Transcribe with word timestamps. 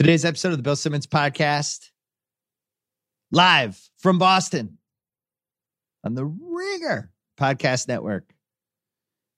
Today's 0.00 0.24
episode 0.24 0.52
of 0.52 0.56
the 0.56 0.62
Bill 0.62 0.76
Simmons 0.76 1.06
podcast, 1.06 1.90
live 3.30 3.78
from 3.98 4.18
Boston 4.18 4.78
on 6.02 6.14
the 6.14 6.24
Ringer 6.24 7.12
Podcast 7.38 7.86
Network, 7.86 8.32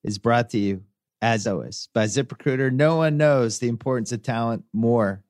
is 0.04 0.18
brought 0.18 0.50
to 0.50 0.58
you, 0.58 0.84
as 1.20 1.48
always, 1.48 1.88
by 1.92 2.04
ZipRecruiter. 2.04 2.70
No 2.70 2.94
one 2.94 3.16
knows 3.16 3.58
the 3.58 3.66
importance 3.66 4.12
of 4.12 4.22
talent 4.22 4.62
more 4.72 5.24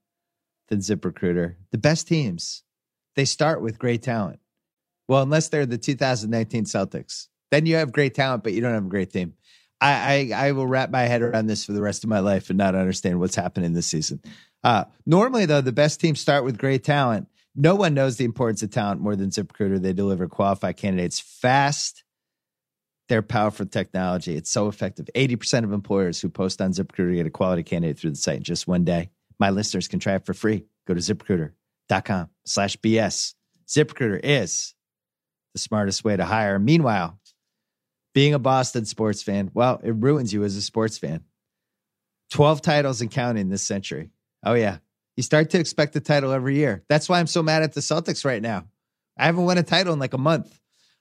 than 0.69 0.81
ZipRecruiter. 0.81 1.55
The 1.71 1.79
best 1.79 2.07
teams, 2.07 2.63
they 3.17 3.25
start 3.25 3.63
with 3.63 3.79
great 3.79 4.03
talent. 4.03 4.39
Well, 5.09 5.23
unless 5.23 5.49
they're 5.49 5.65
the 5.65 5.79
2019 5.79 6.67
Celtics, 6.67 7.29
then 7.51 7.65
you 7.65 7.77
have 7.77 7.91
great 7.91 8.15
talent, 8.15 8.45
but 8.45 8.53
you 8.53 8.61
don't 8.61 8.75
have 8.75 8.85
a 8.85 8.91
great 8.91 9.11
team. 9.11 9.33
I, 9.81 10.31
I, 10.35 10.49
I 10.49 10.53
will 10.53 10.67
wrap 10.67 10.91
my 10.91 11.05
head 11.05 11.23
around 11.23 11.47
this 11.47 11.65
for 11.65 11.73
the 11.73 11.81
rest 11.81 12.05
of 12.05 12.11
my 12.11 12.19
life 12.19 12.51
and 12.51 12.59
not 12.59 12.75
understand 12.75 13.19
what's 13.19 13.35
happening 13.35 13.73
this 13.73 13.87
season. 13.87 14.21
Uh, 14.65 14.85
normally, 15.07 15.47
though, 15.47 15.61
the 15.61 15.73
best 15.73 16.01
teams 16.01 16.21
start 16.21 16.45
with 16.45 16.59
great 16.59 16.85
talent. 16.85 17.29
No 17.55 17.75
one 17.75 17.95
knows 17.95 18.17
the 18.17 18.25
importance 18.25 18.63
of 18.63 18.71
talent 18.71 19.01
more 19.01 19.17
than 19.17 19.31
ZipRecruiter. 19.31 19.81
They 19.81 19.93
deliver 19.93 20.29
qualified 20.29 20.77
candidates 20.77 21.21
fast. 21.21 22.05
They're 23.09 23.23
powerful 23.23 23.67
technology. 23.67 24.37
It's 24.37 24.51
so 24.51 24.69
effective. 24.69 25.09
80% 25.15 25.65
of 25.65 25.73
employers 25.73 26.21
who 26.21 26.29
post 26.31 26.63
on 26.63 26.73
ZipRecruiter 26.73 27.17
get 27.17 27.27
a 27.27 27.31
quality 27.31 27.63
candidate 27.63 27.99
through 27.99 28.11
the 28.11 28.17
site 28.17 28.39
in 28.39 28.43
just 28.43 28.67
one 28.67 28.85
day. 28.85 29.11
My 29.39 29.51
listeners 29.51 29.89
can 29.89 29.99
try 29.99 30.15
it 30.15 30.25
for 30.25 30.35
free. 30.35 30.65
Go 30.87 30.95
to 30.95 31.01
ziprecruiter.com 31.01 32.31
slash 32.47 32.77
BS. 32.79 33.35
ZipRecruiter 33.69 34.21
is 34.23 34.75
the 35.53 35.59
smartest 35.59 36.05
way 36.05 36.17
to 36.17 36.25
hire. 36.25 36.59
Meanwhile, 36.59 37.19
being 38.15 38.35
a 38.35 38.39
Boston 38.39 38.85
sports 38.85 39.23
fan, 39.23 39.51
well, 39.53 39.81
it 39.83 39.95
ruins 39.97 40.33
you 40.33 40.45
as 40.45 40.57
a 40.57 40.63
sports 40.63 40.97
fan. 40.97 41.25
12 42.31 42.63
titles 42.63 43.01
and 43.01 43.11
counting 43.11 43.49
this 43.49 43.63
century. 43.63 44.11
Oh, 44.45 44.55
yeah. 44.55 44.79
You 45.17 45.23
start 45.23 45.51
to 45.51 45.59
expect 45.59 45.93
the 45.93 46.01
title 46.01 46.33
every 46.33 46.57
year. 46.57 46.85
That's 46.89 47.09
why 47.09 47.21
I'm 47.21 47.27
so 47.27 47.43
mad 47.43 47.63
at 47.63 47.75
the 47.75 47.81
Celtics 47.81 48.25
right 48.25 48.43
now. 48.43 48.65
I 49.19 49.27
haven't 49.27 49.45
won 49.45 49.59
a 49.59 49.63
title 49.63 49.93
in 49.93 49.99
like 49.99 50.15
a 50.15 50.19
month. 50.19 50.59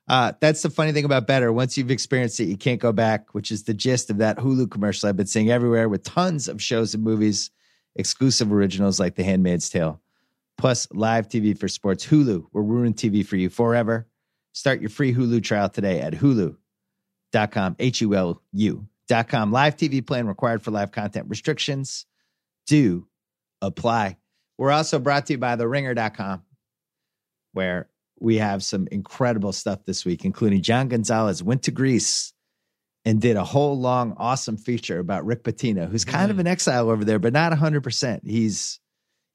Uh, 0.07 0.33
that's 0.41 0.61
the 0.61 0.69
funny 0.69 0.91
thing 0.91 1.05
about 1.05 1.27
better. 1.27 1.53
Once 1.53 1.77
you've 1.77 1.91
experienced 1.91 2.39
it, 2.39 2.45
you 2.45 2.57
can't 2.57 2.81
go 2.81 2.91
back, 2.91 3.33
which 3.33 3.51
is 3.51 3.63
the 3.63 3.73
gist 3.73 4.09
of 4.09 4.17
that 4.17 4.37
Hulu 4.37 4.69
commercial 4.69 5.07
I've 5.07 5.15
been 5.15 5.27
seeing 5.27 5.49
everywhere 5.49 5.87
with 5.87 6.03
tons 6.03 6.47
of 6.49 6.61
shows 6.61 6.93
and 6.93 7.03
movies, 7.03 7.51
exclusive 7.95 8.51
originals 8.51 8.99
like 8.99 9.15
The 9.15 9.23
Handmaid's 9.23 9.69
Tale, 9.69 10.01
plus 10.57 10.87
live 10.91 11.29
TV 11.29 11.57
for 11.57 11.69
sports. 11.69 12.05
Hulu, 12.05 12.45
we're 12.51 12.61
ruining 12.61 12.93
TV 12.93 13.25
for 13.25 13.37
you 13.37 13.49
forever. 13.49 14.07
Start 14.53 14.81
your 14.81 14.89
free 14.89 15.13
Hulu 15.13 15.41
trial 15.43 15.69
today 15.69 16.01
at 16.01 16.13
hulu.com, 16.13 17.77
H 17.79 18.01
U 18.01 18.15
L 18.15 18.41
U.com. 18.51 19.51
Live 19.53 19.77
TV 19.77 20.05
plan 20.05 20.27
required 20.27 20.61
for 20.61 20.71
live 20.71 20.91
content 20.91 21.27
restrictions 21.29 22.05
do 22.67 23.07
apply. 23.61 24.17
We're 24.57 24.71
also 24.71 24.99
brought 24.99 25.25
to 25.27 25.33
you 25.33 25.39
by 25.39 25.55
theringer.com, 25.55 26.43
where 27.53 27.89
we 28.19 28.37
have 28.37 28.63
some 28.63 28.87
incredible 28.91 29.51
stuff 29.51 29.83
this 29.85 30.05
week, 30.05 30.25
including 30.25 30.61
John 30.61 30.87
Gonzalez 30.87 31.41
went 31.41 31.63
to 31.63 31.71
Greece 31.71 32.33
and 33.03 33.19
did 33.19 33.35
a 33.35 33.43
whole 33.43 33.79
long, 33.79 34.13
awesome 34.17 34.57
feature 34.57 34.99
about 34.99 35.25
Rick 35.25 35.43
Pitino, 35.43 35.89
who's 35.89 36.05
kind 36.05 36.29
of 36.29 36.37
an 36.37 36.45
exile 36.45 36.89
over 36.89 37.03
there, 37.03 37.17
but 37.17 37.33
not 37.33 37.51
100%. 37.51 38.21
He's 38.23 38.79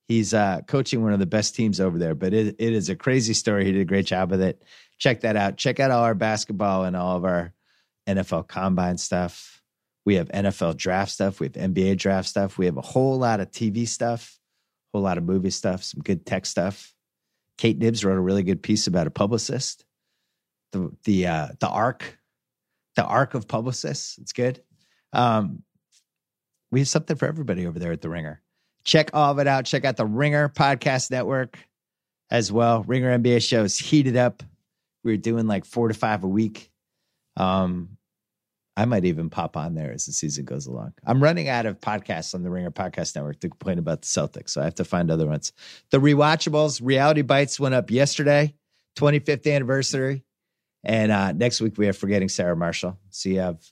he's 0.06 0.32
uh, 0.32 0.60
coaching 0.68 1.02
one 1.02 1.12
of 1.12 1.18
the 1.18 1.26
best 1.26 1.56
teams 1.56 1.80
over 1.80 1.98
there, 1.98 2.14
but 2.14 2.32
it, 2.32 2.56
it 2.60 2.72
is 2.72 2.88
a 2.88 2.94
crazy 2.96 3.34
story. 3.34 3.64
He 3.64 3.72
did 3.72 3.80
a 3.80 3.84
great 3.86 4.06
job 4.06 4.30
with 4.30 4.40
it. 4.40 4.62
Check 4.98 5.22
that 5.22 5.36
out. 5.36 5.56
Check 5.56 5.80
out 5.80 5.90
all 5.90 6.04
our 6.04 6.14
basketball 6.14 6.84
and 6.84 6.96
all 6.96 7.16
of 7.16 7.24
our 7.24 7.52
NFL 8.06 8.46
combine 8.46 8.98
stuff. 8.98 9.55
We 10.06 10.14
have 10.14 10.28
NFL 10.28 10.76
draft 10.76 11.10
stuff. 11.10 11.40
We 11.40 11.48
have 11.48 11.54
NBA 11.54 11.98
draft 11.98 12.28
stuff. 12.28 12.56
We 12.56 12.66
have 12.66 12.78
a 12.78 12.82
whole 12.82 13.18
lot 13.18 13.40
of 13.40 13.50
TV 13.50 13.86
stuff, 13.86 14.38
a 14.94 14.96
whole 14.96 15.04
lot 15.04 15.18
of 15.18 15.24
movie 15.24 15.50
stuff, 15.50 15.82
some 15.82 16.00
good 16.00 16.24
tech 16.24 16.46
stuff. 16.46 16.94
Kate 17.58 17.76
Knibbs 17.76 18.04
wrote 18.04 18.16
a 18.16 18.20
really 18.20 18.44
good 18.44 18.62
piece 18.62 18.86
about 18.86 19.08
a 19.08 19.10
publicist. 19.10 19.84
The 20.72 20.92
the 21.04 21.26
uh, 21.26 21.48
the 21.58 21.68
arc, 21.68 22.18
the 22.94 23.04
arc 23.04 23.34
of 23.34 23.48
publicists. 23.48 24.16
It's 24.18 24.32
good. 24.32 24.62
Um, 25.12 25.64
we 26.70 26.80
have 26.80 26.88
something 26.88 27.16
for 27.16 27.26
everybody 27.26 27.66
over 27.66 27.78
there 27.78 27.92
at 27.92 28.00
the 28.00 28.08
Ringer. 28.08 28.42
Check 28.84 29.10
all 29.12 29.32
of 29.32 29.38
it 29.40 29.48
out. 29.48 29.64
Check 29.64 29.84
out 29.84 29.96
the 29.96 30.06
Ringer 30.06 30.48
Podcast 30.48 31.10
Network 31.10 31.58
as 32.30 32.52
well. 32.52 32.84
Ringer 32.84 33.18
NBA 33.18 33.46
shows 33.46 33.76
heated 33.76 34.16
up. 34.16 34.44
We're 35.02 35.16
doing 35.16 35.46
like 35.46 35.64
four 35.64 35.88
to 35.88 35.94
five 35.94 36.22
a 36.22 36.28
week. 36.28 36.70
Um, 37.36 37.95
I 38.76 38.84
might 38.84 39.06
even 39.06 39.30
pop 39.30 39.56
on 39.56 39.74
there 39.74 39.90
as 39.92 40.04
the 40.04 40.12
season 40.12 40.44
goes 40.44 40.66
along. 40.66 40.92
I'm 41.04 41.22
running 41.22 41.48
out 41.48 41.64
of 41.64 41.80
podcasts 41.80 42.34
on 42.34 42.42
the 42.42 42.50
Ringer 42.50 42.70
Podcast 42.70 43.16
Network 43.16 43.40
to 43.40 43.48
complain 43.48 43.78
about 43.78 44.02
the 44.02 44.06
Celtics, 44.06 44.50
so 44.50 44.60
I 44.60 44.64
have 44.64 44.74
to 44.74 44.84
find 44.84 45.10
other 45.10 45.26
ones. 45.26 45.52
The 45.90 45.98
rewatchables, 45.98 46.80
Reality 46.82 47.22
Bites 47.22 47.58
went 47.58 47.74
up 47.74 47.90
yesterday, 47.90 48.54
25th 48.96 49.52
anniversary, 49.52 50.24
and 50.84 51.10
uh, 51.10 51.32
next 51.32 51.60
week 51.62 51.78
we 51.78 51.86
have 51.86 51.96
Forgetting 51.96 52.28
Sarah 52.28 52.56
Marshall. 52.56 52.98
So 53.10 53.30
you 53.30 53.40
have 53.40 53.64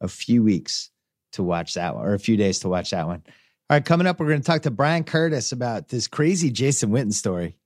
a 0.00 0.08
few 0.08 0.42
weeks 0.42 0.90
to 1.32 1.42
watch 1.42 1.74
that 1.74 1.96
one, 1.96 2.06
or 2.06 2.14
a 2.14 2.18
few 2.18 2.36
days 2.36 2.60
to 2.60 2.68
watch 2.68 2.90
that 2.90 3.08
one. 3.08 3.24
All 3.70 3.76
right, 3.76 3.84
coming 3.84 4.06
up, 4.06 4.20
we're 4.20 4.28
going 4.28 4.40
to 4.40 4.46
talk 4.46 4.62
to 4.62 4.70
Bryan 4.70 5.04
Curtis 5.04 5.50
about 5.50 5.88
this 5.88 6.06
crazy 6.06 6.50
Jason 6.50 6.90
Witten 6.90 7.12
story. 7.12 7.56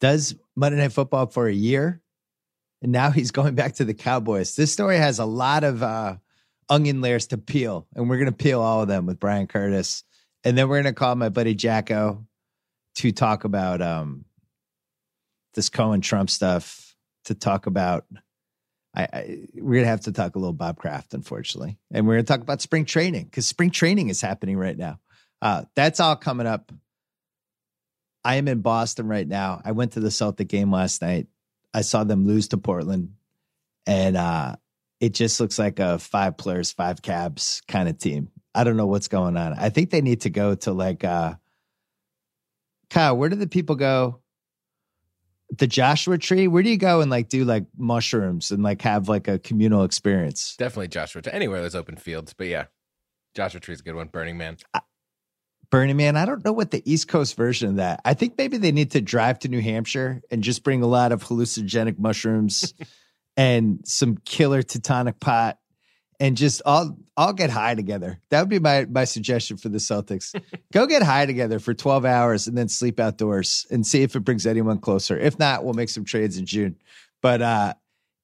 Does 0.00 0.34
Monday 0.56 0.78
Night 0.78 0.92
Football 0.92 1.26
for 1.26 1.46
a 1.46 1.52
year, 1.52 2.00
and 2.80 2.90
now 2.90 3.10
he's 3.10 3.30
going 3.32 3.54
back 3.54 3.74
to 3.74 3.84
the 3.84 3.94
Cowboys. 3.94 4.56
This 4.56 4.72
story 4.72 4.96
has 4.96 5.18
a 5.18 5.24
lot 5.24 5.62
of 5.62 5.82
uh, 5.82 6.16
onion 6.68 7.00
layers 7.00 7.28
to 7.28 7.38
peel, 7.38 7.86
and 7.94 8.08
we're 8.08 8.16
going 8.16 8.26
to 8.26 8.32
peel 8.32 8.60
all 8.60 8.82
of 8.82 8.88
them 8.88 9.06
with 9.06 9.20
Bryan 9.20 9.46
Curtis, 9.46 10.04
and 10.44 10.56
then 10.56 10.68
we're 10.68 10.82
going 10.82 10.94
to 10.94 10.98
call 10.98 11.14
my 11.14 11.28
buddy 11.28 11.54
JackO 11.54 12.24
to 12.96 13.12
talk 13.12 13.44
about 13.44 13.80
um, 13.80 14.24
this 15.54 15.68
Cohen 15.68 16.00
Trump 16.00 16.30
stuff. 16.30 16.88
To 17.26 17.36
talk 17.36 17.66
about, 17.66 18.04
I, 18.96 19.02
I 19.04 19.38
we're 19.54 19.74
going 19.74 19.84
to 19.84 19.90
have 19.90 20.00
to 20.02 20.12
talk 20.12 20.34
a 20.34 20.38
little 20.40 20.52
Bob 20.52 20.76
Kraft, 20.76 21.14
unfortunately, 21.14 21.78
and 21.92 22.04
we're 22.06 22.14
going 22.14 22.24
to 22.24 22.32
talk 22.32 22.40
about 22.40 22.60
spring 22.60 22.84
training 22.84 23.26
because 23.26 23.46
spring 23.46 23.70
training 23.70 24.08
is 24.08 24.20
happening 24.20 24.56
right 24.56 24.76
now. 24.76 24.98
Uh, 25.40 25.64
that's 25.76 26.00
all 26.00 26.16
coming 26.16 26.48
up. 26.48 26.72
I 28.24 28.36
am 28.36 28.48
in 28.48 28.60
Boston 28.60 29.06
right 29.06 29.26
now. 29.26 29.62
I 29.64 29.72
went 29.72 29.92
to 29.92 30.00
the 30.00 30.10
Celtic 30.10 30.48
game 30.48 30.72
last 30.72 31.00
night. 31.00 31.28
I 31.72 31.82
saw 31.82 32.02
them 32.04 32.26
lose 32.26 32.48
to 32.48 32.58
Portland, 32.58 33.14
and 33.86 34.16
uh, 34.16 34.56
it 35.02 35.14
just 35.14 35.40
looks 35.40 35.58
like 35.58 35.80
a 35.80 35.98
five 35.98 36.36
players, 36.36 36.70
five 36.70 37.02
cabs 37.02 37.60
kind 37.66 37.88
of 37.88 37.98
team. 37.98 38.28
I 38.54 38.62
don't 38.62 38.76
know 38.76 38.86
what's 38.86 39.08
going 39.08 39.36
on. 39.36 39.52
I 39.54 39.68
think 39.68 39.90
they 39.90 40.00
need 40.00 40.20
to 40.22 40.30
go 40.30 40.54
to 40.54 40.72
like 40.72 41.02
uh 41.04 41.34
Kyle, 42.88 43.16
where 43.16 43.28
do 43.28 43.36
the 43.36 43.48
people 43.48 43.74
go? 43.74 44.20
The 45.58 45.66
Joshua 45.66 46.18
tree? 46.18 46.46
Where 46.46 46.62
do 46.62 46.70
you 46.70 46.76
go 46.76 47.00
and 47.00 47.10
like 47.10 47.28
do 47.28 47.44
like 47.44 47.64
mushrooms 47.76 48.52
and 48.52 48.62
like 48.62 48.80
have 48.82 49.08
like 49.08 49.26
a 49.26 49.40
communal 49.40 49.82
experience? 49.82 50.54
Definitely 50.56 50.88
Joshua 50.88 51.20
tree. 51.20 51.32
Anywhere 51.32 51.60
there's 51.60 51.74
open 51.74 51.96
fields, 51.96 52.32
but 52.32 52.46
yeah. 52.46 52.66
Joshua 53.34 53.60
tree 53.60 53.74
is 53.74 53.80
a 53.80 53.82
good 53.82 53.96
one. 53.96 54.06
Burning 54.06 54.38
Man. 54.38 54.58
Burning 55.70 55.96
Man, 55.96 56.16
I 56.16 56.26
don't 56.26 56.44
know 56.44 56.52
what 56.52 56.70
the 56.70 56.82
East 56.90 57.08
Coast 57.08 57.34
version 57.34 57.70
of 57.70 57.76
that. 57.76 58.02
I 58.04 58.14
think 58.14 58.38
maybe 58.38 58.58
they 58.58 58.72
need 58.72 58.92
to 58.92 59.00
drive 59.00 59.40
to 59.40 59.48
New 59.48 59.62
Hampshire 59.62 60.22
and 60.30 60.44
just 60.44 60.62
bring 60.62 60.82
a 60.82 60.86
lot 60.86 61.10
of 61.10 61.24
hallucinogenic 61.24 61.98
mushrooms 61.98 62.74
and 63.36 63.80
some 63.84 64.16
killer 64.24 64.62
Teutonic 64.62 65.20
pot 65.20 65.58
and 66.20 66.36
just 66.36 66.62
all 66.64 66.96
all 67.16 67.32
get 67.32 67.50
high 67.50 67.74
together. 67.74 68.20
That 68.30 68.40
would 68.40 68.48
be 68.48 68.58
my 68.58 68.86
my 68.86 69.04
suggestion 69.04 69.56
for 69.56 69.68
the 69.68 69.78
Celtics. 69.78 70.40
Go 70.72 70.86
get 70.86 71.02
high 71.02 71.26
together 71.26 71.58
for 71.58 71.74
12 71.74 72.04
hours 72.04 72.46
and 72.46 72.56
then 72.56 72.68
sleep 72.68 73.00
outdoors 73.00 73.66
and 73.70 73.86
see 73.86 74.02
if 74.02 74.14
it 74.14 74.20
brings 74.20 74.46
anyone 74.46 74.78
closer. 74.78 75.18
If 75.18 75.38
not, 75.38 75.64
we'll 75.64 75.74
make 75.74 75.88
some 75.88 76.04
trades 76.04 76.38
in 76.38 76.46
June. 76.46 76.76
But 77.20 77.42
uh 77.42 77.74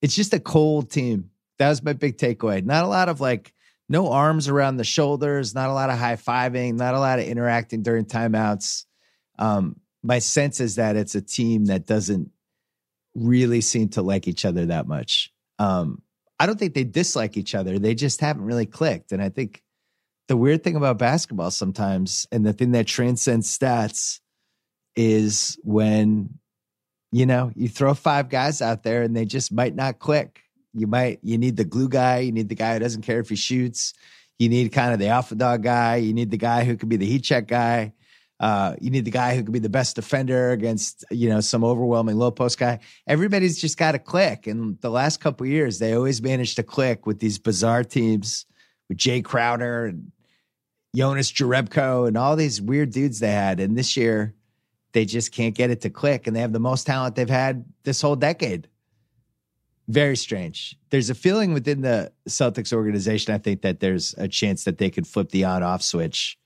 it's 0.01 0.15
just 0.15 0.33
a 0.33 0.41
cold 0.41 0.91
team. 0.91 1.31
That 1.59 1.71
was 1.71 1.83
my 1.83 1.93
big 1.93 2.19
takeaway. 2.19 2.65
Not 2.65 2.85
a 2.85 2.89
lot 2.89 3.09
of 3.09 3.21
like 3.21 3.53
no 3.89 4.13
arms 4.13 4.49
around 4.49 4.77
the 4.77 4.85
shoulders, 4.85 5.55
not 5.55 5.71
a 5.71 5.73
lot 5.73 5.91
of 5.91 5.99
high 5.99 6.17
fiving, 6.17 6.75
not 6.75 6.95
a 6.95 7.01
lot 7.01 7.19
of 7.19 7.25
interacting 7.25 7.83
during 7.83 8.05
timeouts. 8.05 8.85
Um, 9.41 9.77
my 10.05 10.21
sense 10.21 10.61
is 10.61 10.77
that 10.77 10.95
it's 10.95 11.17
a 11.17 11.23
team 11.23 11.65
that 11.67 11.85
doesn't 11.85 12.31
really 13.21 13.61
seem 13.61 13.89
to 13.91 14.03
like 14.03 14.29
each 14.29 14.45
other 14.45 14.67
that 14.67 14.87
much. 14.87 15.33
Um, 15.59 16.03
I 16.39 16.47
don't 16.47 16.59
think 16.59 16.75
they 16.75 16.85
dislike 16.85 17.37
each 17.37 17.55
other. 17.55 17.79
They 17.79 17.95
just 17.95 18.21
haven't 18.21 18.45
really 18.45 18.67
clicked. 18.67 19.13
And 19.13 19.21
I 19.21 19.29
think 19.29 19.63
the 20.29 20.37
weird 20.37 20.63
thing 20.63 20.77
about 20.77 20.99
basketball 20.99 21.51
sometimes, 21.51 22.27
and 22.31 22.47
the 22.47 22.53
thing 22.53 22.73
that 22.73 22.87
transcends 22.87 23.57
stats, 23.57 24.21
is 24.95 25.59
when 25.63 26.39
you 27.13 27.25
know 27.25 27.51
you 27.55 27.69
throw 27.69 27.95
five 27.95 28.29
guys 28.29 28.61
out 28.61 28.83
there 28.83 29.03
and 29.03 29.17
they 29.17 29.25
just 29.25 29.53
might 29.53 29.75
not 29.75 29.99
click. 29.99 30.43
You 30.75 30.87
might 30.87 31.19
you 31.23 31.39
need 31.39 31.57
the 31.57 31.65
glue 31.65 31.89
guy. 31.89 32.19
You 32.19 32.33
need 32.33 32.49
the 32.49 32.55
guy 32.55 32.75
who 32.75 32.81
doesn't 32.81 33.03
care 33.03 33.21
if 33.21 33.29
he 33.29 33.37
shoots. 33.37 33.95
You 34.39 34.49
need 34.49 34.71
kind 34.71 34.93
of 34.93 34.99
the 34.99 35.09
alpha 35.09 35.35
dog 35.35 35.63
guy. 35.63 35.97
You 35.97 36.13
need 36.13 36.31
the 36.31 36.37
guy 36.37 36.65
who 36.65 36.77
could 36.77 36.89
be 36.89 36.97
the 36.97 37.07
heat 37.07 37.25
check 37.25 37.49
guy. 37.49 37.95
Uh, 38.41 38.77
you 38.81 38.91
need 38.91 39.05
the 39.05 39.11
guy 39.11 39.35
who 39.35 39.43
could 39.43 39.53
be 39.53 39.59
the 39.59 39.69
best 39.69 39.97
defender 39.97 40.53
against 40.53 41.05
you 41.11 41.29
know 41.29 41.41
some 41.41 41.65
overwhelming 41.65 42.17
low 42.17 42.31
post 42.31 42.59
guy. 42.59 42.79
Everybody's 43.07 43.61
just 43.61 43.77
got 43.77 43.93
to 43.93 43.99
click. 43.99 44.47
And 44.47 44.81
the 44.81 44.91
last 44.91 45.21
couple 45.21 45.47
years, 45.47 45.79
they 45.79 45.95
always 45.95 46.23
managed 46.23 46.57
to 46.57 46.63
click 46.63 47.07
with 47.07 47.19
these 47.19 47.39
bizarre 47.39 47.85
teams 47.85 48.47
with 48.89 48.99
Jae 48.99 49.25
Crowder 49.25 49.87
and 49.87 50.13
Jonas 50.95 51.33
Jerebko 51.33 52.07
and 52.07 52.17
all 52.17 52.37
these 52.37 52.63
weird 52.63 52.91
dudes 52.93 53.19
they 53.19 53.33
had. 53.33 53.61
And 53.61 53.77
this 53.77 53.97
year, 53.97 54.35
they 54.93 55.05
just 55.05 55.33
can't 55.33 55.55
get 55.55 55.71
it 55.71 55.81
to 55.83 55.91
click. 55.91 56.27
And 56.27 56.35
they 56.35 56.41
have 56.41 56.53
the 56.53 56.61
most 56.61 56.87
talent 56.87 57.17
they've 57.17 57.29
had 57.29 57.65
this 57.83 58.01
whole 58.01 58.17
decade. 58.17 58.69
Very 59.89 60.17
strange. 60.17 60.77
There's 60.91 61.11
a 61.11 61.15
feeling 61.15 61.55
within 61.55 61.81
the 61.81 62.13
Celtics 62.29 62.73
organization, 62.73 63.35
I 63.35 63.39
think, 63.39 63.63
that 63.63 63.81
there's 63.81 64.15
a 64.19 64.29
chance 64.29 64.65
that 64.65 64.79
they 64.79 64.91
could 64.91 65.07
flip 65.07 65.31
the 65.31 65.45
on 65.45 65.63
off 65.63 65.83
switch 65.83 66.39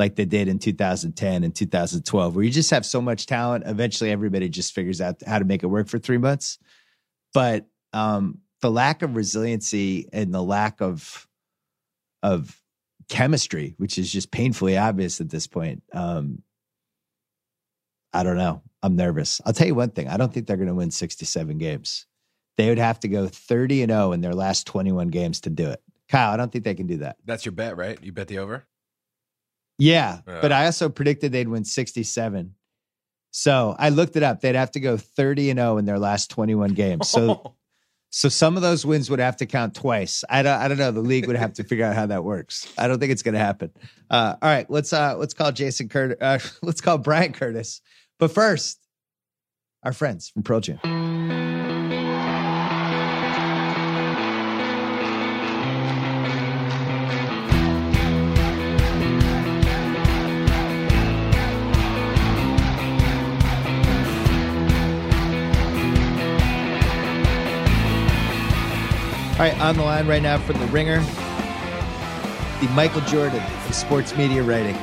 like 0.00 0.16
they 0.16 0.24
did 0.24 0.48
in 0.48 0.58
2010 0.58 1.44
and 1.44 1.54
2012, 1.54 2.34
where 2.34 2.42
you 2.42 2.50
just 2.50 2.70
have 2.70 2.86
so 2.86 3.02
much 3.02 3.26
talent. 3.26 3.64
Eventually, 3.66 4.10
everybody 4.10 4.48
just 4.48 4.74
figures 4.74 4.98
out 5.00 5.22
how 5.26 5.38
to 5.38 5.44
make 5.44 5.62
it 5.62 5.66
work 5.66 5.88
for 5.88 5.98
three 5.98 6.16
months. 6.16 6.58
But 7.34 7.66
um, 7.92 8.38
the 8.62 8.70
lack 8.70 9.02
of 9.02 9.14
resiliency 9.14 10.08
and 10.10 10.32
the 10.32 10.42
lack 10.42 10.80
of 10.80 11.28
of 12.22 12.58
chemistry, 13.10 13.74
which 13.76 13.98
is 13.98 14.10
just 14.10 14.30
painfully 14.30 14.78
obvious 14.78 15.20
at 15.20 15.28
this 15.28 15.46
point. 15.46 15.82
Um, 15.92 16.42
I 18.14 18.22
don't 18.22 18.38
know. 18.38 18.62
I'm 18.82 18.96
nervous. 18.96 19.42
I'll 19.44 19.52
tell 19.52 19.66
you 19.66 19.74
one 19.74 19.90
thing. 19.90 20.08
I 20.08 20.16
don't 20.16 20.32
think 20.32 20.46
they're 20.46 20.56
going 20.56 20.68
to 20.68 20.74
win 20.74 20.90
67 20.90 21.58
games. 21.58 22.06
They 22.56 22.70
would 22.70 22.78
have 22.78 23.00
to 23.00 23.08
go 23.08 23.26
30 23.26 23.82
and 23.82 23.92
0 23.92 24.12
in 24.12 24.22
their 24.22 24.34
last 24.34 24.66
21 24.66 25.08
games 25.08 25.42
to 25.42 25.50
do 25.50 25.68
it. 25.68 25.82
Kyle, 26.08 26.32
I 26.32 26.38
don't 26.38 26.50
think 26.50 26.64
they 26.64 26.74
can 26.74 26.86
do 26.86 26.98
that. 26.98 27.16
That's 27.24 27.44
your 27.44 27.52
bet, 27.52 27.76
right? 27.76 28.02
You 28.02 28.12
bet 28.12 28.28
the 28.28 28.38
over? 28.38 28.66
Yeah, 29.80 30.20
uh, 30.26 30.40
but 30.40 30.52
I 30.52 30.66
also 30.66 30.88
predicted 30.88 31.32
they'd 31.32 31.48
win 31.48 31.64
67. 31.64 32.54
So 33.32 33.76
I 33.78 33.90
looked 33.90 34.16
it 34.16 34.22
up. 34.22 34.40
They'd 34.40 34.56
have 34.56 34.72
to 34.72 34.80
go 34.80 34.96
30 34.96 35.50
and 35.50 35.58
0 35.58 35.78
in 35.78 35.84
their 35.84 35.98
last 35.98 36.30
21 36.30 36.74
games. 36.74 37.08
So 37.08 37.54
So 38.10 38.28
some 38.28 38.56
of 38.56 38.62
those 38.62 38.84
wins 38.84 39.08
would 39.08 39.20
have 39.20 39.36
to 39.36 39.46
count 39.46 39.74
twice. 39.74 40.24
I 40.28 40.42
don't. 40.42 40.60
I 40.60 40.66
don't 40.66 40.78
know. 40.78 40.90
The 40.90 41.00
league 41.00 41.28
would 41.28 41.36
have 41.36 41.54
to 41.54 41.64
figure 41.64 41.84
out 41.84 41.94
how 41.94 42.06
that 42.06 42.24
works. 42.24 42.72
I 42.76 42.88
don't 42.88 42.98
think 42.98 43.12
it's 43.12 43.22
going 43.22 43.34
to 43.34 43.40
happen. 43.40 43.70
Uh, 44.10 44.34
all 44.42 44.48
right, 44.48 44.68
let's 44.68 44.92
uh, 44.92 45.16
let's 45.16 45.32
call 45.32 45.52
Jason 45.52 45.88
Curtis. 45.88 46.18
Uh, 46.20 46.40
let's 46.62 46.80
call 46.80 46.98
Bryan 46.98 47.32
Curtis. 47.32 47.80
But 48.18 48.32
first, 48.32 48.80
our 49.84 49.92
friends 49.92 50.28
from 50.28 50.42
Pearl 50.42 50.60
Jam. 50.60 51.49
All 69.40 69.46
right, 69.46 69.58
on 69.58 69.74
the 69.74 69.82
line 69.82 70.06
right 70.06 70.22
now 70.22 70.36
from 70.36 70.60
the 70.60 70.66
Ringer, 70.66 71.00
the 72.60 72.68
Michael 72.74 73.00
Jordan 73.00 73.42
of 73.66 73.74
sports 73.74 74.14
media 74.14 74.42
writing. 74.42 74.76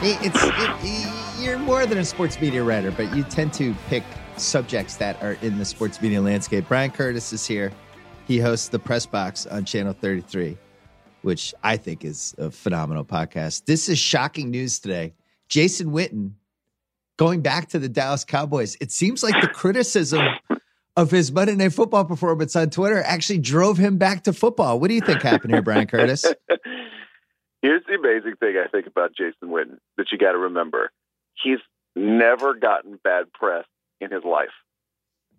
It's 0.00 0.36
it, 0.42 1.40
you're 1.40 1.56
more 1.60 1.86
than 1.86 1.98
a 1.98 2.04
sports 2.04 2.40
media 2.40 2.64
writer, 2.64 2.90
but 2.90 3.14
you 3.14 3.22
tend 3.22 3.52
to 3.52 3.72
pick 3.86 4.02
subjects 4.36 4.96
that 4.96 5.22
are 5.22 5.34
in 5.34 5.56
the 5.56 5.64
sports 5.64 6.02
media 6.02 6.20
landscape. 6.20 6.66
Bryan 6.66 6.90
Curtis 6.90 7.32
is 7.32 7.46
here. 7.46 7.70
He 8.26 8.40
hosts 8.40 8.70
the 8.70 8.78
Press 8.80 9.06
Box 9.06 9.46
on 9.46 9.64
Channel 9.64 9.92
33, 9.92 10.58
which 11.20 11.54
I 11.62 11.76
think 11.76 12.04
is 12.04 12.34
a 12.38 12.50
phenomenal 12.50 13.04
podcast. 13.04 13.66
This 13.66 13.88
is 13.88 14.00
shocking 14.00 14.50
news 14.50 14.80
today. 14.80 15.14
Jason 15.46 15.92
Witten 15.92 16.32
going 17.18 17.40
back 17.40 17.68
to 17.68 17.78
the 17.78 17.88
Dallas 17.88 18.24
Cowboys. 18.24 18.76
It 18.80 18.90
seems 18.90 19.22
like 19.22 19.40
the 19.40 19.46
criticism 19.46 20.26
of 20.96 21.10
his 21.10 21.32
Monday 21.32 21.54
Night 21.54 21.72
Football 21.72 22.04
performance 22.04 22.54
on 22.54 22.70
Twitter 22.70 23.02
actually 23.02 23.38
drove 23.38 23.78
him 23.78 23.96
back 23.96 24.24
to 24.24 24.32
football. 24.32 24.78
What 24.78 24.88
do 24.88 24.94
you 24.94 25.00
think 25.00 25.22
happened 25.22 25.52
here, 25.54 25.62
Bryan 25.62 25.86
Curtis? 25.86 26.24
Here's 27.62 27.82
the 27.86 27.94
amazing 27.94 28.36
thing 28.40 28.56
I 28.62 28.68
think 28.68 28.86
about 28.86 29.12
Jason 29.16 29.48
Witten 29.48 29.78
that 29.96 30.06
you 30.10 30.18
got 30.18 30.32
to 30.32 30.38
remember. 30.38 30.90
He's 31.42 31.60
never 31.94 32.54
gotten 32.54 32.98
bad 33.02 33.32
press 33.32 33.64
in 34.00 34.10
his 34.10 34.24
life, 34.24 34.50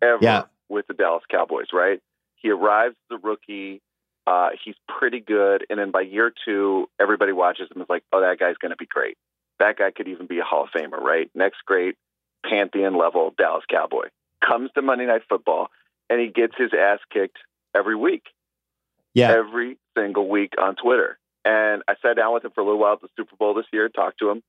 ever 0.01 0.19
yeah. 0.21 0.43
with 0.69 0.87
the 0.87 0.93
Dallas 0.93 1.23
Cowboys, 1.29 1.67
right? 1.73 1.99
He 2.35 2.49
arrives 2.49 2.95
as 3.11 3.17
a 3.17 3.27
rookie. 3.27 3.81
Uh, 4.25 4.49
he's 4.63 4.75
pretty 4.87 5.19
good. 5.19 5.65
And 5.69 5.77
then 5.77 5.91
by 5.91 6.01
year 6.01 6.31
two, 6.45 6.87
everybody 6.99 7.33
watches 7.33 7.63
him 7.69 7.75
and 7.75 7.81
is 7.83 7.89
like, 7.89 8.03
oh, 8.13 8.21
that 8.21 8.39
guy's 8.39 8.57
going 8.57 8.71
to 8.71 8.77
be 8.77 8.85
great. 8.85 9.17
That 9.59 9.77
guy 9.77 9.91
could 9.91 10.07
even 10.07 10.25
be 10.25 10.39
a 10.39 10.43
Hall 10.43 10.63
of 10.63 10.69
Famer, 10.69 10.99
right? 10.99 11.29
Next 11.35 11.57
great 11.65 11.95
pantheon 12.49 12.97
level 12.97 13.33
Dallas 13.37 13.65
Cowboy 13.69 14.07
comes 14.45 14.69
to 14.75 14.81
Monday 14.81 15.05
Night 15.05 15.21
Football 15.27 15.69
and 16.09 16.19
he 16.19 16.27
gets 16.27 16.53
his 16.57 16.71
ass 16.77 16.99
kicked 17.11 17.37
every 17.75 17.95
week. 17.95 18.23
Yeah. 19.13 19.31
Every 19.31 19.77
single 19.97 20.27
week 20.27 20.53
on 20.59 20.75
Twitter. 20.75 21.17
And 21.45 21.83
I 21.87 21.95
sat 22.01 22.15
down 22.15 22.33
with 22.33 22.45
him 22.45 22.51
for 22.51 22.61
a 22.61 22.63
little 22.63 22.79
while 22.79 22.93
at 22.93 23.01
the 23.01 23.09
Super 23.15 23.35
Bowl 23.35 23.53
this 23.53 23.65
year, 23.71 23.89
talked 23.89 24.19
to 24.19 24.29
him, 24.29 24.41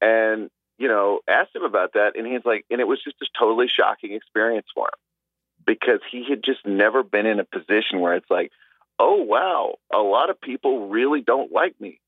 and, 0.00 0.48
you 0.78 0.88
know, 0.88 1.20
asked 1.28 1.54
him 1.54 1.64
about 1.64 1.94
that. 1.94 2.16
And 2.16 2.26
he's 2.26 2.44
like, 2.44 2.64
and 2.70 2.80
it 2.80 2.86
was 2.86 3.02
just 3.02 3.16
a 3.20 3.26
totally 3.38 3.68
shocking 3.68 4.12
experience 4.12 4.66
for 4.74 4.86
him 4.86 5.66
because 5.66 6.00
he 6.10 6.24
had 6.28 6.42
just 6.42 6.64
never 6.64 7.02
been 7.02 7.26
in 7.26 7.40
a 7.40 7.44
position 7.44 8.00
where 8.00 8.14
it's 8.14 8.30
like, 8.30 8.52
oh, 8.98 9.22
wow, 9.22 9.74
a 9.92 9.98
lot 9.98 10.30
of 10.30 10.40
people 10.40 10.88
really 10.88 11.20
don't 11.20 11.52
like 11.52 11.78
me. 11.80 12.00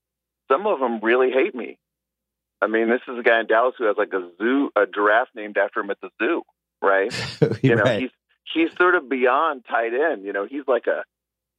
Some 0.51 0.65
of 0.65 0.79
them 0.79 0.99
really 1.01 1.31
hate 1.31 1.53
me. 1.53 1.77
I 2.61 2.67
mean, 2.67 2.89
this 2.89 3.01
is 3.07 3.19
a 3.19 3.23
guy 3.23 3.39
in 3.39 3.47
Dallas 3.47 3.75
who 3.77 3.85
has 3.85 3.97
like 3.97 4.13
a 4.13 4.29
zoo, 4.41 4.71
a 4.75 4.85
giraffe 4.87 5.27
named 5.35 5.57
after 5.57 5.81
him 5.81 5.91
at 5.91 5.99
the 6.01 6.09
zoo 6.21 6.43
right? 6.83 7.13
you 7.63 7.75
know, 7.75 7.83
right. 7.83 8.01
he's 8.01 8.11
he's 8.53 8.69
sort 8.77 8.95
of 8.95 9.09
beyond 9.09 9.63
tight 9.67 9.93
end. 9.93 10.23
You 10.23 10.33
know, 10.33 10.45
he's 10.45 10.67
like 10.67 10.87
a 10.87 11.03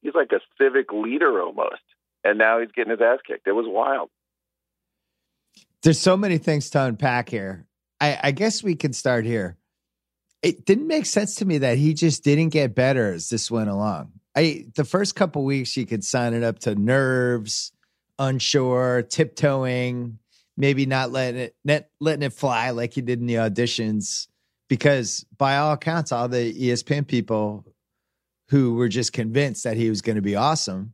he's 0.01 0.13
like 0.13 0.31
a 0.31 0.39
civic 0.61 0.93
leader 0.93 1.41
almost, 1.41 1.81
and 2.23 2.37
now 2.37 2.59
he's 2.59 2.71
getting 2.71 2.91
his 2.91 3.01
ass 3.01 3.19
kicked. 3.27 3.47
It 3.47 3.53
was 3.53 3.65
wild. 3.67 4.09
There's 5.83 5.99
so 5.99 6.15
many 6.15 6.37
things 6.37 6.69
to 6.71 6.83
unpack 6.83 7.29
here. 7.29 7.67
I, 7.99 8.19
I 8.23 8.31
guess 8.31 8.63
we 8.63 8.75
can 8.75 8.93
start 8.93 9.25
here. 9.25 9.57
It 10.41 10.65
didn't 10.65 10.87
make 10.87 11.05
sense 11.05 11.35
to 11.35 11.45
me 11.45 11.59
that 11.59 11.77
he 11.77 11.93
just 11.93 12.23
didn't 12.23 12.49
get 12.49 12.75
better 12.75 13.13
as 13.13 13.29
this 13.29 13.49
went 13.49 13.69
along. 13.69 14.11
I 14.35 14.65
the 14.75 14.83
first 14.83 15.15
couple 15.15 15.43
weeks 15.43 15.75
you 15.75 15.85
could 15.85 16.03
sign 16.03 16.33
it 16.33 16.43
up 16.43 16.59
to 16.59 16.75
nerves, 16.75 17.71
unsure, 18.19 19.03
tiptoeing, 19.03 20.19
maybe 20.57 20.85
not 20.85 21.11
letting 21.11 21.39
it 21.39 21.55
net, 21.63 21.89
letting 21.99 22.23
it 22.23 22.33
fly 22.33 22.71
like 22.71 22.93
he 22.93 23.01
did 23.01 23.19
in 23.19 23.27
the 23.27 23.35
auditions 23.35 24.27
because 24.67 25.25
by 25.37 25.57
all 25.57 25.73
accounts, 25.73 26.11
all 26.11 26.27
the 26.27 26.53
ESPN 26.53 27.07
people 27.07 27.65
who 28.49 28.75
were 28.75 28.89
just 28.89 29.13
convinced 29.13 29.63
that 29.63 29.77
he 29.77 29.89
was 29.89 30.01
going 30.01 30.15
to 30.15 30.21
be 30.21 30.35
awesome 30.35 30.93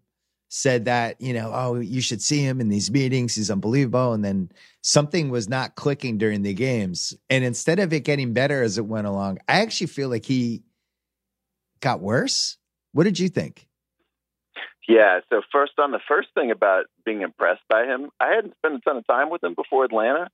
said 0.50 0.86
that, 0.86 1.20
you 1.22 1.34
know, 1.34 1.52
oh, 1.54 1.76
you 1.80 2.02
should 2.02 2.22
see 2.22 2.42
him 2.42 2.60
in 2.60 2.68
these 2.68 2.92
meetings. 2.92 3.36
He's 3.36 3.50
unbelievable. 3.50 4.12
And 4.12 4.24
then 4.24 4.52
something 4.84 5.30
was 5.30 5.48
not 5.48 5.76
clicking 5.76 6.18
during 6.18 6.42
the 6.42 6.54
games. 6.54 7.14
And 7.30 7.46
instead 7.46 7.80
of 7.80 7.94
it 7.94 8.02
getting 8.02 8.34
better 8.34 8.62
as 8.62 8.78
it 8.78 8.86
went 8.86 9.08
along, 9.08 9.40
I 9.48 9.62
actually 9.62 9.88
feel 9.88 10.10
like 10.10 10.26
he 10.26 10.64
got 11.80 12.02
worse. 12.02 12.58
What 12.92 13.06
did 13.06 13.18
you 13.18 13.30
think? 13.30 13.68
Yeah. 14.88 15.22
So, 15.30 15.42
first, 15.54 15.74
on 15.80 15.92
the 15.92 16.02
first 16.06 16.30
thing 16.34 16.52
about 16.52 16.86
being 17.06 17.22
impressed 17.22 17.64
by 17.70 17.86
him, 17.86 18.10
I 18.20 18.34
hadn't 18.36 18.56
spent 18.58 18.76
a 18.76 18.80
ton 18.82 18.98
of 18.98 19.08
time 19.08 19.30
with 19.30 19.42
him 19.42 19.54
before 19.54 19.86
Atlanta. 19.86 20.30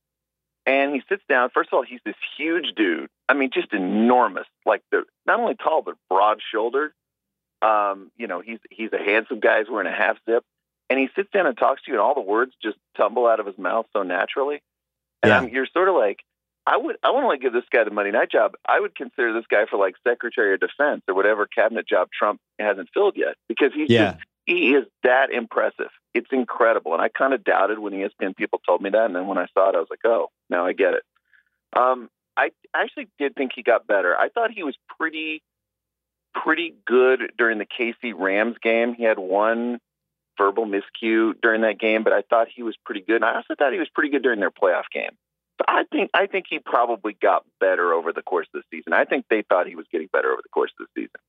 And 0.68 0.94
he 0.94 1.00
sits 1.08 1.22
down. 1.30 1.48
First 1.48 1.70
of 1.72 1.78
all, 1.78 1.82
he's 1.82 2.00
this 2.04 2.14
huge 2.36 2.74
dude. 2.76 3.08
I 3.26 3.32
mean, 3.32 3.48
just 3.50 3.72
enormous. 3.72 4.44
Like 4.66 4.82
the 4.92 5.04
not 5.26 5.40
only 5.40 5.54
tall 5.54 5.80
but 5.80 5.94
broad 6.10 6.40
shouldered. 6.52 6.92
Um, 7.62 8.12
you 8.18 8.26
know, 8.26 8.40
he's 8.40 8.58
he's 8.70 8.92
a 8.92 8.98
handsome 8.98 9.40
guy. 9.40 9.60
He's 9.60 9.70
wearing 9.70 9.90
a 9.90 9.96
half 9.96 10.18
zip, 10.28 10.44
and 10.90 10.98
he 10.98 11.08
sits 11.16 11.30
down 11.32 11.46
and 11.46 11.56
talks 11.56 11.82
to 11.82 11.90
you, 11.90 11.94
and 11.94 12.02
all 12.02 12.14
the 12.14 12.20
words 12.20 12.52
just 12.62 12.76
tumble 12.98 13.26
out 13.26 13.40
of 13.40 13.46
his 13.46 13.56
mouth 13.56 13.86
so 13.94 14.02
naturally. 14.02 14.60
And 15.22 15.46
yeah. 15.46 15.50
you're 15.50 15.66
sort 15.72 15.88
of 15.88 15.94
like, 15.94 16.18
I 16.66 16.76
would 16.76 16.96
I 17.02 17.12
want 17.12 17.40
to 17.40 17.42
give 17.42 17.54
this 17.54 17.64
guy 17.72 17.84
the 17.84 17.90
Monday 17.90 18.10
night 18.10 18.30
job. 18.30 18.52
I 18.68 18.78
would 18.78 18.94
consider 18.94 19.32
this 19.32 19.46
guy 19.50 19.64
for 19.70 19.78
like 19.78 19.94
Secretary 20.06 20.52
of 20.52 20.60
Defense 20.60 21.00
or 21.08 21.14
whatever 21.14 21.46
cabinet 21.46 21.88
job 21.88 22.08
Trump 22.16 22.40
hasn't 22.58 22.90
filled 22.92 23.16
yet 23.16 23.36
because 23.48 23.72
he's 23.74 23.88
yeah. 23.88 24.12
just 24.12 24.24
he 24.48 24.74
is 24.74 24.86
that 25.02 25.30
impressive. 25.30 25.90
It's 26.14 26.28
incredible. 26.32 26.94
And 26.94 27.02
I 27.02 27.10
kind 27.10 27.34
of 27.34 27.44
doubted 27.44 27.78
when 27.78 27.92
ESPN 27.92 28.34
people 28.34 28.60
told 28.64 28.80
me 28.80 28.88
that. 28.90 29.04
And 29.04 29.14
then 29.14 29.26
when 29.26 29.36
I 29.36 29.46
saw 29.52 29.68
it, 29.68 29.74
I 29.74 29.78
was 29.78 29.88
like, 29.90 30.00
oh, 30.04 30.28
now 30.48 30.64
I 30.64 30.72
get 30.72 30.94
it. 30.94 31.02
Um, 31.76 32.08
I 32.34 32.50
actually 32.74 33.08
did 33.18 33.34
think 33.34 33.52
he 33.54 33.62
got 33.62 33.86
better. 33.86 34.16
I 34.16 34.30
thought 34.30 34.50
he 34.50 34.62
was 34.62 34.74
pretty, 34.98 35.42
pretty 36.34 36.74
good 36.86 37.32
during 37.36 37.58
the 37.58 37.66
KC 37.66 38.14
Rams 38.16 38.56
game. 38.62 38.94
He 38.94 39.04
had 39.04 39.18
one 39.18 39.80
verbal 40.38 40.64
miscue 40.64 41.34
during 41.42 41.60
that 41.60 41.78
game, 41.78 42.02
but 42.02 42.14
I 42.14 42.22
thought 42.22 42.48
he 42.54 42.62
was 42.62 42.74
pretty 42.86 43.02
good. 43.02 43.16
And 43.16 43.26
I 43.26 43.34
also 43.34 43.54
thought 43.58 43.74
he 43.74 43.78
was 43.78 43.90
pretty 43.94 44.08
good 44.10 44.22
during 44.22 44.40
their 44.40 44.50
playoff 44.50 44.84
game. 44.92 45.10
So 45.60 45.64
I 45.68 45.84
think 45.92 46.10
I 46.14 46.26
think 46.26 46.46
he 46.48 46.58
probably 46.60 47.16
got 47.20 47.44
better 47.60 47.92
over 47.92 48.12
the 48.14 48.22
course 48.22 48.46
of 48.54 48.62
the 48.62 48.76
season. 48.78 48.92
I 48.94 49.04
think 49.04 49.26
they 49.28 49.42
thought 49.42 49.66
he 49.66 49.74
was 49.76 49.86
getting 49.92 50.08
better 50.10 50.30
over 50.30 50.40
the 50.42 50.48
course 50.48 50.70
of 50.80 50.86
the 50.86 51.02
season. 51.02 51.20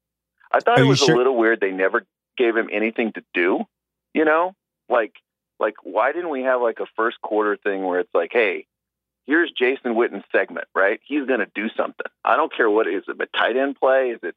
I 0.51 0.59
thought 0.61 0.79
Are 0.79 0.83
it 0.83 0.87
was 0.87 0.99
sure? 0.99 1.15
a 1.15 1.17
little 1.17 1.35
weird 1.35 1.59
they 1.59 1.71
never 1.71 2.05
gave 2.39 2.57
him 2.57 2.69
anything 2.71 3.11
to 3.13 3.23
do. 3.33 3.65
You 4.15 4.25
know, 4.25 4.55
like 4.89 5.13
like 5.59 5.75
why 5.83 6.11
didn't 6.11 6.31
we 6.31 6.43
have 6.43 6.61
like 6.61 6.79
a 6.79 6.87
first 6.95 7.21
quarter 7.21 7.57
thing 7.57 7.83
where 7.83 7.99
it's 7.99 8.13
like, 8.15 8.31
hey, 8.33 8.65
here's 9.27 9.51
Jason 9.51 9.93
Witten's 9.93 10.23
segment, 10.31 10.67
right? 10.73 10.99
He's 11.05 11.27
to 11.27 11.47
do 11.53 11.69
something. 11.77 12.07
I 12.25 12.35
don't 12.35 12.51
care 12.55 12.69
what 12.69 12.87
it 12.87 12.95
is. 12.95 13.03
Is 13.03 13.15
it 13.19 13.21
a 13.21 13.37
tight 13.37 13.57
end 13.57 13.75
play? 13.79 14.09
Is 14.09 14.19
it 14.23 14.35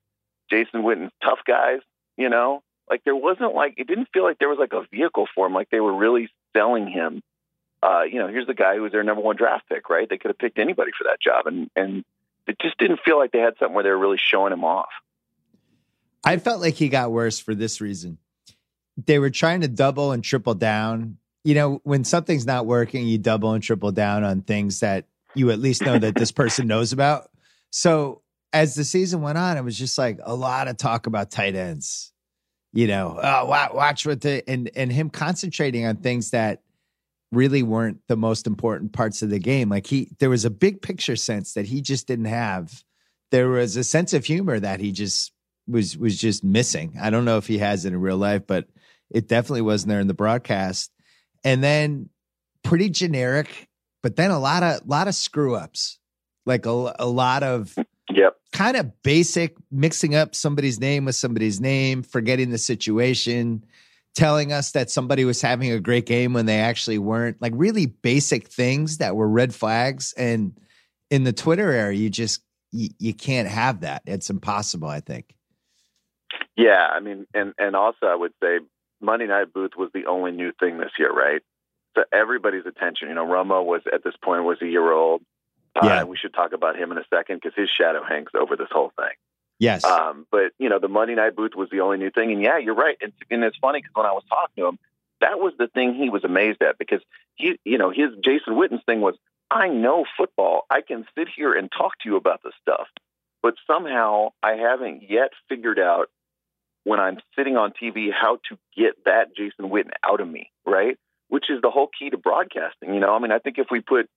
Jason 0.50 0.82
Witten's 0.82 1.12
tough 1.24 1.40
guys? 1.46 1.80
You 2.18 2.28
know, 2.28 2.62
like 2.90 3.02
there 3.04 3.16
wasn't 3.16 3.54
like 3.54 3.74
it 3.78 3.86
didn't 3.86 4.08
feel 4.12 4.24
like 4.24 4.38
there 4.38 4.50
was 4.50 4.58
like 4.58 4.74
a 4.74 4.86
vehicle 4.94 5.26
for 5.34 5.46
him. 5.46 5.54
Like 5.54 5.70
they 5.70 5.80
were 5.80 5.96
really 5.96 6.28
selling 6.54 6.86
him 6.86 7.22
uh, 7.82 8.02
you 8.02 8.18
know, 8.18 8.28
here's 8.28 8.46
the 8.46 8.54
guy 8.54 8.76
who 8.76 8.82
was 8.82 8.92
their 8.92 9.02
number 9.02 9.22
one 9.22 9.36
draft 9.36 9.68
pick, 9.68 9.90
right? 9.90 10.08
They 10.08 10.16
could 10.16 10.28
have 10.30 10.38
picked 10.38 10.58
anybody 10.58 10.92
for 10.96 11.04
that 11.04 11.20
job, 11.20 11.46
and 11.46 11.68
and 11.74 12.04
it 12.46 12.58
just 12.60 12.78
didn't 12.78 13.00
feel 13.04 13.18
like 13.18 13.32
they 13.32 13.40
had 13.40 13.54
something 13.58 13.74
where 13.74 13.84
they 13.84 13.90
were 13.90 13.98
really 13.98 14.20
showing 14.20 14.52
him 14.52 14.64
off. 14.64 14.90
I 16.24 16.36
felt 16.38 16.60
like 16.60 16.74
he 16.74 16.88
got 16.88 17.12
worse 17.12 17.38
for 17.38 17.54
this 17.54 17.80
reason. 17.80 18.18
They 19.06 19.18
were 19.18 19.30
trying 19.30 19.62
to 19.62 19.68
double 19.68 20.12
and 20.12 20.22
triple 20.22 20.54
down. 20.54 21.18
You 21.44 21.54
know, 21.54 21.80
when 21.84 22.04
something's 22.04 22.46
not 22.46 22.66
working, 22.66 23.06
you 23.06 23.18
double 23.18 23.52
and 23.52 23.62
triple 23.62 23.90
down 23.90 24.22
on 24.22 24.42
things 24.42 24.80
that 24.80 25.06
you 25.34 25.50
at 25.50 25.58
least 25.58 25.82
know 25.82 25.98
that 25.98 26.14
this 26.14 26.30
person 26.32 26.66
knows 26.66 26.92
about. 26.92 27.30
So 27.70 28.22
as 28.52 28.74
the 28.74 28.84
season 28.84 29.22
went 29.22 29.38
on, 29.38 29.56
it 29.56 29.64
was 29.64 29.78
just 29.78 29.98
like 29.98 30.18
a 30.22 30.34
lot 30.34 30.68
of 30.68 30.76
talk 30.76 31.06
about 31.06 31.30
tight 31.30 31.56
ends. 31.56 32.12
You 32.74 32.86
know, 32.86 33.18
oh, 33.22 33.46
watch 33.46 34.06
what 34.06 34.22
the 34.22 34.48
and 34.48 34.70
and 34.74 34.90
him 34.90 35.10
concentrating 35.10 35.84
on 35.84 35.96
things 35.96 36.30
that 36.30 36.62
really 37.30 37.62
weren't 37.62 38.00
the 38.08 38.16
most 38.16 38.46
important 38.46 38.92
parts 38.92 39.22
of 39.22 39.30
the 39.30 39.38
game. 39.38 39.68
Like 39.68 39.86
he, 39.86 40.08
there 40.20 40.30
was 40.30 40.44
a 40.44 40.50
big 40.50 40.80
picture 40.80 41.16
sense 41.16 41.54
that 41.54 41.66
he 41.66 41.80
just 41.80 42.06
didn't 42.06 42.26
have. 42.26 42.84
There 43.30 43.48
was 43.48 43.76
a 43.76 43.84
sense 43.84 44.12
of 44.12 44.24
humor 44.24 44.60
that 44.60 44.80
he 44.80 44.92
just 44.92 45.32
was 45.66 45.96
was 45.96 46.18
just 46.18 46.44
missing. 46.44 46.96
I 47.00 47.10
don't 47.10 47.24
know 47.24 47.38
if 47.38 47.46
he 47.46 47.58
has 47.58 47.84
it 47.84 47.92
in 47.92 48.00
real 48.00 48.16
life, 48.16 48.46
but 48.46 48.66
it 49.10 49.28
definitely 49.28 49.62
wasn't 49.62 49.90
there 49.90 50.00
in 50.00 50.08
the 50.08 50.14
broadcast. 50.14 50.90
And 51.44 51.62
then 51.62 52.08
pretty 52.62 52.90
generic, 52.90 53.68
but 54.02 54.16
then 54.16 54.30
a 54.30 54.38
lot 54.38 54.62
of 54.62 54.86
lot 54.86 55.08
of 55.08 55.14
screw 55.14 55.54
ups, 55.54 55.98
like 56.46 56.66
a, 56.66 56.94
a 56.98 57.06
lot 57.06 57.42
of 57.42 57.74
yep 58.12 58.36
kind 58.52 58.76
of 58.76 59.02
basic 59.02 59.56
mixing 59.70 60.14
up 60.14 60.34
somebody's 60.34 60.78
name 60.78 61.06
with 61.06 61.16
somebody's 61.16 61.60
name, 61.60 62.02
forgetting 62.02 62.50
the 62.50 62.58
situation, 62.58 63.64
telling 64.14 64.52
us 64.52 64.72
that 64.72 64.90
somebody 64.90 65.24
was 65.24 65.40
having 65.40 65.72
a 65.72 65.80
great 65.80 66.06
game 66.06 66.34
when 66.34 66.46
they 66.46 66.60
actually 66.60 66.98
weren't. 66.98 67.40
Like 67.40 67.54
really 67.56 67.86
basic 67.86 68.48
things 68.48 68.98
that 68.98 69.16
were 69.16 69.28
red 69.28 69.54
flags. 69.54 70.12
And 70.16 70.58
in 71.10 71.24
the 71.24 71.32
Twitter 71.32 71.72
era, 71.72 71.94
you 71.94 72.10
just 72.10 72.42
you, 72.70 72.90
you 72.98 73.14
can't 73.14 73.48
have 73.48 73.80
that. 73.80 74.02
It's 74.06 74.30
impossible, 74.30 74.88
I 74.88 75.00
think. 75.00 75.34
Yeah, 76.56 76.86
I 76.90 77.00
mean, 77.00 77.26
and 77.34 77.54
and 77.58 77.74
also 77.74 78.06
I 78.06 78.14
would 78.14 78.32
say 78.42 78.58
Monday 79.00 79.26
Night 79.26 79.52
Booth 79.52 79.72
was 79.76 79.90
the 79.94 80.06
only 80.06 80.32
new 80.32 80.52
thing 80.52 80.78
this 80.78 80.92
year, 80.98 81.12
right? 81.12 81.42
So 81.94 82.04
everybody's 82.12 82.66
attention. 82.66 83.08
You 83.08 83.14
know, 83.14 83.26
Romo 83.26 83.64
was 83.64 83.82
at 83.92 84.04
this 84.04 84.14
point 84.22 84.44
was 84.44 84.58
a 84.62 84.66
year 84.66 84.92
old. 84.92 85.22
Uh, 85.74 85.86
yeah. 85.86 86.04
we 86.04 86.18
should 86.18 86.34
talk 86.34 86.52
about 86.52 86.76
him 86.76 86.92
in 86.92 86.98
a 86.98 87.04
second 87.08 87.36
because 87.36 87.54
his 87.56 87.70
shadow 87.70 88.02
hangs 88.04 88.30
over 88.38 88.56
this 88.56 88.68
whole 88.70 88.92
thing. 88.96 89.14
Yes. 89.58 89.84
Um, 89.84 90.26
but 90.30 90.52
you 90.58 90.68
know, 90.68 90.78
the 90.78 90.88
Monday 90.88 91.14
Night 91.14 91.36
Booth 91.36 91.52
was 91.54 91.68
the 91.70 91.80
only 91.80 91.96
new 91.96 92.10
thing, 92.10 92.32
and 92.32 92.42
yeah, 92.42 92.58
you're 92.58 92.74
right. 92.74 92.96
And, 93.00 93.12
and 93.30 93.44
it's 93.44 93.56
funny 93.58 93.80
because 93.80 93.94
when 93.94 94.06
I 94.06 94.12
was 94.12 94.24
talking 94.28 94.62
to 94.62 94.68
him, 94.68 94.78
that 95.20 95.38
was 95.38 95.54
the 95.58 95.68
thing 95.68 95.94
he 95.94 96.10
was 96.10 96.24
amazed 96.24 96.62
at 96.62 96.78
because 96.78 97.00
he, 97.36 97.58
you 97.64 97.78
know, 97.78 97.90
his 97.90 98.10
Jason 98.22 98.56
Witten's 98.56 98.82
thing 98.84 99.00
was, 99.00 99.14
I 99.50 99.68
know 99.68 100.04
football. 100.16 100.66
I 100.68 100.80
can 100.80 101.06
sit 101.16 101.28
here 101.34 101.54
and 101.54 101.70
talk 101.70 101.92
to 102.00 102.08
you 102.08 102.16
about 102.16 102.42
this 102.42 102.54
stuff, 102.60 102.88
but 103.42 103.54
somehow 103.66 104.32
I 104.42 104.54
haven't 104.54 105.08
yet 105.08 105.30
figured 105.48 105.78
out 105.78 106.10
when 106.84 107.00
I'm 107.00 107.18
sitting 107.36 107.56
on 107.56 107.72
TV 107.72 108.08
how 108.12 108.38
to 108.48 108.58
get 108.76 109.04
that 109.04 109.36
Jason 109.36 109.70
Witten 109.70 109.90
out 110.04 110.20
of 110.20 110.28
me, 110.28 110.50
right? 110.66 110.96
Which 111.28 111.44
is 111.48 111.60
the 111.62 111.70
whole 111.70 111.88
key 111.98 112.10
to 112.10 112.18
broadcasting. 112.18 112.94
You 112.94 113.00
know, 113.00 113.14
I 113.14 113.18
mean, 113.18 113.32
I 113.32 113.38
think 113.38 113.58
if 113.58 113.68
we 113.70 113.80
put 113.80 114.08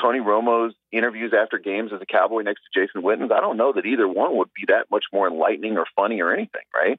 Tony 0.00 0.20
Romo's 0.20 0.74
interviews 0.90 1.32
after 1.38 1.58
games 1.58 1.90
as 1.94 2.00
a 2.00 2.06
Cowboy 2.06 2.42
next 2.42 2.60
to 2.62 2.80
Jason 2.80 3.02
Witten's, 3.02 3.32
I 3.32 3.40
don't 3.40 3.56
know 3.56 3.72
that 3.72 3.86
either 3.86 4.08
one 4.08 4.36
would 4.36 4.48
be 4.54 4.64
that 4.68 4.86
much 4.90 5.04
more 5.12 5.28
enlightening 5.28 5.76
or 5.76 5.86
funny 5.96 6.20
or 6.20 6.32
anything, 6.32 6.62
right? 6.74 6.98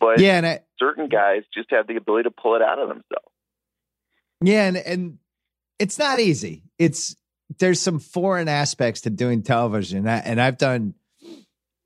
But 0.00 0.20
yeah, 0.20 0.36
and 0.36 0.46
I, 0.46 0.60
certain 0.78 1.08
guys 1.08 1.42
just 1.52 1.70
have 1.70 1.86
the 1.86 1.96
ability 1.96 2.28
to 2.28 2.30
pull 2.30 2.56
it 2.56 2.62
out 2.62 2.78
of 2.78 2.88
themselves. 2.88 3.30
Yeah, 4.40 4.66
and 4.66 4.76
and 4.76 5.18
it's 5.78 5.98
not 5.98 6.20
easy. 6.20 6.62
It's 6.78 7.16
there's 7.58 7.80
some 7.80 7.98
foreign 7.98 8.48
aspects 8.48 9.02
to 9.02 9.10
doing 9.10 9.42
television, 9.42 10.06
and 10.06 10.40
I've 10.40 10.58
done 10.58 10.94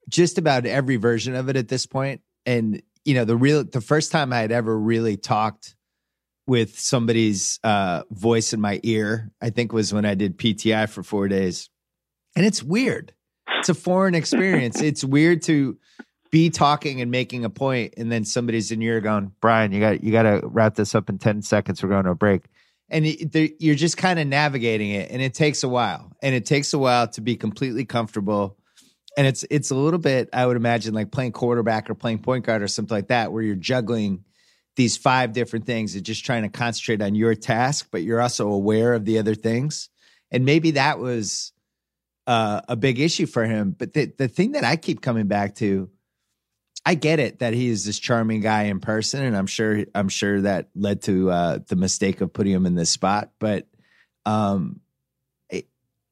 just 0.09 0.39
about 0.39 0.65
every 0.65 0.97
version 0.97 1.35
of 1.35 1.49
it 1.49 1.57
at 1.57 1.69
this 1.69 1.85
point 1.85 2.23
and 2.49 2.83
you 3.05 3.14
know 3.14 3.25
the 3.25 3.37
real 3.37 3.62
the 3.62 3.81
first 3.81 4.11
time 4.11 4.33
I 4.33 4.38
had 4.38 4.50
ever 4.50 4.76
really 4.76 5.17
talked 5.17 5.76
with 6.47 6.78
somebody's 6.78 7.61
uh, 7.62 8.05
voice 8.11 8.55
in 8.55 8.61
my 8.61 8.81
ear, 8.83 9.31
I 9.40 9.50
think 9.50 9.73
was 9.73 9.93
when 9.93 10.07
I 10.07 10.14
did 10.14 10.38
PTI 10.38 10.88
for 10.88 11.02
four 11.02 11.28
days, 11.28 11.69
and 12.35 12.47
it's 12.47 12.62
weird. 12.62 13.12
It's 13.59 13.69
a 13.69 13.75
foreign 13.75 14.14
experience. 14.14 14.81
it's 14.81 15.05
weird 15.05 15.43
to 15.43 15.76
be 16.31 16.49
talking 16.49 17.02
and 17.02 17.11
making 17.11 17.45
a 17.45 17.50
point, 17.50 17.95
and 17.99 18.11
then 18.11 18.25
somebody's 18.25 18.73
in 18.73 18.81
your 18.81 18.95
ear 18.95 19.00
going, 19.02 19.33
"Brian, 19.43 19.73
you 19.73 19.81
got 19.81 20.02
you 20.02 20.11
got 20.11 20.23
to 20.23 20.40
wrap 20.45 20.75
this 20.75 20.95
up 20.95 21.11
in 21.11 21.19
ten 21.19 21.43
seconds. 21.43 21.83
We're 21.83 21.90
going 21.90 22.05
to 22.05 22.12
a 22.12 22.17
break." 22.17 22.45
And 22.90 23.05
you're 23.61 23.75
just 23.75 23.99
kind 23.99 24.19
of 24.19 24.26
navigating 24.26 24.93
it, 24.93 25.11
and 25.11 25.21
it 25.21 25.35
takes 25.35 25.62
a 25.62 25.69
while, 25.69 26.11
and 26.23 26.35
it 26.35 26.47
takes 26.47 26.73
a 26.73 26.78
while 26.78 27.07
to 27.09 27.21
be 27.21 27.37
completely 27.37 27.85
comfortable 27.85 28.57
and 29.17 29.27
it's 29.27 29.45
it's 29.50 29.71
a 29.71 29.75
little 29.75 29.99
bit 29.99 30.29
I 30.33 30.47
would 30.47 30.57
imagine 30.57 30.95
like 30.95 31.11
playing 31.11 31.33
quarterback 31.33 31.91
or 31.91 31.95
playing 31.95 32.21
point 32.21 32.45
guard 32.45 32.62
or 32.62 32.69
something 32.69 32.97
like 32.97 33.09
that, 33.09 33.33
where 33.33 33.43
you're 33.43 33.57
juggling 33.57 34.25
these 34.77 34.97
five 34.97 35.33
different 35.33 35.67
things 35.67 35.97
and 35.97 36.05
just 36.05 36.25
trying 36.25 36.43
to 36.43 36.49
concentrate 36.49 37.03
on 37.03 37.17
your 37.17 37.35
task, 37.35 37.88
but 37.91 38.03
you're 38.03 38.21
also 38.21 38.50
aware 38.50 38.95
of 38.95 39.05
the 39.05 39.19
other 39.19 39.35
things. 39.35 39.88
And 40.31 40.45
maybe 40.45 40.73
that 40.73 41.00
was 41.00 41.53
uh, 42.29 42.61
a 42.69 42.77
big 42.77 43.00
issue 43.00 43.27
for 43.27 43.45
him. 43.45 43.75
But 43.77 43.93
the 43.93 44.12
the 44.17 44.29
thing 44.29 44.53
that 44.53 44.65
I 44.65 44.77
keep 44.77 45.00
coming 45.00 45.27
back 45.27 45.57
to, 45.57 45.91
I 46.87 46.95
get 46.95 47.19
it 47.19 47.41
that 47.41 47.55
he 47.55 47.69
is 47.69 47.85
this 47.85 47.99
charming 47.99 48.41
guy 48.41 48.65
in 48.65 48.79
person, 48.79 49.25
and 49.25 49.37
I'm 49.37 49.47
sure 49.47 49.85
I'm 49.95 50.09
sure 50.09 50.43
that 50.43 50.69
led 50.77 51.03
to 51.03 51.31
uh, 51.31 51.59
the 51.67 51.77
mistake 51.77 52.21
of 52.21 52.33
putting 52.33 52.53
him 52.53 52.67
in 52.67 52.75
this 52.75 52.91
spot. 52.91 53.33
But 53.41 53.67
um, 54.27 54.81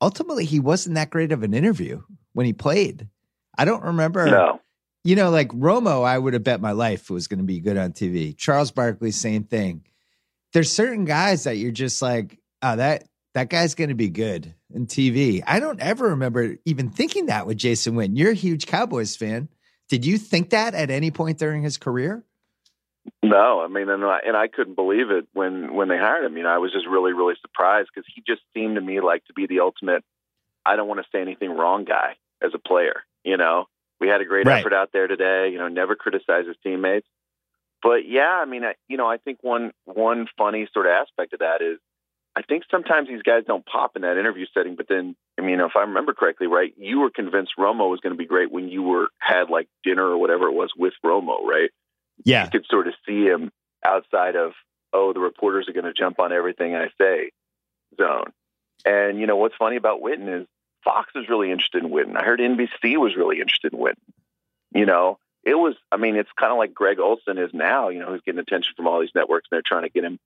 ultimately, 0.00 0.45
he 0.45 0.59
wasn't 0.59 0.97
that 0.97 1.11
great 1.11 1.33
of 1.33 1.43
an 1.43 1.55
interview 1.55 2.03
when 2.37 2.45
he 2.45 2.52
played. 2.52 3.09
I 3.57 3.64
don't 3.64 3.83
remember. 3.83 4.26
No. 4.26 4.61
You 5.05 5.16
know, 5.16 5.31
like 5.31 5.49
Romo, 5.49 6.05
I 6.05 6.19
would 6.19 6.35
have 6.35 6.45
bet 6.45 6.61
my 6.61 6.73
life 6.73 7.09
was 7.09 7.28
going 7.28 7.38
to 7.38 7.45
be 7.45 7.61
good 7.61 7.78
on 7.78 7.93
TV. 7.93 8.37
Charles 8.37 8.71
Barkley, 8.71 9.11
same 9.11 9.45
thing. 9.45 9.85
There's 10.52 10.71
certain 10.71 11.07
guys 11.07 11.45
that 11.45 11.57
you're 11.57 11.73
just 11.73 12.02
like, 12.02 12.38
oh, 12.61 12.76
that 12.76 13.05
that 13.33 13.49
guy's 13.49 13.75
going 13.75 13.88
to 13.88 13.95
be 13.95 14.11
good 14.11 14.55
in 14.75 14.87
TV. 14.87 15.43
I 15.47 15.61
don't 15.61 15.81
ever 15.81 16.09
remember 16.09 16.57
even 16.66 16.90
thinking 16.90 17.26
that 17.26 17.47
with 17.47 17.57
Jason 17.57 17.95
Witten. 17.95 18.19
You're 18.19 18.33
a 18.33 18.35
huge 18.35 18.66
Cowboys 18.66 19.16
fan. 19.16 19.49
Did 19.88 20.05
you 20.05 20.19
think 20.19 20.50
that 20.50 20.75
at 20.75 20.90
any 20.90 21.11
point 21.11 21.38
during 21.38 21.62
his 21.62 21.78
career? 21.78 22.23
No, 23.23 23.61
I 23.62 23.69
mean, 23.69 23.88
and 23.88 24.05
I, 24.05 24.19
and 24.26 24.37
I 24.37 24.49
couldn't 24.49 24.75
believe 24.75 25.11
it 25.11 25.26
when 25.33 25.73
when 25.73 25.88
they 25.88 25.97
hired 25.97 26.25
him. 26.26 26.37
You 26.37 26.43
know, 26.43 26.50
I 26.50 26.59
was 26.59 26.73
just 26.73 26.87
really 26.87 27.14
really 27.14 27.35
surprised 27.40 27.88
because 27.95 28.07
he 28.14 28.23
just 28.26 28.43
seemed 28.52 28.75
to 28.75 28.83
me 28.83 29.00
like 29.00 29.25
to 29.26 29.33
be 29.33 29.47
the 29.47 29.61
ultimate. 29.61 30.05
I 30.66 30.76
don't 30.76 30.88
want 30.88 31.00
to 31.00 31.07
say 31.12 31.23
anything 31.23 31.50
wrong 31.50 31.85
guy 31.85 32.16
as 32.43 32.52
a 32.55 32.59
player. 32.59 33.02
You 33.25 33.37
know, 33.37 33.66
we 34.00 34.09
had 34.09 34.21
a 34.21 34.25
great 34.25 34.47
right. 34.47 34.61
effort 34.61 34.73
out 34.73 34.90
there 34.93 35.07
today. 35.07 35.50
You 35.52 35.59
know, 35.59 35.69
never 35.69 35.97
criticize 35.97 36.47
his 36.47 36.57
teammates. 36.62 37.07
But 37.83 38.09
yeah, 38.09 38.40
I 38.40 38.45
mean, 38.47 38.64
I, 38.64 38.75
you 38.88 38.97
know, 38.97 39.07
I 39.07 39.19
think 39.19 39.38
one 39.43 39.73
one 39.85 40.26
funny 40.38 40.69
sort 40.73 40.87
of 40.87 40.93
aspect 40.93 41.33
of 41.35 41.40
that 41.40 41.61
is 41.62 41.78
I 42.37 42.43
think 42.43 42.64
sometimes 42.71 43.09
these 43.09 43.23
guys 43.23 43.45
don't 43.47 43.64
pop 43.64 43.97
in 43.97 44.02
that 44.02 44.19
interview 44.19 44.47
setting. 44.52 44.76
But 44.76 44.87
then, 44.88 45.16
I 45.38 45.43
mean, 45.43 45.61
if 45.61 45.73
I 45.75 45.81
remember 45.81 46.12
correctly, 46.12 46.47
right, 46.47 46.73
you 46.76 47.00
were 47.00 47.11
convinced 47.11 47.52
Romo 47.59 47.90
was 47.90 48.00
going 48.00 48.14
to 48.14 48.19
be 48.19 48.26
great 48.26 48.52
when 48.52 48.69
you 48.69 48.83
were 48.83 49.09
had 49.19 49.50
like 49.50 49.69
dinner 49.83 50.05
or 50.05 50.19
whatever 50.19 50.47
it 50.49 50.52
was 50.52 50.71
with 50.76 50.93
Romo, 51.05 51.43
right? 51.43 51.71
Yeah, 52.25 52.45
you 52.45 52.50
could 52.50 52.66
sort 52.69 52.88
of 52.88 52.95
see 53.07 53.25
him 53.25 53.50
outside 53.85 54.37
of 54.37 54.52
oh, 54.93 55.12
the 55.12 55.21
reporters 55.21 55.69
are 55.69 55.73
going 55.73 55.85
to 55.85 55.93
jump 55.93 56.19
on 56.19 56.33
everything 56.33 56.75
I 56.75 56.88
say 56.99 57.31
zone. 57.97 58.33
And 58.85 59.19
you 59.19 59.26
know 59.26 59.37
what's 59.37 59.57
funny 59.59 59.76
about 59.76 60.00
Witten 60.00 60.43
is 60.43 60.47
Fox 60.87 61.12
was 61.16 61.28
really 61.28 61.50
interested 61.50 61.83
in 61.83 61.90
Witten. 61.90 62.16
I 62.16 62.25
heard 62.25 62.38
NBC 62.38 62.97
was 62.97 63.16
really 63.16 63.40
interested 63.40 63.73
in 63.73 63.78
Witten. 63.81 63.95
You 64.73 64.87
know, 64.87 65.19
it 65.43 65.55
was, 65.55 65.75
I 65.90 65.97
mean, 65.97 66.14
it's 66.14 66.31
kind 66.38 66.52
of 66.52 66.59
like 66.59 66.73
Greg 66.73 67.00
Olsen 67.00 67.38
is 67.38 67.50
now, 67.52 67.88
you 67.88 67.99
know, 67.99 68.07
who's 68.07 68.23
getting 68.25 68.38
attention 68.38 68.73
from 68.76 68.87
all 68.87 69.00
these 69.00 69.14
networks 69.14 69.49
and 69.50 69.57
they're 69.57 69.62
trying 69.66 69.83
to 69.83 69.88
get 69.88 70.05
him 70.05 70.21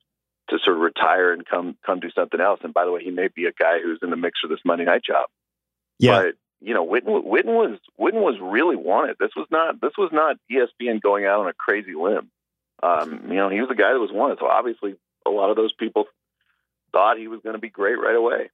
to 0.51 0.59
sort 0.63 0.77
of 0.77 0.83
retire 0.83 1.33
and 1.33 1.47
come, 1.47 1.79
come 1.85 1.99
do 1.99 2.11
something 2.11 2.41
else. 2.41 2.61
And 2.63 2.75
by 2.75 2.85
the 2.85 2.93
way, 2.93 3.03
he 3.03 3.11
may 3.11 3.29
be 3.29 3.47
a 3.47 3.53
guy 3.53 3.81
who's 3.83 4.01
in 4.03 4.11
the 4.11 4.17
mix 4.17 4.41
for 4.41 4.49
this 4.49 4.61
Monday 4.65 4.85
night 4.85 5.03
job. 5.03 5.27
Yeah. 5.99 6.23
But, 6.23 6.35
you 6.61 6.75
know, 6.75 6.87
Witten, 6.87 7.25
Witten 7.25 7.55
was, 7.55 7.79
Witten 7.99 8.21
was 8.21 8.37
really 8.39 8.77
wanted. 8.77 9.17
This 9.19 9.33
was 9.35 9.47
not, 9.51 9.81
this 9.81 9.93
was 9.97 10.11
not 10.13 10.37
ESPN 10.53 11.01
going 11.01 11.25
out 11.25 11.41
on 11.41 11.49
a 11.49 11.55
crazy 11.55 11.95
limb. 11.95 12.31
Um, 12.83 13.29
you 13.29 13.37
know, 13.37 13.49
he 13.49 13.61
was 13.61 13.71
the 13.71 13.75
guy 13.75 13.95
that 13.95 13.99
was 13.99 14.13
wanted. 14.13 14.39
So 14.39 14.47
obviously 14.47 14.97
a 15.27 15.31
lot 15.31 15.49
of 15.49 15.57
those 15.57 15.73
people 15.73 16.05
thought 16.93 17.17
he 17.17 17.29
was 17.29 17.41
going 17.41 17.55
to 17.55 17.61
be 17.61 17.71
great 17.71 17.99
right 17.99 18.17
away. 18.17 18.51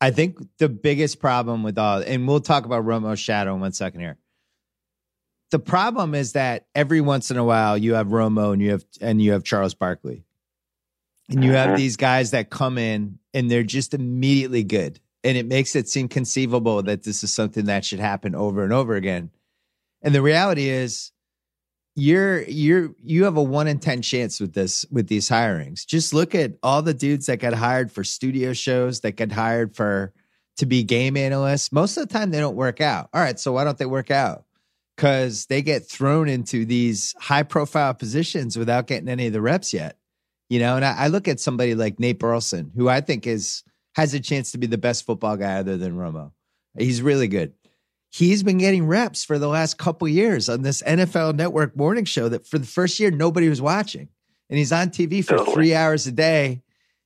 I 0.00 0.10
think 0.10 0.38
the 0.58 0.68
biggest 0.68 1.20
problem 1.20 1.62
with 1.62 1.78
all, 1.78 1.98
and 1.98 2.26
we'll 2.26 2.40
talk 2.40 2.64
about 2.64 2.84
Romo's 2.84 3.20
shadow 3.20 3.54
in 3.54 3.60
one 3.60 3.72
second 3.72 4.00
here. 4.00 4.16
The 5.50 5.58
problem 5.58 6.14
is 6.14 6.32
that 6.32 6.66
every 6.74 7.00
once 7.00 7.30
in 7.30 7.36
a 7.36 7.44
while 7.44 7.76
you 7.76 7.94
have 7.94 8.08
Romo 8.08 8.52
and 8.52 8.62
you 8.62 8.70
have 8.70 8.84
and 9.00 9.20
you 9.20 9.32
have 9.32 9.44
Charles 9.44 9.74
Barkley, 9.74 10.24
and 11.28 11.44
you 11.44 11.52
have 11.52 11.70
uh-huh. 11.70 11.76
these 11.76 11.96
guys 11.96 12.30
that 12.30 12.50
come 12.50 12.78
in 12.78 13.18
and 13.34 13.50
they're 13.50 13.62
just 13.62 13.92
immediately 13.92 14.62
good, 14.62 15.00
and 15.22 15.36
it 15.36 15.46
makes 15.46 15.76
it 15.76 15.88
seem 15.88 16.08
conceivable 16.08 16.82
that 16.84 17.02
this 17.02 17.22
is 17.22 17.34
something 17.34 17.66
that 17.66 17.84
should 17.84 18.00
happen 18.00 18.34
over 18.34 18.64
and 18.64 18.72
over 18.72 18.94
again. 18.94 19.30
And 20.02 20.14
the 20.14 20.22
reality 20.22 20.68
is, 20.68 21.12
you're 21.96 22.42
you're 22.42 22.94
you 23.02 23.24
have 23.24 23.36
a 23.36 23.42
one 23.42 23.66
in 23.66 23.78
ten 23.78 24.02
chance 24.02 24.40
with 24.40 24.52
this 24.52 24.86
with 24.90 25.08
these 25.08 25.28
hirings. 25.28 25.86
Just 25.86 26.14
look 26.14 26.34
at 26.34 26.52
all 26.62 26.82
the 26.82 26.94
dudes 26.94 27.26
that 27.26 27.38
got 27.38 27.54
hired 27.54 27.90
for 27.90 28.04
studio 28.04 28.52
shows, 28.52 29.00
that 29.00 29.12
get 29.12 29.32
hired 29.32 29.74
for 29.74 30.12
to 30.58 30.66
be 30.66 30.82
game 30.82 31.16
analysts. 31.16 31.72
Most 31.72 31.96
of 31.96 32.06
the 32.08 32.12
time, 32.12 32.30
they 32.30 32.38
don't 32.38 32.56
work 32.56 32.80
out. 32.80 33.08
All 33.12 33.20
right, 33.20 33.38
so 33.38 33.52
why 33.52 33.64
don't 33.64 33.78
they 33.78 33.86
work 33.86 34.10
out? 34.10 34.44
Because 34.96 35.46
they 35.46 35.62
get 35.62 35.88
thrown 35.88 36.28
into 36.28 36.64
these 36.64 37.14
high 37.18 37.42
profile 37.42 37.94
positions 37.94 38.56
without 38.58 38.86
getting 38.86 39.08
any 39.08 39.26
of 39.26 39.32
the 39.32 39.40
reps 39.40 39.72
yet. 39.72 39.96
You 40.48 40.58
know, 40.58 40.76
and 40.76 40.84
I, 40.84 40.94
I 40.98 41.06
look 41.08 41.28
at 41.28 41.40
somebody 41.40 41.74
like 41.74 42.00
Nate 42.00 42.18
Burleson, 42.18 42.72
who 42.76 42.88
I 42.88 43.00
think 43.00 43.26
is 43.26 43.64
has 43.94 44.14
a 44.14 44.20
chance 44.20 44.52
to 44.52 44.58
be 44.58 44.66
the 44.66 44.78
best 44.78 45.04
football 45.04 45.36
guy 45.36 45.54
other 45.54 45.76
than 45.76 45.96
Romo. 45.96 46.32
He's 46.78 47.02
really 47.02 47.28
good 47.28 47.52
he's 48.10 48.42
been 48.42 48.58
getting 48.58 48.86
reps 48.86 49.24
for 49.24 49.38
the 49.38 49.48
last 49.48 49.78
couple 49.78 50.06
years 50.08 50.48
on 50.48 50.62
this 50.62 50.82
NFL 50.82 51.36
Network 51.36 51.76
morning 51.76 52.04
show 52.04 52.28
that 52.28 52.46
for 52.46 52.58
the 52.58 52.66
first 52.66 53.00
year 53.00 53.10
nobody 53.10 53.48
was 53.48 53.62
watching, 53.62 54.08
and 54.48 54.58
he's 54.58 54.72
on 54.72 54.90
TV 54.90 55.24
for 55.24 55.36
totally. 55.36 55.54
three 55.54 55.74
hours 55.74 56.06
a 56.06 56.12
day, 56.12 56.62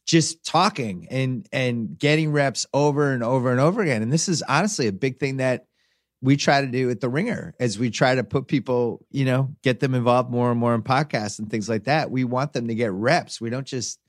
just 0.07 0.45
talking 0.45 1.07
and 1.11 1.47
and 1.53 1.99
getting 1.99 2.33
reps 2.33 2.67
over 2.73 3.13
and 3.13 3.23
over 3.23 3.51
and 3.53 3.61
over 3.61 3.83
again. 3.83 4.03
And 4.03 4.13
this 4.13 4.29
is 4.29 4.43
honestly 4.43 4.87
a 4.87 4.93
big 4.93 5.19
thing 5.19 5.37
that 5.37 5.67
we 6.25 6.39
try 6.39 6.63
to 6.63 6.67
do 6.67 6.89
at 6.89 7.01
the 7.01 7.09
Ringer 7.11 7.55
as 7.61 7.79
we 7.79 7.91
try 7.91 8.15
to 8.15 8.25
put 8.25 8.49
people, 8.49 9.05
you 9.11 9.27
know, 9.27 9.55
get 9.63 9.81
them 9.81 9.95
involved 9.95 10.31
more 10.31 10.51
and 10.51 10.59
more 10.59 10.75
in 10.75 10.83
podcasts 10.83 11.39
and 11.39 11.51
things 11.51 11.69
like 11.69 11.85
that. 11.85 12.11
We 12.11 12.25
want 12.25 12.55
them 12.55 12.69
to 12.69 12.75
get 12.75 12.93
reps. 12.93 13.43
We 13.43 13.51
don't 13.51 13.67
just 13.67 14.01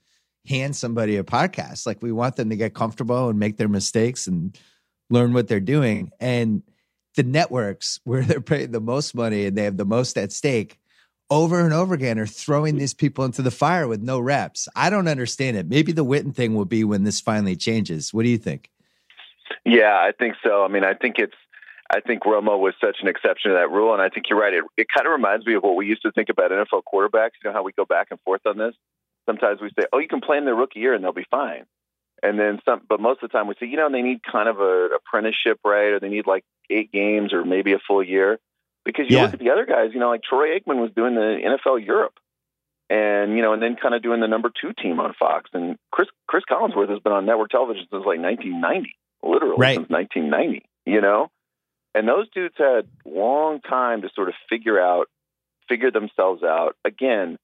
hand 0.46 0.74
somebody 0.74 1.16
a 1.16 1.24
podcast. 1.24 1.86
Like 1.86 2.00
we 2.00 2.12
want 2.12 2.36
them 2.36 2.48
to 2.48 2.56
get 2.56 2.72
comfortable 2.72 3.28
and 3.28 3.38
make 3.38 3.58
their 3.58 3.68
mistakes 3.68 4.26
and 4.26 4.58
learn 5.10 5.34
what 5.34 5.46
they're 5.46 5.60
doing. 5.60 6.10
And 6.18 6.62
the 7.16 7.22
networks 7.22 8.00
where 8.04 8.22
they're 8.22 8.40
paying 8.40 8.72
the 8.72 8.80
most 8.80 9.14
money 9.14 9.46
and 9.46 9.56
they 9.56 9.64
have 9.64 9.76
the 9.76 9.84
most 9.84 10.16
at 10.16 10.32
stake 10.32 10.78
over 11.30 11.60
and 11.60 11.72
over 11.72 11.94
again 11.94 12.18
are 12.18 12.26
throwing 12.26 12.76
mm. 12.76 12.78
these 12.78 12.94
people 12.94 13.24
into 13.24 13.42
the 13.42 13.50
fire 13.50 13.88
with 13.88 14.00
no 14.00 14.20
reps. 14.20 14.68
I 14.76 14.90
don't 14.90 15.08
understand 15.08 15.56
it. 15.56 15.66
Maybe 15.66 15.92
the 15.92 16.04
Witten 16.04 16.34
thing 16.34 16.54
will 16.54 16.64
be 16.64 16.84
when 16.84 17.04
this 17.04 17.20
finally 17.20 17.56
changes. 17.56 18.14
What 18.14 18.22
do 18.22 18.28
you 18.28 18.38
think? 18.38 18.70
Yeah, 19.64 19.94
I 19.94 20.12
think 20.16 20.36
so. 20.44 20.64
I 20.64 20.68
mean, 20.68 20.84
I 20.84 20.94
think 20.94 21.18
it's 21.18 21.34
I 21.90 22.00
think 22.00 22.22
Romo 22.24 22.58
was 22.58 22.74
such 22.80 22.96
an 23.00 23.08
exception 23.08 23.52
to 23.52 23.56
that 23.56 23.70
rule, 23.70 23.92
and 23.92 24.02
I 24.02 24.08
think 24.08 24.28
you're 24.28 24.38
right. 24.38 24.52
It, 24.52 24.64
it 24.76 24.86
kind 24.92 25.06
of 25.06 25.12
reminds 25.12 25.46
me 25.46 25.54
of 25.54 25.62
what 25.62 25.76
we 25.76 25.86
used 25.86 26.02
to 26.02 26.10
think 26.10 26.28
about 26.28 26.50
NFL 26.50 26.82
quarterbacks. 26.92 27.38
You 27.42 27.50
know 27.50 27.52
how 27.52 27.62
we 27.62 27.72
go 27.72 27.84
back 27.84 28.08
and 28.10 28.20
forth 28.20 28.40
on 28.44 28.58
this. 28.58 28.74
Sometimes 29.24 29.60
we 29.60 29.70
say, 29.78 29.86
"Oh, 29.92 29.98
you 29.98 30.08
can 30.08 30.20
play 30.20 30.36
in 30.36 30.44
their 30.44 30.54
rookie 30.54 30.80
year 30.80 30.94
and 30.94 31.02
they'll 31.02 31.12
be 31.12 31.26
fine," 31.30 31.64
and 32.22 32.38
then 32.38 32.60
some. 32.64 32.82
But 32.88 33.00
most 33.00 33.22
of 33.22 33.30
the 33.30 33.36
time 33.36 33.46
we 33.46 33.54
say, 33.58 33.66
you 33.66 33.76
know, 33.76 33.90
they 33.90 34.02
need 34.02 34.20
kind 34.22 34.48
of 34.48 34.60
a 34.60 34.88
apprenticeship, 34.96 35.60
right? 35.64 35.92
Or 35.92 36.00
they 36.00 36.08
need 36.08 36.26
like 36.26 36.44
eight 36.70 36.92
games 36.92 37.32
or 37.32 37.44
maybe 37.44 37.72
a 37.72 37.78
full 37.86 38.02
year. 38.02 38.38
Because 38.84 39.06
you 39.08 39.16
yeah. 39.16 39.24
look 39.24 39.34
at 39.34 39.40
the 39.40 39.50
other 39.50 39.66
guys, 39.66 39.90
you 39.92 40.00
know, 40.00 40.08
like 40.08 40.22
Troy 40.22 40.58
Aikman 40.58 40.80
was 40.80 40.92
doing 40.94 41.14
the 41.16 41.38
NFL 41.44 41.84
Europe, 41.84 42.14
and 42.88 43.36
you 43.36 43.42
know, 43.42 43.52
and 43.52 43.60
then 43.60 43.76
kind 43.76 43.94
of 43.94 44.02
doing 44.02 44.20
the 44.20 44.28
number 44.28 44.50
two 44.60 44.72
team 44.72 45.00
on 45.00 45.12
Fox. 45.18 45.50
And 45.52 45.76
Chris 45.90 46.08
Chris 46.28 46.44
Collinsworth 46.48 46.90
has 46.90 47.00
been 47.00 47.12
on 47.12 47.26
network 47.26 47.50
television 47.50 47.86
since 47.90 48.06
like 48.06 48.20
1990, 48.20 48.96
literally 49.22 49.56
right. 49.58 49.76
since 49.76 49.90
1990. 49.90 50.64
You 50.84 51.00
know, 51.00 51.30
and 51.96 52.06
those 52.06 52.28
dudes 52.30 52.54
had 52.58 52.86
long 53.04 53.60
time 53.60 54.02
to 54.02 54.10
sort 54.14 54.28
of 54.28 54.34
figure 54.48 54.78
out, 54.78 55.08
figure 55.68 55.90
themselves 55.90 56.42
out. 56.42 56.76
Again, 56.84 57.38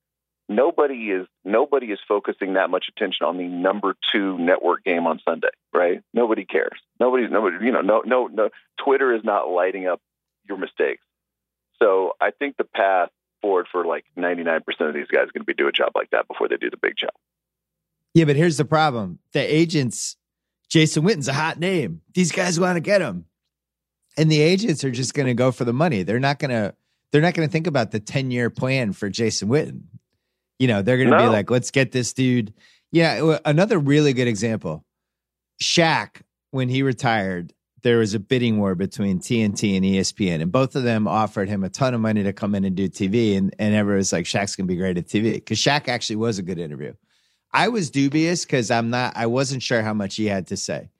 nobody 0.49 1.11
is 1.11 1.27
nobody 1.45 1.87
is 1.87 1.99
focusing 2.07 2.55
that 2.55 2.71
much 2.71 2.87
attention 2.95 3.27
on 3.27 3.39
the 3.39 3.45
number 3.45 3.95
two 4.13 4.39
network 4.39 4.85
game 4.85 5.07
on 5.07 5.21
Sunday, 5.25 5.49
right? 5.73 6.03
Nobody 6.13 6.45
cares. 6.45 6.79
Nobody, 7.01 7.29
nobody, 7.29 7.65
you 7.65 7.73
know, 7.73 7.81
no, 7.81 8.03
no, 8.05 8.27
no. 8.27 8.51
Twitter 8.83 9.15
is 9.15 9.25
not 9.25 9.49
lighting 9.49 9.87
up 9.87 10.01
your 10.49 10.59
mistakes. 10.59 11.03
So 11.83 12.13
I 12.21 12.31
think 12.31 12.57
the 12.57 12.65
path 12.65 13.11
forward 13.41 13.67
for 13.71 13.85
like 13.85 14.05
99% 14.17 14.61
of 14.81 14.95
these 14.95 15.09
guys 15.09 15.25
are 15.25 15.33
going 15.33 15.41
to 15.41 15.45
be 15.45 15.55
do 15.55 15.69
a 15.69 15.73
job 15.73 15.93
like 15.95 16.11
that 16.11 16.29
before 16.29 16.49
they 16.49 16.57
do 16.57 16.71
the 16.71 16.77
big 16.77 16.95
job. 16.97 17.11
Yeah, 18.15 18.25
but 18.27 18.37
here's 18.37 18.57
the 18.57 18.65
problem: 18.65 19.19
the 19.33 19.41
agents. 19.41 20.17
Jason 20.69 21.05
Witten's 21.05 21.29
a 21.29 21.35
hot 21.35 21.59
name. 21.59 22.01
These 22.15 22.33
guys 22.33 22.59
want 22.59 22.77
to 22.77 22.81
get 22.81 23.03
him, 23.03 23.27
and 24.17 24.31
the 24.31 24.41
agents 24.41 24.85
are 24.85 24.91
just 24.91 25.13
going 25.13 25.27
to 25.27 25.35
go 25.35 25.53
for 25.53 25.65
the 25.65 25.73
money. 25.73 26.03
They're 26.03 26.21
not 26.21 26.39
going 26.39 26.50
to. 26.50 26.75
They're 27.11 27.21
not 27.21 27.35
going 27.35 27.47
to 27.47 27.52
think 27.52 27.67
about 27.67 27.91
the 27.91 28.00
10 28.00 28.31
year 28.31 28.49
plan 28.49 28.95
for 28.95 29.11
Jason 29.11 29.49
Witten. 29.49 29.83
You 30.63 30.69
know, 30.69 30.81
they're 30.81 30.97
going 30.97 31.11
to 31.11 31.17
no. 31.17 31.25
be 31.25 31.29
like, 31.29 31.51
let's 31.51 31.73
get 31.73 31.91
this 31.91 32.13
dude. 32.13 32.55
Yeah. 32.93 33.39
Another 33.45 33.81
really 33.81 34.13
good 34.13 34.29
example 34.29 34.85
Shaq, 35.61 36.23
when 36.53 36.69
he 36.69 36.85
retired, 36.85 37.53
there 37.83 37.99
was 37.99 38.15
a 38.15 38.21
bidding 38.21 38.61
war 38.61 38.77
between 38.77 39.19
TNT 39.19 39.77
and 39.77 39.85
ESPN, 39.85 40.41
and 40.41 40.53
both 40.53 40.77
of 40.77 40.85
them 40.85 41.09
offered 41.09 41.49
him 41.49 41.65
a 41.65 41.69
ton 41.69 41.95
of 41.95 42.01
money 42.01 42.23
to 42.23 42.33
come 42.33 42.55
in 42.55 42.65
and 42.65 42.77
do 42.77 42.89
TV. 42.89 43.37
And, 43.37 43.53
and 43.59 43.75
everyone 43.75 43.97
was 43.97 44.13
like, 44.13 44.25
Shaq's 44.25 44.55
going 44.55 44.69
to 44.69 44.73
be 44.73 44.79
great 44.79 44.97
at 44.97 45.07
TV 45.07 45.33
because 45.33 45.59
Shaq 45.59 45.89
actually 45.89 46.15
was 46.15 46.39
a 46.39 46.43
good 46.43 46.61
interview. 46.61 46.95
I 47.53 47.67
was 47.67 47.91
dubious 47.91 48.45
because 48.45 48.71
I'm 48.71 48.89
not, 48.89 49.17
I 49.17 49.27
wasn't 49.27 49.65
sure 49.65 49.83
how 49.83 49.95
much 49.95 50.15
he 50.15 50.27
had 50.27 50.47
to 50.47 50.57
say. 50.57 50.91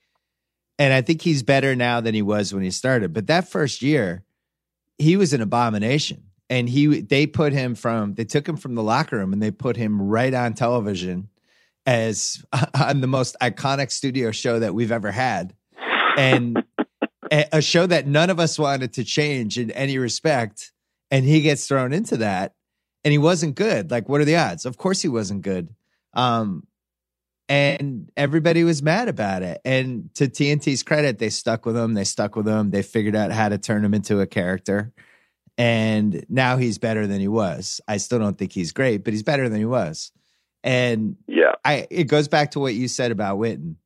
And 0.77 0.93
I 0.93 1.03
think 1.03 1.23
he's 1.23 1.45
better 1.45 1.77
now 1.77 2.01
than 2.01 2.17
he 2.17 2.23
was 2.23 2.53
when 2.53 2.65
he 2.65 2.73
started. 2.73 3.13
But 3.13 3.29
that 3.29 3.47
first 3.47 3.81
year, 3.81 4.25
he 4.99 5.17
was 5.17 5.33
an 5.33 5.41
abomination 5.41 6.25
and 6.53 6.69
he 6.69 7.01
they 7.01 7.27
put 7.27 7.55
him 7.55 7.75
from 7.75 8.13
they 8.13 8.27
took 8.27 8.47
him 8.47 8.59
from 8.59 8.75
the 8.75 8.83
locker 8.83 9.17
room 9.17 9.33
and 9.33 9.43
they 9.43 9.51
put 9.51 9.75
him 9.75 10.03
right 10.03 10.35
on 10.35 10.53
television 10.53 11.31
as 11.87 12.45
on 12.79 13.01
the 13.01 13.07
most 13.07 13.37
iconic 13.41 13.91
studio 13.91 14.31
show 14.31 14.59
that 14.59 14.75
we've 14.75 14.93
ever 14.93 15.11
had. 15.11 15.55
And 16.19 16.63
a 17.31 17.63
show 17.63 17.87
that 17.87 18.07
none 18.07 18.29
of 18.29 18.39
us 18.39 18.59
wanted 18.59 18.93
to 18.93 19.05
change 19.05 19.59
in 19.59 19.71
any 19.71 19.97
respect. 19.97 20.73
And 21.11 21.25
he 21.25 21.41
gets 21.41 21.67
thrown 21.67 21.95
into 21.95 22.19
that 22.19 22.55
and 23.03 23.13
he 23.13 23.19
wasn't 23.19 23.55
good. 23.55 23.91
Like 23.91 24.11
what 24.11 24.21
are 24.21 24.27
the 24.27 24.37
odds? 24.37 24.67
Of 24.67 24.77
course 24.77 25.01
he 25.01 25.09
wasn't 25.09 25.41
good. 25.41 25.75
Um 26.13 26.67
and 27.49 28.13
everybody 28.15 28.63
was 28.63 28.83
mad 28.83 29.09
about 29.09 29.43
it. 29.43 29.63
And 29.65 30.15
to 30.17 30.29
TNT's 30.29 30.83
credit 30.83 31.19
they 31.19 31.31
stuck 31.31 31.65
with 31.65 31.79
him. 31.79 31.95
They 31.95 32.05
stuck 32.05 32.37
with 32.37 32.47
him. 32.47 32.73
They 32.73 32.83
figured 32.83 33.17
out 33.17 33.33
how 33.33 33.49
to 33.49 33.57
turn 33.57 33.83
him 33.83 33.95
into 33.95 34.21
a 34.21 34.27
character 34.27 34.93
and 35.63 36.27
now 36.29 36.57
he's 36.57 36.79
better 36.79 37.07
than 37.07 37.21
he 37.21 37.29
was. 37.29 37.81
I 37.87 37.99
still 37.99 38.19
don't 38.19 38.37
think 38.37 38.53
he's 38.53 38.73
great, 38.73 39.05
but 39.05 39.13
he's 39.13 39.23
better 39.23 39.49
than 39.49 39.61
he 39.61 39.65
was. 39.65 40.11
And 40.65 41.15
yeah, 41.29 41.53
I 41.65 41.87
it 41.89 42.05
goes 42.09 42.27
back 42.27 42.51
to 42.53 42.61
what 42.61 42.75
you 42.75 42.89
said 42.89 43.13
about 43.13 43.39
Witten. 43.39 43.77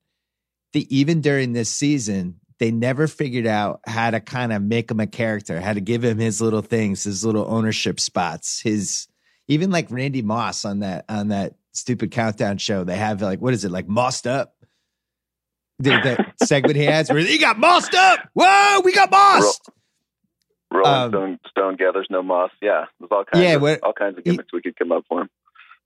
The 0.72 0.86
even 0.96 1.20
during 1.20 1.52
this 1.52 1.68
season, 1.68 2.40
they 2.60 2.70
never 2.70 3.06
figured 3.06 3.46
out 3.46 3.80
how 3.86 4.10
to 4.10 4.20
kind 4.20 4.54
of 4.54 4.62
make 4.62 4.90
him 4.90 5.00
a 5.00 5.06
character, 5.06 5.60
how 5.60 5.74
to 5.74 5.82
give 5.82 6.02
him 6.02 6.16
his 6.16 6.40
little 6.40 6.62
things, 6.62 7.04
his 7.04 7.26
little 7.26 7.44
ownership 7.46 8.00
spots, 8.00 8.62
his 8.62 9.06
even 9.46 9.70
like 9.70 9.90
Randy 9.90 10.22
Moss 10.22 10.64
on 10.64 10.78
that 10.78 11.04
on 11.10 11.28
that 11.28 11.56
stupid 11.72 12.10
countdown 12.10 12.56
show. 12.56 12.84
They 12.84 12.96
have 12.96 13.20
like 13.20 13.42
what 13.42 13.52
is 13.52 13.66
it 13.66 13.70
like 13.70 13.86
mossed 13.86 14.26
up? 14.26 14.54
The, 15.78 15.90
the 15.90 16.26
segment 16.46 16.76
he 16.76 16.84
has 16.84 17.10
where 17.10 17.18
he 17.18 17.36
got 17.36 17.58
mossed 17.58 17.94
up. 17.94 18.30
Whoa, 18.32 18.80
we 18.80 18.94
got 18.94 19.10
mossed. 19.10 19.68
Rolling 20.76 20.92
um, 20.92 21.10
Stone, 21.10 21.38
Stone 21.50 21.76
gathers 21.76 22.06
no 22.10 22.22
moss. 22.22 22.50
Yeah, 22.60 22.84
there's 22.98 23.10
all 23.10 23.24
kinds. 23.24 23.44
Yeah, 23.44 23.54
of, 23.54 23.80
all 23.82 23.92
kinds 23.92 24.18
of 24.18 24.24
gimmicks 24.24 24.48
he, 24.50 24.56
we 24.56 24.62
could 24.62 24.76
come 24.76 24.92
up 24.92 25.04
for 25.08 25.22
him. 25.22 25.30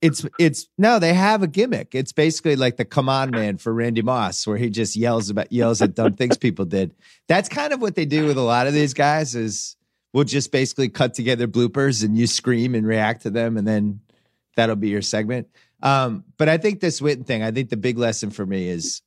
It's 0.01 0.25
it's 0.39 0.67
no, 0.79 0.99
they 0.99 1.13
have 1.13 1.43
a 1.43 1.47
gimmick. 1.47 1.95
It's 1.95 2.13
basically 2.13 2.57
like 2.57 2.77
the 2.77 2.87
come 2.87 3.09
on 3.09 3.31
man 3.31 3.59
for 3.59 3.73
Randy 3.73 4.01
Moss, 4.01 4.47
where 4.47 4.57
he 4.57 4.71
just 4.71 4.97
yells 4.97 5.29
about 5.29 5.53
yells 5.53 5.83
at 5.83 5.95
dumb 5.95 6.15
things 6.15 6.39
people 6.39 6.65
did. 6.65 6.95
That's 7.29 7.49
kind 7.49 7.73
of 7.73 7.83
what 7.83 7.97
they 7.97 8.07
do 8.07 8.27
with 8.27 8.39
a 8.39 8.43
lot 8.43 8.67
of 8.67 8.73
these 8.73 8.95
guys. 8.95 9.35
Is 9.35 9.77
we'll 10.15 10.25
just 10.25 10.53
basically 10.53 10.89
cut 10.89 11.13
together 11.13 11.47
bloopers 11.47 12.03
and 12.03 12.17
you 12.17 12.27
scream 12.27 12.75
and 12.75 12.87
react 12.87 13.23
to 13.23 13.31
them, 13.31 13.59
and 13.59 13.69
then 13.69 14.01
that'll 14.57 14.77
be 14.77 14.89
your 14.89 15.03
segment. 15.03 15.49
Um, 15.83 16.25
but 16.39 16.49
I 16.49 16.57
think 16.57 16.81
this 16.81 17.01
Witten 17.01 17.27
thing, 17.27 17.43
I 17.43 17.51
think 17.51 17.69
the 17.69 17.77
big 17.77 17.99
lesson 17.99 18.31
for 18.31 18.47
me 18.47 18.69
is 18.69 19.03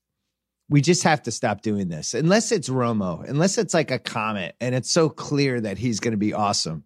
we 0.70 0.82
just 0.82 1.04
have 1.04 1.22
to 1.24 1.32
stop 1.32 1.62
doing 1.62 1.90
this 1.90 2.14
unless 2.14 2.52
it's 2.52 2.70
Romo, 2.70 3.28
unless 3.28 3.58
it's 3.58 3.74
like 3.74 3.92
a 3.92 4.00
comet 4.00 4.56
and 4.60 4.74
it's 4.74 4.92
so 4.92 5.10
clear 5.10 5.60
that 5.62 5.78
he's 5.78 6.00
going 6.00 6.14
to 6.14 6.18
be 6.18 6.34
awesome. 6.34 6.84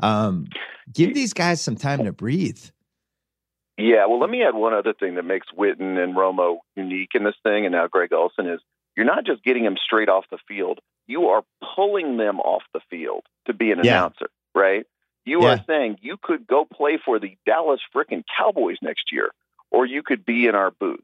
Um, 0.00 0.46
give 0.92 1.14
these 1.14 1.32
guys 1.32 1.60
some 1.60 1.76
time 1.76 2.04
to 2.04 2.12
breathe. 2.12 2.62
Yeah, 3.78 4.06
well, 4.06 4.20
let 4.20 4.30
me 4.30 4.42
add 4.42 4.54
one 4.54 4.72
other 4.72 4.94
thing 4.94 5.16
that 5.16 5.24
makes 5.24 5.48
Witten 5.56 6.02
and 6.02 6.16
Romo 6.16 6.58
unique 6.76 7.10
in 7.14 7.24
this 7.24 7.34
thing, 7.42 7.66
and 7.66 7.72
now 7.72 7.86
Greg 7.88 8.12
Olsen 8.12 8.46
is 8.46 8.60
you're 8.96 9.06
not 9.06 9.26
just 9.26 9.44
getting 9.44 9.64
them 9.64 9.76
straight 9.82 10.08
off 10.08 10.24
the 10.30 10.38
field; 10.48 10.80
you 11.06 11.26
are 11.26 11.42
pulling 11.74 12.16
them 12.16 12.40
off 12.40 12.62
the 12.72 12.80
field 12.88 13.24
to 13.46 13.52
be 13.52 13.72
an 13.72 13.80
yeah. 13.82 13.98
announcer, 13.98 14.28
right? 14.54 14.86
You 15.26 15.42
yeah. 15.42 15.54
are 15.54 15.64
saying 15.66 15.98
you 16.00 16.16
could 16.22 16.46
go 16.46 16.64
play 16.64 16.98
for 17.04 17.18
the 17.18 17.36
Dallas 17.44 17.80
frickin' 17.94 18.24
Cowboys 18.38 18.78
next 18.80 19.12
year, 19.12 19.30
or 19.70 19.84
you 19.84 20.02
could 20.02 20.24
be 20.24 20.46
in 20.46 20.54
our 20.54 20.70
booth. 20.70 21.00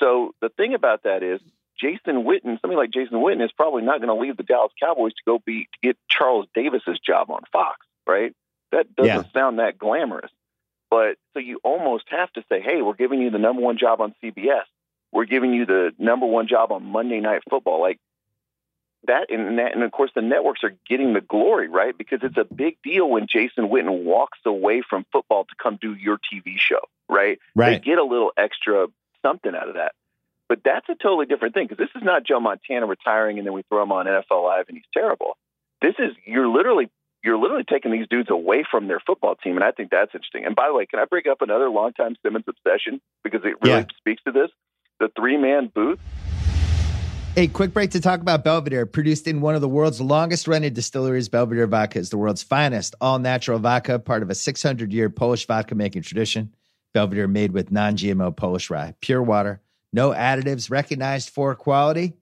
So 0.00 0.34
the 0.40 0.48
thing 0.48 0.74
about 0.74 1.04
that 1.04 1.22
is 1.22 1.40
Jason 1.78 2.24
Witten, 2.24 2.60
somebody 2.60 2.76
like 2.76 2.90
Jason 2.90 3.18
Witten, 3.18 3.44
is 3.44 3.52
probably 3.52 3.82
not 3.82 4.00
going 4.00 4.08
to 4.08 4.20
leave 4.20 4.36
the 4.36 4.42
Dallas 4.42 4.72
Cowboys 4.80 5.12
to 5.12 5.22
go 5.24 5.38
be 5.44 5.64
to 5.64 5.88
get 5.88 5.96
Charles 6.08 6.46
Davis's 6.54 6.98
job 6.98 7.30
on 7.30 7.42
Fox, 7.52 7.86
right? 8.06 8.34
That 8.72 8.94
doesn't 8.96 9.26
yeah. 9.26 9.32
sound 9.32 9.58
that 9.58 9.78
glamorous. 9.78 10.30
But 10.90 11.16
so 11.34 11.38
you 11.40 11.60
almost 11.62 12.04
have 12.08 12.32
to 12.32 12.44
say, 12.48 12.60
hey, 12.60 12.82
we're 12.82 12.94
giving 12.94 13.20
you 13.20 13.30
the 13.30 13.38
number 13.38 13.62
one 13.62 13.78
job 13.78 14.00
on 14.00 14.14
CBS. 14.22 14.64
We're 15.12 15.24
giving 15.24 15.52
you 15.52 15.66
the 15.66 15.92
number 15.98 16.26
one 16.26 16.48
job 16.48 16.72
on 16.72 16.84
Monday 16.84 17.20
Night 17.20 17.42
Football. 17.48 17.80
Like 17.80 17.98
that 19.06 19.30
and, 19.30 19.58
that, 19.58 19.74
and 19.74 19.82
of 19.82 19.92
course 19.92 20.10
the 20.14 20.22
networks 20.22 20.62
are 20.64 20.74
getting 20.88 21.14
the 21.14 21.20
glory, 21.20 21.68
right? 21.68 21.96
Because 21.96 22.20
it's 22.22 22.36
a 22.36 22.44
big 22.44 22.76
deal 22.82 23.08
when 23.08 23.26
Jason 23.28 23.68
Witten 23.68 24.04
walks 24.04 24.38
away 24.44 24.82
from 24.88 25.06
football 25.12 25.44
to 25.44 25.54
come 25.60 25.78
do 25.80 25.94
your 25.94 26.18
TV 26.18 26.58
show, 26.58 26.80
right? 27.08 27.38
Right. 27.54 27.82
They 27.82 27.90
get 27.90 27.98
a 27.98 28.04
little 28.04 28.32
extra 28.36 28.88
something 29.24 29.52
out 29.54 29.68
of 29.68 29.74
that. 29.74 29.92
But 30.48 30.60
that's 30.64 30.88
a 30.88 30.94
totally 31.00 31.26
different 31.26 31.54
thing 31.54 31.68
because 31.68 31.78
this 31.78 31.94
is 31.94 32.02
not 32.04 32.26
Joe 32.26 32.40
Montana 32.40 32.86
retiring 32.86 33.38
and 33.38 33.46
then 33.46 33.54
we 33.54 33.62
throw 33.68 33.82
him 33.82 33.92
on 33.92 34.06
NFL 34.06 34.44
Live 34.44 34.64
and 34.68 34.76
he's 34.76 34.86
terrible. 34.92 35.36
This 35.80 35.94
is 35.98 36.10
you're 36.26 36.48
literally 36.48 36.90
you're 37.22 37.38
literally 37.38 37.64
taking 37.68 37.92
these 37.92 38.08
dudes 38.08 38.30
away 38.30 38.64
from 38.68 38.88
their 38.88 38.98
football 38.98 39.34
team, 39.34 39.56
and 39.56 39.62
I 39.62 39.72
think 39.72 39.90
that's 39.90 40.10
interesting. 40.14 40.46
And 40.46 40.56
by 40.56 40.68
the 40.68 40.74
way, 40.74 40.86
can 40.86 40.98
I 40.98 41.04
bring 41.04 41.24
up 41.30 41.42
another 41.42 41.68
longtime 41.68 42.16
Simmons 42.24 42.46
obsession 42.48 43.00
because 43.22 43.42
it 43.44 43.56
really 43.62 43.80
Yeah. 43.80 43.84
speaks 43.98 44.22
to 44.24 44.32
this? 44.32 44.50
The 45.00 45.08
three 45.16 45.36
man 45.36 45.70
booth. 45.74 45.98
A 47.36 47.46
quick 47.46 47.72
break 47.72 47.90
to 47.92 48.00
talk 48.00 48.20
about 48.20 48.42
Belvedere, 48.42 48.86
produced 48.86 49.28
in 49.28 49.40
one 49.40 49.54
of 49.54 49.60
the 49.60 49.68
world's 49.68 50.00
longest 50.00 50.48
running 50.48 50.72
distilleries. 50.72 51.28
Belvedere 51.28 51.66
vodka 51.68 51.98
is 52.00 52.10
the 52.10 52.18
world's 52.18 52.42
finest 52.42 52.96
all 53.00 53.18
natural 53.20 53.58
vodka, 53.60 53.98
part 54.00 54.22
of 54.22 54.30
a 54.30 54.34
600 54.34 54.92
year 54.92 55.08
Polish 55.10 55.46
vodka 55.46 55.74
making 55.76 56.02
tradition. 56.02 56.52
Belvedere 56.92 57.28
made 57.28 57.52
with 57.52 57.70
non 57.70 57.96
GMO 57.96 58.34
Polish 58.34 58.70
rye, 58.70 58.94
pure 59.00 59.22
water, 59.22 59.60
no 59.92 60.10
additives, 60.10 60.70
recognized 60.70 61.30
for 61.30 61.54
quality. 61.54 62.14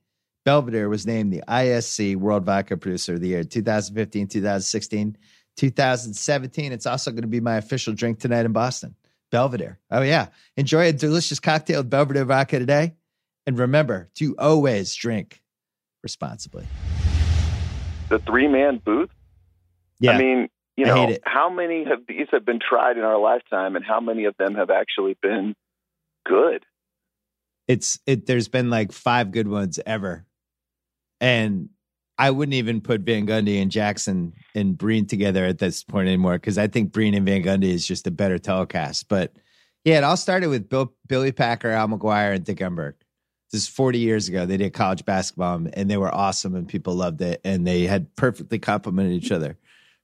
Belvedere 0.45 0.89
was 0.89 1.07
named 1.07 1.33
the 1.33 1.43
ISC 1.47 2.17
World 2.17 2.45
Vodka 2.45 2.77
Producer 2.77 3.15
of 3.15 3.21
the 3.21 3.29
Year 3.29 3.45
2015, 3.45 4.29
2016, 4.29 5.17
2017. 5.57 6.73
It's 6.73 6.87
also 6.87 7.11
going 7.11 7.23
to 7.23 7.29
be 7.29 7.41
my 7.41 7.57
official 7.57 7.93
drink 7.93 8.19
tonight 8.19 8.47
in 8.47 8.53
Boston. 8.53 8.95
Belvedere. 9.31 9.79
Oh, 9.91 10.01
yeah. 10.01 10.29
Enjoy 10.57 10.87
a 10.87 10.93
delicious 10.93 11.39
cocktail 11.39 11.81
with 11.81 11.91
Belvedere 11.91 12.25
vodka 12.25 12.59
today. 12.59 12.95
And 13.47 13.59
remember 13.59 14.09
to 14.17 14.35
always 14.39 14.95
drink 14.95 15.43
responsibly. 16.03 16.67
The 18.09 18.19
three 18.21 18.49
man 18.49 18.81
booth. 18.85 19.11
Yeah. 20.01 20.13
I 20.13 20.19
mean, 20.19 20.49
you 20.79 20.87
know, 20.87 21.17
how 21.25 21.51
many 21.51 21.83
of 21.83 22.01
these 22.07 22.27
have 22.33 22.45
been 22.45 22.61
tried 22.61 22.97
in 22.97 23.05
our 23.05 23.19
lifetime, 23.19 23.77
and 23.77 23.85
how 23.85 24.01
many 24.01 24.25
of 24.25 24.37
them 24.39 24.55
have 24.55 24.71
actually 24.71 25.17
been 25.21 25.55
good? 26.27 26.65
it's 27.69 28.01
it 28.07 28.27
there's 28.27 28.49
been 28.49 28.71
like 28.71 28.91
five 28.91 29.31
good 29.31 29.47
ones 29.47 29.79
ever. 29.87 30.25
And 31.21 31.69
I 32.17 32.31
wouldn't 32.31 32.55
even 32.55 32.81
put 32.81 33.03
Van 33.03 33.27
Gundy 33.27 33.63
and 33.63 33.71
Jackson 33.71 34.33
and 34.55 34.77
Breen 34.77 35.07
together 35.07 35.45
at 35.45 35.59
this 35.59 35.85
point 35.85 36.09
anymore 36.09 36.35
because 36.35 36.59
I 36.59 36.67
think 36.67 36.91
Breen 36.91 37.15
and 37.15 37.27
Van 37.27 37.45
Gundy 37.45 37.71
is 37.71 37.87
just 37.87 38.07
a 38.07 38.11
better 38.11 38.39
telecast. 38.39 39.09
But 39.09 39.37
yeah, 39.85 39.99
it 39.99 40.05
all 40.05 40.17
started 40.17 40.49
with 40.49 40.69
Bill, 40.69 40.93
Billy 41.07 41.31
Packer, 41.31 41.71
Al 41.71 41.89
McGuire, 41.89 42.35
and 42.35 42.45
Dick 42.45 42.59
Enberg. 42.59 42.95
This 43.53 43.63
is 43.63 43.69
40 43.69 43.99
years 43.99 44.29
ago. 44.29 44.47
They 44.47 44.57
did 44.57 44.73
college 44.73 45.05
basketball 45.05 45.67
and 45.73 45.91
they 45.91 45.97
were 45.97 46.15
awesome 46.15 46.55
and 46.55 46.69
people 46.69 46.95
loved 46.95 47.21
it 47.21 47.41
and 47.45 47.67
they 47.67 47.85
had 47.85 48.15
perfectly 48.17 48.59
complemented 48.59 49.13
each 49.13 49.33
other. 49.33 49.57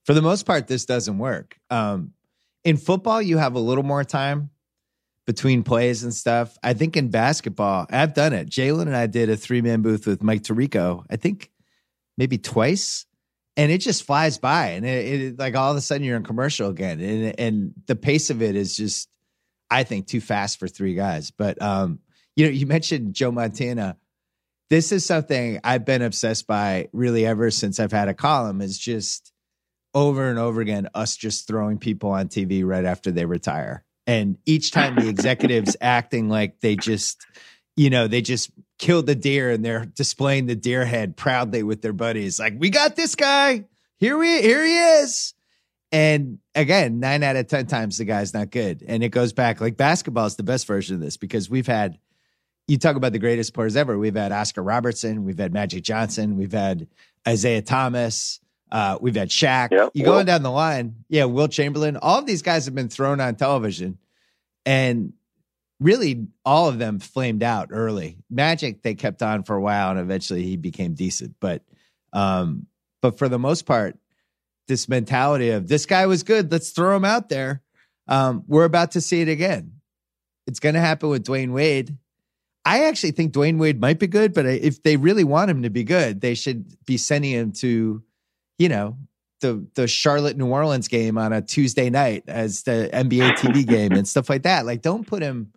For 0.05 0.15
the 0.15 0.23
most 0.23 0.45
part, 0.45 0.67
this 0.67 0.85
doesn't 0.85 1.19
work. 1.19 1.59
Um, 1.71 2.13
in 2.63 2.77
football, 2.77 3.21
you 3.21 3.39
have 3.39 3.55
a 3.55 3.61
little 3.61 3.85
more 3.85 4.05
time 4.05 4.51
between 5.27 5.63
plays 5.63 6.05
and 6.05 6.15
stuff. 6.15 6.57
I 6.63 6.75
think 6.75 6.97
in 6.97 7.11
basketball, 7.11 7.87
I've 7.91 8.15
done 8.15 8.33
it. 8.33 8.49
Jalen 8.49 8.83
and 8.83 8.97
I 8.97 9.07
did 9.07 9.31
a 9.31 9.37
three 9.37 9.63
man 9.63 9.83
booth 9.83 10.07
with 10.07 10.23
Mike 10.23 10.43
Tirico, 10.43 11.05
I 11.11 11.17
think 11.17 11.51
maybe 12.17 12.39
twice. 12.39 13.07
And 13.57 13.71
it 13.71 13.79
just 13.79 14.03
flies 14.03 14.37
by. 14.39 14.71
And 14.71 14.85
it, 14.85 15.23
it 15.23 15.39
like 15.39 15.55
all 15.55 15.71
of 15.71 15.77
a 15.77 15.81
sudden 15.81 16.05
you're 16.05 16.17
in 16.17 16.25
commercial 16.25 16.69
again. 16.69 17.01
And 17.01 17.41
and 17.41 17.75
the 17.87 17.97
pace 17.97 18.31
of 18.31 18.43
it 18.43 18.57
is 18.57 18.77
just, 18.77 19.09
I 19.71 19.85
think, 19.85 20.07
too 20.07 20.21
fast 20.21 20.59
for 20.59 20.67
three 20.67 20.95
guys. 20.95 21.31
But 21.31 21.63
um, 21.63 22.01
you 22.37 22.47
know, 22.47 22.51
you 22.51 22.67
mentioned 22.67 23.15
Joe 23.15 23.31
Montana. 23.31 23.97
This 24.71 24.91
is 24.93 25.07
something 25.07 25.61
I've 25.63 25.85
been 25.85 26.03
obsessed 26.03 26.47
by 26.47 26.89
really 26.93 27.25
ever 27.25 27.51
since 27.51 27.79
I've 27.79 27.93
had 27.93 28.09
a 28.09 28.15
column, 28.15 28.61
is 28.61 28.77
just 28.77 29.33
over 29.95 30.29
and 30.29 30.39
over 30.39 30.61
again, 30.61 30.89
us 30.95 31.17
just 31.17 31.47
throwing 31.47 31.79
people 31.79 32.11
on 32.11 32.29
TV 32.29 32.65
right 32.65 32.85
after 32.85 33.11
they 33.11 33.25
retire. 33.25 33.85
And 34.07 34.37
each 34.45 34.71
time 34.71 34.97
the 34.97 35.09
executives 35.09 35.77
acting 35.81 36.29
like 36.29 36.61
they 36.61 36.77
just, 36.77 37.25
you 37.77 37.91
know, 37.91 38.07
they 38.09 38.21
just 38.21 38.51
killed 38.79 39.07
the 39.07 39.15
deer 39.15 39.51
and 39.51 39.65
they're 39.65 39.87
displaying 39.87 40.47
the 40.47 40.57
deer 40.57 40.85
head 40.85 41.17
proudly 41.17 41.63
with 41.63 41.81
their 41.81 41.93
buddies. 41.93 42.39
Like, 42.39 42.55
we 42.59 42.71
got 42.71 42.97
this 42.97 43.15
guy. 43.15 43.65
Here 43.99 44.19
we 44.19 44.43
here 44.43 44.65
he 44.65 44.77
is. 44.77 45.33
And 45.93 46.39
again, 46.55 46.99
nine 46.99 47.23
out 47.23 47.37
of 47.37 47.47
ten 47.47 47.67
times 47.67 47.99
the 47.99 48.05
guy's 48.05 48.35
not 48.35 48.51
good. 48.51 48.85
And 48.87 49.05
it 49.05 49.11
goes 49.11 49.33
back 49.33 49.61
like 49.61 49.77
basketball 49.77 50.27
is 50.27 50.37
the 50.37 50.43
best 50.43 50.67
version 50.67 50.97
of 50.97 51.01
this 51.01 51.17
because 51.17 51.49
we've 51.49 51.67
had 51.67 51.99
you 52.67 52.79
talk 52.79 52.97
about 52.97 53.13
the 53.13 53.19
greatest 53.19 53.55
players 53.55 53.77
ever. 53.77 53.99
We've 53.99 54.17
had 54.17 54.33
Oscar 54.33 54.63
Robertson, 54.63 55.25
we've 55.25 55.39
had 55.39 55.53
Magic 55.53 55.85
Johnson, 55.85 56.37
we've 56.37 56.53
had 56.53 56.89
Isiah 57.27 57.63
Thomas, 57.63 58.41
uh, 58.75 58.99
we've 59.01 59.15
had 59.15 59.29
Shaq. 59.29 59.71
Yep. 59.71 59.93
You 59.95 60.05
going 60.05 60.27
down 60.27 60.43
the 60.43 60.51
line, 60.51 60.97
yeah, 61.09 61.27
Wilt 61.27 61.53
Chamberlain. 61.53 61.97
All 61.97 62.19
of 62.19 62.27
these 62.27 62.43
guys 62.43 62.65
have 62.65 62.75
been 62.75 62.89
thrown 62.89 63.21
on 63.21 63.37
television, 63.37 63.99
and 64.67 65.13
really 65.79 66.27
all 66.45 66.69
of 66.69 66.81
them 66.81 66.99
flamed 66.99 67.45
out 67.45 67.69
early. 67.71 68.19
Magic 68.29 68.83
they 68.83 68.97
kept 68.97 69.23
on 69.23 69.45
for 69.45 69.55
a 69.55 69.61
while, 69.61 69.93
and 69.93 70.01
eventually 70.01 70.43
he 70.43 70.57
became 70.57 70.95
decent. 70.95 71.37
But 71.39 71.63
um, 72.13 72.67
but 73.01 73.17
for 73.17 73.29
the 73.29 73.39
most 73.39 73.65
part, 73.65 73.97
this 74.67 74.89
mentality 74.89 75.51
of 75.51 75.69
this 75.69 75.87
guy 75.87 76.07
was 76.07 76.25
good, 76.25 76.51
let's 76.51 76.71
throw 76.71 76.97
him 76.97 77.05
out 77.05 77.29
there. 77.29 77.63
Um, 78.09 78.43
we're 78.49 78.65
about 78.65 78.91
to 78.93 79.01
see 79.01 79.21
it 79.21 79.29
again. 79.29 79.75
It's 80.49 80.59
going 80.59 80.75
to 80.75 80.81
happen 80.81 81.11
with 81.11 81.25
Dwyane 81.25 81.53
Wade. 81.53 81.97
I 82.65 82.85
actually 82.85 83.13
think 83.13 83.35
Dwyane 83.35 83.59
Wade 83.59 83.81
might 83.81 84.01
be 84.01 84.09
good, 84.09 84.35
but 84.35 84.47
if 84.47 84.83
they 84.83 84.97
really 84.97 85.23
want 85.23 85.51
him 85.51 85.63
to 85.63 85.71
be 85.71 85.85
good, 85.85 86.21
they 86.21 86.35
should 86.35 86.85
be 86.87 86.97
sending 86.97 87.31
him 87.31 87.53
to, 87.53 88.03
you 88.59 88.69
know, 88.69 88.97
the 89.41 89.67
the 89.75 89.87
Charlotte 89.87 90.37
New 90.37 90.47
Orleans 90.47 90.89
game 90.89 91.19
on 91.19 91.33
a 91.33 91.43
Tuesday 91.43 91.91
night 91.91 92.25
as 92.29 92.63
the 92.63 92.91
NBA 92.93 93.37
TV 93.37 93.67
game 93.69 93.93
and 93.93 94.07
stuff 94.07 94.29
like 94.29 94.43
that. 94.43 94.67
Like, 94.67 94.83
don't 94.83 95.07
put 95.07 95.23
him, 95.23 95.53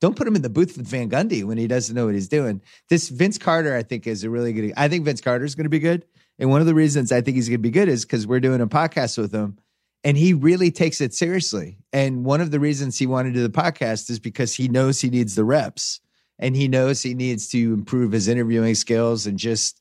don't 0.00 0.16
put 0.16 0.26
him 0.26 0.36
in 0.36 0.42
the 0.42 0.50
booth 0.50 0.76
with 0.76 0.86
Van 0.86 1.10
Gundy 1.10 1.44
when 1.44 1.58
he 1.58 1.66
doesn't 1.66 1.94
know 1.94 2.06
what 2.06 2.14
he's 2.14 2.28
doing. 2.28 2.62
This 2.88 3.08
Vince 3.08 3.38
Carter, 3.38 3.76
I 3.76 3.82
think, 3.82 4.06
is 4.06 4.24
a 4.24 4.30
really 4.30 4.52
good. 4.52 4.72
I 4.76 4.88
think 4.88 5.04
Vince 5.04 5.20
Carter 5.20 5.44
is 5.44 5.54
going 5.54 5.64
to 5.64 5.70
be 5.70 5.78
good, 5.78 6.04
and 6.38 6.50
one 6.50 6.60
of 6.60 6.66
the 6.66 6.74
reasons 6.74 7.12
I 7.12 7.20
think 7.20 7.36
he's 7.36 7.48
going 7.48 7.58
to 7.58 7.62
be 7.62 7.70
good 7.70 7.88
is 7.88 8.04
because 8.04 8.26
we're 8.26 8.40
doing 8.40 8.60
a 8.60 8.66
podcast 8.66 9.18
with 9.18 9.32
him, 9.32 9.58
and 10.04 10.16
he 10.16 10.34
really 10.34 10.70
takes 10.70 11.00
it 11.00 11.14
seriously. 11.14 11.78
And 11.92 12.24
one 12.24 12.40
of 12.40 12.50
the 12.50 12.60
reasons 12.60 12.98
he 12.98 13.06
wanted 13.06 13.30
to 13.30 13.40
do 13.40 13.42
the 13.42 13.50
podcast 13.50 14.10
is 14.10 14.18
because 14.18 14.54
he 14.54 14.68
knows 14.68 15.00
he 15.00 15.10
needs 15.10 15.34
the 15.34 15.44
reps 15.44 16.00
and 16.38 16.56
he 16.56 16.66
knows 16.68 17.02
he 17.02 17.14
needs 17.14 17.48
to 17.48 17.72
improve 17.72 18.12
his 18.12 18.28
interviewing 18.28 18.74
skills 18.74 19.26
and 19.26 19.38
just 19.38 19.80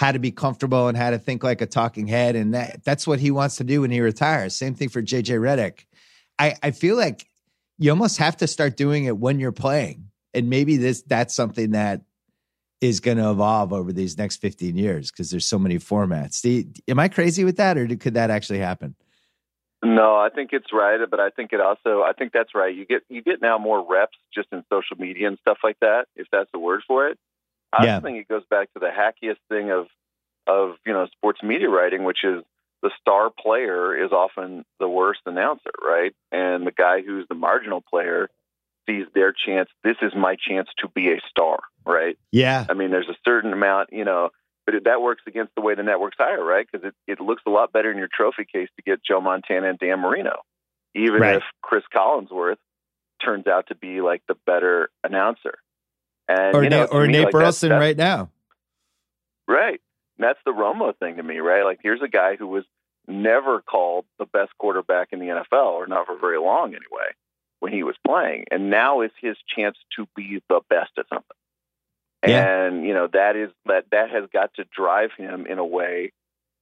how 0.00 0.12
to 0.12 0.18
be 0.18 0.30
comfortable 0.30 0.88
and 0.88 0.96
how 0.96 1.10
to 1.10 1.18
think 1.18 1.44
like 1.44 1.60
a 1.60 1.66
talking 1.66 2.06
head. 2.06 2.34
And 2.34 2.54
that, 2.54 2.82
that's 2.84 3.06
what 3.06 3.20
he 3.20 3.30
wants 3.30 3.56
to 3.56 3.64
do 3.64 3.82
when 3.82 3.90
he 3.90 4.00
retires. 4.00 4.56
Same 4.56 4.74
thing 4.74 4.88
for 4.88 5.02
JJ 5.02 5.38
Redick. 5.38 5.84
I, 6.38 6.54
I 6.62 6.70
feel 6.70 6.96
like 6.96 7.26
you 7.76 7.90
almost 7.90 8.16
have 8.16 8.38
to 8.38 8.46
start 8.46 8.78
doing 8.78 9.04
it 9.04 9.18
when 9.18 9.38
you're 9.38 9.52
playing. 9.52 10.06
And 10.32 10.48
maybe 10.48 10.78
this 10.78 11.02
that's 11.02 11.34
something 11.34 11.72
that 11.72 12.00
is 12.80 13.00
going 13.00 13.18
to 13.18 13.30
evolve 13.30 13.74
over 13.74 13.92
these 13.92 14.16
next 14.16 14.38
15 14.38 14.74
years 14.74 15.10
because 15.10 15.30
there's 15.30 15.44
so 15.44 15.58
many 15.58 15.76
formats. 15.76 16.40
Do 16.40 16.64
am 16.88 16.98
I 16.98 17.08
crazy 17.08 17.44
with 17.44 17.58
that 17.58 17.76
or 17.76 17.86
could 17.96 18.14
that 18.14 18.30
actually 18.30 18.60
happen? 18.60 18.94
No, 19.84 20.16
I 20.16 20.30
think 20.34 20.54
it's 20.54 20.72
right, 20.72 20.98
but 21.10 21.20
I 21.20 21.28
think 21.28 21.52
it 21.52 21.60
also 21.60 22.00
I 22.00 22.12
think 22.16 22.32
that's 22.32 22.54
right. 22.54 22.74
You 22.74 22.86
get 22.86 23.02
you 23.10 23.22
get 23.22 23.42
now 23.42 23.58
more 23.58 23.86
reps 23.86 24.16
just 24.32 24.48
in 24.50 24.64
social 24.72 24.96
media 24.96 25.28
and 25.28 25.36
stuff 25.42 25.58
like 25.62 25.76
that, 25.82 26.06
if 26.16 26.26
that's 26.32 26.50
the 26.54 26.58
word 26.58 26.80
for 26.88 27.08
it. 27.08 27.18
I 27.72 27.84
Yeah. 27.84 28.00
think 28.00 28.18
it 28.18 28.28
goes 28.28 28.44
back 28.50 28.72
to 28.74 28.80
the 28.80 28.90
hackiest 28.90 29.38
thing 29.48 29.70
of 29.70 29.86
of, 30.46 30.76
you 30.84 30.92
know, 30.92 31.06
sports 31.06 31.42
media 31.42 31.68
writing, 31.68 32.02
which 32.02 32.24
is 32.24 32.42
the 32.82 32.90
star 33.00 33.30
player 33.30 33.94
is 33.94 34.10
often 34.10 34.64
the 34.80 34.88
worst 34.88 35.20
announcer, 35.26 35.70
right? 35.84 36.12
And 36.32 36.66
the 36.66 36.72
guy 36.72 37.02
who's 37.02 37.26
the 37.28 37.34
marginal 37.34 37.82
player 37.82 38.28
sees 38.88 39.06
their 39.14 39.32
chance, 39.32 39.68
this 39.84 39.96
is 40.02 40.12
my 40.16 40.34
chance 40.36 40.68
to 40.78 40.88
be 40.88 41.12
a 41.12 41.20
star, 41.28 41.60
right? 41.84 42.18
Yeah. 42.32 42.64
I 42.68 42.72
mean, 42.72 42.90
there's 42.90 43.08
a 43.08 43.16
certain 43.24 43.52
amount, 43.52 43.92
you 43.92 44.04
know, 44.04 44.30
but 44.66 44.74
it, 44.76 44.84
that 44.84 45.02
works 45.02 45.22
against 45.26 45.54
the 45.54 45.60
way 45.60 45.74
the 45.74 45.82
networks 45.82 46.16
hire, 46.18 46.42
right? 46.42 46.66
Because 46.70 46.88
it, 46.88 46.94
it 47.06 47.20
looks 47.20 47.42
a 47.46 47.50
lot 47.50 47.70
better 47.72 47.92
in 47.92 47.98
your 47.98 48.08
trophy 48.12 48.46
case 48.50 48.68
to 48.76 48.82
get 48.82 49.04
Joe 49.04 49.20
Montana 49.20 49.68
and 49.68 49.78
Dan 49.78 50.00
Marino, 50.00 50.40
even 50.94 51.20
Right. 51.20 51.36
if 51.36 51.42
Chris 51.62 51.84
Collinsworth 51.94 52.56
turns 53.24 53.46
out 53.46 53.66
to 53.68 53.74
be 53.74 54.00
like 54.00 54.22
the 54.26 54.34
better 54.46 54.88
announcer. 55.04 55.58
And 56.30 56.54
Or, 56.54 56.62
you 56.62 56.70
know, 56.70 56.84
Na- 56.84 56.92
or 56.92 57.06
me, 57.06 57.12
Nate 57.12 57.24
like, 57.24 57.32
Burleson 57.32 57.70
right 57.72 57.96
now. 57.96 58.30
Right. 59.48 59.80
And 60.16 60.24
that's 60.24 60.38
the 60.44 60.52
Romo 60.52 60.96
thing 60.96 61.16
to 61.16 61.22
me, 61.22 61.38
right? 61.38 61.64
Like, 61.64 61.80
here's 61.82 62.02
a 62.02 62.08
guy 62.08 62.36
who 62.36 62.46
was 62.46 62.64
never 63.08 63.60
called 63.60 64.04
the 64.18 64.26
best 64.26 64.50
quarterback 64.58 65.08
in 65.12 65.18
the 65.18 65.26
NFL, 65.26 65.72
or 65.72 65.86
not 65.86 66.06
for 66.06 66.18
very 66.18 66.38
long 66.38 66.68
anyway, 66.68 67.10
when 67.58 67.72
he 67.72 67.82
was 67.82 67.96
playing. 68.06 68.44
And 68.50 68.70
now 68.70 69.00
is 69.00 69.10
his 69.20 69.36
chance 69.56 69.76
to 69.96 70.06
be 70.14 70.40
the 70.48 70.60
best 70.68 70.90
at 70.98 71.06
something. 71.08 71.36
Yeah. 72.26 72.66
And, 72.66 72.84
you 72.86 72.92
know, 72.92 73.08
that 73.12 73.34
is 73.34 73.50
that 73.66 73.86
that 73.92 74.10
has 74.10 74.24
got 74.32 74.54
to 74.54 74.64
drive 74.76 75.10
him 75.16 75.46
in 75.46 75.58
a 75.58 75.64
way 75.64 76.12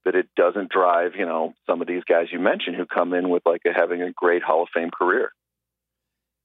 that 0.04 0.14
it 0.14 0.28
doesn't 0.36 0.70
drive, 0.70 1.16
you 1.16 1.26
know, 1.26 1.52
some 1.66 1.82
of 1.82 1.88
these 1.88 2.04
guys 2.04 2.28
you 2.32 2.38
mentioned 2.38 2.76
who 2.76 2.86
come 2.86 3.12
in 3.12 3.28
with 3.28 3.42
like 3.44 3.62
a, 3.66 3.72
having 3.74 4.00
a 4.02 4.12
great 4.12 4.42
Hall 4.42 4.62
of 4.62 4.68
Fame 4.72 4.90
career. 4.90 5.32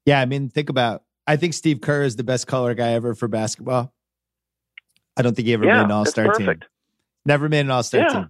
Yeah, 0.05 0.19
I 0.19 0.25
mean, 0.25 0.49
think 0.49 0.69
about. 0.69 1.03
I 1.25 1.37
think 1.37 1.53
Steve 1.53 1.81
Kerr 1.81 2.03
is 2.03 2.15
the 2.15 2.23
best 2.23 2.47
color 2.47 2.73
guy 2.73 2.93
ever 2.93 3.15
for 3.15 3.27
basketball. 3.27 3.93
I 5.15 5.21
don't 5.21 5.35
think 5.35 5.47
he 5.47 5.53
ever 5.53 5.65
yeah, 5.65 5.77
made 5.77 5.85
an 5.85 5.91
All 5.91 6.05
Star 6.05 6.33
team. 6.33 6.59
Never 7.25 7.47
made 7.47 7.61
an 7.61 7.71
All 7.71 7.83
Star 7.83 8.01
Yeah. 8.01 8.09
team. 8.09 8.29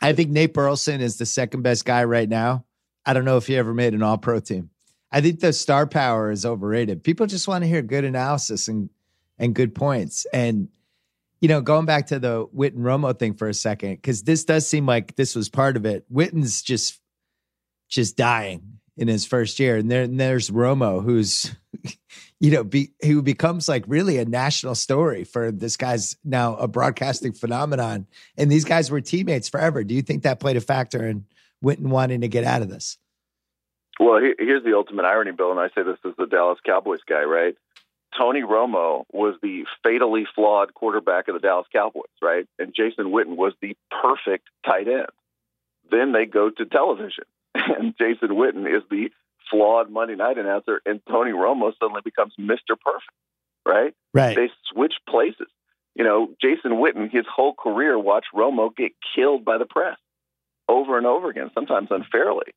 I 0.00 0.12
think 0.12 0.30
Nate 0.30 0.52
Burleson 0.52 1.00
is 1.00 1.16
the 1.16 1.26
second 1.26 1.62
best 1.62 1.84
guy 1.84 2.04
right 2.04 2.28
now. 2.28 2.64
I 3.06 3.12
don't 3.12 3.24
know 3.24 3.36
if 3.36 3.46
he 3.46 3.56
ever 3.56 3.72
made 3.72 3.94
an 3.94 4.02
All 4.02 4.18
Pro 4.18 4.40
team. 4.40 4.70
I 5.10 5.20
think 5.20 5.40
the 5.40 5.52
star 5.52 5.86
power 5.86 6.30
is 6.30 6.46
overrated. 6.46 7.04
People 7.04 7.26
just 7.26 7.46
want 7.46 7.62
to 7.64 7.68
hear 7.68 7.82
good 7.82 8.04
analysis 8.04 8.68
and 8.68 8.88
and 9.38 9.54
good 9.54 9.74
points. 9.74 10.26
And 10.32 10.68
you 11.40 11.48
know, 11.48 11.60
going 11.60 11.86
back 11.86 12.06
to 12.06 12.18
the 12.20 12.46
Witten 12.48 12.78
Romo 12.78 13.18
thing 13.18 13.34
for 13.34 13.48
a 13.48 13.54
second, 13.54 13.96
because 13.96 14.22
this 14.22 14.44
does 14.44 14.66
seem 14.66 14.86
like 14.86 15.16
this 15.16 15.34
was 15.34 15.48
part 15.48 15.76
of 15.76 15.84
it. 15.84 16.04
Witten's 16.08 16.62
just 16.62 17.00
just 17.88 18.16
dying 18.16 18.71
in 18.96 19.08
his 19.08 19.24
first 19.24 19.58
year, 19.58 19.76
and 19.76 19.90
there 19.90 20.02
and 20.02 20.20
there's 20.20 20.50
Romo, 20.50 21.02
who's 21.02 21.54
you 22.40 22.50
know, 22.50 22.64
be, 22.64 22.92
who 23.02 23.22
becomes 23.22 23.68
like 23.68 23.84
really 23.86 24.18
a 24.18 24.24
national 24.24 24.74
story 24.74 25.24
for 25.24 25.52
this 25.52 25.76
guy's 25.76 26.16
now 26.24 26.56
a 26.56 26.66
broadcasting 26.66 27.32
phenomenon. 27.32 28.06
And 28.36 28.50
these 28.50 28.64
guys 28.64 28.90
were 28.90 29.00
teammates 29.00 29.48
forever. 29.48 29.84
Do 29.84 29.94
you 29.94 30.02
think 30.02 30.24
that 30.24 30.40
played 30.40 30.56
a 30.56 30.60
factor 30.60 31.06
in 31.06 31.24
Witten 31.64 31.86
wanting 31.86 32.22
to 32.22 32.28
get 32.28 32.44
out 32.44 32.62
of 32.62 32.68
this? 32.68 32.98
Well, 34.00 34.20
here's 34.38 34.64
the 34.64 34.74
ultimate 34.74 35.04
irony, 35.04 35.32
Bill, 35.32 35.52
and 35.52 35.60
I 35.60 35.68
say 35.68 35.84
this 35.84 35.98
as 36.04 36.14
the 36.18 36.26
Dallas 36.26 36.58
Cowboys 36.66 37.00
guy, 37.08 37.22
right? 37.22 37.54
Tony 38.18 38.42
Romo 38.42 39.04
was 39.12 39.36
the 39.42 39.64
fatally 39.82 40.26
flawed 40.34 40.74
quarterback 40.74 41.28
of 41.28 41.34
the 41.34 41.40
Dallas 41.40 41.66
Cowboys, 41.72 42.10
right? 42.20 42.46
And 42.58 42.74
Jason 42.74 43.06
Witten 43.06 43.36
was 43.36 43.52
the 43.62 43.76
perfect 44.02 44.48
tight 44.66 44.88
end. 44.88 45.06
Then 45.90 46.12
they 46.12 46.26
go 46.26 46.50
to 46.50 46.64
television, 46.64 47.24
and 47.78 47.94
Jason 47.98 48.30
Witten 48.30 48.66
is 48.66 48.82
the 48.90 49.10
flawed 49.50 49.90
Monday 49.90 50.14
night 50.16 50.38
announcer, 50.38 50.80
and 50.86 51.00
Tony 51.08 51.32
Romo 51.32 51.72
suddenly 51.78 52.02
becomes 52.04 52.32
Mr. 52.38 52.76
Perfect, 52.80 53.12
right? 53.66 53.94
Right. 54.14 54.36
They 54.36 54.50
switch 54.72 54.94
places. 55.08 55.48
You 55.94 56.04
know, 56.04 56.28
Jason 56.40 56.72
Witten, 56.72 57.10
his 57.10 57.26
whole 57.32 57.54
career, 57.54 57.98
watched 57.98 58.28
Romo 58.34 58.74
get 58.74 58.92
killed 59.14 59.44
by 59.44 59.58
the 59.58 59.66
press 59.66 59.98
over 60.68 60.96
and 60.96 61.06
over 61.06 61.28
again, 61.28 61.50
sometimes 61.54 61.88
unfairly. 61.90 62.52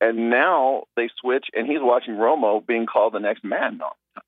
And 0.00 0.30
now 0.30 0.84
they 0.96 1.08
switch, 1.20 1.46
and 1.52 1.66
he's 1.66 1.80
watching 1.80 2.14
Romo 2.14 2.66
being 2.66 2.86
called 2.86 3.12
the 3.12 3.20
next 3.20 3.44
Madden 3.44 3.80
all 3.82 3.96
the 4.14 4.20
time. 4.20 4.26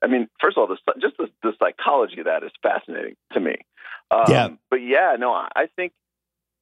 I 0.00 0.06
mean, 0.06 0.28
first 0.40 0.56
of 0.56 0.60
all, 0.60 0.66
the, 0.68 1.00
just 1.00 1.16
the, 1.16 1.28
the 1.42 1.52
psychology 1.58 2.20
of 2.20 2.26
that 2.26 2.44
is 2.44 2.52
fascinating 2.62 3.16
to 3.32 3.40
me. 3.40 3.56
Um, 4.10 4.24
Yeah. 4.28 4.48
But 4.70 4.76
yeah, 4.76 5.16
no, 5.18 5.32
I 5.32 5.66
think 5.74 5.92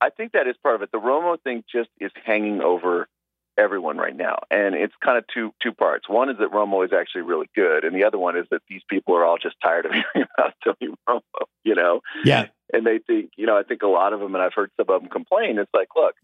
I 0.00 0.10
think 0.10 0.32
that 0.32 0.46
is 0.46 0.56
part 0.62 0.74
of 0.76 0.82
it. 0.82 0.90
The 0.92 0.98
Romo 0.98 1.40
thing 1.42 1.64
just 1.70 1.88
is 2.00 2.10
hanging 2.24 2.60
over 2.60 3.08
everyone 3.58 3.96
right 3.96 4.14
now, 4.14 4.40
and 4.50 4.74
it's 4.74 4.92
kind 5.02 5.16
of 5.16 5.24
two 5.32 5.52
two 5.62 5.72
parts. 5.72 6.08
One 6.08 6.28
is 6.28 6.36
that 6.38 6.50
Romo 6.52 6.84
is 6.84 6.92
actually 6.92 7.22
really 7.22 7.48
good, 7.54 7.84
and 7.84 7.94
the 7.96 8.04
other 8.04 8.18
one 8.18 8.36
is 8.36 8.46
that 8.50 8.60
these 8.68 8.82
people 8.88 9.16
are 9.16 9.24
all 9.24 9.38
just 9.38 9.56
tired 9.62 9.86
of 9.86 9.92
hearing 10.14 10.28
about 10.36 10.54
Tony 10.62 10.94
Romo. 11.08 11.22
You 11.64 11.74
know, 11.74 12.00
Yeah. 12.24 12.46
and 12.72 12.86
they 12.86 12.98
think, 12.98 13.30
you 13.36 13.46
know, 13.46 13.56
I 13.56 13.62
think 13.62 13.82
a 13.82 13.86
lot 13.88 14.12
of 14.12 14.20
them, 14.20 14.34
and 14.34 14.42
I've 14.44 14.54
heard 14.54 14.70
some 14.76 14.86
of 14.94 15.00
them 15.00 15.10
complain. 15.10 15.58
It's 15.58 15.72
like, 15.74 15.88
look, 15.96 16.14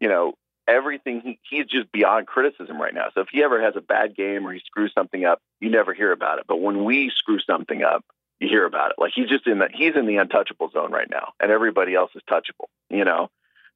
you 0.00 0.08
know, 0.08 0.34
everything 0.68 1.20
he, 1.22 1.40
he's 1.48 1.66
just 1.66 1.90
beyond 1.90 2.26
criticism 2.26 2.80
right 2.80 2.94
now. 2.94 3.06
So 3.14 3.22
if 3.22 3.28
he 3.32 3.42
ever 3.42 3.60
has 3.62 3.74
a 3.76 3.80
bad 3.80 4.14
game 4.14 4.46
or 4.46 4.52
he 4.52 4.60
screws 4.60 4.92
something 4.94 5.24
up, 5.24 5.40
you 5.60 5.70
never 5.70 5.92
hear 5.94 6.12
about 6.12 6.38
it. 6.38 6.44
But 6.46 6.60
when 6.60 6.84
we 6.84 7.10
screw 7.10 7.38
something 7.40 7.82
up, 7.82 8.04
you 8.40 8.48
hear 8.48 8.64
about 8.64 8.90
it. 8.90 8.96
Like 8.98 9.12
he's 9.14 9.28
just 9.28 9.46
in 9.46 9.58
the 9.58 9.68
he's 9.72 9.94
in 9.94 10.06
the 10.06 10.16
untouchable 10.16 10.70
zone 10.70 10.92
right 10.92 11.08
now, 11.10 11.32
and 11.40 11.50
everybody 11.50 11.94
else 11.94 12.10
is 12.14 12.22
touchable. 12.28 12.68
You 12.88 13.04
know, 13.04 13.30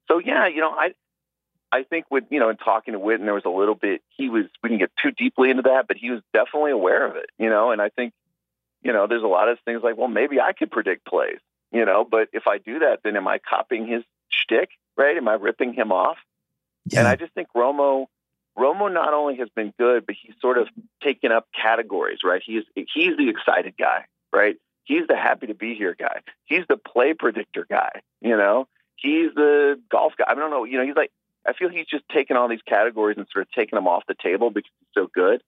so 0.07 0.19
yeah, 0.19 0.47
you 0.47 0.59
know, 0.59 0.71
I 0.71 0.93
I 1.71 1.83
think 1.83 2.05
with 2.09 2.25
you 2.29 2.39
know, 2.39 2.49
in 2.49 2.57
talking 2.57 2.93
to 2.93 2.99
Witten, 2.99 3.25
there 3.25 3.33
was 3.33 3.45
a 3.45 3.49
little 3.49 3.75
bit 3.75 4.01
he 4.09 4.29
was 4.29 4.45
we 4.61 4.69
didn't 4.69 4.81
get 4.81 4.91
too 5.01 5.11
deeply 5.11 5.49
into 5.49 5.63
that, 5.63 5.87
but 5.87 5.97
he 5.97 6.09
was 6.11 6.21
definitely 6.33 6.71
aware 6.71 7.07
of 7.07 7.15
it. 7.15 7.29
You 7.37 7.49
know, 7.49 7.71
and 7.71 7.81
I 7.81 7.89
think 7.89 8.13
you 8.81 8.93
know, 8.93 9.07
there's 9.07 9.23
a 9.23 9.27
lot 9.27 9.49
of 9.49 9.57
things 9.65 9.81
like, 9.83 9.97
well, 9.97 10.07
maybe 10.07 10.39
I 10.39 10.53
could 10.53 10.71
predict 10.71 11.05
plays. 11.05 11.39
You 11.71 11.85
know, 11.85 12.05
but 12.09 12.29
if 12.33 12.47
I 12.47 12.59
do 12.59 12.79
that, 12.79 12.99
then 13.03 13.17
am 13.17 13.27
I 13.27 13.39
copying 13.39 13.87
his 13.87 14.03
shtick? 14.29 14.69
Right? 14.97 15.17
Am 15.17 15.27
I 15.27 15.33
ripping 15.33 15.73
him 15.73 15.91
off? 15.91 16.17
Yeah. 16.85 16.99
And 16.99 17.07
I 17.07 17.15
just 17.15 17.33
think 17.33 17.47
Romo, 17.55 18.05
Romo 18.57 18.93
not 18.93 19.13
only 19.13 19.37
has 19.37 19.49
been 19.49 19.73
good, 19.77 20.05
but 20.05 20.15
he's 20.21 20.35
sort 20.39 20.57
of 20.57 20.67
taken 21.03 21.31
up 21.31 21.47
categories, 21.59 22.19
right? 22.23 22.41
He's 22.45 22.63
he's 22.75 23.17
the 23.17 23.27
excited 23.27 23.73
guy, 23.77 24.05
right? 24.35 24.55
He's 24.83 25.07
the 25.07 25.15
happy 25.15 25.47
to 25.47 25.55
be 25.55 25.73
here 25.75 25.95
guy. 25.97 26.19
He's 26.45 26.65
the 26.69 26.77
play 26.77 27.13
predictor 27.13 27.65
guy. 27.67 28.01
You 28.21 28.37
know, 28.37 28.67
he's 28.95 29.33
the 29.33 29.79
golf 29.89 30.13
guy. 30.17 30.25
I 30.27 30.35
don't 30.35 30.51
know. 30.51 30.63
You 30.63 30.77
know, 30.77 30.85
he's 30.85 30.95
like 30.95 31.11
I 31.47 31.53
feel 31.53 31.69
he's 31.69 31.87
just 31.87 32.03
taking 32.09 32.37
all 32.37 32.47
these 32.47 32.61
categories 32.67 33.17
and 33.17 33.27
sort 33.31 33.45
of 33.45 33.51
taking 33.51 33.77
them 33.77 33.87
off 33.87 34.03
the 34.07 34.15
table 34.15 34.49
because 34.49 34.71
he's 34.79 35.03
so 35.03 35.07
good. 35.13 35.41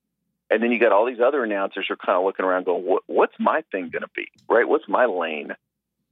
And 0.50 0.64
then 0.64 0.72
you 0.72 0.80
got 0.80 0.92
all 0.92 1.06
these 1.06 1.20
other 1.20 1.44
announcers 1.44 1.86
who 1.88 1.96
are 1.96 1.98
kind 1.98 2.18
of 2.18 2.24
looking 2.24 2.46
around, 2.46 2.66
going, 2.66 2.86
what, 2.86 3.04
"What's 3.08 3.36
my 3.38 3.64
thing 3.72 3.90
going 3.90 4.04
to 4.04 4.10
be? 4.16 4.30
Right? 4.48 4.68
What's 4.68 4.88
my 4.88 5.06
lane 5.06 5.54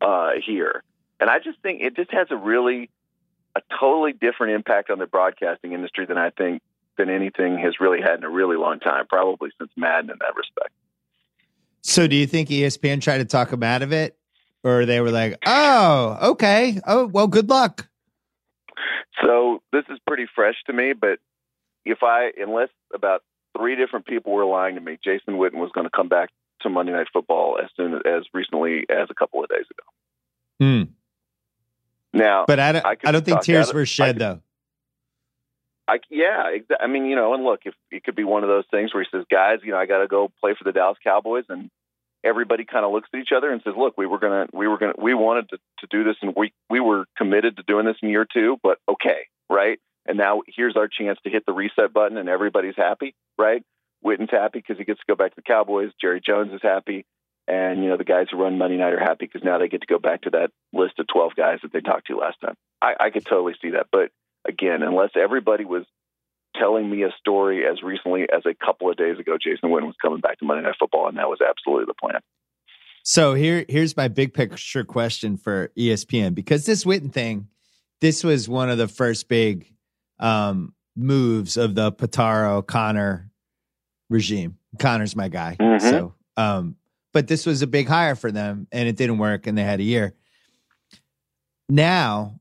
uh, 0.01 0.31
here?" 0.45 0.83
And 1.19 1.29
I 1.29 1.39
just 1.39 1.59
think 1.61 1.81
it 1.81 1.95
just 1.95 2.11
has 2.11 2.27
a 2.31 2.35
really 2.35 2.89
a 3.55 3.61
totally 3.79 4.11
different 4.11 4.53
impact 4.53 4.89
on 4.89 4.99
the 4.99 5.07
broadcasting 5.07 5.71
industry 5.71 6.05
than 6.05 6.17
I 6.17 6.31
think 6.31 6.61
than 6.97 7.09
anything 7.09 7.57
has 7.59 7.79
really 7.79 8.01
had 8.01 8.15
in 8.15 8.23
a 8.23 8.29
really 8.29 8.57
long 8.57 8.79
time, 8.79 9.05
probably 9.07 9.51
since 9.57 9.71
Madden 9.77 10.09
in 10.09 10.17
that 10.19 10.35
respect. 10.35 10.73
So 11.87 12.07
do 12.07 12.15
you 12.15 12.25
think 12.25 12.49
ESPN 12.49 12.99
tried 12.99 13.19
to 13.19 13.25
talk 13.25 13.53
him 13.53 13.61
out 13.61 13.83
of 13.83 13.93
it? 13.93 14.17
Or 14.63 14.87
they 14.87 15.01
were 15.01 15.11
like, 15.11 15.37
oh, 15.45 16.17
okay. 16.31 16.81
Oh, 16.87 17.05
well, 17.05 17.27
good 17.27 17.47
luck. 17.47 17.87
So 19.23 19.61
this 19.71 19.83
is 19.91 19.99
pretty 20.07 20.25
fresh 20.33 20.55
to 20.65 20.73
me, 20.73 20.93
but 20.99 21.19
if 21.85 21.99
I, 22.01 22.31
unless 22.41 22.69
about 22.93 23.21
three 23.55 23.75
different 23.75 24.07
people 24.07 24.33
were 24.33 24.45
lying 24.45 24.73
to 24.75 24.81
me, 24.81 24.97
Jason 25.03 25.35
Witten 25.35 25.59
was 25.59 25.69
going 25.75 25.85
to 25.85 25.91
come 25.95 26.09
back 26.09 26.29
to 26.61 26.69
Monday 26.69 26.91
Night 26.91 27.05
Football 27.13 27.59
as 27.63 27.69
soon 27.77 27.93
as, 27.93 28.23
recently 28.33 28.85
as 28.89 29.07
a 29.11 29.13
couple 29.13 29.43
of 29.43 29.49
days 29.49 29.65
ago. 29.69 29.87
Hmm. 30.59 32.17
Now, 32.17 32.45
But 32.47 32.59
I 32.59 32.71
don't, 32.71 32.85
I 32.85 32.97
I, 33.05 33.11
don't 33.11 33.23
think 33.23 33.41
tears 33.41 33.71
were 33.71 33.85
shed, 33.85 34.15
could- 34.15 34.21
though. 34.21 34.41
I, 35.87 35.99
yeah, 36.09 36.49
I 36.79 36.87
mean, 36.87 37.05
you 37.05 37.15
know, 37.15 37.33
and 37.33 37.43
look, 37.43 37.61
if 37.65 37.75
it 37.91 38.03
could 38.03 38.15
be 38.15 38.23
one 38.23 38.43
of 38.43 38.49
those 38.49 38.65
things 38.71 38.93
where 38.93 39.03
he 39.03 39.09
says, 39.15 39.25
guys, 39.29 39.59
you 39.63 39.71
know, 39.71 39.77
I 39.77 39.85
got 39.85 39.99
to 39.99 40.07
go 40.07 40.31
play 40.41 40.55
for 40.57 40.63
the 40.63 40.71
Dallas 40.71 40.97
Cowboys, 41.03 41.45
and 41.47 41.69
everybody 42.23 42.65
kind 42.65 42.83
of 42.83 42.91
looks 42.91 43.09
at 43.13 43.19
each 43.19 43.31
other 43.35 43.51
and 43.51 43.61
says, 43.63 43.75
look, 43.77 43.95
we 43.97 44.07
were 44.07 44.17
gonna, 44.17 44.47
we 44.51 44.67
were 44.67 44.79
gonna, 44.79 44.95
we 44.97 45.13
wanted 45.13 45.49
to, 45.49 45.57
to 45.79 45.87
do 45.91 46.03
this, 46.03 46.15
and 46.21 46.33
we 46.35 46.53
we 46.69 46.79
were 46.79 47.05
committed 47.17 47.57
to 47.57 47.63
doing 47.63 47.85
this 47.85 47.97
in 48.01 48.09
year 48.09 48.25
two, 48.31 48.57
but 48.63 48.79
okay, 48.89 49.27
right? 49.49 49.79
And 50.07 50.17
now 50.17 50.41
here's 50.47 50.75
our 50.75 50.87
chance 50.87 51.19
to 51.23 51.29
hit 51.29 51.45
the 51.45 51.53
reset 51.53 51.93
button, 51.93 52.17
and 52.17 52.29
everybody's 52.29 52.75
happy, 52.75 53.13
right? 53.37 53.63
Witten's 54.03 54.31
happy 54.31 54.59
because 54.59 54.77
he 54.77 54.85
gets 54.85 54.99
to 54.99 55.05
go 55.07 55.15
back 55.15 55.31
to 55.31 55.35
the 55.37 55.41
Cowboys. 55.41 55.91
Jerry 55.99 56.21
Jones 56.25 56.51
is 56.53 56.61
happy, 56.63 57.05
and 57.47 57.83
you 57.83 57.89
know 57.89 57.97
the 57.97 58.03
guys 58.03 58.27
who 58.31 58.37
run 58.37 58.57
Monday 58.57 58.77
Night 58.77 58.93
are 58.93 58.99
happy 58.99 59.25
because 59.25 59.43
now 59.43 59.59
they 59.59 59.67
get 59.67 59.81
to 59.81 59.87
go 59.87 59.99
back 59.99 60.23
to 60.23 60.31
that 60.31 60.49
list 60.73 60.97
of 60.97 61.05
twelve 61.07 61.35
guys 61.35 61.59
that 61.61 61.71
they 61.71 61.81
talked 61.81 62.07
to 62.07 62.17
last 62.17 62.41
time. 62.41 62.55
I, 62.81 62.95
I 62.99 63.09
could 63.11 63.25
totally 63.25 63.55
see 63.61 63.71
that, 63.71 63.87
but 63.91 64.09
again, 64.47 64.83
unless 64.83 65.11
everybody 65.15 65.65
was 65.65 65.83
telling 66.55 66.89
me 66.89 67.03
a 67.03 67.09
story 67.19 67.63
as 67.65 67.83
recently 67.83 68.23
as 68.23 68.43
a 68.45 68.53
couple 68.53 68.89
of 68.89 68.97
days 68.97 69.19
ago, 69.19 69.37
Jason 69.41 69.69
Witten 69.69 69.87
was 69.87 69.95
coming 70.01 70.21
back 70.21 70.39
to 70.39 70.45
Monday 70.45 70.63
Night 70.63 70.75
Football, 70.79 71.07
and 71.09 71.17
that 71.17 71.27
was 71.27 71.39
absolutely 71.41 71.85
the 71.85 71.93
plan. 71.93 72.21
So 73.03 73.33
here, 73.33 73.65
here's 73.69 73.95
my 73.95 74.07
big 74.07 74.33
picture 74.33 74.83
question 74.83 75.37
for 75.37 75.71
ESPN 75.77 76.33
because 76.33 76.65
this 76.65 76.85
Witten 76.85 77.11
thing, 77.11 77.49
this 78.01 78.23
was 78.23 78.49
one 78.49 78.69
of 78.69 78.77
the 78.77 78.87
first 78.87 79.27
big 79.27 79.71
um, 80.19 80.73
moves 80.95 81.57
of 81.57 81.75
the 81.75 81.91
Pitaro 81.91 82.65
Connor 82.65 83.29
regime. 84.09 84.57
Connor's 84.79 85.15
my 85.15 85.27
guy, 85.29 85.55
Mhm. 85.59 85.81
so 85.81 86.13
um, 86.37 86.75
but 87.13 87.27
this 87.27 87.45
was 87.45 87.61
a 87.61 87.67
big 87.67 87.87
hire 87.87 88.15
for 88.15 88.31
them, 88.31 88.67
and 88.71 88.89
it 88.89 88.95
didn't 88.97 89.17
work, 89.19 89.47
and 89.47 89.57
they 89.57 89.63
had 89.63 89.79
a 89.79 89.83
year. 89.83 90.13
Now 91.69 92.39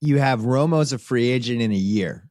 you 0.00 0.18
have 0.18 0.40
Romo 0.40 0.80
as 0.80 0.92
a 0.92 0.98
free 0.98 1.28
agent 1.28 1.60
in 1.62 1.72
a 1.72 1.76
year. 1.76 2.28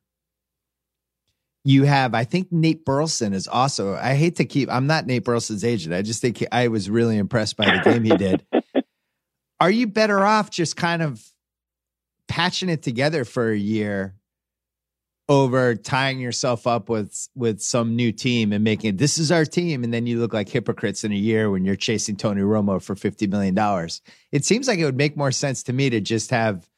You 1.64 1.84
have, 1.84 2.14
I 2.14 2.26
think 2.26 2.52
Nate 2.52 2.86
Burleson 2.86 3.34
is 3.34 3.48
also. 3.48 3.96
I 3.96 4.14
hate 4.14 4.36
to 4.36 4.46
keep. 4.46 4.70
I'm 4.72 4.86
not 4.86 5.08
Nate 5.08 5.24
Burleson's 5.24 5.64
agent. 5.64 5.96
I 5.96 6.04
just 6.04 6.22
think 6.22 6.38
he- 6.38 6.52
I 6.52 6.68
was 6.68 6.90
really 6.92 7.18
impressed 7.18 7.58
by 7.58 7.66
the 7.66 7.82
game 7.84 8.04
he 8.04 8.16
did. 8.16 8.46
Are 9.60 9.72
you 9.72 9.88
better 9.88 10.24
off 10.24 10.52
just 10.52 10.76
kind 10.76 11.02
of 11.02 11.24
patching 12.28 12.70
it 12.70 12.84
together 12.84 13.26
for 13.26 13.50
a 13.52 13.58
year 13.58 14.16
over 15.28 15.74
tying 15.74 16.20
yourself 16.20 16.68
up 16.68 16.88
with 16.88 17.30
with 17.36 17.60
some 17.62 17.96
new 17.96 18.12
team 18.12 18.54
and 18.54 18.64
making 18.64 18.98
this 18.98 19.18
is 19.18 19.32
our 19.32 19.46
team, 19.46 19.84
and 19.84 19.92
then 19.92 20.06
you 20.06 20.20
look 20.20 20.34
like 20.34 20.50
hypocrites 20.50 21.04
in 21.04 21.12
a 21.12 21.16
year 21.16 21.50
when 21.50 21.66
you're 21.66 21.76
chasing 21.76 22.16
Tony 22.16 22.42
Romo 22.42 22.80
for 22.80 22.96
fifty 22.96 23.26
million 23.26 23.56
dollars? 23.56 24.02
It 24.32 24.46
seems 24.46 24.68
like 24.68 24.78
it 24.78 24.86
would 24.86 24.98
make 24.98 25.18
more 25.18 25.32
sense 25.32 25.64
to 25.64 25.74
me 25.74 25.90
to 25.90 26.00
just 26.00 26.30
have 26.30 26.70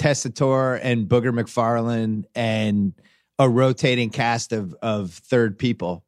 Tessitore 0.00 0.80
and 0.82 1.06
Booger 1.06 1.30
McFarland 1.30 2.24
and 2.34 2.94
a 3.38 3.48
rotating 3.48 4.08
cast 4.10 4.52
of 4.52 4.74
of 4.82 5.12
third 5.12 5.58
people. 5.58 6.04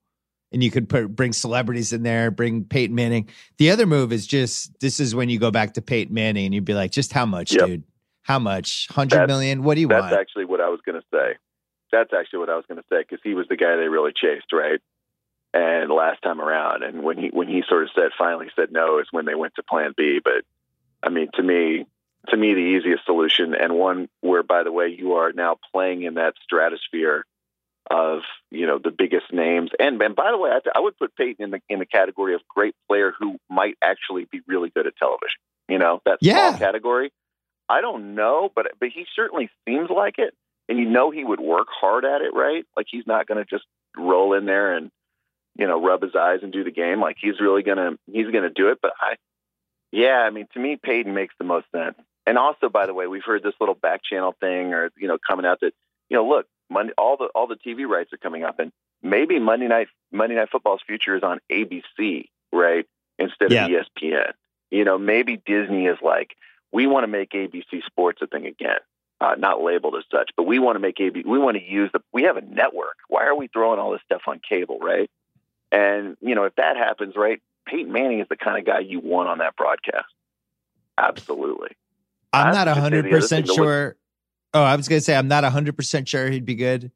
And 0.50 0.62
you 0.62 0.70
could 0.70 0.88
put, 0.88 1.16
bring 1.16 1.32
celebrities 1.32 1.94
in 1.94 2.02
there, 2.02 2.30
bring 2.30 2.64
Peyton 2.64 2.94
Manning. 2.94 3.28
The 3.56 3.70
other 3.70 3.86
move 3.86 4.12
is 4.12 4.26
just 4.26 4.78
this 4.80 5.00
is 5.00 5.14
when 5.14 5.28
you 5.30 5.38
go 5.38 5.50
back 5.50 5.74
to 5.74 5.82
Peyton 5.82 6.12
Manning 6.14 6.46
and 6.46 6.54
you'd 6.54 6.64
be 6.64 6.74
like, 6.74 6.90
just 6.90 7.12
how 7.12 7.24
much, 7.26 7.52
Yep. 7.52 7.66
dude? 7.66 7.82
How 8.22 8.38
much? 8.38 8.86
Hundred 8.90 9.26
million? 9.26 9.62
What 9.62 9.74
do 9.74 9.80
you 9.80 9.88
That's 9.88 10.00
want? 10.00 10.10
That's 10.10 10.20
actually 10.20 10.44
what 10.46 10.60
I 10.60 10.68
was 10.68 10.80
going 10.86 11.00
to 11.00 11.06
say. 11.12 11.36
That's 11.90 12.12
actually 12.18 12.38
what 12.38 12.50
I 12.50 12.56
was 12.56 12.64
going 12.68 12.80
to 12.80 12.86
say 12.90 13.00
because 13.00 13.20
he 13.22 13.34
was 13.34 13.46
the 13.48 13.56
guy 13.56 13.76
they 13.76 13.88
really 13.88 14.12
chased, 14.14 14.52
right? 14.52 14.80
And 15.52 15.90
last 15.90 16.22
time 16.22 16.40
around, 16.40 16.82
and 16.82 17.02
when 17.02 17.18
he 17.18 17.28
when 17.32 17.48
he 17.48 17.62
sort 17.68 17.82
of 17.82 17.90
said 17.94 18.10
finally 18.16 18.48
said 18.56 18.72
no 18.72 19.00
is 19.00 19.08
when 19.10 19.26
they 19.26 19.34
went 19.34 19.54
to 19.56 19.62
Plan 19.62 19.92
B. 19.96 20.18
But 20.22 20.44
I 21.02 21.10
mean, 21.10 21.28
to 21.34 21.42
me, 21.42 21.86
to 22.28 22.36
me 22.36 22.54
the 22.54 22.60
easiest 22.60 23.04
solution, 23.04 23.54
and 23.54 23.74
one 23.74 24.08
where, 24.20 24.42
by 24.42 24.62
the 24.62 24.72
way, 24.72 24.88
you 24.88 25.14
are 25.14 25.32
now 25.32 25.56
playing 25.72 26.02
in 26.02 26.14
that 26.14 26.34
stratosphere 26.42 27.24
of 27.90 28.20
you 28.50 28.66
know 28.66 28.78
the 28.78 28.92
biggest 28.92 29.32
names. 29.32 29.70
And 29.78 30.00
and 30.00 30.14
by 30.14 30.30
the 30.30 30.38
way, 30.38 30.50
I, 30.50 30.60
I 30.76 30.80
would 30.80 30.96
put 30.98 31.14
Peyton 31.16 31.44
in 31.44 31.50
the 31.50 31.60
in 31.68 31.78
the 31.80 31.86
category 31.86 32.34
of 32.34 32.40
great 32.48 32.74
player 32.88 33.12
who 33.18 33.38
might 33.50 33.76
actually 33.82 34.26
be 34.30 34.40
really 34.46 34.70
good 34.70 34.86
at 34.86 34.96
television. 34.96 35.38
You 35.68 35.78
know 35.78 36.00
that 36.04 36.18
Yeah. 36.20 36.50
small 36.50 36.58
category. 36.58 37.12
I 37.68 37.80
don't 37.80 38.14
know, 38.14 38.50
but 38.54 38.66
but 38.78 38.90
he 38.90 39.06
certainly 39.16 39.50
seems 39.66 39.90
like 39.90 40.18
it, 40.18 40.34
and 40.68 40.78
you 40.78 40.84
know 40.84 41.10
he 41.10 41.24
would 41.24 41.40
work 41.40 41.68
hard 41.70 42.04
at 42.04 42.20
it, 42.20 42.34
right? 42.34 42.64
Like 42.76 42.86
he's 42.90 43.06
not 43.06 43.26
going 43.26 43.38
to 43.38 43.44
just 43.44 43.64
roll 43.96 44.34
in 44.34 44.46
there 44.46 44.74
and 44.74 44.90
you 45.56 45.66
know 45.66 45.82
rub 45.84 46.02
his 46.02 46.14
eyes 46.14 46.40
and 46.42 46.52
do 46.52 46.64
the 46.64 46.70
game. 46.70 47.00
Like 47.00 47.16
he's 47.20 47.40
really 47.40 47.62
gonna 47.62 47.92
he's 48.10 48.30
gonna 48.30 48.50
do 48.50 48.68
it. 48.68 48.78
But 48.80 48.92
I, 49.00 49.14
yeah, 49.90 50.18
I 50.18 50.30
mean 50.30 50.46
to 50.54 50.60
me 50.60 50.76
Peyton 50.82 51.14
makes 51.14 51.34
the 51.38 51.44
most 51.44 51.66
sense. 51.72 51.96
And 52.26 52.38
also, 52.38 52.68
by 52.68 52.86
the 52.86 52.94
way, 52.94 53.06
we've 53.06 53.24
heard 53.24 53.42
this 53.42 53.54
little 53.60 53.74
back 53.74 54.02
channel 54.04 54.34
thing, 54.40 54.72
or 54.74 54.90
you 54.96 55.08
know, 55.08 55.18
coming 55.18 55.46
out 55.46 55.60
that 55.60 55.74
you 56.08 56.16
know, 56.16 56.28
look, 56.28 56.46
Monday, 56.70 56.92
all 56.96 57.16
the 57.16 57.26
all 57.34 57.46
the 57.46 57.56
TV 57.56 57.86
rights 57.86 58.12
are 58.12 58.18
coming 58.18 58.44
up, 58.44 58.58
and 58.58 58.72
maybe 59.02 59.38
Monday 59.38 59.68
night 59.68 59.88
Monday 60.12 60.36
Night 60.36 60.50
Football's 60.50 60.82
future 60.86 61.16
is 61.16 61.22
on 61.22 61.40
ABC, 61.50 62.28
right, 62.52 62.86
instead 63.18 63.50
Yeah. 63.52 63.66
of 63.66 63.70
ESPN. 63.70 64.32
You 64.70 64.84
know, 64.84 64.98
maybe 64.98 65.36
Disney 65.44 65.86
is 65.86 65.98
like, 66.00 66.34
we 66.72 66.86
want 66.86 67.04
to 67.04 67.08
make 67.08 67.30
ABC 67.30 67.82
Sports 67.86 68.22
a 68.22 68.26
thing 68.26 68.46
again. 68.46 68.78
Uh, 69.20 69.36
not 69.38 69.62
labeled 69.62 69.94
as 69.96 70.04
such, 70.10 70.30
but 70.36 70.44
we 70.44 70.58
want 70.58 70.74
to 70.74 70.80
make 70.80 70.98
AB. 71.00 71.22
We 71.24 71.38
want 71.38 71.56
to 71.56 71.62
use 71.62 71.90
the. 71.92 72.00
We 72.12 72.24
have 72.24 72.36
a 72.36 72.40
network. 72.40 72.96
Why 73.08 73.26
are 73.26 73.36
we 73.36 73.46
throwing 73.48 73.78
all 73.78 73.92
this 73.92 74.00
stuff 74.04 74.22
on 74.26 74.40
cable, 74.40 74.78
right? 74.80 75.08
And 75.70 76.16
you 76.20 76.34
know, 76.34 76.44
if 76.44 76.54
that 76.56 76.76
happens, 76.76 77.14
right, 77.16 77.40
Peyton 77.66 77.92
Manning 77.92 78.18
is 78.20 78.26
the 78.28 78.36
kind 78.36 78.58
of 78.58 78.64
guy 78.64 78.80
you 78.80 78.98
want 79.00 79.28
on 79.28 79.38
that 79.38 79.54
broadcast. 79.56 80.06
Absolutely. 80.98 81.70
I'm 82.32 82.54
not 82.54 82.66
was 82.66 82.74
gonna 82.74 82.74
say 82.74 82.74
the 82.74 82.80
other 82.80 82.80
hundred 82.80 83.10
percent 83.10 83.46
look- 83.48 83.56
sure. 83.56 83.96
Oh, 84.54 84.62
I 84.62 84.76
was 84.76 84.88
gonna 84.88 85.00
say 85.00 85.14
I'm 85.16 85.28
not 85.28 85.44
hundred 85.44 85.76
percent 85.76 86.08
sure 86.08 86.30
he'd 86.30 86.44
be 86.44 86.54
good, 86.54 86.90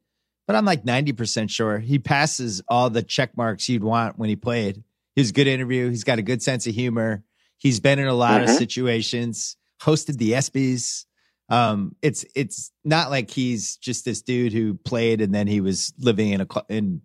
but 0.47 0.55
I'm 0.55 0.65
like 0.65 0.85
ninety 0.85 1.13
percent 1.13 1.51
sure 1.51 1.79
he 1.79 1.99
passes 1.99 2.61
all 2.67 2.89
the 2.89 3.03
check 3.03 3.35
marks 3.37 3.67
you'd 3.69 3.83
want 3.83 4.17
when 4.19 4.29
he 4.29 4.35
played. 4.35 4.83
He's 5.15 5.31
a 5.31 5.33
good 5.33 5.47
interview. 5.47 5.89
He's 5.89 6.03
got 6.03 6.19
a 6.19 6.23
good 6.23 6.41
sense 6.43 6.67
of 6.67 6.75
humor. 6.75 7.23
He's 7.57 7.79
been 7.79 7.97
in 7.99 8.07
a 8.07 8.13
lot 8.13 8.43
of 8.43 8.49
Mhm. 8.49 8.57
situations. 8.57 9.57
Hosted 9.81 10.17
the 10.17 10.33
ESPYS. 10.33 11.05
Um, 11.49 11.95
it's 12.01 12.25
it's 12.35 12.71
not 12.83 13.09
like 13.09 13.31
he's 13.31 13.77
just 13.77 14.05
this 14.05 14.21
dude 14.21 14.53
who 14.53 14.75
played 14.75 15.21
and 15.21 15.33
then 15.33 15.47
he 15.47 15.61
was 15.61 15.93
living 15.97 16.31
in 16.31 16.41
a 16.41 16.47
in 16.69 17.01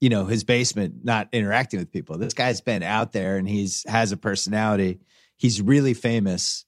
you 0.00 0.08
know 0.08 0.24
his 0.26 0.42
basement, 0.44 1.04
not 1.04 1.28
interacting 1.32 1.78
with 1.78 1.92
people. 1.92 2.18
This 2.18 2.34
guy's 2.34 2.60
been 2.60 2.82
out 2.82 3.12
there 3.12 3.36
and 3.36 3.48
he's 3.48 3.84
has 3.86 4.10
a 4.10 4.16
personality. 4.16 4.98
He's 5.36 5.60
really 5.62 5.94
famous, 5.94 6.64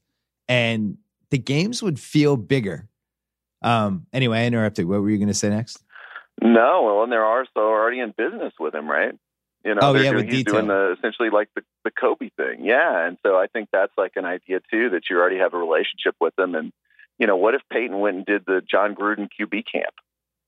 and 0.49 0.99
the 1.35 1.39
games 1.39 1.83
would 1.83 1.99
feel 1.99 2.37
bigger. 2.37 2.89
Um, 3.61 4.07
anyway, 4.13 4.43
I 4.43 4.47
interrupted. 4.47 4.87
What 4.87 5.01
were 5.03 5.11
you 5.11 5.19
going 5.19 5.27
to 5.27 5.35
say 5.35 5.49
next? 5.49 5.83
No, 6.41 6.85
well, 6.85 7.03
and 7.03 7.11
they're 7.11 7.25
also 7.27 7.59
already 7.59 7.99
in 7.99 8.15
business 8.17 8.53
with 8.61 8.73
him, 8.73 8.89
right? 8.89 9.13
You 9.65 9.75
know, 9.75 9.81
Oh, 9.83 9.95
yeah, 9.97 10.13
doing, 10.13 10.15
with 10.17 10.25
he's 10.27 10.45
detail. 10.45 10.55
doing 10.55 10.69
the 10.69 10.95
essentially 10.97 11.31
like 11.31 11.49
the 11.57 11.63
the 11.83 11.91
Kobe 11.91 12.29
thing, 12.37 12.65
yeah. 12.65 13.05
And 13.09 13.17
so 13.27 13.35
I 13.37 13.49
think 13.49 13.69
that's 13.73 13.93
like 13.99 14.13
an 14.15 14.25
idea 14.25 14.61
too 14.71 14.91
that 14.91 15.11
you 15.11 15.19
already 15.19 15.39
have 15.39 15.55
a 15.55 15.59
relationship 15.59 16.15
with 16.21 16.37
them. 16.37 16.55
And 16.55 16.73
you 17.19 17.27
know, 17.27 17.37
what 17.37 17.55
if 17.55 17.63
Peyton 17.69 17.99
went 17.99 18.17
and 18.19 18.27
did 18.27 18.45
the 18.47 18.61
Jon 18.61 18.95
Gruden 18.95 19.29
QB 19.41 19.65
camp 19.73 19.95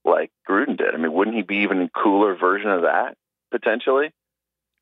like 0.05 0.31
Gruden 0.49 0.77
did? 0.77 0.95
I 0.95 0.99
mean, 0.99 1.13
wouldn't 1.13 1.37
he 1.37 1.43
be 1.43 1.59
even 1.65 1.83
a 1.83 1.89
cooler 1.89 2.37
version 2.37 2.71
of 2.71 2.83
that 2.83 3.17
potentially? 3.51 4.13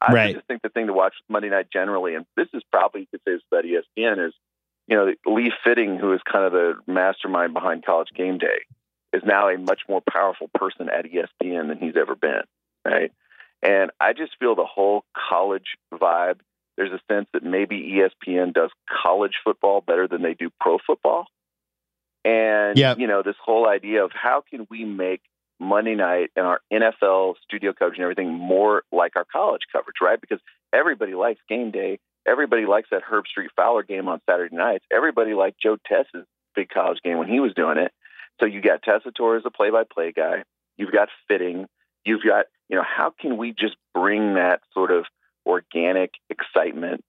I 0.03 0.13
Right. 0.13 0.35
just 0.35 0.47
think 0.49 0.61
the 0.61 0.69
thing 0.69 0.89
to 0.89 0.93
watch 0.93 1.15
with 1.19 1.33
Monday 1.33 1.49
night 1.49 1.69
generally, 1.73 2.15
and 2.15 2.27
this 2.37 2.49
is 2.53 2.63
probably 2.71 3.03
you 3.03 3.07
could 3.11 3.21
say 3.27 3.33
it's 3.37 3.45
about 3.51 3.65
ESPN, 3.65 4.27
is 4.29 4.35
you 4.89 4.97
know 4.97 5.13
Lee 5.27 5.53
Fitting, 5.65 5.99
who 5.99 6.13
is 6.13 6.21
kind 6.31 6.45
of 6.45 6.53
the 6.53 6.75
mastermind 6.87 7.55
behind 7.55 7.85
College 7.85 8.09
Game 8.15 8.39
Day, 8.39 8.65
is 9.13 9.23
now 9.25 9.49
a 9.49 9.59
much 9.59 9.83
more 9.89 10.03
powerful 10.09 10.51
person 10.55 10.89
at 10.89 11.07
ESPN 11.07 11.69
than 11.69 11.79
he's 11.79 11.97
ever 11.97 12.15
been, 12.15 12.43
right? 12.85 13.13
And 13.63 13.91
I 14.01 14.13
just 14.13 14.33
feel 14.39 14.55
the 14.55 14.67
whole 14.67 15.05
college 15.17 15.77
vibe. 15.93 16.41
There's 16.77 16.93
a 16.93 17.01
sense 17.11 17.29
that 17.33 17.43
maybe 17.43 17.99
ESPN 17.99 18.53
does 18.53 18.71
college 19.03 19.35
football 19.43 19.81
better 19.81 20.07
than 20.09 20.23
they 20.23 20.35
do 20.35 20.51
pro 20.61 20.79
football. 20.85 21.27
And 22.25 22.79
Yep. 22.79 22.99
you 22.99 23.07
know, 23.07 23.23
this 23.23 23.37
whole 23.43 23.69
idea 23.69 24.05
of 24.05 24.11
how 24.13 24.43
can 24.51 24.67
we 24.71 24.85
make 24.85 25.23
Monday 25.61 25.95
night 25.95 26.31
and 26.37 26.47
our 26.47 26.61
NFL 26.73 27.37
studio 27.45 27.73
coverage 27.73 27.99
and 27.99 28.03
everything 28.03 28.33
more 28.33 28.83
like 28.91 29.17
our 29.17 29.25
college 29.25 29.63
coverage, 29.73 29.97
right? 30.03 30.21
Because 30.21 30.41
everybody 30.73 31.15
likes 31.15 31.41
game 31.49 31.71
day. 31.71 32.01
Everybody 32.27 32.67
likes 32.67 32.89
that 32.91 33.03
Herbstreit 33.03 33.49
Fowler 33.57 33.83
game 33.83 34.09
on 34.09 34.21
Saturday 34.29 34.55
nights. 34.55 34.85
Everybody 34.91 35.35
liked 35.35 35.61
Joe 35.61 35.77
Tess's 35.87 36.27
big 36.55 36.69
college 36.71 36.99
game 37.03 37.19
when 37.19 37.29
he 37.29 37.41
was 37.41 37.53
doing 37.55 37.79
it. 37.79 37.93
So 38.41 38.47
you 38.47 38.61
got 38.61 38.83
Tessitore 38.83 39.37
as 39.37 39.45
a 39.45 39.51
play-by-play 39.51 40.13
guy. 40.13 40.45
You've 40.77 40.93
got 40.93 41.09
Fitting. 41.29 41.67
You've 42.05 42.23
got, 42.23 42.47
you 42.69 42.77
know, 42.77 42.85
how 42.85 43.13
can 43.19 43.37
we 43.37 43.53
just 43.53 43.77
bring 43.95 44.35
that 44.35 44.61
sort 44.73 44.91
of 44.91 45.05
organic 45.47 46.13
excitement 46.31 47.03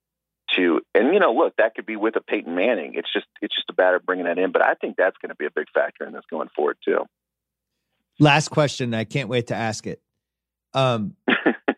to, 0.56 0.82
and 0.94 1.14
you 1.14 1.20
know, 1.20 1.34
look, 1.34 1.56
that 1.58 1.76
could 1.76 1.86
be 1.86 1.96
with 1.96 2.16
a 2.16 2.22
Peyton 2.22 2.56
Manning. 2.56 2.94
It's 2.96 3.12
just, 3.12 3.26
it's 3.42 3.56
just 3.56 3.70
a 3.70 3.74
matter 3.78 3.96
of 3.96 4.06
bringing 4.06 4.26
that 4.26 4.38
in. 4.38 4.52
But 4.52 4.64
I 4.64 4.76
think 4.76 4.96
that's 4.98 5.18
going 5.22 5.30
to 5.30 5.36
be 5.36 5.46
a 5.46 5.52
big 5.52 5.68
factor 5.74 6.06
in 6.06 6.14
this 6.14 6.24
going 6.30 6.50
forward 6.56 6.78
too. 6.86 7.06
Last 8.20 8.50
question. 8.50 8.94
I 8.94 9.04
can't 9.04 9.28
wait 9.28 9.48
to 9.48 9.56
ask 9.56 9.88
it. 9.88 10.02
Um, 10.74 11.16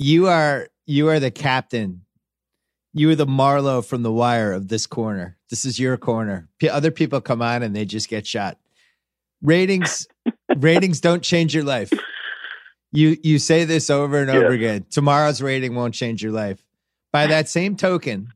you 0.00 0.26
are 0.26 0.68
you 0.86 1.08
are 1.08 1.20
the 1.20 1.30
captain. 1.30 2.02
You 2.92 3.10
are 3.10 3.14
the 3.14 3.26
Marlo 3.26 3.84
from 3.84 4.02
the 4.02 4.10
wire 4.10 4.52
of 4.52 4.66
this 4.66 4.86
corner. 4.86 5.36
This 5.50 5.64
is 5.64 5.78
your 5.78 5.96
corner. 5.96 6.48
P- 6.58 6.68
Other 6.68 6.90
people 6.90 7.20
come 7.20 7.40
on 7.42 7.62
and 7.62 7.76
they 7.76 7.84
just 7.84 8.08
get 8.08 8.26
shot. 8.26 8.58
Ratings 9.42 10.08
ratings 10.56 11.00
don't 11.00 11.22
change 11.22 11.54
your 11.54 11.64
life. 11.64 11.92
You 12.92 13.16
you 13.22 13.38
say 13.38 13.64
this 13.64 13.90
over 13.90 14.20
and 14.20 14.30
over 14.30 14.48
Yeah. 14.52 14.56
again. 14.72 14.86
Tomorrow's 14.90 15.40
rating 15.40 15.74
won't 15.76 15.94
change 15.94 16.22
your 16.22 16.32
life. 16.32 16.64
By 17.12 17.26
that 17.28 17.48
same 17.48 17.76
token, 17.76 18.28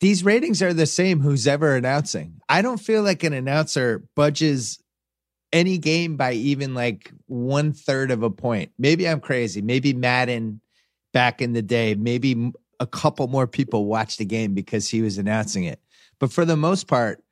these 0.00 0.24
ratings 0.24 0.62
are 0.62 0.72
the 0.74 0.86
same 0.86 1.20
who's 1.20 1.46
ever 1.46 1.76
announcing. 1.76 2.40
I 2.48 2.62
don't 2.62 2.80
feel 2.80 3.02
like 3.02 3.22
an 3.22 3.32
announcer 3.32 4.02
budges 4.16 4.80
any 5.52 5.78
game 5.78 6.16
by 6.16 6.32
even 6.32 6.74
like 6.74 7.12
one 7.26 7.72
third 7.72 8.10
of 8.10 8.22
a 8.22 8.30
point. 8.30 8.72
Maybe 8.78 9.08
I'm 9.08 9.20
crazy. 9.20 9.60
Maybe 9.62 9.92
Madden 9.92 10.60
back 11.12 11.42
in 11.42 11.52
the 11.52 11.62
day, 11.62 11.94
maybe 11.94 12.52
a 12.80 12.86
couple 12.86 13.28
more 13.28 13.46
people 13.46 13.84
watched 13.84 14.18
the 14.18 14.24
game 14.24 14.54
because 14.54 14.88
he 14.88 15.02
was 15.02 15.18
announcing 15.18 15.64
it. 15.64 15.80
But 16.18 16.32
for 16.32 16.44
the 16.44 16.56
most 16.56 16.86
part, 16.86 17.22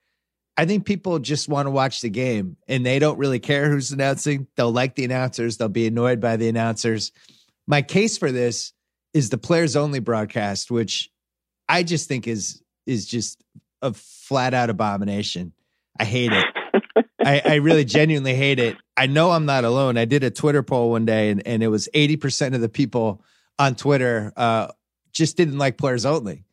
I 0.57 0.67
think 0.67 0.85
people 0.85 1.19
just 1.19 1.49
want 1.49 1.67
to 1.67 1.71
watch 1.71 2.03
the 2.03 2.11
game 2.11 2.57
and 2.69 2.85
they 2.85 2.99
don't 2.99 3.19
really 3.19 3.39
care 3.39 3.71
who's 3.71 3.93
announcing. 3.93 4.47
They'll 4.57 4.73
like 4.73 4.95
the 4.95 5.05
announcers, 5.05 5.57
they'll 5.57 5.69
be 5.69 5.87
annoyed 5.87 6.21
by 6.21 6.37
the 6.37 6.49
announcers. 6.49 7.13
My 7.67 7.83
case 7.83 8.19
for 8.19 8.31
this 8.31 8.73
is 9.15 9.31
the 9.31 9.39
players 9.39 9.77
only 9.77 10.01
broadcast, 10.01 10.71
which 10.71 11.11
I 11.69 11.83
just 11.83 12.09
think 12.09 12.27
is 12.27 12.63
is 12.87 13.07
just 13.07 13.43
a 13.81 13.93
flat 13.93 14.55
out 14.55 14.71
abomination. 14.71 15.53
I 15.99 16.05
hate 16.05 16.33
it. 16.33 16.45
I, 17.25 17.43
I 17.45 17.55
really 17.57 17.85
genuinely 17.85 18.35
hate 18.35 18.59
it. 18.59 18.77
I 18.97 19.07
know 19.07 19.31
I'm 19.31 19.47
not 19.47 19.65
alone. 19.65 19.97
I 19.97 20.05
did 20.05 20.25
a 20.25 20.31
Twitter 20.31 20.63
poll 20.63 20.91
one 20.91 21.05
day, 21.05 21.31
and, 21.31 21.47
and 21.47 21.63
it 21.63 21.69
was 21.69 21.89
80% 21.95 22.55
of 22.55 22.61
the 22.61 22.69
people 22.69 23.23
on 23.59 23.75
Twitter 23.75 24.33
uh, 24.37 24.69
just 25.13 25.37
didn't 25.37 25.59
like 25.59 25.77
players 25.77 26.07
only. 26.07 26.45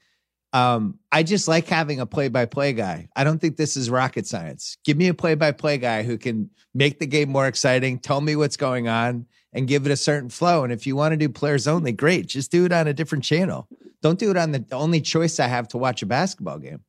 Um, 0.54 1.00
I 1.12 1.24
just 1.24 1.48
like 1.48 1.68
having 1.68 2.00
a 2.00 2.06
play 2.06 2.30
by 2.30 2.46
play 2.46 2.74
guy. 2.74 3.10
I 3.16 3.24
don't 3.24 3.40
think 3.40 3.58
this 3.58 3.78
is 3.78 3.90
rocket 3.90 4.28
science. 4.28 4.78
Give 4.84 4.98
me 4.98 5.08
a 5.08 5.14
play 5.14 5.36
by 5.36 5.52
play 5.52 5.78
guy 5.78 6.04
who 6.04 6.18
can 6.18 6.50
make 6.74 7.00
the 7.00 7.06
game 7.06 7.30
more 7.30 7.48
exciting, 7.48 8.00
tell 8.00 8.22
me 8.22 8.36
what's 8.36 8.58
going 8.58 8.88
on, 8.88 9.26
and 9.54 9.68
give 9.68 9.86
it 9.86 9.92
a 9.92 9.98
certain 9.98 10.30
flow. 10.30 10.64
And 10.64 10.72
if 10.72 10.88
you 10.88 10.96
want 10.96 11.14
to 11.14 11.18
do 11.18 11.30
players 11.30 11.68
only, 11.68 11.92
great. 11.92 12.28
Just 12.28 12.52
do 12.52 12.66
it 12.66 12.72
on 12.72 12.88
a 12.88 12.94
different 12.94 13.24
channel. 13.24 13.68
Don't 14.02 14.20
do 14.20 14.32
it 14.32 14.38
on 14.38 14.52
the 14.52 14.64
only 14.72 15.02
choice 15.02 15.40
I 15.40 15.48
have 15.48 15.68
to 15.70 15.78
watch 15.78 16.02
a 16.02 16.06
basketball 16.06 16.60
game. 16.60 16.84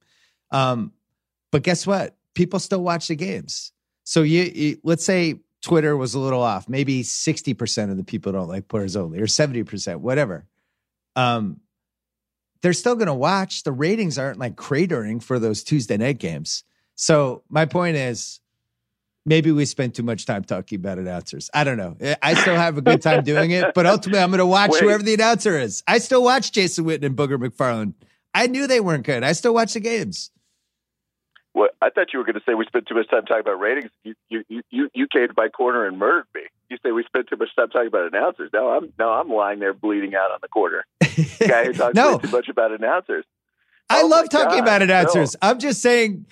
Um, 0.51 0.93
but 1.51 1.63
guess 1.63 1.87
what? 1.87 2.18
People 2.39 2.61
still 2.61 2.85
watch 2.85 3.09
the 3.09 3.17
games. 3.17 3.73
So 4.05 4.23
you, 4.23 4.45
you 4.45 4.79
let's 4.85 5.05
say 5.05 5.41
Twitter 5.61 5.97
was 5.97 6.15
a 6.15 6.21
little 6.21 6.41
off. 6.41 6.69
Maybe 6.69 7.03
60% 7.03 7.91
of 7.91 7.97
the 7.97 8.05
people 8.05 8.31
don't 8.31 8.47
like 8.47 8.73
only 8.73 9.19
or 9.19 9.27
70%, 9.27 9.97
whatever. 9.97 10.47
Um, 11.17 11.59
they're 12.63 12.75
still 12.75 12.95
going 12.95 13.09
to 13.09 13.15
watch. 13.15 13.65
The 13.65 13.73
ratings 13.73 14.19
aren't 14.19 14.39
like 14.39 14.55
cratering 14.55 15.21
for 15.21 15.41
those 15.41 15.65
Tuesday 15.65 15.97
night 15.97 16.19
games. 16.19 16.63
So 16.95 17.43
my 17.49 17.65
point 17.65 17.97
is 17.97 18.39
maybe 19.27 19.51
we 19.51 19.65
spend 19.65 19.97
too 19.97 20.05
much 20.05 20.25
time 20.25 20.45
talking 20.45 20.77
about 20.77 20.99
announcers. 20.99 21.51
I 21.53 21.65
don't 21.65 21.77
know. 21.77 21.97
I 22.23 22.35
still 22.35 22.55
have 22.55 22.79
a 22.79 22.83
good 22.83 23.03
time 23.03 23.25
doing 23.25 23.51
it, 23.51 23.75
but 23.75 23.85
ultimately 23.85 24.23
I'm 24.23 24.31
going 24.31 24.39
to 24.39 24.47
watch 24.47 24.71
Wait. 24.71 24.83
whoever 24.85 25.03
the 25.03 25.15
announcer 25.15 25.59
is. 25.59 25.83
I 25.89 25.99
still 25.99 26.23
watch 26.23 26.53
Jason 26.53 26.85
Witten 26.85 27.03
and 27.03 27.17
Booger 27.17 27.37
McFarland. 27.37 27.95
I 28.33 28.47
knew 28.47 28.69
they 28.69 28.79
weren't 28.79 29.05
good. 29.05 29.25
I 29.25 29.33
still 29.33 29.55
watch 29.55 29.75
the 29.75 29.81
games. 29.81 30.31
What 31.59 31.75
I 31.83 31.91
thought 31.91 32.13
you 32.13 32.21
were 32.21 32.25
going 32.25 32.37
to 32.37 32.43
say 32.47 32.55
we 32.55 32.65
spent 32.67 32.87
too 32.87 32.95
much 32.95 33.09
time 33.11 33.25
talking 33.25 33.41
about 33.41 33.59
ratings. 33.59 33.91
You 34.05 34.15
you 34.29 34.45
you 34.71 34.89
you, 34.95 35.07
came 35.13 35.27
to 35.27 35.35
my 35.37 35.49
corner 35.49 35.87
and 35.87 35.99
murdered 35.99 36.27
me. 36.33 36.43
You 36.71 36.77
say 36.85 36.93
we 36.93 37.03
spent 37.03 37.27
too 37.29 37.37
much 37.37 37.49
time 37.57 37.69
talking 37.71 37.89
about 37.89 38.07
announcers. 38.07 38.51
No, 38.53 38.69
I'm 38.69 38.93
no, 38.97 39.11
I'm 39.11 39.29
lying 39.29 39.59
there 39.59 39.75
bleeding 39.75 40.15
out 40.15 40.31
on 40.31 40.39
the 40.41 40.47
corner. 40.47 40.85
Guy 41.01 41.65
who 41.65 41.73
talks 41.73 41.97
no, 41.97 42.19
too 42.19 42.31
much 42.31 42.49
about 42.49 42.71
announcers. 42.71 43.25
I 43.91 44.03
Oh 44.03 44.07
love 44.07 44.29
talking 44.31 44.59
God, 44.61 44.63
about 44.69 44.79
no. 44.79 44.85
announcers. 44.85 45.35
I'm 45.43 45.59
just 45.59 45.83
saying, 45.83 46.27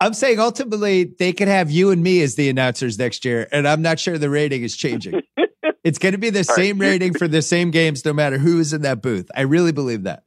I'm 0.00 0.12
saying 0.12 0.40
ultimately 0.40 1.04
they 1.04 1.32
could 1.32 1.46
have 1.46 1.70
you 1.70 1.92
and 1.92 2.02
me 2.02 2.20
as 2.22 2.34
the 2.34 2.48
announcers 2.48 2.98
next 2.98 3.24
year, 3.24 3.46
and 3.52 3.68
I'm 3.68 3.80
not 3.80 4.00
sure 4.00 4.18
the 4.18 4.28
rating 4.28 4.64
is 4.64 4.76
changing. 4.76 5.22
it's 5.84 5.98
going 5.98 6.12
to 6.14 6.18
be 6.18 6.30
the 6.30 6.40
right, 6.40 6.46
same 6.46 6.78
here's- 6.80 6.94
rating 6.94 7.14
for 7.14 7.28
the 7.28 7.42
same 7.42 7.70
games, 7.70 8.04
no 8.04 8.12
matter 8.12 8.38
who 8.38 8.58
is 8.58 8.72
in 8.72 8.82
that 8.82 9.02
booth. 9.02 9.30
I 9.36 9.42
really 9.42 9.70
believe 9.70 10.02
that. 10.02 10.24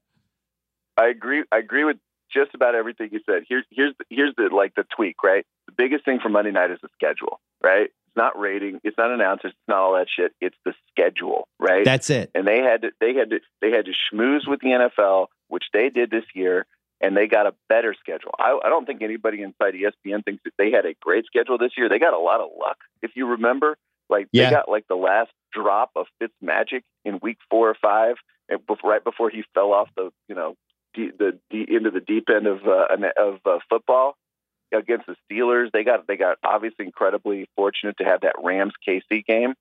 I 0.95 1.07
agree. 1.07 1.43
I 1.51 1.57
agree 1.57 1.83
with 1.83 1.97
just 2.38 2.53
about 2.53 2.75
everything 2.75 3.09
you 3.11 3.19
said. 3.25 3.43
Here's 3.49 3.65
here's 3.71 3.93
the, 3.97 4.05
here's 4.09 4.33
the 4.38 4.49
like 4.55 4.73
the 4.75 4.85
tweak, 4.95 5.15
right? 5.23 5.45
The 5.67 5.73
biggest 5.77 6.05
thing 6.05 6.19
for 6.21 6.29
Monday 6.29 6.51
night 6.51 6.71
is 6.71 6.79
the 6.81 6.89
schedule, 6.93 7.39
right? 7.63 7.85
It's 7.88 8.15
not 8.15 8.38
rating, 8.39 8.79
it's 8.83 8.97
not 8.97 9.11
announcers, 9.11 9.51
it's 9.51 9.67
not 9.67 9.77
all 9.79 9.93
that 9.95 10.07
shit. 10.15 10.31
It's 10.41 10.55
the 10.65 10.73
schedule, 10.91 11.47
right? 11.59 11.85
That's 11.85 12.09
it. 12.09 12.31
and 12.35 12.47
they 12.47 12.59
had 12.59 12.81
to 12.83 12.91
they 12.99 13.13
had 13.15 13.29
to 13.31 13.39
they 13.61 13.71
had 13.71 13.85
to 13.85 13.91
schmooze 13.91 14.47
with 14.47 14.59
the 14.61 14.69
NFL, 14.97 15.27
which 15.47 15.65
they 15.73 15.89
did 15.89 16.09
this 16.11 16.25
year, 16.33 16.65
and 17.01 17.15
they 17.17 17.27
got 17.27 17.45
a 17.47 17.53
better 17.69 17.93
schedule. 17.99 18.31
I, 18.39 18.57
I 18.63 18.69
don't 18.69 18.85
think 18.85 19.01
anybody 19.01 19.41
inside 19.41 19.73
ESPN 19.73 20.23
thinks 20.25 20.43
that 20.45 20.53
they 20.57 20.71
had 20.71 20.85
a 20.85 20.93
great 21.01 21.25
schedule 21.25 21.57
this 21.57 21.71
year. 21.77 21.89
They 21.89 21.99
got 21.99 22.13
a 22.13 22.19
lot 22.19 22.41
of 22.41 22.49
luck, 22.59 22.77
if 23.01 23.11
you 23.15 23.27
remember. 23.27 23.77
Like 24.09 24.27
Yeah. 24.31 24.45
they 24.45 24.51
got 24.55 24.69
like 24.69 24.88
the 24.88 24.95
last 24.95 25.31
drop 25.53 25.91
of 25.95 26.05
Fitz 26.19 26.33
Magic 26.41 26.83
in 27.03 27.19
week 27.21 27.38
four 27.49 27.69
or 27.69 27.75
five, 27.81 28.15
right 28.83 29.03
before 29.03 29.29
he 29.29 29.43
fell 29.53 29.73
off 29.73 29.89
the 29.97 30.11
you 30.29 30.35
know 30.35 30.55
the 30.97 31.39
de- 31.49 31.75
into 31.75 31.91
the 31.91 32.01
deep 32.01 32.29
end 32.29 32.47
of 32.47 32.65
uh, 32.65 32.87
of 33.17 33.39
uh, 33.45 33.59
football 33.69 34.17
against 34.73 35.07
the 35.07 35.15
Steelers. 35.29 35.71
They 35.71 35.83
got 35.83 36.07
they 36.07 36.17
got 36.17 36.37
obviously 36.43 36.85
incredibly 36.85 37.47
fortunate 37.55 37.97
to 37.97 38.03
have 38.03 38.21
that 38.21 38.35
Rams 38.43 38.73
KC 38.87 39.25
game. 39.25 39.53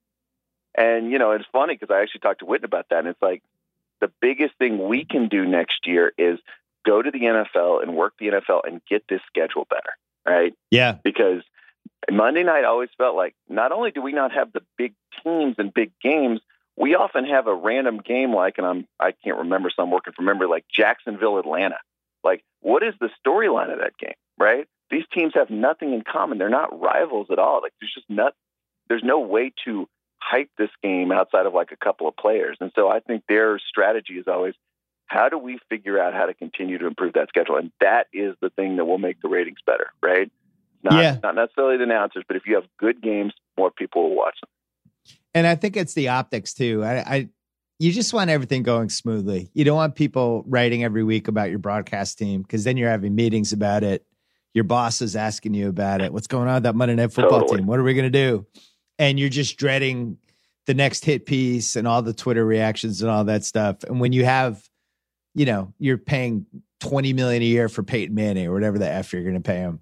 And 0.75 1.11
you 1.11 1.19
know, 1.19 1.31
it's 1.31 1.45
funny 1.51 1.75
because 1.75 1.93
I 1.93 2.01
actually 2.01 2.21
talked 2.21 2.39
to 2.39 2.45
Witten 2.45 2.65
about 2.65 2.87
that, 2.89 2.99
and 2.99 3.07
it's 3.07 3.21
like 3.21 3.41
the 3.99 4.11
biggest 4.21 4.55
thing 4.57 4.87
we 4.87 5.05
can 5.05 5.27
do 5.27 5.45
next 5.45 5.85
year 5.85 6.11
is 6.17 6.39
go 6.85 7.01
to 7.01 7.11
the 7.11 7.19
NFL 7.19 7.81
and 7.81 7.95
work 7.95 8.13
the 8.19 8.27
NFL 8.27 8.61
and 8.65 8.81
get 8.89 9.03
this 9.09 9.21
schedule 9.27 9.65
better, 9.69 9.97
right? 10.25 10.53
Yeah. 10.71 10.97
Because 11.03 11.41
Monday 12.09 12.43
night 12.43 12.63
always 12.63 12.89
felt 12.97 13.15
like 13.15 13.35
not 13.49 13.71
only 13.71 13.91
do 13.91 14.01
we 14.01 14.13
not 14.13 14.31
have 14.31 14.53
the 14.53 14.61
big 14.77 14.93
teams 15.23 15.55
and 15.57 15.73
big 15.73 15.91
games, 16.01 16.39
we 16.77 16.95
often 16.95 17.25
have 17.25 17.47
a 17.47 17.53
random 17.53 17.97
game 17.97 18.33
like, 18.33 18.57
and 18.57 18.67
I'm 18.67 18.87
I 18.99 19.11
can't 19.11 19.39
remember, 19.39 19.69
so 19.75 19.83
I'm 19.83 19.91
working 19.91 20.13
from 20.13 20.25
memory, 20.25 20.47
like 20.47 20.65
Jacksonville, 20.71 21.39
Atlanta. 21.39 21.77
Like, 22.23 22.43
what 22.61 22.83
is 22.83 22.93
the 22.99 23.09
storyline 23.25 23.71
of 23.71 23.79
that 23.79 23.97
game, 23.97 24.13
right? 24.37 24.67
These 24.89 25.05
teams 25.13 25.33
have 25.35 25.49
nothing 25.49 25.93
in 25.93 26.03
common. 26.03 26.37
They're 26.37 26.49
not 26.49 26.79
rivals 26.79 27.27
at 27.31 27.39
all. 27.39 27.61
Like, 27.61 27.73
there's 27.81 27.93
just 27.93 28.09
not, 28.09 28.33
there's 28.87 29.03
no 29.03 29.19
way 29.19 29.53
to 29.65 29.87
hype 30.19 30.49
this 30.57 30.69
game 30.81 31.11
outside 31.11 31.45
of 31.45 31.53
like 31.53 31.71
a 31.71 31.77
couple 31.77 32.07
of 32.07 32.15
players. 32.15 32.57
And 32.59 32.71
so 32.75 32.89
I 32.89 32.99
think 32.99 33.23
their 33.27 33.59
strategy 33.59 34.13
is 34.13 34.27
always, 34.27 34.53
how 35.05 35.29
do 35.29 35.37
we 35.37 35.59
figure 35.69 35.99
out 35.99 36.13
how 36.13 36.25
to 36.25 36.33
continue 36.33 36.77
to 36.77 36.87
improve 36.87 37.13
that 37.13 37.29
schedule? 37.29 37.57
And 37.57 37.71
that 37.79 38.07
is 38.13 38.35
the 38.41 38.49
thing 38.49 38.77
that 38.77 38.85
will 38.85 38.97
make 38.97 39.21
the 39.21 39.29
ratings 39.29 39.59
better, 39.65 39.91
right? 40.01 40.31
Not, 40.83 41.01
Yeah. 41.01 41.19
not 41.23 41.35
necessarily 41.35 41.77
the 41.77 41.83
announcers, 41.83 42.23
but 42.27 42.35
if 42.35 42.45
you 42.45 42.55
have 42.55 42.65
good 42.77 43.01
games, 43.01 43.33
more 43.57 43.71
people 43.71 44.09
will 44.09 44.15
watch 44.15 44.37
them. 44.41 44.49
And 45.33 45.45
I 45.45 45.55
think 45.55 45.77
it's 45.77 45.93
the 45.93 46.09
optics 46.09 46.53
too. 46.53 46.83
I, 46.83 46.97
I 46.99 47.29
you 47.79 47.91
just 47.91 48.13
want 48.13 48.29
everything 48.29 48.63
going 48.63 48.89
smoothly. 48.89 49.51
You 49.53 49.63
don't 49.63 49.75
want 49.75 49.95
people 49.95 50.43
writing 50.47 50.83
every 50.83 51.03
week 51.03 51.27
about 51.27 51.49
your 51.49 51.59
broadcast 51.59 52.17
team 52.17 52.41
because 52.41 52.63
then 52.63 52.75
you're 52.75 52.89
having 52.89 53.13
meetings 53.13 53.53
about 53.53 53.83
it. 53.83 54.05
Your 54.53 54.63
boss 54.63 55.01
is 55.01 55.15
asking 55.15 55.53
you 55.53 55.69
about 55.69 56.01
it. 56.01 56.11
What's 56.11 56.25
going 56.25 56.47
on 56.47 56.55
with 56.55 56.63
that 56.63 56.75
Monday 56.75 56.95
Night 56.95 57.13
Football 57.13 57.41
Totally. 57.41 57.59
team? 57.59 57.67
What 57.67 57.77
are 57.79 57.83
we 57.83 57.93
going 57.93 58.11
to 58.11 58.17
do? 58.17 58.47
And 58.97 59.19
you're 59.19 59.29
just 59.29 59.57
dreading 59.57 60.17
the 60.65 60.73
next 60.73 61.05
hit 61.05 61.27
piece 61.27 61.75
and 61.75 61.87
all 61.87 62.01
the 62.01 62.13
Twitter 62.13 62.43
reactions 62.43 63.03
and 63.03 63.11
all 63.11 63.23
that 63.25 63.43
stuff. 63.43 63.83
And 63.83 63.99
when 63.99 64.13
you 64.13 64.25
have, 64.25 64.67
you 65.35 65.45
know, 65.45 65.71
you're 65.77 65.99
paying 65.99 66.47
twenty 66.79 67.13
million 67.13 67.43
a 67.43 67.45
year 67.45 67.69
for 67.69 67.83
Peyton 67.83 68.15
Manning 68.15 68.47
or 68.47 68.53
whatever 68.53 68.79
the 68.79 68.89
f 68.89 69.13
you're 69.13 69.21
going 69.21 69.35
to 69.35 69.39
pay 69.41 69.57
him. 69.57 69.79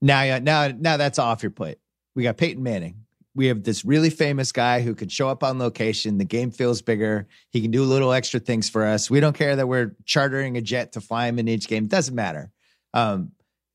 Now, 0.00 0.38
now, 0.38 0.68
now 0.68 0.96
that's 0.96 1.18
off 1.18 1.42
your 1.42 1.50
plate. 1.50 1.78
We 2.14 2.22
got 2.22 2.38
Peyton 2.38 2.62
Manning 2.62 3.04
we 3.34 3.46
have 3.46 3.62
this 3.62 3.84
really 3.84 4.10
famous 4.10 4.52
guy 4.52 4.82
who 4.82 4.94
could 4.94 5.10
show 5.10 5.28
up 5.28 5.42
on 5.42 5.58
location. 5.58 6.18
The 6.18 6.24
game 6.24 6.50
feels 6.50 6.82
bigger. 6.82 7.26
He 7.50 7.62
can 7.62 7.70
do 7.70 7.84
little 7.84 8.12
extra 8.12 8.40
things 8.40 8.68
for 8.68 8.84
us. 8.84 9.10
We 9.10 9.20
don't 9.20 9.36
care 9.36 9.56
that 9.56 9.66
we're 9.66 9.96
chartering 10.04 10.56
a 10.56 10.60
jet 10.60 10.92
to 10.92 11.00
fly 11.00 11.28
him 11.28 11.38
in 11.38 11.48
each 11.48 11.66
game. 11.66 11.86
Doesn't 11.86 12.14
matter. 12.14 12.50
Um, 12.92 13.32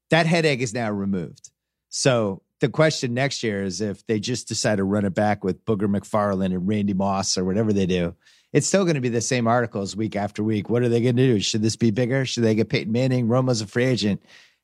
that 0.10 0.26
headache 0.26 0.62
is 0.62 0.74
now 0.74 0.92
removed. 0.92 1.50
So 1.90 2.44
the 2.60 2.70
question 2.70 3.14
next 3.14 3.44
year 3.44 3.64
is 3.64 3.82
if 3.82 4.06
they 4.06 4.20
just 4.20 4.48
decide 4.48 4.78
to 4.78 4.84
run 4.84 5.06
it 5.06 5.14
back 5.14 5.44
with 5.44 5.66
Booger 5.66 5.88
McFarland 5.88 6.54
and 6.54 6.68
Randy 6.68 6.94
Moss 6.94 7.38
or 7.38 7.44
whatever 7.44 7.74
they 7.74 7.86
do, 7.86 8.16
it's 8.54 8.68
still 8.68 8.86
going 8.86 8.96
to 8.96 9.02
be 9.02 9.10
the 9.10 9.22
same 9.22 9.48
articles 9.48 9.96
week 9.96 10.16
after 10.16 10.44
week. 10.44 10.70
What 10.70 10.84
are 10.84 10.90
they 10.90 11.02
going 11.02 11.18
to 11.18 11.34
do? 11.34 11.40
Should 11.40 11.62
this 11.62 11.76
be 11.76 11.92
bigger? 11.92 12.26
Should 12.26 12.44
they 12.44 12.56
get 12.56 12.70
Peyton 12.70 12.92
Manning? 12.92 13.28
Romo's 13.28 13.62
a 13.62 13.68
free 13.68 13.86
agent, 13.86 14.24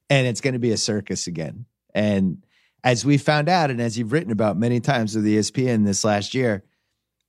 and 0.09 0.25
it's 0.25 0.41
going 0.41 0.53
to 0.53 0.59
be 0.59 0.71
a 0.71 0.77
circus 0.77 1.27
again. 1.27 1.65
And 1.93 2.43
as 2.83 3.05
we 3.05 3.17
found 3.17 3.49
out, 3.49 3.69
and 3.71 3.81
as 3.81 3.97
you've 3.97 4.11
written 4.11 4.31
about 4.31 4.57
many 4.57 4.79
times 4.79 5.15
with 5.15 5.25
ESPN 5.25 5.85
this 5.85 6.03
last 6.03 6.33
year, 6.33 6.63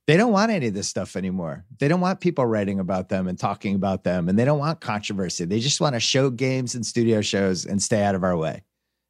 they 0.07 0.17
don't 0.17 0.31
want 0.31 0.51
any 0.51 0.67
of 0.67 0.73
this 0.73 0.87
stuff 0.87 1.15
anymore. 1.15 1.65
They 1.79 1.87
don't 1.87 2.01
want 2.01 2.19
people 2.19 2.45
writing 2.45 2.79
about 2.79 3.09
them 3.09 3.27
and 3.27 3.39
talking 3.39 3.73
about 3.75 4.03
them, 4.03 4.29
and 4.29 4.37
they 4.37 4.45
don't 4.45 4.59
want 4.59 4.81
controversy. 4.81 5.45
They 5.45 5.59
just 5.59 5.81
want 5.81 5.95
to 5.95 5.99
show 5.99 6.29
games 6.29 6.75
and 6.75 6.85
studio 6.85 7.21
shows 7.21 7.65
and 7.65 7.81
stay 7.81 8.03
out 8.03 8.13
of 8.15 8.23
our 8.23 8.37
way. 8.37 8.63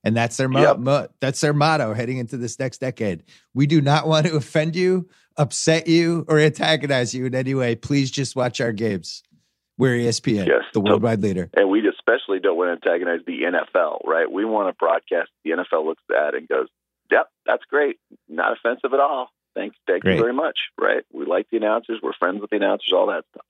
And 0.05 0.15
that's 0.15 0.37
their 0.37 0.47
mo- 0.47 0.61
Yep. 0.61 0.77
mo- 0.79 1.07
that's 1.19 1.41
their 1.41 1.53
motto 1.53 1.93
heading 1.93 2.17
into 2.19 2.37
this 2.37 2.59
next 2.59 2.77
decade. 2.79 3.23
We 3.53 3.65
do 3.65 3.81
not 3.81 4.07
want 4.07 4.27
to 4.27 4.35
offend 4.35 4.75
you, 4.75 5.09
upset 5.35 5.87
you, 5.87 6.25
or 6.29 6.39
antagonize 6.39 7.13
you 7.13 7.25
in 7.25 7.33
any 7.35 7.55
way. 7.55 7.75
Please 7.75 8.11
just 8.11 8.35
watch 8.35 8.61
our 8.61 8.71
games. 8.71 9.23
We're 9.77 9.95
ESPN, 9.97 10.47
Yes. 10.47 10.63
the 10.73 10.79
worldwide 10.79 11.21
leader. 11.21 11.49
And 11.55 11.69
we 11.69 11.85
especially 11.87 12.39
don't 12.39 12.57
want 12.57 12.81
to 12.81 12.87
antagonize 12.89 13.19
the 13.25 13.41
NFL, 13.43 14.01
right? 14.05 14.31
We 14.31 14.45
want 14.45 14.69
to 14.69 14.77
broadcast. 14.79 15.29
The 15.43 15.51
NFL 15.51 15.85
looks 15.85 16.01
at 16.09 16.15
that 16.15 16.35
and 16.35 16.47
goes, 16.47 16.67
"Yep, 17.11 17.27
that's 17.45 17.63
great. 17.65 17.97
Not 18.29 18.53
offensive 18.53 18.93
at 18.93 18.99
all. 19.01 19.29
Thanks, 19.53 19.75
thank 19.87 20.03
Great. 20.03 20.15
you 20.15 20.21
very 20.21 20.33
much." 20.33 20.57
Right? 20.79 21.03
We 21.11 21.25
like 21.25 21.47
the 21.51 21.57
announcers. 21.57 21.99
We're 22.01 22.13
friends 22.13 22.39
with 22.41 22.49
the 22.51 22.55
announcers. 22.55 22.91
All 22.93 23.07
that 23.07 23.25
stuff. 23.31 23.45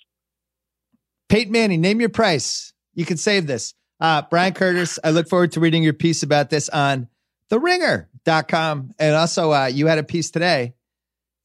Peyton 1.29 1.51
Manning, 1.51 1.81
name 1.81 1.99
your 1.99 2.09
price. 2.09 2.73
You 2.93 3.05
can 3.05 3.17
save 3.17 3.45
this. 3.47 3.73
Uh, 3.99 4.21
Bryan 4.23 4.53
Curtis, 4.53 4.99
I 5.03 5.11
look 5.11 5.27
forward 5.29 5.51
to 5.53 5.59
reading 5.59 5.83
your 5.83 5.93
piece 5.93 6.23
about 6.23 6.49
this 6.49 6.69
on 6.69 7.07
theringer.com. 7.51 8.93
And 8.99 9.15
also, 9.15 9.51
uh, 9.51 9.65
you 9.67 9.87
had 9.87 9.97
a 9.99 10.03
piece 10.03 10.31
today 10.31 10.73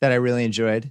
that 0.01 0.12
I 0.12 0.16
really 0.16 0.45
enjoyed. 0.45 0.91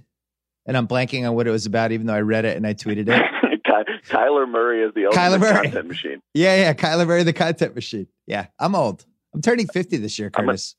And 0.66 0.76
I'm 0.76 0.86
blanking 0.86 1.28
on 1.28 1.34
what 1.34 1.46
it 1.46 1.50
was 1.50 1.66
about, 1.66 1.92
even 1.92 2.06
though 2.06 2.14
I 2.14 2.20
read 2.20 2.44
it 2.44 2.56
and 2.56 2.66
I 2.66 2.74
tweeted 2.74 3.08
it. 3.08 3.22
Ky- 3.70 3.92
Kyler 4.12 4.48
Murray 4.48 4.82
is 4.82 4.92
the 4.94 5.02
Kyler 5.12 5.40
Murray. 5.40 5.64
content 5.64 5.88
machine. 5.88 6.22
Yeah, 6.34 6.56
yeah. 6.56 6.72
Kyler 6.74 7.06
Murray, 7.06 7.22
the 7.22 7.32
content 7.32 7.74
machine. 7.74 8.06
Yeah, 8.26 8.46
I'm 8.58 8.74
old. 8.74 9.04
I'm 9.34 9.42
turning 9.42 9.66
50 9.68 9.96
this 9.98 10.18
year, 10.18 10.30
I'm 10.34 10.44
a- 10.44 10.52
Curtis. 10.52 10.76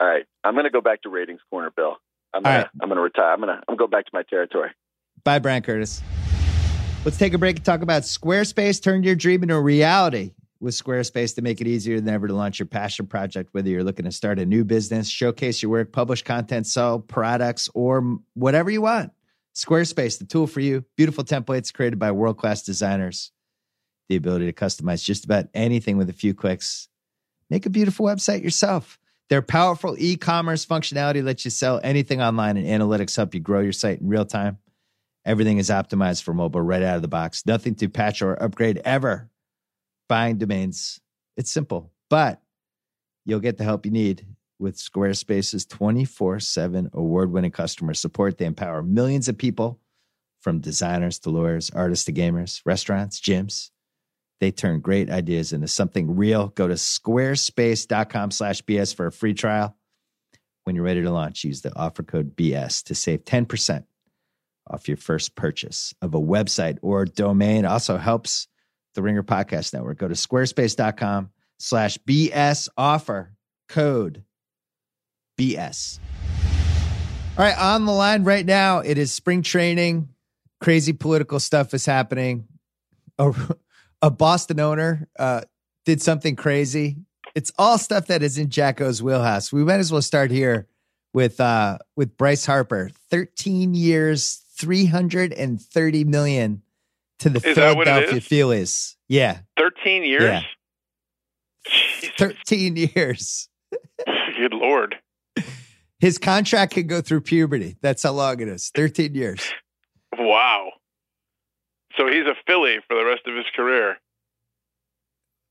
All 0.00 0.06
right, 0.06 0.24
I'm 0.44 0.54
going 0.54 0.64
to 0.64 0.70
go 0.70 0.80
back 0.80 1.02
to 1.02 1.08
ratings 1.08 1.40
corner, 1.50 1.70
Bill. 1.74 1.96
I'm 2.34 2.42
gonna, 2.42 2.58
right. 2.58 2.68
I'm 2.82 2.88
going 2.88 2.96
to 2.96 3.02
retire. 3.02 3.32
I'm 3.32 3.40
going 3.40 3.48
to 3.48 3.54
I'm 3.54 3.76
going 3.76 3.78
to 3.78 3.82
go 3.84 3.86
back 3.86 4.04
to 4.04 4.10
my 4.12 4.22
territory. 4.28 4.70
Bye, 5.24 5.38
Bryan 5.38 5.62
Curtis. 5.62 6.02
Let's 7.04 7.16
take 7.18 7.32
a 7.34 7.38
break 7.38 7.56
and 7.56 7.64
talk 7.64 7.82
about 7.82 8.02
Squarespace. 8.02 8.82
Turn 8.82 9.02
your 9.04 9.14
dream 9.14 9.42
into 9.42 9.54
a 9.54 9.60
reality 9.60 10.34
with 10.60 10.74
Squarespace 10.74 11.34
to 11.36 11.42
make 11.42 11.60
it 11.60 11.66
easier 11.66 12.00
than 12.00 12.12
ever 12.12 12.26
to 12.28 12.34
launch 12.34 12.58
your 12.58 12.66
passion 12.66 13.06
project, 13.06 13.50
whether 13.52 13.68
you're 13.68 13.84
looking 13.84 14.04
to 14.04 14.12
start 14.12 14.38
a 14.38 14.44
new 14.46 14.64
business, 14.64 15.08
showcase 15.08 15.62
your 15.62 15.70
work, 15.70 15.92
publish 15.92 16.22
content, 16.22 16.66
sell 16.66 16.98
products, 16.98 17.68
or 17.74 18.18
whatever 18.34 18.70
you 18.70 18.82
want. 18.82 19.12
Squarespace, 19.56 20.18
the 20.18 20.26
tool 20.26 20.46
for 20.46 20.60
you. 20.60 20.84
Beautiful 20.98 21.24
templates 21.24 21.72
created 21.72 21.98
by 21.98 22.12
world 22.12 22.36
class 22.36 22.62
designers. 22.62 23.32
The 24.10 24.16
ability 24.16 24.44
to 24.44 24.52
customize 24.52 25.02
just 25.02 25.24
about 25.24 25.46
anything 25.54 25.96
with 25.96 26.10
a 26.10 26.12
few 26.12 26.34
clicks. 26.34 26.88
Make 27.48 27.64
a 27.64 27.70
beautiful 27.70 28.04
website 28.04 28.42
yourself. 28.42 28.98
Their 29.30 29.40
powerful 29.40 29.96
e 29.98 30.16
commerce 30.16 30.66
functionality 30.66 31.24
lets 31.24 31.46
you 31.46 31.50
sell 31.50 31.80
anything 31.82 32.20
online, 32.20 32.58
and 32.58 32.66
analytics 32.66 33.16
help 33.16 33.32
you 33.32 33.40
grow 33.40 33.60
your 33.60 33.72
site 33.72 33.98
in 33.98 34.08
real 34.08 34.26
time. 34.26 34.58
Everything 35.24 35.56
is 35.56 35.70
optimized 35.70 36.22
for 36.22 36.34
mobile 36.34 36.60
right 36.60 36.82
out 36.82 36.96
of 36.96 37.02
the 37.02 37.08
box. 37.08 37.46
Nothing 37.46 37.74
to 37.76 37.88
patch 37.88 38.20
or 38.20 38.40
upgrade 38.40 38.82
ever. 38.84 39.30
Buying 40.06 40.36
domains, 40.36 41.00
it's 41.38 41.50
simple, 41.50 41.92
but 42.10 42.42
you'll 43.24 43.40
get 43.40 43.56
the 43.56 43.64
help 43.64 43.86
you 43.86 43.90
need 43.90 44.35
with 44.58 44.76
Squarespace's 44.76 45.66
24 45.66 46.40
7 46.40 46.90
award 46.92 47.30
winning 47.30 47.50
customer 47.50 47.94
support. 47.94 48.38
They 48.38 48.46
empower 48.46 48.82
millions 48.82 49.28
of 49.28 49.38
people 49.38 49.80
from 50.40 50.60
designers 50.60 51.18
to 51.20 51.30
lawyers, 51.30 51.70
artists 51.70 52.04
to 52.06 52.12
gamers, 52.12 52.62
restaurants, 52.64 53.20
gyms. 53.20 53.70
They 54.40 54.50
turn 54.50 54.80
great 54.80 55.10
ideas 55.10 55.52
into 55.52 55.68
something 55.68 56.14
real. 56.14 56.48
Go 56.48 56.68
to 56.68 56.74
squarespace.com 56.74 58.30
slash 58.30 58.62
BS 58.62 58.94
for 58.94 59.06
a 59.06 59.12
free 59.12 59.34
trial. 59.34 59.76
When 60.64 60.76
you're 60.76 60.84
ready 60.84 61.02
to 61.02 61.10
launch, 61.10 61.44
use 61.44 61.62
the 61.62 61.74
offer 61.76 62.02
code 62.02 62.36
BS 62.36 62.84
to 62.84 62.94
save 62.94 63.24
10% 63.24 63.84
off 64.68 64.88
your 64.88 64.96
first 64.96 65.36
purchase 65.36 65.94
of 66.02 66.14
a 66.14 66.20
website 66.20 66.78
or 66.82 67.04
domain. 67.04 67.64
Also 67.64 67.96
helps 67.96 68.48
the 68.94 69.02
Ringer 69.02 69.22
Podcast 69.22 69.72
Network. 69.72 69.98
Go 69.98 70.08
to 70.08 70.14
squarespace.com 70.14 71.30
slash 71.58 71.98
BS 71.98 72.68
offer 72.76 73.32
code 73.68 74.24
BS. 75.36 75.98
All 77.38 77.44
right, 77.44 77.58
on 77.58 77.84
the 77.84 77.92
line 77.92 78.24
right 78.24 78.46
now, 78.46 78.78
it 78.78 78.96
is 78.96 79.12
spring 79.12 79.42
training. 79.42 80.08
Crazy 80.60 80.92
political 80.92 81.38
stuff 81.38 81.74
is 81.74 81.84
happening. 81.84 82.48
A, 83.18 83.34
a 84.02 84.10
Boston 84.10 84.60
owner 84.60 85.08
uh, 85.18 85.42
did 85.84 86.00
something 86.00 86.36
crazy. 86.36 86.96
It's 87.34 87.52
all 87.58 87.76
stuff 87.76 88.06
that 88.06 88.22
is 88.22 88.38
in 88.38 88.48
JackO's 88.48 89.02
wheelhouse. 89.02 89.52
We 89.52 89.64
might 89.64 89.80
as 89.80 89.92
well 89.92 90.00
start 90.00 90.30
here 90.30 90.66
with 91.12 91.38
uh, 91.40 91.78
with 91.94 92.16
Bryce 92.16 92.46
Harper. 92.46 92.90
Thirteen 93.10 93.74
years, 93.74 94.42
three 94.58 94.86
hundred 94.86 95.34
and 95.34 95.60
thirty 95.60 96.04
million 96.04 96.62
to 97.18 97.28
the 97.28 97.36
Is 97.36 97.42
that 97.42 97.54
Philadelphia 97.54 98.16
is? 98.16 98.26
Phillies. 98.26 98.96
Yeah, 99.08 99.38
13 99.56 100.02
years? 100.02 100.22
Yeah. 100.22 100.42
Thirteen 102.18 102.76
years. 102.76 103.48
good 104.36 104.54
lord. 104.54 104.96
His 105.98 106.18
contract 106.18 106.74
can 106.74 106.86
go 106.86 107.00
through 107.00 107.22
puberty. 107.22 107.76
That's 107.80 108.02
how 108.02 108.12
long 108.12 108.40
it 108.40 108.48
is. 108.48 108.70
Thirteen 108.74 109.14
years. 109.14 109.40
Wow. 110.18 110.72
So 111.96 112.06
he's 112.06 112.26
a 112.26 112.34
Philly 112.46 112.76
for 112.86 112.96
the 112.96 113.04
rest 113.04 113.22
of 113.26 113.34
his 113.34 113.46
career. 113.54 113.96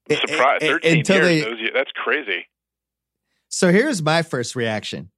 I'm 0.09 0.17
surprised. 0.27 0.63
A- 0.63 0.67
a- 0.67 0.71
13 0.73 0.97
until 0.99 1.29
years. 1.31 1.45
they- 1.59 1.71
that's 1.73 1.91
crazy. 1.95 2.45
So 3.49 3.71
here's 3.71 4.01
my 4.03 4.21
first 4.21 4.55
reaction. 4.55 5.09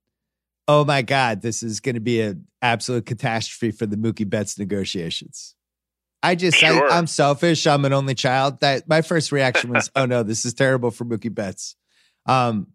Oh 0.69 0.85
my 0.85 1.01
God, 1.01 1.41
this 1.41 1.63
is 1.63 1.79
going 1.79 1.95
to 1.95 2.01
be 2.01 2.21
an 2.21 2.45
absolute 2.61 3.05
catastrophe 3.05 3.71
for 3.71 3.85
the 3.85 3.95
Mookie 3.97 4.29
Betts 4.29 4.57
negotiations. 4.59 5.55
I 6.23 6.35
just, 6.35 6.57
Sure. 6.57 6.89
I, 6.91 6.97
I'm 6.97 7.07
selfish. 7.07 7.67
I'm 7.67 7.85
an 7.85 7.93
only 7.93 8.15
child. 8.15 8.59
That 8.61 8.87
my 8.87 9.01
first 9.01 9.31
reaction 9.31 9.71
was, 9.71 9.89
oh 9.95 10.05
no, 10.05 10.23
this 10.23 10.45
is 10.45 10.53
terrible 10.53 10.91
for 10.91 11.05
Mookie 11.05 11.33
Betts. 11.33 11.75
Um, 12.25 12.67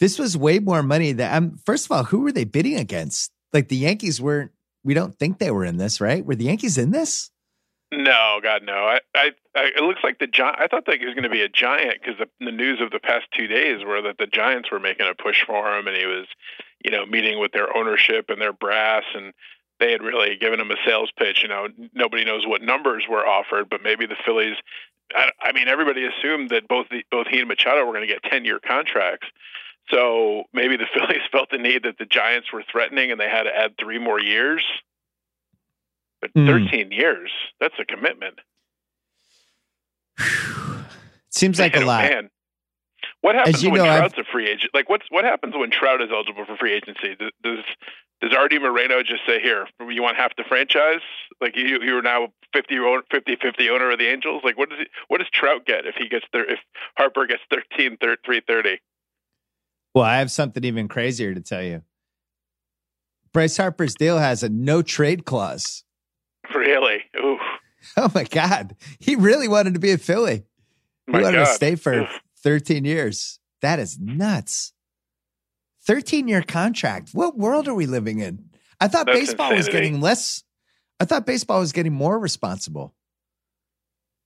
this 0.00 0.18
was 0.18 0.36
way 0.36 0.58
more 0.58 0.82
money 0.82 1.12
than 1.12 1.32
I'm. 1.32 1.58
First 1.64 1.86
of 1.86 1.92
all, 1.92 2.04
who 2.04 2.20
were 2.20 2.32
they 2.32 2.44
bidding 2.44 2.76
against? 2.76 3.32
Like 3.52 3.68
the 3.68 3.76
Yankees 3.76 4.20
weren't. 4.20 4.52
We 4.84 4.94
don't 4.94 5.18
think 5.18 5.38
they 5.38 5.50
were 5.50 5.64
in 5.64 5.78
this, 5.78 6.00
right? 6.00 6.24
Were 6.24 6.36
the 6.36 6.44
Yankees 6.44 6.78
in 6.78 6.90
this? 6.90 7.30
No, 7.92 8.40
God, 8.42 8.62
no. 8.64 8.72
I, 8.72 9.00
I, 9.14 9.30
I 9.54 9.70
it 9.76 9.82
looks 9.82 10.00
like 10.02 10.18
the 10.18 10.26
giant. 10.26 10.58
I 10.58 10.66
thought 10.66 10.86
that 10.86 10.98
he 10.98 11.06
was 11.06 11.14
going 11.14 11.24
to 11.24 11.30
be 11.30 11.42
a 11.42 11.48
giant 11.48 12.00
because 12.00 12.18
the, 12.18 12.44
the 12.44 12.52
news 12.52 12.80
of 12.80 12.90
the 12.90 12.98
past 12.98 13.26
two 13.36 13.46
days 13.46 13.84
were 13.84 14.02
that 14.02 14.18
the 14.18 14.26
Giants 14.26 14.70
were 14.70 14.80
making 14.80 15.06
a 15.06 15.14
push 15.14 15.44
for 15.44 15.76
him, 15.76 15.86
and 15.86 15.96
he 15.96 16.06
was, 16.06 16.26
you 16.84 16.90
know, 16.90 17.06
meeting 17.06 17.38
with 17.38 17.52
their 17.52 17.74
ownership 17.76 18.26
and 18.28 18.40
their 18.40 18.52
brass, 18.52 19.04
and 19.14 19.32
they 19.78 19.92
had 19.92 20.02
really 20.02 20.36
given 20.36 20.58
him 20.58 20.70
a 20.70 20.76
sales 20.84 21.12
pitch. 21.16 21.42
You 21.42 21.48
know, 21.48 21.68
nobody 21.94 22.24
knows 22.24 22.46
what 22.46 22.60
numbers 22.60 23.04
were 23.08 23.26
offered, 23.26 23.68
but 23.70 23.82
maybe 23.82 24.06
the 24.06 24.16
Phillies. 24.24 24.56
I, 25.14 25.30
I 25.40 25.52
mean, 25.52 25.68
everybody 25.68 26.04
assumed 26.04 26.50
that 26.50 26.66
both 26.66 26.88
the, 26.90 27.04
both 27.12 27.28
he 27.28 27.38
and 27.38 27.48
Machado 27.48 27.84
were 27.84 27.92
going 27.92 28.06
to 28.06 28.12
get 28.12 28.24
ten 28.24 28.44
year 28.44 28.58
contracts. 28.58 29.28
So 29.90 30.44
maybe 30.52 30.76
the 30.76 30.86
Phillies 30.94 31.22
felt 31.30 31.50
the 31.50 31.58
need 31.58 31.84
that 31.84 31.98
the 31.98 32.06
Giants 32.06 32.52
were 32.52 32.64
threatening, 32.70 33.10
and 33.12 33.20
they 33.20 33.28
had 33.28 33.44
to 33.44 33.50
add 33.56 33.74
three 33.78 33.98
more 33.98 34.20
years. 34.20 34.64
But 36.20 36.30
Hmm. 36.34 36.46
13 36.46 36.92
years, 36.92 37.30
that's 37.60 37.74
a 37.78 37.84
commitment. 37.84 38.38
Seems 41.30 41.58
like 41.60 41.76
a 41.76 41.80
Man, 41.80 41.84
oh, 41.84 41.86
lot. 41.88 42.02
Man. 42.10 42.30
What 43.20 43.34
happens 43.34 43.64
when 43.64 43.74
know, 43.74 43.84
I've- 43.84 43.98
Trout's 44.14 44.18
a 44.18 44.32
free 44.32 44.48
agent? 44.48 44.70
Like, 44.74 44.88
what's 44.88 45.04
what 45.10 45.24
happens 45.24 45.54
when 45.56 45.70
Trout 45.70 46.00
is 46.00 46.10
eligible 46.12 46.44
for 46.46 46.56
free 46.56 46.72
agency? 46.72 47.16
Does 47.18 47.30
does, 47.42 47.64
does 48.20 48.34
Artie 48.36 48.58
Moreno 48.58 49.02
just 49.02 49.26
say, 49.26 49.40
"Here, 49.40 49.66
you 49.90 50.02
want 50.02 50.16
half 50.16 50.34
the 50.36 50.44
franchise"? 50.48 51.00
Like 51.40 51.56
you 51.56 51.80
you 51.82 51.96
are 51.98 52.02
now 52.02 52.28
50, 52.52 52.76
50 53.10 53.36
50 53.36 53.70
owner 53.70 53.90
of 53.90 53.98
the 53.98 54.06
Angels. 54.06 54.42
Like, 54.44 54.56
what 54.56 54.70
does 54.70 54.78
he, 54.78 54.86
what 55.08 55.18
does 55.18 55.28
Trout 55.32 55.66
get 55.66 55.86
if 55.86 55.96
he 55.96 56.08
gets 56.08 56.24
there? 56.32 56.48
If 56.50 56.60
Harper 56.96 57.26
gets 57.26 57.42
13 57.50 57.96
thir- 57.98 58.16
330? 58.24 58.80
Well, 59.96 60.04
I 60.04 60.18
have 60.18 60.30
something 60.30 60.62
even 60.62 60.88
crazier 60.88 61.32
to 61.32 61.40
tell 61.40 61.62
you. 61.62 61.80
Bryce 63.32 63.56
Harper's 63.56 63.94
deal 63.94 64.18
has 64.18 64.42
a 64.42 64.50
no 64.50 64.82
trade 64.82 65.24
clause. 65.24 65.84
Really? 66.54 66.98
Ooh, 67.18 67.38
Oh 67.96 68.12
my 68.14 68.24
God. 68.24 68.76
He 69.00 69.16
really 69.16 69.48
wanted 69.48 69.72
to 69.72 69.80
be 69.80 69.92
a 69.92 69.96
Philly. 69.96 70.44
He 71.06 71.12
my 71.12 71.22
wanted 71.22 71.38
God. 71.38 71.46
to 71.46 71.54
stay 71.54 71.76
for 71.76 72.02
Oof. 72.02 72.20
13 72.42 72.84
years. 72.84 73.40
That 73.62 73.78
is 73.78 73.98
nuts. 73.98 74.74
13 75.86 76.28
year 76.28 76.42
contract. 76.42 77.12
What 77.14 77.38
world 77.38 77.66
are 77.66 77.74
we 77.74 77.86
living 77.86 78.18
in? 78.18 78.50
I 78.78 78.88
thought 78.88 79.06
That's 79.06 79.18
baseball 79.18 79.54
was 79.54 79.66
getting 79.66 80.02
less. 80.02 80.44
I 81.00 81.06
thought 81.06 81.24
baseball 81.24 81.60
was 81.60 81.72
getting 81.72 81.94
more 81.94 82.18
responsible. 82.18 82.94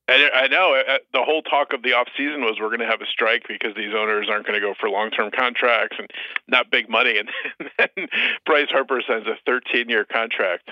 I, 0.07 0.29
I 0.33 0.47
know 0.47 0.75
uh, 0.75 0.97
the 1.13 1.23
whole 1.23 1.41
talk 1.41 1.73
of 1.73 1.83
the 1.83 1.93
off 1.93 2.07
season 2.17 2.41
was 2.41 2.57
we're 2.59 2.67
going 2.67 2.79
to 2.79 2.85
have 2.87 3.01
a 3.01 3.05
strike 3.05 3.43
because 3.47 3.75
these 3.75 3.93
owners 3.95 4.27
aren't 4.29 4.45
going 4.45 4.59
to 4.59 4.65
go 4.65 4.73
for 4.79 4.89
long 4.89 5.09
term 5.11 5.31
contracts 5.31 5.95
and 5.99 6.09
not 6.47 6.69
big 6.71 6.89
money. 6.89 7.17
And 7.59 7.69
then 7.97 8.07
Bryce 8.45 8.69
Harper 8.69 9.01
signs 9.07 9.27
a 9.27 9.37
13 9.45 9.89
year 9.89 10.03
contract. 10.05 10.69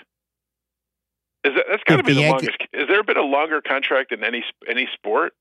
Is 1.44 1.54
that 1.56 1.66
that's 1.70 1.84
got 1.86 1.98
to 1.98 2.04
be 2.04 2.14
the 2.14 2.24
the 2.24 2.30
longest? 2.30 2.58
Is 2.74 2.88
there 2.90 3.02
been 3.04 3.18
a 3.18 3.22
longer 3.22 3.62
contract 3.62 4.12
in 4.12 4.24
any 4.24 4.44
any 4.68 4.90
sport? 4.94 5.34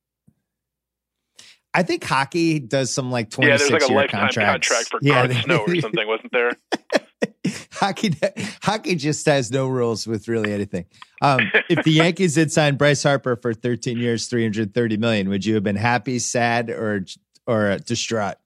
I 1.74 1.82
think 1.82 2.04
hockey 2.04 2.60
does 2.60 2.92
some 2.92 3.10
like 3.10 3.26
Yeah, 3.32 3.56
26 3.58 3.58
there's 3.58 3.70
like 3.70 3.82
a 3.82 3.92
year 3.92 4.00
lifetime 4.02 4.20
contracts. 4.26 4.68
contract 4.68 4.90
for 4.90 4.98
Yeah, 5.02 5.26
Garth 5.26 5.44
Snow 5.44 5.64
or 5.66 5.76
something, 5.80 6.06
wasn't 6.06 6.32
there? 6.32 6.52
hockey 7.72 8.14
hockey 8.62 8.94
just 8.94 9.24
has 9.26 9.50
no 9.50 9.68
rules 9.68 10.06
with 10.06 10.28
really 10.28 10.52
anything. 10.52 10.86
Um, 11.22 11.50
if 11.68 11.84
the 11.84 11.92
Yankees 11.92 12.36
had 12.36 12.52
signed 12.52 12.78
Bryce 12.78 13.02
Harper 13.02 13.36
for 13.36 13.54
13 13.54 13.98
years, 13.98 14.26
330 14.26 14.96
million, 14.96 15.28
would 15.28 15.44
you 15.44 15.54
have 15.54 15.64
been 15.64 15.76
happy, 15.76 16.18
sad, 16.18 16.70
or 16.70 17.04
or 17.46 17.78
distraught? 17.78 18.36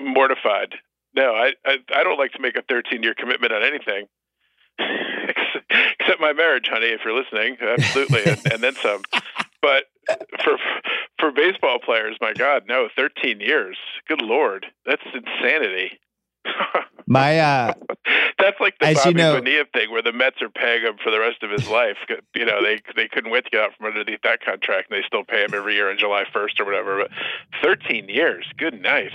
Mortified. 0.00 0.74
No, 1.14 1.32
I, 1.34 1.52
I 1.64 1.78
I 1.94 2.02
don't 2.02 2.18
like 2.18 2.32
to 2.32 2.40
make 2.40 2.56
a 2.56 2.62
13 2.62 3.02
year 3.02 3.14
commitment 3.14 3.52
on 3.52 3.62
anything. 3.62 4.06
Except 6.00 6.20
my 6.20 6.32
marriage, 6.32 6.68
honey, 6.70 6.86
if 6.86 7.00
you're 7.04 7.18
listening, 7.18 7.56
absolutely, 7.60 8.24
and, 8.24 8.52
and 8.52 8.62
then 8.62 8.74
some. 8.74 9.02
But 9.62 9.84
for 10.44 10.58
for 11.18 11.32
baseball 11.32 11.78
players, 11.78 12.16
my 12.20 12.32
God, 12.34 12.64
no, 12.68 12.88
13 12.94 13.40
years. 13.40 13.76
Good 14.06 14.22
lord, 14.22 14.66
that's 14.84 15.02
insanity. 15.14 15.98
My 17.08 17.38
uh, 17.38 17.72
That's 18.38 18.58
like 18.60 18.74
the 18.80 18.86
As 18.86 18.96
you 19.04 19.12
Bobby 19.12 19.14
know- 19.14 19.38
Bonilla 19.38 19.64
thing, 19.72 19.90
where 19.92 20.02
the 20.02 20.12
Mets 20.12 20.42
are 20.42 20.48
paying 20.48 20.82
him 20.82 20.94
for 21.02 21.10
the 21.12 21.20
rest 21.20 21.42
of 21.44 21.50
his 21.50 21.68
life. 21.70 21.96
You 22.34 22.44
know, 22.44 22.62
they 22.62 22.80
they 22.96 23.06
couldn't 23.08 23.30
wait 23.30 23.44
to 23.44 23.50
get 23.50 23.60
out 23.60 23.70
from 23.76 23.86
underneath 23.86 24.22
that 24.24 24.44
contract, 24.44 24.90
and 24.90 24.98
they 25.00 25.06
still 25.06 25.22
pay 25.24 25.44
him 25.44 25.54
every 25.54 25.74
year 25.74 25.88
on 25.90 25.98
July 25.98 26.24
1st 26.34 26.58
or 26.60 26.64
whatever. 26.64 26.98
But 26.98 27.10
13 27.62 28.08
years, 28.08 28.44
good 28.58 28.80
night. 28.82 29.12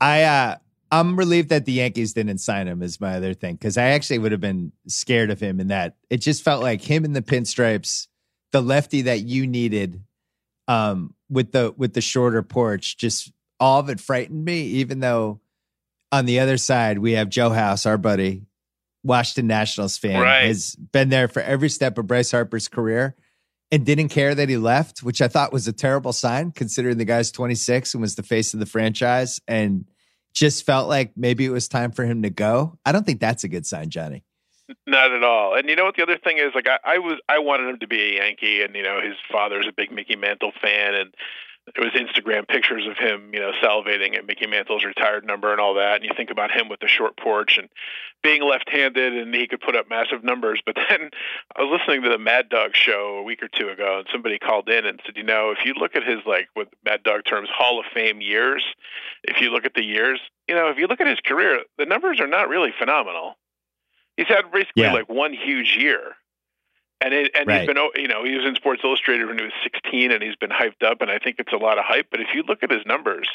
I 0.00 0.22
uh, 0.22 0.56
I'm 0.92 1.16
relieved 1.16 1.48
that 1.48 1.64
the 1.64 1.72
Yankees 1.72 2.12
didn't 2.12 2.38
sign 2.38 2.68
him. 2.68 2.82
Is 2.82 3.00
my 3.00 3.16
other 3.16 3.34
thing 3.34 3.54
because 3.56 3.76
I 3.76 3.88
actually 3.90 4.18
would 4.18 4.32
have 4.32 4.40
been 4.40 4.72
scared 4.86 5.30
of 5.30 5.40
him 5.40 5.58
in 5.58 5.68
that 5.68 5.96
it 6.10 6.18
just 6.18 6.42
felt 6.44 6.62
like 6.62 6.80
him 6.82 7.04
in 7.04 7.12
the 7.12 7.22
pinstripes, 7.22 8.06
the 8.52 8.60
lefty 8.62 9.02
that 9.02 9.22
you 9.22 9.46
needed, 9.48 10.02
um, 10.68 11.14
with 11.28 11.50
the 11.52 11.74
with 11.76 11.94
the 11.94 12.00
shorter 12.00 12.42
porch. 12.42 12.96
Just 12.96 13.32
all 13.58 13.80
of 13.80 13.88
it 13.88 14.00
frightened 14.00 14.44
me. 14.44 14.62
Even 14.62 15.00
though 15.00 15.40
on 16.12 16.26
the 16.26 16.38
other 16.40 16.56
side 16.58 16.98
we 16.98 17.12
have 17.12 17.28
Joe 17.28 17.50
House, 17.50 17.86
our 17.86 17.98
buddy, 17.98 18.42
Washington 19.02 19.48
Nationals 19.48 19.98
fan, 19.98 20.20
Right. 20.20 20.44
has 20.44 20.76
been 20.76 21.08
there 21.08 21.26
for 21.26 21.42
every 21.42 21.68
step 21.68 21.98
of 21.98 22.06
Bryce 22.06 22.30
Harper's 22.30 22.68
career. 22.68 23.16
And 23.72 23.86
didn't 23.86 24.10
care 24.10 24.34
that 24.34 24.50
he 24.50 24.58
left, 24.58 25.02
which 25.02 25.22
I 25.22 25.28
thought 25.28 25.50
was 25.50 25.66
a 25.66 25.72
terrible 25.72 26.12
sign 26.12 26.50
considering 26.50 26.98
the 26.98 27.06
guy's 27.06 27.32
26 27.32 27.94
and 27.94 28.02
was 28.02 28.16
the 28.16 28.22
face 28.22 28.52
of 28.52 28.60
the 28.60 28.66
franchise. 28.66 29.40
And 29.48 29.86
just 30.34 30.66
felt 30.66 30.90
like 30.90 31.12
maybe 31.16 31.46
it 31.46 31.50
was 31.50 31.68
time 31.68 31.90
for 31.90 32.04
him 32.04 32.20
to 32.20 32.28
go. 32.28 32.78
I 32.84 32.92
don't 32.92 33.06
think 33.06 33.18
that's 33.18 33.44
a 33.44 33.48
good 33.48 33.64
sign, 33.64 33.88
Johnny. 33.88 34.24
Not 34.86 35.12
at 35.12 35.24
all. 35.24 35.54
And 35.54 35.70
you 35.70 35.76
know 35.76 35.84
what 35.84 35.96
the 35.96 36.02
other 36.02 36.18
thing 36.18 36.36
is? 36.36 36.52
Like 36.54 36.66
I, 36.68 36.78
I 36.84 36.98
was, 36.98 37.18
I 37.30 37.38
wanted 37.38 37.70
him 37.70 37.78
to 37.80 37.86
be 37.86 37.98
a 38.02 38.14
Yankee, 38.22 38.62
and 38.62 38.74
you 38.76 38.82
know 38.82 39.00
his 39.02 39.16
father's 39.30 39.66
a 39.66 39.72
big 39.72 39.90
Mickey 39.90 40.16
Mantle 40.16 40.52
fan, 40.60 40.94
and 40.94 41.14
there 41.74 41.84
was 41.84 41.92
Instagram 41.94 42.48
pictures 42.48 42.86
of 42.88 42.96
him, 42.98 43.30
you 43.32 43.38
know, 43.40 43.52
salivating 43.62 44.16
at 44.16 44.26
Mickey 44.26 44.46
Mantle's 44.46 44.84
retired 44.84 45.24
number 45.24 45.52
and 45.52 45.60
all 45.60 45.74
that. 45.74 45.96
And 45.96 46.04
you 46.04 46.10
think 46.16 46.30
about 46.30 46.50
him 46.50 46.68
with 46.68 46.80
the 46.80 46.88
short 46.88 47.16
porch 47.16 47.56
and 47.56 47.68
being 48.22 48.42
left-handed, 48.42 49.12
and 49.14 49.32
he 49.34 49.46
could 49.46 49.60
put 49.60 49.76
up 49.76 49.88
massive 49.88 50.24
numbers. 50.24 50.60
But 50.66 50.76
then 50.88 51.10
I 51.56 51.62
was 51.62 51.78
listening 51.80 52.02
to 52.02 52.08
the 52.08 52.18
Mad 52.18 52.48
Dog 52.48 52.74
show 52.74 53.16
a 53.18 53.22
week 53.22 53.42
or 53.42 53.48
two 53.48 53.68
ago, 53.68 53.98
and 54.00 54.08
somebody 54.10 54.38
called 54.40 54.68
in 54.68 54.84
and 54.86 55.00
said, 55.06 55.16
you 55.16 55.22
know, 55.22 55.50
if 55.52 55.64
you 55.64 55.74
look 55.74 55.94
at 55.94 56.02
his 56.02 56.18
like 56.26 56.48
with 56.56 56.68
Mad 56.84 57.04
Dog 57.04 57.22
terms, 57.24 57.48
Hall 57.54 57.78
of 57.78 57.86
Fame 57.94 58.20
years, 58.20 58.64
if 59.22 59.40
you 59.40 59.50
look 59.50 59.64
at 59.64 59.74
the 59.74 59.84
years, 59.84 60.20
you 60.48 60.56
know, 60.56 60.68
if 60.68 60.78
you 60.78 60.88
look 60.88 61.00
at 61.00 61.06
his 61.06 61.20
career, 61.24 61.60
the 61.78 61.86
numbers 61.86 62.20
are 62.20 62.26
not 62.26 62.48
really 62.48 62.72
phenomenal. 62.76 63.36
He's 64.16 64.26
had 64.28 64.50
basically 64.52 64.82
Yeah. 64.82 64.92
like 64.92 65.08
one 65.08 65.32
huge 65.32 65.76
year. 65.76 66.16
And 67.02 67.12
it, 67.12 67.32
and 67.34 67.48
Right. 67.48 67.60
he's 67.60 67.66
been, 67.66 67.76
you 67.96 68.08
know, 68.08 68.24
he 68.24 68.36
was 68.36 68.46
in 68.46 68.54
Sports 68.54 68.82
Illustrated 68.84 69.26
when 69.26 69.38
he 69.38 69.44
was 69.44 69.52
16, 69.62 70.12
and 70.12 70.22
he's 70.22 70.36
been 70.36 70.50
hyped 70.50 70.82
up, 70.84 71.00
and 71.02 71.10
I 71.10 71.18
think 71.18 71.36
it's 71.38 71.52
a 71.52 71.56
lot 71.56 71.78
of 71.78 71.84
hype. 71.84 72.06
But 72.10 72.20
if 72.20 72.28
you 72.34 72.42
look 72.42 72.62
at 72.62 72.70
his 72.70 72.84
numbers, 72.86 73.28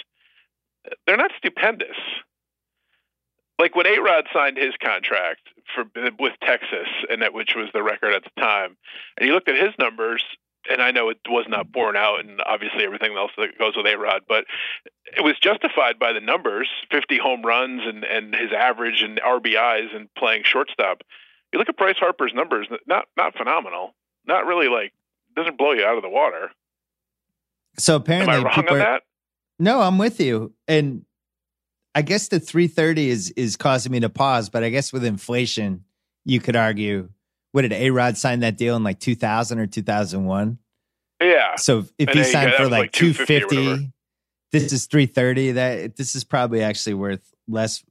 they're 1.05 1.17
not 1.17 1.31
stupendous. 1.37 1.97
Like 3.59 3.75
when 3.75 3.87
A 3.87 3.99
Rod 3.99 4.27
signed 4.31 4.57
his 4.57 4.73
contract 4.81 5.41
for 5.73 5.85
with 6.19 6.33
Texas, 6.43 6.87
and 7.09 7.21
that 7.21 7.33
which 7.33 7.55
was 7.55 7.67
the 7.73 7.83
record 7.83 8.13
at 8.13 8.23
the 8.23 8.41
time, 8.41 8.77
and 9.17 9.27
you 9.27 9.33
looked 9.33 9.49
at 9.49 9.55
his 9.55 9.73
numbers, 9.79 10.23
and 10.69 10.81
I 10.81 10.91
know 10.91 11.09
it 11.09 11.17
was 11.27 11.45
not 11.49 11.71
borne 11.71 11.95
out, 11.95 12.19
and 12.19 12.39
obviously 12.45 12.83
everything 12.83 13.17
else 13.17 13.31
that 13.37 13.57
goes 13.57 13.75
with 13.75 13.87
A 13.87 13.97
Rod, 13.97 14.21
but 14.27 14.45
it 15.15 15.23
was 15.23 15.39
justified 15.39 15.97
by 15.97 16.13
the 16.13 16.19
numbers 16.19 16.69
50 16.91 17.17
home 17.17 17.41
runs 17.41 17.81
and, 17.85 18.03
and 18.03 18.35
his 18.35 18.51
average 18.51 19.01
and 19.01 19.19
RBIs 19.19 19.95
and 19.95 20.13
playing 20.15 20.43
shortstop. 20.43 21.01
You 21.57 21.59
look 21.59 21.69
at 21.69 21.77
Bryce 21.77 21.95
Harper's 21.99 22.33
numbers, 22.35 22.67
not 22.85 23.05
not 23.17 23.35
phenomenal. 23.35 23.95
Not 24.27 24.45
really 24.45 24.67
like 24.67 24.93
doesn't 25.35 25.57
blow 25.57 25.71
you 25.71 25.83
out 25.83 25.97
of 25.97 26.03
the 26.03 26.09
water. 26.09 26.51
So 27.79 27.95
Am 27.95 28.01
apparently, 28.01 28.35
I 28.35 28.43
wrong 28.43 28.67
on 28.69 28.77
that? 28.77 29.01
No, 29.57 29.81
I'm 29.81 29.97
with 29.97 30.19
you. 30.19 30.53
And 30.67 31.03
I 31.95 32.03
guess 32.03 32.27
the 32.27 32.39
330 32.39 33.09
is 33.09 33.31
is 33.31 33.55
causing 33.55 33.91
me 33.91 33.99
to 34.01 34.09
pause, 34.09 34.49
but 34.49 34.63
I 34.63 34.69
guess 34.69 34.93
with 34.93 35.03
inflation, 35.03 35.83
you 36.25 36.39
could 36.39 36.55
argue 36.55 37.09
what 37.53 37.63
did 37.63 37.73
A 37.73 37.89
Rod 37.89 38.17
sign 38.17 38.41
that 38.41 38.55
deal 38.55 38.75
in 38.75 38.83
like 38.83 38.99
2000 38.99 39.57
or 39.57 39.65
2001? 39.65 40.59
Yeah. 41.19 41.55
So 41.55 41.85
if 41.97 42.07
And 42.07 42.09
he 42.11 42.23
signed 42.23 42.53
for 42.53 42.65
like 42.65 42.81
like 42.81 42.91
250 42.91 43.55
250, 43.55 43.93
this 44.51 44.71
is 44.71 44.85
330. 44.85 45.53
That 45.53 45.95
this 45.95 46.13
is 46.13 46.23
probably 46.23 46.61
actually 46.61 46.93
worth 46.93 47.33
less 47.47 47.83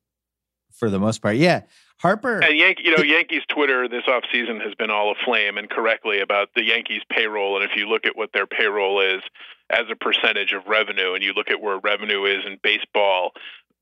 for 0.71 0.89
the 0.89 1.01
most 1.01 1.21
part. 1.21 1.35
Yeah. 1.35 1.62
Harper. 1.99 2.40
And 2.40 2.57
Yankee, 2.57 2.82
you 2.84 2.97
know, 2.97 3.03
Yankees 3.03 3.42
Twitter 3.49 3.88
this 3.88 4.05
offseason 4.05 4.62
has 4.62 4.74
been 4.74 4.90
all 4.90 5.12
aflame 5.12 5.57
and 5.57 5.68
correctly 5.68 6.20
about 6.20 6.51
the 6.55 6.64
Yankees 6.64 7.03
payroll. 7.11 7.61
And 7.61 7.68
if 7.68 7.76
you 7.76 7.88
look 7.88 8.07
at 8.07 8.16
what 8.16 8.32
their 8.32 8.47
payroll 8.47 9.01
is 9.01 9.22
as 9.70 9.86
a 9.90 9.97
percentage 9.97 10.53
of 10.53 10.66
revenue, 10.66 11.14
and 11.14 11.24
you 11.24 11.32
look 11.32 11.51
at 11.51 11.61
where 11.61 11.78
revenue 11.78 12.24
is 12.24 12.44
in 12.47 12.59
baseball, 12.62 13.32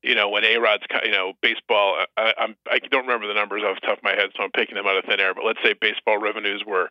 you 0.05 0.15
know, 0.15 0.29
when 0.29 0.45
A 0.45 0.57
Rod's, 0.57 0.83
you 1.03 1.11
know, 1.11 1.33
baseball, 1.41 2.05
I, 2.15 2.33
I'm, 2.37 2.55
I 2.69 2.79
don't 2.79 3.07
remember 3.07 3.27
the 3.27 3.33
numbers 3.33 3.63
off 3.63 3.79
the 3.81 3.87
top 3.87 3.97
of 3.97 4.03
my 4.03 4.13
head, 4.13 4.29
so 4.37 4.43
I'm 4.43 4.51
picking 4.51 4.75
them 4.75 4.85
out 4.85 4.97
of 4.97 5.05
thin 5.05 5.19
air. 5.19 5.33
But 5.33 5.45
let's 5.45 5.59
say 5.63 5.73
baseball 5.73 6.19
revenues 6.19 6.63
were 6.65 6.89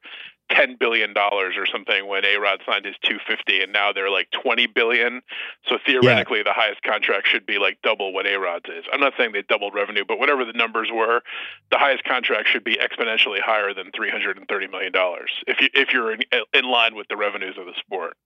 ten 0.50 0.76
billion 0.78 1.14
dollars 1.14 1.54
or 1.56 1.64
something 1.66 2.06
when 2.06 2.24
A 2.24 2.36
Rod 2.36 2.60
signed 2.66 2.84
his 2.84 2.96
250, 3.04 3.62
and 3.62 3.72
now 3.72 3.92
they're 3.92 4.10
like 4.10 4.28
20 4.42 4.66
billion. 4.66 5.22
So 5.68 5.78
theoretically, 5.86 6.42
the 6.42 6.52
highest 6.52 6.82
contract 6.82 7.28
should 7.28 7.46
be 7.46 7.58
like 7.58 7.78
double 7.82 8.12
what 8.12 8.26
A 8.26 8.36
Rod's 8.36 8.68
is. 8.68 8.84
I'm 8.92 9.00
not 9.00 9.14
saying 9.16 9.32
they 9.32 9.42
doubled 9.42 9.74
revenue, 9.74 10.04
but 10.06 10.18
whatever 10.18 10.44
the 10.44 10.52
numbers 10.52 10.88
were, 10.92 11.22
the 11.70 11.78
highest 11.78 12.04
contract 12.04 12.48
should 12.48 12.64
be 12.64 12.76
exponentially 12.76 13.40
higher 13.40 13.72
than 13.72 13.90
330 13.94 14.66
million 14.68 14.92
dollars 14.92 15.30
if 15.46 15.60
you 15.60 15.68
if 15.72 15.92
you're 15.92 16.12
in, 16.12 16.22
in 16.52 16.64
line 16.64 16.94
with 16.94 17.08
the 17.08 17.16
revenues 17.16 17.56
of 17.58 17.66
the 17.66 17.74
sport. 17.78 18.16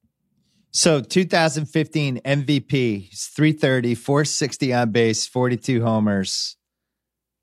So 0.71 1.01
2015 1.01 2.21
MVP, 2.25 3.09
he's 3.09 3.27
330, 3.29 3.95
460 3.95 4.75
on 4.75 4.91
base, 4.91 5.27
42 5.27 5.83
homers. 5.83 6.57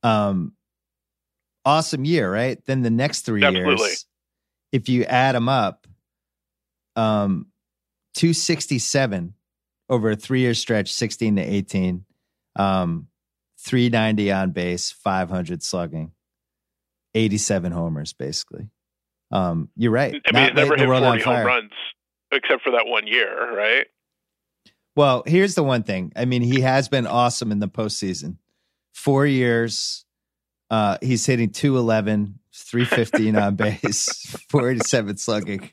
Um, 0.04 0.54
awesome 1.64 2.06
year, 2.06 2.32
right? 2.32 2.64
Then 2.66 2.84
the 2.84 2.92
next 2.92 3.22
three 3.22 3.44
Absolutely. 3.44 3.88
years, 3.88 4.06
if 4.72 4.90
you 4.90 5.04
add 5.06 5.36
them 5.36 5.50
up, 5.50 5.88
um, 6.96 7.48
267 8.14 9.34
over 9.90 10.12
a 10.12 10.16
three 10.16 10.42
year 10.42 10.54
stretch, 10.54 10.94
16 10.94 11.38
to 11.38 11.42
18, 11.42 12.06
um, 12.56 13.08
390 13.60 14.32
on 14.32 14.52
base, 14.52 14.92
500 14.92 15.64
slugging, 15.64 16.12
87 17.16 17.72
homers, 17.72 18.14
basically. 18.14 18.70
Um, 19.32 19.70
you're 19.76 19.92
right. 19.92 20.14
I 20.14 20.32
mean, 20.32 20.44
Not 20.44 20.56
never 20.56 20.78
hit 20.78 20.88
world 20.88 21.04
on 21.04 21.20
40 21.20 21.24
home 21.24 21.46
runs 21.46 21.72
except 22.36 22.64
for 22.64 22.72
that 22.72 22.86
one 22.86 23.08
year, 23.08 23.56
right? 23.56 23.88
Well, 24.96 25.24
here's 25.26 25.56
the 25.56 25.64
one 25.64 25.84
thing. 25.84 26.14
I 26.16 26.26
mean, 26.26 26.42
he 26.42 26.62
has 26.62 26.88
been 26.88 27.06
awesome 27.08 27.52
in 27.52 27.60
the 27.60 27.68
postseason. 27.68 28.38
Four 28.94 29.26
years, 29.26 30.06
uh, 30.70 30.98
he's 31.02 31.26
hitting 31.26 31.50
211, 31.50 32.40
315 32.54 33.36
on 33.36 33.56
base, 33.56 34.08
487 34.50 35.18
slugging, 35.18 35.70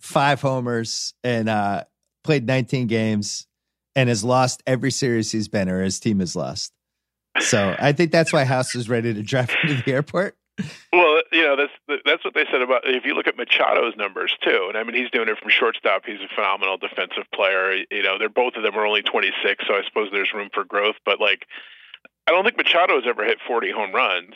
five 0.00 0.40
homers, 0.40 1.12
and 1.22 1.48
uh, 1.48 1.84
played 2.22 2.46
19 2.46 2.86
games 2.86 3.46
and 3.94 4.08
has 4.08 4.24
lost 4.24 4.62
every 4.66 4.90
series 4.90 5.30
he's 5.30 5.48
been 5.48 5.68
or 5.68 5.82
his 5.82 6.00
team 6.00 6.20
has 6.20 6.34
lost. 6.34 6.72
So 7.40 7.76
I 7.78 7.92
think 7.92 8.12
that's 8.12 8.32
why 8.32 8.44
House 8.44 8.74
is 8.74 8.88
ready 8.88 9.12
to 9.12 9.22
drive 9.22 9.54
into 9.62 9.82
the 9.82 9.92
airport. 9.92 10.36
Well, 10.92 11.22
you 12.52 12.58
know 12.58 12.66
that's 12.66 12.82
that's 12.82 12.84
what 12.84 12.84
they 12.84 12.84
said 12.84 12.92
about. 12.92 12.94
If 12.96 13.04
you 13.04 13.14
look 13.14 13.26
at 13.26 13.36
Machado's 13.36 13.96
numbers 13.96 14.34
too, 14.42 14.66
and 14.68 14.76
I 14.76 14.82
mean 14.84 14.94
he's 14.94 15.10
doing 15.10 15.28
it 15.28 15.38
from 15.38 15.50
shortstop. 15.50 16.02
He's 16.06 16.20
a 16.20 16.34
phenomenal 16.34 16.76
defensive 16.76 17.24
player. 17.34 17.74
You 17.90 18.02
know, 18.02 18.18
they're 18.18 18.28
both 18.28 18.54
of 18.56 18.62
them 18.62 18.74
are 18.76 18.86
only 18.86 19.02
26, 19.02 19.64
so 19.66 19.74
I 19.74 19.82
suppose 19.86 20.08
there's 20.12 20.32
room 20.34 20.50
for 20.52 20.64
growth. 20.64 20.96
But 21.04 21.20
like, 21.20 21.46
I 22.26 22.32
don't 22.32 22.44
think 22.44 22.56
Machado 22.56 22.94
has 22.94 23.04
ever 23.06 23.24
hit 23.24 23.38
40 23.46 23.70
home 23.72 23.92
runs. 23.94 24.34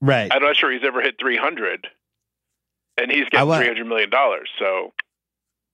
Right. 0.00 0.30
I'm 0.34 0.42
not 0.42 0.56
sure 0.56 0.72
he's 0.72 0.84
ever 0.84 1.00
hit 1.00 1.14
300, 1.20 1.86
and 3.00 3.10
he's 3.10 3.26
I 3.26 3.28
getting 3.30 3.48
want- 3.48 3.62
300 3.62 3.86
million 3.86 4.10
dollars. 4.10 4.48
So 4.58 4.92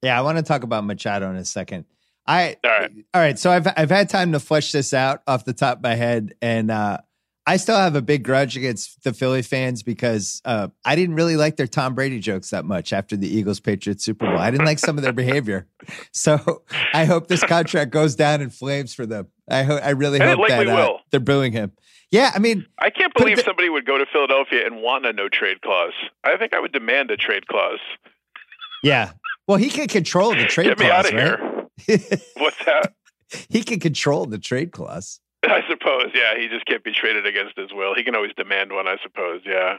Yeah, 0.03 0.17
I 0.17 0.21
want 0.21 0.37
to 0.37 0.43
talk 0.43 0.63
about 0.63 0.85
Machado 0.85 1.29
in 1.29 1.35
a 1.35 1.45
second. 1.45 1.85
I 2.27 2.57
All 2.63 2.69
right. 2.69 2.91
all 3.15 3.21
right. 3.21 3.39
So 3.39 3.49
I've 3.49 3.67
I've 3.75 3.89
had 3.89 4.07
time 4.09 4.33
to 4.33 4.39
flesh 4.39 4.71
this 4.71 4.93
out 4.93 5.23
off 5.25 5.45
the 5.45 5.53
top 5.53 5.77
of 5.77 5.83
my 5.83 5.95
head, 5.95 6.35
and 6.43 6.69
uh, 6.69 6.99
I 7.47 7.57
still 7.57 7.77
have 7.77 7.95
a 7.95 8.01
big 8.01 8.23
grudge 8.23 8.55
against 8.55 9.03
the 9.03 9.11
Philly 9.13 9.41
fans 9.41 9.81
because 9.81 10.39
uh, 10.45 10.67
I 10.85 10.95
didn't 10.95 11.15
really 11.15 11.35
like 11.35 11.55
their 11.55 11.65
Tom 11.67 11.95
Brady 11.95 12.19
jokes 12.19 12.51
that 12.51 12.63
much 12.63 12.93
after 12.93 13.17
the 13.17 13.27
Eagles 13.27 13.59
Patriots 13.59 14.05
Super 14.05 14.25
Bowl. 14.27 14.37
I 14.37 14.51
didn't 14.51 14.65
like 14.67 14.77
some 14.77 14.97
of 14.97 15.03
their 15.03 15.13
behavior, 15.13 15.65
so 16.13 16.63
I 16.93 17.05
hope 17.05 17.27
this 17.27 17.43
contract 17.43 17.91
goes 17.91 18.15
down 18.15 18.41
in 18.41 18.49
flames 18.51 18.93
for 18.93 19.05
them. 19.07 19.27
I 19.49 19.63
hope 19.63 19.81
I 19.83 19.91
really 19.91 20.19
And 20.19 20.29
hope 20.39 20.47
that 20.47 20.67
uh, 20.67 20.73
will. 20.75 20.99
they're 21.11 21.19
booing 21.19 21.51
him. 21.53 21.71
Yeah, 22.11 22.31
I 22.35 22.39
mean, 22.39 22.65
I 22.79 22.89
can't 22.91 23.13
believe 23.15 23.37
the- 23.37 23.43
somebody 23.43 23.69
would 23.69 23.85
go 23.85 23.97
to 23.97 24.05
Philadelphia 24.11 24.65
and 24.65 24.81
want 24.83 25.05
a 25.07 25.13
no 25.13 25.27
trade 25.29 25.61
clause. 25.61 25.93
I 26.23 26.37
think 26.37 26.53
I 26.53 26.59
would 26.59 26.71
demand 26.71 27.09
a 27.11 27.17
trade 27.17 27.47
clause. 27.47 27.79
yeah. 28.83 29.11
Well, 29.47 29.57
he 29.57 29.69
can 29.71 29.87
control 29.87 30.29
the 30.35 30.45
trade 30.45 30.67
Get 30.67 30.79
me 30.79 30.85
clause, 30.85 31.05
out 31.07 31.13
of 31.13 31.19
right? 31.87 31.99
here. 31.99 32.19
What's 32.37 32.63
that? 32.65 32.93
he 33.49 33.63
can 33.63 33.79
control 33.79 34.25
the 34.27 34.37
trade 34.37 34.71
clause. 34.71 35.19
I 35.53 35.61
suppose, 35.69 36.11
yeah. 36.13 36.37
He 36.39 36.47
just 36.47 36.65
can't 36.65 36.83
be 36.83 36.91
traded 36.91 37.25
against 37.25 37.57
his 37.57 37.71
will. 37.73 37.95
He 37.95 38.03
can 38.03 38.15
always 38.15 38.31
demand 38.35 38.71
one, 38.71 38.87
I 38.87 38.97
suppose, 39.03 39.41
yeah. 39.45 39.77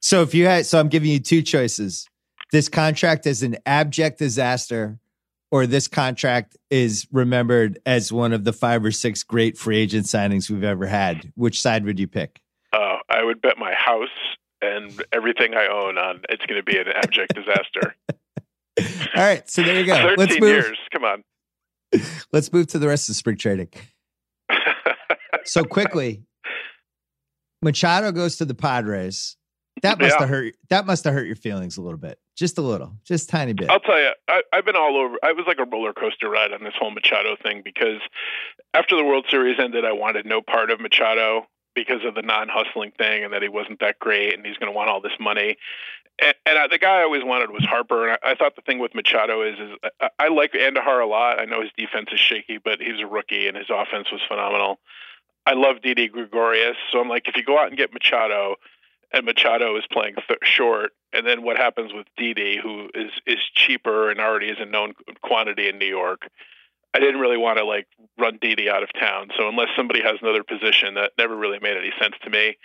So 0.00 0.22
if 0.22 0.34
you 0.34 0.46
had, 0.46 0.66
so 0.66 0.78
I'm 0.78 0.88
giving 0.88 1.10
you 1.10 1.18
two 1.18 1.42
choices. 1.42 2.08
This 2.52 2.68
contract 2.68 3.26
is 3.26 3.42
an 3.42 3.56
abject 3.66 4.18
disaster, 4.18 4.98
or 5.50 5.66
this 5.66 5.88
contract 5.88 6.56
is 6.70 7.06
remembered 7.10 7.78
as 7.86 8.12
one 8.12 8.32
of 8.32 8.44
the 8.44 8.52
five 8.52 8.84
or 8.84 8.92
six 8.92 9.22
great 9.22 9.56
free 9.58 9.78
agent 9.78 10.06
signings 10.06 10.50
we've 10.50 10.62
ever 10.62 10.86
had. 10.86 11.32
Which 11.34 11.60
side 11.60 11.84
would 11.84 11.98
you 11.98 12.06
pick? 12.06 12.40
Uh, 12.72 12.98
I 13.08 13.24
would 13.24 13.40
bet 13.40 13.58
my 13.58 13.74
house 13.74 14.08
and 14.62 15.02
everything 15.12 15.54
I 15.54 15.66
own 15.66 15.98
on 15.98 16.20
it's 16.28 16.44
going 16.46 16.60
to 16.60 16.64
be 16.64 16.78
an 16.78 16.86
abject 16.88 17.34
disaster. 17.34 17.94
All 19.16 19.22
right, 19.22 19.48
so 19.48 19.62
there 19.62 19.80
you 19.80 19.86
go. 19.86 19.94
13 20.16 20.16
Let's 20.18 20.40
move. 20.40 20.50
years. 20.50 20.78
Come 20.92 21.04
on. 21.04 21.24
Let's 22.32 22.52
move 22.52 22.66
to 22.68 22.78
the 22.78 22.88
rest 22.88 23.08
of 23.08 23.16
spring 23.16 23.36
trading. 23.38 23.68
So 25.46 25.64
quickly, 25.64 26.22
Machado 27.62 28.12
goes 28.12 28.36
to 28.36 28.44
the 28.44 28.54
Padres. 28.54 29.36
That 29.82 29.98
must 29.98 30.14
Yeah. 30.14 30.20
have 30.20 30.28
hurt. 30.28 30.54
That 30.70 30.86
must 30.86 31.04
have 31.04 31.12
hurt 31.12 31.26
your 31.26 31.36
feelings 31.36 31.76
a 31.76 31.82
little 31.82 31.98
bit, 31.98 32.18
just 32.36 32.56
a 32.58 32.62
little, 32.62 32.96
just 33.04 33.28
tiny 33.28 33.52
bit. 33.52 33.70
I'll 33.70 33.80
tell 33.80 33.98
you, 33.98 34.10
I, 34.28 34.42
I've 34.52 34.64
been 34.64 34.76
all 34.76 34.96
over. 34.96 35.16
I 35.22 35.32
was 35.32 35.44
like 35.46 35.58
a 35.58 35.64
roller 35.64 35.92
coaster 35.92 36.30
ride 36.30 36.52
on 36.52 36.64
this 36.64 36.72
whole 36.78 36.90
Machado 36.90 37.36
thing 37.42 37.60
because 37.62 38.00
after 38.72 38.96
the 38.96 39.04
World 39.04 39.26
Series 39.30 39.58
ended, 39.58 39.84
I 39.84 39.92
wanted 39.92 40.24
no 40.24 40.40
part 40.40 40.70
of 40.70 40.80
Machado 40.80 41.46
because 41.74 42.04
of 42.06 42.14
the 42.14 42.22
non-hustling 42.22 42.92
thing 42.92 43.22
and 43.22 43.34
that 43.34 43.42
he 43.42 43.48
wasn't 43.50 43.80
that 43.80 43.98
great 43.98 44.32
and 44.32 44.46
he's 44.46 44.56
going 44.56 44.72
to 44.72 44.76
want 44.76 44.88
all 44.88 45.02
this 45.02 45.12
money. 45.20 45.56
And, 46.22 46.34
and 46.46 46.58
I, 46.58 46.68
the 46.68 46.78
guy 46.78 47.00
I 47.00 47.02
always 47.02 47.22
wanted 47.22 47.50
was 47.50 47.66
Harper. 47.66 48.08
And 48.08 48.18
I, 48.22 48.30
I 48.32 48.34
thought 48.34 48.56
the 48.56 48.62
thing 48.62 48.78
with 48.78 48.94
Machado 48.94 49.42
is, 49.42 49.58
is 49.58 49.76
I, 50.00 50.08
I 50.18 50.28
like 50.28 50.52
Andujar 50.52 51.02
a 51.02 51.06
lot. 51.06 51.38
I 51.38 51.44
know 51.44 51.60
his 51.60 51.70
defense 51.76 52.08
is 52.12 52.18
shaky, 52.20 52.56
but 52.56 52.80
he 52.80 52.92
was 52.92 53.02
a 53.02 53.06
rookie 53.06 53.46
and 53.46 53.58
his 53.58 53.66
offense 53.68 54.10
was 54.10 54.22
phenomenal. 54.26 54.78
I 55.46 55.54
love 55.54 55.80
Didi 55.80 56.08
Gregorius, 56.08 56.76
so 56.90 57.00
I'm 57.00 57.08
like, 57.08 57.28
if 57.28 57.36
you 57.36 57.44
go 57.44 57.56
out 57.56 57.68
and 57.68 57.76
get 57.76 57.92
Machado, 57.92 58.56
and 59.12 59.24
Machado 59.24 59.76
is 59.76 59.84
playing 59.90 60.16
th- 60.26 60.40
short, 60.42 60.90
and 61.12 61.24
then 61.24 61.42
what 61.42 61.56
happens 61.56 61.92
with 61.94 62.06
Didi, 62.16 62.58
who 62.60 62.90
is 62.94 63.12
is 63.26 63.38
cheaper 63.54 64.10
and 64.10 64.20
already 64.20 64.48
is 64.48 64.58
a 64.58 64.66
known 64.66 64.94
quantity 65.22 65.68
in 65.68 65.78
New 65.78 65.86
York. 65.86 66.28
I 66.92 66.98
didn't 66.98 67.20
really 67.20 67.36
want 67.36 67.58
to 67.58 67.64
like 67.64 67.86
run 68.18 68.38
Didi 68.40 68.68
out 68.68 68.82
of 68.82 68.92
town, 68.98 69.28
so 69.38 69.48
unless 69.48 69.68
somebody 69.76 70.02
has 70.02 70.16
another 70.20 70.42
position, 70.42 70.94
that 70.94 71.12
never 71.16 71.36
really 71.36 71.60
made 71.60 71.76
any 71.76 71.92
sense 72.00 72.14
to 72.24 72.30
me. 72.30 72.56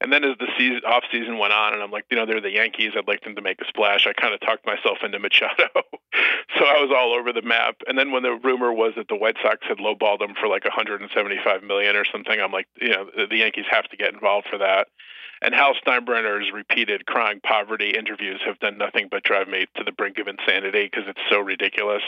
And 0.00 0.12
then 0.12 0.24
as 0.24 0.36
the 0.38 0.48
season 0.58 0.82
off 0.86 1.04
season 1.10 1.38
went 1.38 1.54
on, 1.54 1.72
and 1.72 1.82
I'm 1.82 1.90
like, 1.90 2.04
you 2.10 2.16
know, 2.16 2.26
they're 2.26 2.40
the 2.40 2.50
Yankees. 2.50 2.92
I'd 2.96 3.08
like 3.08 3.22
them 3.22 3.34
to 3.36 3.42
make 3.42 3.60
a 3.62 3.64
splash. 3.66 4.06
I 4.06 4.12
kind 4.12 4.34
of 4.34 4.40
talked 4.40 4.66
myself 4.66 4.98
into 5.02 5.18
Machado, 5.18 5.68
so 5.72 6.64
I 6.64 6.82
was 6.82 6.92
all 6.94 7.14
over 7.14 7.32
the 7.32 7.42
map. 7.42 7.76
And 7.86 7.98
then 7.98 8.12
when 8.12 8.22
the 8.22 8.38
rumor 8.44 8.72
was 8.72 8.92
that 8.96 9.08
the 9.08 9.16
White 9.16 9.36
Sox 9.42 9.66
had 9.66 9.78
lowballed 9.78 10.18
them 10.18 10.34
for 10.38 10.48
like 10.48 10.64
175 10.64 11.62
million 11.62 11.96
or 11.96 12.04
something, 12.04 12.38
I'm 12.38 12.52
like, 12.52 12.68
you 12.78 12.90
know, 12.90 13.06
the, 13.16 13.36
Yankees 13.36 13.64
have 13.70 13.88
to 13.88 13.96
get 13.96 14.12
involved 14.12 14.48
for 14.50 14.58
that. 14.58 14.88
And 15.42 15.54
Hal 15.54 15.74
Steinbrenner's 15.86 16.50
repeated 16.52 17.04
crying 17.06 17.40
poverty 17.40 17.90
interviews 17.90 18.40
have 18.46 18.58
done 18.58 18.78
nothing 18.78 19.08
but 19.10 19.22
drive 19.22 19.48
me 19.48 19.66
to 19.76 19.84
the 19.84 19.92
brink 19.92 20.18
of 20.18 20.28
insanity 20.28 20.90
because 20.90 21.08
it's 21.08 21.20
so 21.30 21.40
ridiculous. 21.40 22.02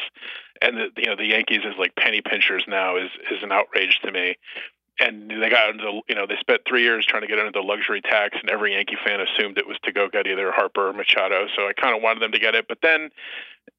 And 0.62 0.76
the, 0.76 0.88
you 0.96 1.06
know, 1.06 1.16
the 1.16 1.26
Yankees 1.26 1.60
is 1.64 1.74
like 1.78 1.94
penny 1.96 2.22
pinchers 2.22 2.64
now 2.66 2.96
is 2.96 3.10
is 3.30 3.42
an 3.42 3.52
outrage 3.52 4.00
to 4.04 4.12
me 4.12 4.36
and 5.00 5.30
they 5.30 5.48
got 5.48 5.70
into 5.70 6.00
you 6.08 6.14
know 6.14 6.26
they 6.26 6.36
spent 6.40 6.62
three 6.68 6.82
years 6.82 7.06
trying 7.06 7.22
to 7.22 7.28
get 7.28 7.38
under 7.38 7.52
the 7.52 7.60
luxury 7.60 8.00
tax, 8.00 8.36
and 8.40 8.50
every 8.50 8.74
Yankee 8.74 8.96
fan 9.04 9.20
assumed 9.20 9.58
it 9.58 9.66
was 9.66 9.78
to 9.84 9.92
go 9.92 10.08
get 10.08 10.26
either 10.26 10.50
Harper 10.52 10.88
or 10.88 10.92
Machado. 10.92 11.46
So 11.56 11.68
I 11.68 11.72
kind 11.72 11.96
of 11.96 12.02
wanted 12.02 12.22
them 12.22 12.32
to 12.32 12.38
get 12.38 12.54
it, 12.54 12.66
but 12.68 12.78
then 12.82 13.10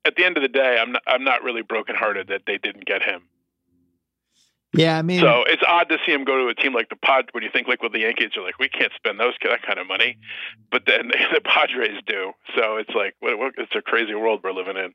at 0.05 0.15
the 0.15 0.23
end 0.23 0.37
of 0.37 0.43
the 0.43 0.49
day, 0.49 0.77
I'm 0.79 0.93
not, 0.93 1.03
I'm 1.07 1.23
not 1.23 1.43
really 1.43 1.61
brokenhearted 1.61 2.27
that 2.27 2.41
they 2.45 2.57
didn't 2.57 2.85
get 2.85 3.01
him. 3.01 3.23
Yeah, 4.73 4.99
I 4.99 5.01
mean, 5.01 5.19
So 5.19 5.43
it's 5.47 5.63
odd 5.67 5.89
to 5.89 5.97
see 6.05 6.13
him 6.13 6.25
go 6.25 6.37
to 6.37 6.47
a 6.47 6.53
team 6.53 6.73
like 6.75 6.89
the 6.89 6.95
Pod 6.95 7.29
when 7.31 7.43
you 7.43 7.49
think 7.51 7.67
like 7.67 7.81
with 7.81 7.91
the 7.91 7.99
Yankees 7.99 8.31
are 8.37 8.43
like 8.43 8.59
we 8.59 8.69
can't 8.69 8.91
spend 8.95 9.19
those 9.19 9.33
that 9.43 9.63
kind 9.63 9.79
of 9.79 9.87
money, 9.87 10.17
but 10.71 10.83
then 10.85 11.07
the 11.33 11.41
Padres 11.41 11.99
do. 12.05 12.33
So 12.55 12.77
it's 12.77 12.93
like 12.93 13.15
what, 13.19 13.39
what, 13.39 13.53
it's 13.57 13.75
a 13.75 13.81
crazy 13.81 14.13
world 14.13 14.41
we're 14.43 14.51
living 14.51 14.77
in. 14.77 14.93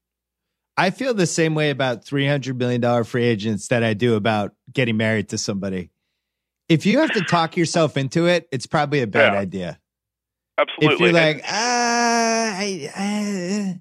I 0.77 0.91
feel 0.91 1.15
the 1.15 1.27
same 1.27 1.55
way 1.55 1.71
about 1.71 2.05
three 2.05 2.27
hundred 2.27 2.57
million 2.57 2.81
dollar 2.81 3.03
free 3.03 3.25
agents 3.25 3.69
that 3.69 3.83
I 3.83 3.95
do 3.95 4.15
about 4.15 4.53
getting 4.73 4.97
married 4.97 5.29
to 5.31 5.39
somebody. 5.39 5.91
If 6.69 6.87
you 6.87 7.01
have 7.01 7.13
to 7.13 7.21
talk 7.23 7.57
yourself 7.57 7.97
into 7.97 8.27
it, 8.27 8.49
it's 8.51 8.67
probably 8.67 9.01
a 9.03 9.07
bad 9.07 9.33
Yeah. 9.35 9.39
idea. 9.41 9.81
Absolutely. 10.59 10.95
If 10.95 11.01
you're 11.01 11.09
And- 11.09 11.37
like, 11.39 11.45
ah, 11.49 12.57
I, 12.59 12.91
I, 12.97 13.81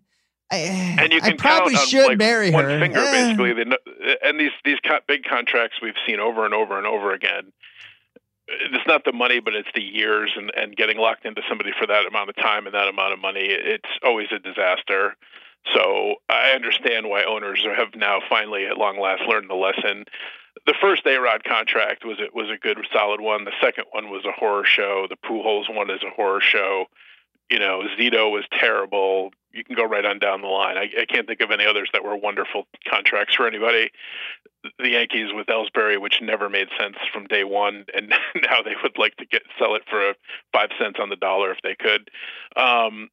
I, 0.51 0.57
and 0.99 1.11
you 1.13 1.19
I 1.21 1.29
can 1.29 1.37
probably 1.37 1.73
count 1.73 1.83
on 1.83 1.87
should 1.89 2.07
like 2.07 2.17
marry 2.17 2.51
one 2.51 2.65
her. 2.65 2.79
finger 2.79 2.99
Eh. 2.99 3.11
basically. 3.11 3.75
And 4.23 4.39
these 4.39 4.51
these 4.65 4.77
big 5.07 5.23
contracts 5.23 5.77
we've 5.81 5.95
seen 6.05 6.19
over 6.19 6.45
and 6.45 6.53
over 6.53 6.77
and 6.77 6.85
over 6.85 7.13
again. 7.13 7.51
It's 8.47 8.85
not 8.85 9.05
the 9.05 9.13
money, 9.13 9.39
but 9.39 9.55
it's 9.55 9.69
the 9.73 9.81
years 9.81 10.31
and 10.35 10.51
and 10.55 10.75
getting 10.75 10.97
locked 10.97 11.25
into 11.25 11.41
somebody 11.47 11.71
for 11.79 11.87
that 11.87 12.05
amount 12.05 12.29
of 12.29 12.35
time 12.35 12.65
and 12.65 12.75
that 12.75 12.87
amount 12.87 13.13
of 13.13 13.19
money. 13.19 13.45
It's 13.47 13.89
always 14.03 14.27
a 14.31 14.39
disaster. 14.39 15.15
So 15.73 16.15
I 16.27 16.51
understand 16.51 17.07
why 17.07 17.23
owners 17.23 17.65
have 17.77 17.95
now 17.95 18.19
finally, 18.29 18.65
at 18.65 18.77
long 18.77 18.99
last, 18.99 19.21
learned 19.27 19.49
the 19.49 19.55
lesson. 19.55 20.05
The 20.65 20.75
first 20.79 21.05
A 21.05 21.17
Rod 21.17 21.43
contract 21.43 22.05
was 22.05 22.17
it 22.19 22.33
was 22.33 22.49
a 22.49 22.57
good, 22.57 22.77
solid 22.93 23.21
one. 23.21 23.45
The 23.45 23.51
second 23.61 23.85
one 23.91 24.09
was 24.09 24.23
a 24.25 24.31
horror 24.31 24.63
show. 24.65 25.07
The 25.09 25.17
Pujols 25.17 25.73
one 25.73 25.89
is 25.89 26.01
a 26.03 26.09
horror 26.09 26.41
show. 26.41 26.85
You 27.49 27.59
know, 27.59 27.83
Zito 27.99 28.31
was 28.31 28.45
terrible. 28.59 29.31
You 29.51 29.63
can 29.63 29.75
go 29.75 29.83
right 29.83 30.05
on 30.05 30.19
down 30.19 30.41
the 30.41 30.47
line. 30.47 30.77
I, 30.77 30.89
I 31.01 31.05
can't 31.05 31.27
think 31.27 31.41
of 31.41 31.51
any 31.51 31.65
others 31.65 31.89
that 31.93 32.03
were 32.03 32.15
wonderful 32.15 32.65
contracts 32.89 33.35
for 33.35 33.47
anybody. 33.47 33.91
The 34.79 34.91
Yankees 34.91 35.29
with 35.33 35.47
Ellsbury, 35.47 35.99
which 35.99 36.21
never 36.21 36.49
made 36.49 36.69
sense 36.79 36.95
from 37.11 37.27
day 37.27 37.43
one, 37.43 37.85
and 37.93 38.09
now 38.35 38.61
they 38.63 38.75
would 38.81 38.97
like 38.97 39.15
to 39.17 39.25
get 39.25 39.43
sell 39.59 39.75
it 39.75 39.83
for 39.89 40.13
five 40.53 40.69
cents 40.79 40.99
on 41.01 41.09
the 41.09 41.15
dollar 41.15 41.51
if 41.51 41.57
they 41.63 41.75
could. 41.75 42.09
Um, 42.55 43.09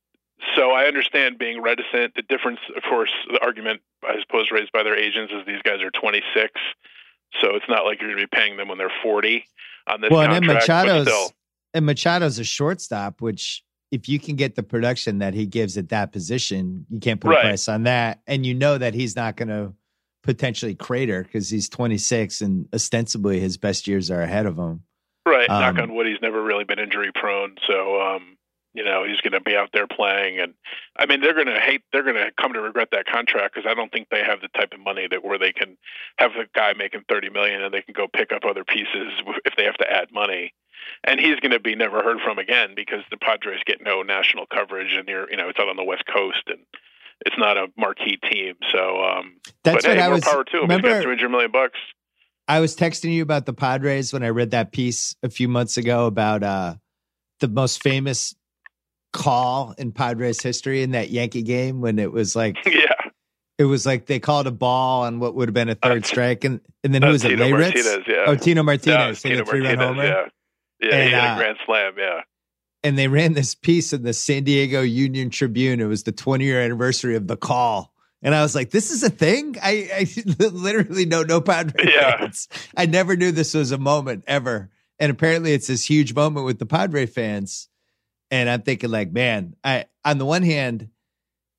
so 0.57 0.70
I 0.70 0.86
understand 0.86 1.38
being 1.38 1.61
reticent. 1.61 2.14
The 2.14 2.22
difference, 2.22 2.61
of 2.76 2.82
course, 2.88 3.11
the 3.30 3.43
argument 3.43 3.82
I 4.03 4.20
suppose 4.20 4.51
raised 4.51 4.72
by 4.72 4.82
their 4.82 4.97
agents 4.97 5.32
is 5.32 5.45
these 5.47 5.62
guys 5.62 5.82
are 5.82 5.91
26, 5.91 6.53
so 7.41 7.55
it's 7.55 7.64
not 7.68 7.85
like 7.85 8.01
you're 8.01 8.11
going 8.11 8.20
to 8.20 8.26
be 8.28 8.37
paying 8.37 8.57
them 8.57 8.68
when 8.68 8.78
they're 8.78 8.93
40 9.03 9.45
on 9.89 10.01
this 10.01 10.11
well, 10.11 10.20
and 10.22 10.45
contract. 10.47 10.66
but 10.66 10.87
Machado's 10.87 11.07
still, 11.09 11.33
and 11.74 11.87
Machado's 11.89 12.39
a 12.39 12.45
shortstop, 12.45 13.20
which 13.20 13.62
if 13.91 14.09
you 14.09 14.18
can 14.18 14.37
get 14.37 14.55
the 14.55 14.62
production 14.62 15.18
that 15.18 15.35
he 15.35 15.47
gives 15.47 15.76
at 15.76 15.89
that 15.89 16.12
position, 16.12 16.87
you 16.91 17.01
can't 17.01 17.20
put 17.20 17.31
Right. 17.31 17.39
a 17.39 17.49
price 17.49 17.68
on 17.68 17.85
that, 17.85 18.20
and 18.26 18.45
you 18.47 18.55
know 18.55 18.78
that 18.78 18.95
he's 18.95 19.16
not 19.16 19.37
going 19.37 19.49
to 19.49 19.72
potentially 20.22 20.74
crater 20.74 21.22
because 21.22 21.49
he's 21.49 21.68
26 21.68 22.41
and 22.43 22.68
ostensibly 22.74 23.41
his 23.41 23.57
best 23.57 23.89
years 23.89 24.11
are 24.11 24.20
ahead 24.20 24.47
of 24.47 24.57
him. 24.59 24.83
right? 25.26 25.49
um, 25.49 25.61
knock 25.61 25.83
on 25.83 25.95
wood, 25.95 26.07
he's 26.07 26.20
never 26.22 26.43
really 26.43 26.64
been 26.64 26.78
injury 26.78 27.11
prone, 27.14 27.57
so 27.66 28.01
um, 28.01 28.37
you 28.75 28.85
know 28.85 29.05
he's 29.05 29.21
going 29.21 29.33
to 29.33 29.41
be 29.41 29.57
out 29.57 29.71
there 29.73 29.87
playing. 29.87 30.39
And 30.41 30.55
I 30.97 31.07
mean, 31.07 31.21
they're 31.21 31.35
going 31.35 31.47
to 31.47 31.61
hate. 31.61 31.83
They're 31.93 32.03
going 32.03 32.16
to 32.16 32.31
come 32.41 32.53
to 32.53 32.61
regret 32.61 32.89
that 32.93 33.07
contract 33.07 33.55
because 33.55 33.71
I 33.71 33.75
don't 33.75 33.91
think 33.91 34.09
they 34.11 34.23
have 34.23 34.41
the 34.41 34.49
type 34.49 34.73
of 34.73 34.81
money 34.81 35.07
that 35.11 35.25
where 35.25 35.39
they 35.39 35.53
can 35.53 35.77
have 36.18 36.33
a 36.33 36.47
guy 36.55 36.75
making 36.77 37.05
30 37.09 37.31
million 37.31 37.62
and 37.62 37.73
they 37.73 37.83
can 37.83 37.95
go 37.95 38.07
pick 38.07 38.33
up 38.33 38.45
other 38.45 38.64
pieces 38.64 39.12
if 39.45 39.55
they 39.57 39.64
have 39.64 39.77
to 39.79 39.91
add 39.91 40.09
money. 40.12 40.55
And 41.05 41.21
he's 41.21 41.39
going 41.41 41.53
to 41.53 41.61
be 41.61 41.75
never 41.75 42.03
heard 42.03 42.18
from 42.25 42.39
again 42.39 42.73
because 42.75 43.01
the 43.11 43.16
Padres 43.16 43.61
get 43.66 43.83
no 43.83 44.03
national 44.03 44.47
coverage, 44.47 44.97
and 44.97 45.07
you're, 45.09 45.31
you 45.31 45.37
know, 45.37 45.49
it's 45.49 45.59
out 45.59 45.68
on 45.68 45.77
the 45.77 45.85
West 45.85 46.05
Coast, 46.12 46.43
and 46.47 46.59
it's 47.27 47.37
not 47.39 47.57
a 47.57 47.66
marquee 47.77 48.18
team. 48.31 48.55
So, 48.73 49.05
um, 49.05 49.37
That's 49.62 49.85
but 49.85 49.91
what 49.91 49.99
hey, 49.99 50.03
I 50.03 50.07
more 50.07 50.14
was. 50.14 50.25
power 50.25 50.45
to 50.45 50.57
him. 50.57 50.62
He's 50.62 50.77
remember, 50.77 50.89
got 50.89 51.03
300 51.03 51.29
million 51.29 51.51
bucks. 51.51 51.79
I 52.49 52.61
was 52.61 52.75
texting 52.75 53.12
you 53.12 53.23
about 53.23 53.47
the 53.47 53.53
Padres 53.53 54.12
when 54.12 54.23
I 54.23 54.31
read 54.31 54.51
that 54.51 54.73
piece 54.73 55.14
a 55.23 55.31
few 55.31 55.49
months 55.49 55.77
ago 55.77 56.07
about 56.07 56.43
uh, 56.43 56.75
the 57.41 57.49
most 57.49 57.83
famous 57.83 58.35
call 59.12 59.74
in 59.78 59.92
Padres 59.92 60.40
history 60.42 60.82
in 60.82 60.92
that 60.92 61.11
Yankee 61.11 61.42
game 61.42 61.80
when 61.80 61.98
it 61.98 62.12
was 62.12 62.36
like 62.36 62.56
yeah, 62.66 62.94
it 63.58 63.64
was 63.64 63.84
like 63.86 64.06
they 64.06 64.20
called 64.20 64.46
a 64.46 64.50
ball 64.52 65.02
on 65.02 65.18
what 65.20 65.34
would 65.34 65.48
have 65.48 65.54
been 65.54 65.68
a 65.68 65.74
third 65.74 66.04
Uh, 66.04 66.06
strike, 66.06 66.44
and 66.44 66.61
and 66.84 66.94
then 66.94 67.02
who 67.02 67.08
Uh, 67.08 67.12
was 67.12 67.24
it? 67.24 67.30
Tino 67.30 67.44
Leyritz? 67.46 67.74
Martinez, 67.74 68.04
yeah. 68.06 68.24
Oh, 68.26 68.36
Tino 68.36 68.62
Martinez 68.62 69.22
hit 69.22 69.30
Tino 69.30 69.42
a 69.42 69.44
three 69.46 69.61
run 69.61 69.76
Martinez, 69.76 69.86
homer. 69.86 70.04
Yeah, 70.04 70.88
yeah, 70.88 70.94
And, 70.96 71.08
he 71.08 71.14
uh, 71.14 71.34
a 71.34 71.38
grand 71.38 71.56
slam. 71.66 71.92
Yeah, 71.98 72.20
And 72.84 72.96
they 72.96 73.08
ran 73.08 73.34
this 73.34 73.54
piece 73.54 73.92
in 73.92 74.02
the 74.02 74.12
San 74.12 74.44
Diego 74.44 74.80
Union 74.82 75.28
Tribune. 75.30 75.80
It 75.80 75.84
was 75.86 76.04
the 76.04 76.12
20 76.12 76.44
year 76.44 76.61
anniversary 76.61 77.16
of 77.16 77.26
the 77.26 77.36
call. 77.36 77.92
And 78.22 78.34
I 78.34 78.42
was 78.42 78.54
like, 78.54 78.70
this 78.70 78.90
is 78.90 79.02
a 79.02 79.08
thing? 79.08 79.56
I, 79.62 79.88
I 79.94 80.06
literally 80.52 81.06
know 81.06 81.22
no 81.22 81.40
Padres. 81.40 81.86
Yeah. 81.90 82.18
fans. 82.18 82.48
I 82.76 82.84
never 82.86 83.16
knew 83.16 83.32
this 83.32 83.54
was 83.54 83.72
a 83.72 83.78
moment 83.78 84.24
ever. 84.26 84.70
And 84.98 85.11
apparently 85.11 85.54
it's 85.54 85.68
this 85.68 85.86
huge 85.86 86.14
moment 86.14 86.44
with 86.44 86.58
the 86.58 86.66
Padre 86.66 87.06
fans. 87.06 87.70
And 88.31 88.49
I'm 88.49 88.62
thinking 88.62 88.91
like, 88.91 89.12
man, 89.12 89.57
I 89.64 89.87
on 90.05 90.18
the 90.18 90.26
one 90.26 90.43
hand, 90.43 90.89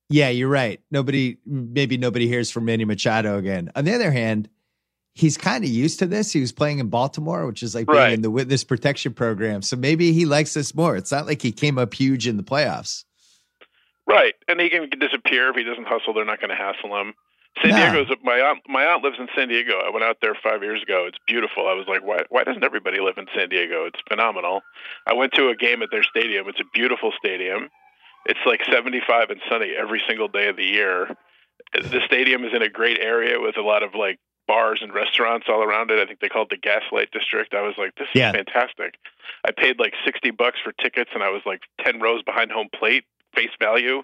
yeah, 0.08 0.28
you're 0.28 0.48
right. 0.48 0.80
Nobody, 0.90 1.38
maybe 1.46 1.96
nobody 1.96 2.28
hears 2.28 2.50
from 2.50 2.66
Manny 2.66 2.84
Machado 2.84 3.38
again. 3.38 3.70
On 3.74 3.84
the 3.84 3.94
other 3.94 4.10
hand, 4.10 4.48
he's 5.14 5.38
kind 5.38 5.64
of 5.64 5.70
used 5.70 5.98
to 6.00 6.06
this. 6.06 6.32
He 6.32 6.40
was 6.40 6.52
playing 6.52 6.78
in 6.78 6.88
Baltimore, 6.88 7.46
which 7.46 7.62
is 7.62 7.74
like 7.74 7.86
being 7.86 8.12
in 8.12 8.22
the 8.22 8.30
witness 8.30 8.64
protection 8.64 9.14
program. 9.14 9.62
So 9.62 9.76
maybe 9.76 10.12
he 10.12 10.26
likes 10.26 10.54
this 10.54 10.74
more. 10.74 10.96
It's 10.96 11.12
not 11.12 11.26
like 11.26 11.42
he 11.42 11.52
came 11.52 11.78
up 11.78 11.94
huge 11.94 12.26
in 12.26 12.36
the 12.36 12.42
playoffs. 12.42 13.04
right. 14.06 14.34
And 14.48 14.60
he 14.60 14.68
can 14.68 14.88
disappear 14.98 15.50
if 15.50 15.56
he 15.56 15.64
doesn't 15.64 15.86
hustle. 15.86 16.14
They're 16.14 16.24
not 16.24 16.40
going 16.40 16.50
to 16.50 16.56
hassle 16.56 16.98
him. 17.00 17.14
San 17.60 17.70
No. 17.72 17.92
Diego's 18.04 18.16
my 18.22 18.40
aunt. 18.40 18.60
My 18.66 18.84
aunt 18.86 19.02
lives 19.04 19.16
in 19.18 19.28
San 19.36 19.48
Diego. 19.48 19.78
I 19.84 19.90
went 19.90 20.04
out 20.04 20.18
there 20.22 20.34
five 20.42 20.62
years 20.62 20.82
ago. 20.82 21.04
It's 21.06 21.18
beautiful. 21.26 21.68
I 21.68 21.74
was 21.74 21.86
like, 21.86 22.02
why? 22.02 22.20
Why 22.30 22.44
doesn't 22.44 22.64
everybody 22.64 22.98
live 23.00 23.18
in 23.18 23.26
San 23.36 23.48
Diego? 23.50 23.84
It's 23.84 24.00
phenomenal. 24.08 24.62
I 25.06 25.12
went 25.12 25.32
to 25.34 25.48
a 25.48 25.56
game 25.56 25.82
at 25.82 25.90
their 25.90 26.02
stadium. 26.02 26.48
It's 26.48 26.60
a 26.60 26.64
beautiful 26.72 27.12
stadium. 27.18 27.68
It's 28.24 28.40
like 28.46 28.62
75 28.70 29.30
and 29.30 29.40
sunny 29.50 29.72
every 29.78 30.00
single 30.08 30.28
day 30.28 30.48
of 30.48 30.56
the 30.56 30.64
year. 30.64 31.14
The 31.74 32.00
stadium 32.06 32.44
is 32.44 32.52
in 32.54 32.62
a 32.62 32.68
great 32.70 32.98
area 33.00 33.38
with 33.40 33.56
a 33.58 33.62
lot 33.62 33.82
of 33.82 33.94
like 33.94 34.18
bars 34.48 34.80
and 34.82 34.92
restaurants 34.94 35.46
all 35.48 35.62
around 35.62 35.90
it. 35.90 35.98
I 36.00 36.06
think 36.06 36.20
they 36.20 36.28
call 36.28 36.42
it 36.42 36.50
the 36.50 36.56
Gaslight 36.56 37.10
District. 37.12 37.54
I 37.54 37.62
was 37.62 37.74
like, 37.78 37.94
this 37.96 38.08
is 38.08 38.14
Yeah. 38.18 38.32
fantastic. 38.32 38.94
I 39.46 39.50
paid 39.52 39.78
like 39.78 39.94
60 40.04 40.30
bucks 40.32 40.58
for 40.62 40.72
tickets 40.72 41.10
and 41.14 41.22
I 41.22 41.30
was 41.30 41.42
like 41.46 41.60
10 41.84 42.00
rows 42.00 42.22
behind 42.22 42.50
home 42.50 42.68
plate 42.74 43.04
face 43.34 43.50
value 43.60 44.02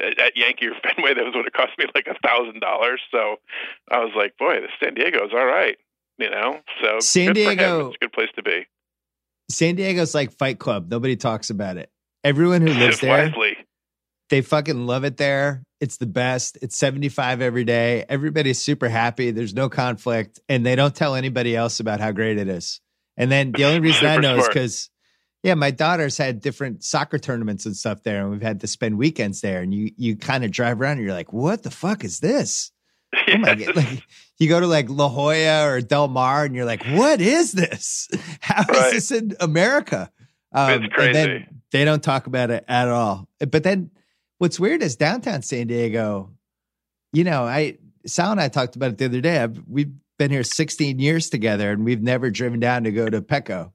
at 0.00 0.36
Yankee 0.36 0.66
or 0.68 0.72
Fenway. 0.82 1.14
That 1.14 1.24
was 1.24 1.34
what 1.34 1.46
it 1.46 1.52
cost 1.52 1.72
me 1.78 1.86
like 1.94 2.06
a 2.06 2.16
thousand 2.26 2.60
dollars. 2.60 3.00
So 3.10 3.36
I 3.90 3.98
was 3.98 4.12
like, 4.16 4.36
boy, 4.38 4.60
the 4.60 4.68
San 4.82 4.94
Diego's 4.94 5.32
all 5.32 5.44
right. 5.46 5.76
You 6.18 6.30
know, 6.30 6.60
so 6.82 7.00
San 7.00 7.32
good 7.32 7.44
for 7.44 7.50
him. 7.52 7.56
Diego- 7.58 7.86
It's 7.88 7.96
a 7.96 7.98
good 8.04 8.12
place 8.12 8.28
to 8.36 8.42
be. 8.42 8.66
San 9.50 9.74
Diego's 9.74 10.14
like 10.14 10.32
Fight 10.32 10.58
Club. 10.58 10.90
Nobody 10.90 11.16
talks 11.16 11.50
about 11.50 11.76
it. 11.76 11.90
Everyone 12.24 12.60
who 12.62 12.72
lives 12.74 13.00
there, 13.00 13.26
Wisely. 13.28 13.56
they 14.30 14.40
fucking 14.40 14.86
love 14.86 15.04
it 15.04 15.16
there. 15.16 15.62
It's 15.80 15.96
the 15.96 16.06
best. 16.06 16.58
It's 16.62 16.76
75 16.76 17.40
every 17.40 17.64
day. 17.64 18.04
Everybody's 18.08 18.60
super 18.60 18.88
happy. 18.88 19.32
There's 19.32 19.52
no 19.54 19.68
conflict. 19.68 20.38
And 20.48 20.64
they 20.64 20.76
don't 20.76 20.94
tell 20.94 21.16
anybody 21.16 21.56
else 21.56 21.80
about 21.80 21.98
how 21.98 22.12
great 22.12 22.38
it 22.38 22.48
is. 22.48 22.80
And 23.16 23.30
then 23.32 23.50
the 23.52 23.64
only 23.64 23.80
reason 23.88 24.06
I 24.06 24.18
know 24.18 24.36
is 24.36 24.46
because, 24.46 24.90
yeah, 25.42 25.54
my 25.54 25.70
daughter's 25.70 26.16
had 26.18 26.40
different 26.40 26.84
soccer 26.84 27.18
tournaments 27.18 27.66
and 27.66 27.76
stuff 27.76 28.02
there, 28.02 28.20
and 28.22 28.30
we've 28.30 28.42
had 28.42 28.60
to 28.60 28.66
spend 28.66 28.96
weekends 28.98 29.40
there. 29.40 29.60
And 29.62 29.72
you 29.74 29.90
you 29.96 30.16
kind 30.16 30.44
of 30.44 30.50
drive 30.50 30.80
around 30.80 30.98
and 30.98 31.04
you're 31.04 31.14
like, 31.14 31.32
what 31.32 31.62
the 31.62 31.70
fuck 31.70 32.04
is 32.04 32.20
this? 32.20 32.70
Oh 33.28 33.36
my 33.38 33.54
God. 33.54 33.76
Like, 33.76 34.02
you 34.38 34.48
go 34.48 34.58
to 34.58 34.66
like 34.66 34.88
La 34.88 35.08
Jolla 35.08 35.66
or 35.68 35.80
Del 35.82 36.08
Mar 36.08 36.44
and 36.46 36.54
you're 36.56 36.64
like, 36.64 36.82
what 36.86 37.20
is 37.20 37.52
this? 37.52 38.08
How 38.40 38.62
is 38.62 38.68
Right. 38.68 38.92
this 38.92 39.10
in 39.10 39.36
America? 39.38 40.10
Um, 40.52 40.84
It's 40.84 40.94
And 40.98 41.14
then 41.14 41.28
crazy. 41.28 41.46
they 41.72 41.84
don't 41.84 42.02
talk 42.02 42.26
about 42.26 42.50
it 42.50 42.64
at 42.68 42.88
all. 42.88 43.28
But 43.38 43.64
then 43.64 43.90
what's 44.38 44.58
weird 44.58 44.82
is 44.82 44.96
downtown 44.96 45.42
San 45.42 45.66
Diego, 45.66 46.30
you 47.12 47.24
know, 47.24 47.44
I, 47.44 47.76
Sal 48.06 48.32
and 48.32 48.40
I 48.40 48.48
talked 48.48 48.76
about 48.76 48.92
it 48.92 48.98
the 48.98 49.04
other 49.04 49.20
day. 49.20 49.38
I've, 49.38 49.60
we've 49.68 49.92
been 50.18 50.30
here 50.30 50.42
16 50.42 50.98
years 50.98 51.28
together 51.28 51.70
and 51.70 51.84
we've 51.84 52.02
never 52.02 52.30
driven 52.30 52.60
down 52.60 52.84
to 52.84 52.92
go 52.92 53.10
to 53.10 53.20
Petco. 53.20 53.72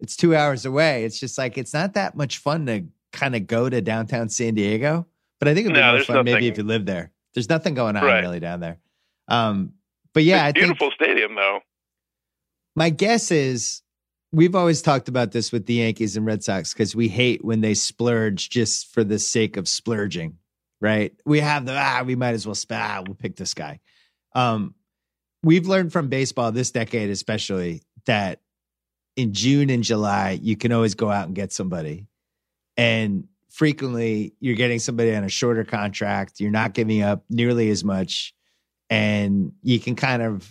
It's 0.00 0.16
two 0.16 0.34
hours 0.36 0.66
away. 0.66 1.04
It's 1.04 1.18
just 1.18 1.38
like, 1.38 1.56
it's 1.58 1.72
not 1.72 1.94
that 1.94 2.16
much 2.16 2.38
fun 2.38 2.66
to 2.66 2.84
kind 3.12 3.34
of 3.34 3.46
go 3.46 3.68
to 3.68 3.80
downtown 3.80 4.28
San 4.28 4.54
Diego. 4.54 5.06
But 5.38 5.48
I 5.48 5.54
think 5.54 5.66
it'd 5.66 5.74
be 5.74 5.80
No, 5.80 5.92
more 5.94 6.02
fun 6.04 6.24
maybe 6.24 6.48
if 6.48 6.58
you 6.58 6.64
live 6.64 6.86
there. 6.86 7.12
There's 7.34 7.48
nothing 7.48 7.74
going 7.74 7.96
on 7.96 8.04
Right. 8.04 8.20
really 8.20 8.40
down 8.40 8.60
there. 8.60 8.78
Um, 9.28 9.72
but 10.12 10.22
yeah, 10.24 10.44
I 10.44 10.48
It's 10.48 10.54
think 10.60 10.66
beautiful 10.66 10.90
stadium 10.92 11.34
though. 11.34 11.60
my 12.74 12.90
guess 12.90 13.30
is 13.30 13.82
we've 14.32 14.54
always 14.54 14.82
talked 14.82 15.08
about 15.08 15.32
this 15.32 15.52
with 15.52 15.66
the 15.66 15.74
Yankees 15.74 16.16
and 16.16 16.26
Red 16.26 16.42
Sox 16.42 16.72
because 16.72 16.94
we 16.96 17.08
hate 17.08 17.44
when 17.44 17.60
they 17.60 17.74
splurge 17.74 18.48
just 18.50 18.92
for 18.92 19.04
the 19.04 19.18
sake 19.18 19.56
of 19.56 19.66
splurging, 19.68 20.36
right? 20.80 21.12
We 21.24 21.40
have 21.40 21.66
the 21.66 21.74
ah, 21.76 22.02
we 22.04 22.16
might 22.16 22.34
as 22.34 22.46
well 22.46 22.56
ah, 22.72 23.02
we'll 23.06 23.14
pick 23.14 23.36
this 23.36 23.54
guy. 23.54 23.80
Um, 24.34 24.74
we've 25.42 25.66
learned 25.66 25.92
from 25.92 26.08
baseball 26.08 26.52
this 26.52 26.70
decade, 26.70 27.10
especially 27.10 27.82
that 28.06 28.40
in 29.16 29.32
June 29.32 29.70
and 29.70 29.82
July 29.82 30.38
you 30.42 30.56
can 30.56 30.72
always 30.72 30.94
go 30.94 31.10
out 31.10 31.26
and 31.26 31.34
get 31.34 31.52
somebody, 31.52 32.06
and 32.76 33.26
frequently 33.50 34.34
you're 34.40 34.54
getting 34.56 34.78
somebody 34.78 35.14
on 35.14 35.24
a 35.24 35.28
shorter 35.28 35.64
contract. 35.64 36.40
You're 36.40 36.50
not 36.50 36.74
giving 36.74 37.02
up 37.02 37.24
nearly 37.30 37.70
as 37.70 37.82
much, 37.84 38.34
and 38.90 39.52
you 39.62 39.80
can 39.80 39.96
kind 39.96 40.22
of 40.22 40.48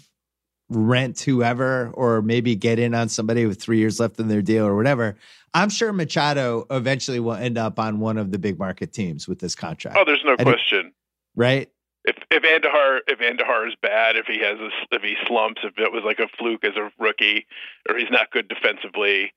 rent 0.69 1.19
whoever 1.19 1.91
or 1.93 2.23
maybe 2.23 2.55
get 2.55 2.79
in 2.79 2.95
on 2.95 3.07
somebody 3.07 3.45
with 3.45 3.61
three 3.61 3.77
years 3.77 3.99
left 3.99 4.19
in 4.19 4.27
their 4.27 4.41
deal 4.41 4.65
or 4.65 4.75
whatever. 4.75 5.15
I'm 5.53 5.69
sure 5.69 5.93
Machado 5.93 6.65
eventually 6.71 7.19
will 7.19 7.33
end 7.35 7.57
up 7.59 7.77
on 7.79 7.99
one 7.99 8.17
of 8.17 8.31
the 8.31 8.39
big 8.39 8.57
market 8.57 8.91
teams 8.91 9.27
with 9.27 9.37
this 9.39 9.53
contract. 9.53 9.95
Oh, 9.99 10.03
there's 10.03 10.23
no 10.25 10.33
I 10.33 10.37
think- 10.37 10.49
question. 10.49 10.91
right? 11.35 11.69
If 12.07 12.17
if 12.29 12.43
Andujar 12.43 12.99
if 13.07 13.19
Andujar 13.19 13.67
is 13.67 13.73
bad, 13.81 14.15
if 14.15 14.25
he 14.27 14.39
has 14.39 14.59
a, 14.59 14.69
if 14.95 15.01
he 15.01 15.15
slumps, 15.27 15.61
if 15.63 15.77
it 15.77 15.91
was 15.91 16.03
like 16.05 16.19
a 16.19 16.27
fluke 16.37 16.63
as 16.63 16.75
a 16.75 16.91
rookie, 16.99 17.45
or 17.89 17.97
he's 17.97 18.11
not 18.11 18.31
good 18.31 18.47
defensively, 18.47 19.31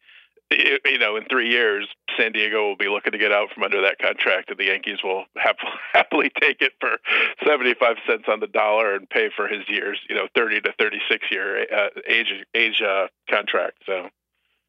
i 0.52 0.78
you 0.84 0.98
know, 0.98 1.16
in 1.16 1.24
three 1.30 1.50
years, 1.50 1.88
San 2.18 2.32
Diego 2.32 2.66
will 2.68 2.76
be 2.76 2.88
looking 2.88 3.12
to 3.12 3.18
get 3.18 3.32
out 3.32 3.48
from 3.54 3.62
under 3.62 3.80
that 3.82 3.98
contract, 3.98 4.50
and 4.50 4.58
the 4.58 4.64
Yankees 4.66 4.98
will 5.02 5.24
hap- 5.36 5.56
happily 5.92 6.30
take 6.40 6.60
it 6.60 6.72
for 6.80 6.98
seventy 7.46 7.74
five 7.74 7.96
cents 8.06 8.24
on 8.28 8.40
the 8.40 8.46
dollar 8.46 8.94
and 8.94 9.08
pay 9.08 9.30
for 9.34 9.48
his 9.48 9.68
years, 9.68 9.98
you 10.08 10.14
know, 10.14 10.28
thirty 10.34 10.60
to 10.60 10.72
thirty 10.78 11.00
six 11.10 11.26
year 11.30 11.66
uh, 11.74 11.88
age 12.06 12.32
age 12.54 12.82
uh, 12.82 13.06
contract. 13.30 13.78
So 13.86 14.08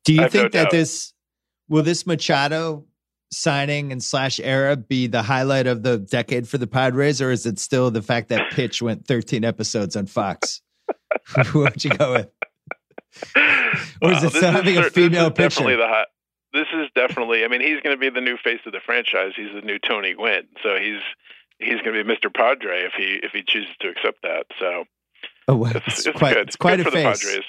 Do 0.06 0.14
you 0.14 0.22
I 0.22 0.24
have 0.24 0.34
no 0.34 0.40
think 0.42 0.54
that 0.54 0.64
doubt. 0.64 0.72
this 0.72 1.14
will 1.68 1.84
this 1.84 2.06
Machado 2.06 2.86
signing 3.32 3.92
and 3.92 4.04
slash 4.04 4.40
era 4.40 4.76
be 4.76 5.08
the 5.08 5.22
highlight 5.22 5.68
of 5.68 5.84
the 5.84 5.98
decade 6.00 6.48
for 6.48 6.58
the 6.58 6.68
Padres, 6.68 7.22
or 7.22 7.32
is 7.32 7.46
it 7.46 7.60
still 7.60 7.92
the 7.92 8.02
fact 8.02 8.30
that 8.30 8.52
Pitch 8.52 8.82
went 8.82 9.06
13 9.08 9.44
episodes 9.44 9.96
on 9.96 10.06
Fox? 10.08 10.62
Who 11.48 11.60
would 11.60 11.84
you 11.84 11.92
go 11.92 12.14
with? 12.14 12.28
Or 14.02 14.12
is 14.14 14.24
Wow, 14.24 14.30
it 14.34 14.44
having 14.44 14.78
a 14.78 14.90
female 14.90 15.30
this 15.30 15.50
is 15.50 15.56
definitely 15.56 15.76
pitcher? 15.76 15.78
the 15.78 15.88
hot. 15.88 16.08
This 16.54 16.68
is 16.74 16.88
definitely. 16.96 17.44
I 17.44 17.48
mean, 17.48 17.62
he's 17.62 17.80
going 17.82 17.96
to 17.96 18.00
be 18.00 18.10
the 18.10 18.22
new 18.22 18.38
face 18.38 18.60
of 18.66 18.72
the 18.72 18.80
franchise. 18.84 19.34
He's 19.36 19.54
the 19.54 19.62
new 19.62 19.78
Tony 19.80 20.14
Gwynn. 20.14 20.48
So 20.64 20.78
he's 20.78 21.02
he's 21.60 21.80
going 21.82 21.94
to 21.96 22.04
be 22.04 22.10
Mr. 22.12 22.34
Padre 22.34 22.84
if 22.86 22.94
he 22.98 23.20
if 23.22 23.32
he 23.34 23.44
chooses 23.46 23.76
to 23.82 23.90
accept 23.90 24.22
that. 24.24 24.46
So 24.60 24.86
Oh, 25.48 25.56
wow. 25.56 25.72
it's, 25.76 25.88
it's, 26.00 26.08
it's 26.08 26.18
quite, 26.18 26.34
good. 26.36 26.48
it's 26.48 26.56
quite 26.56 26.78
good 26.78 26.88
a 26.88 26.92
face. 26.92 27.40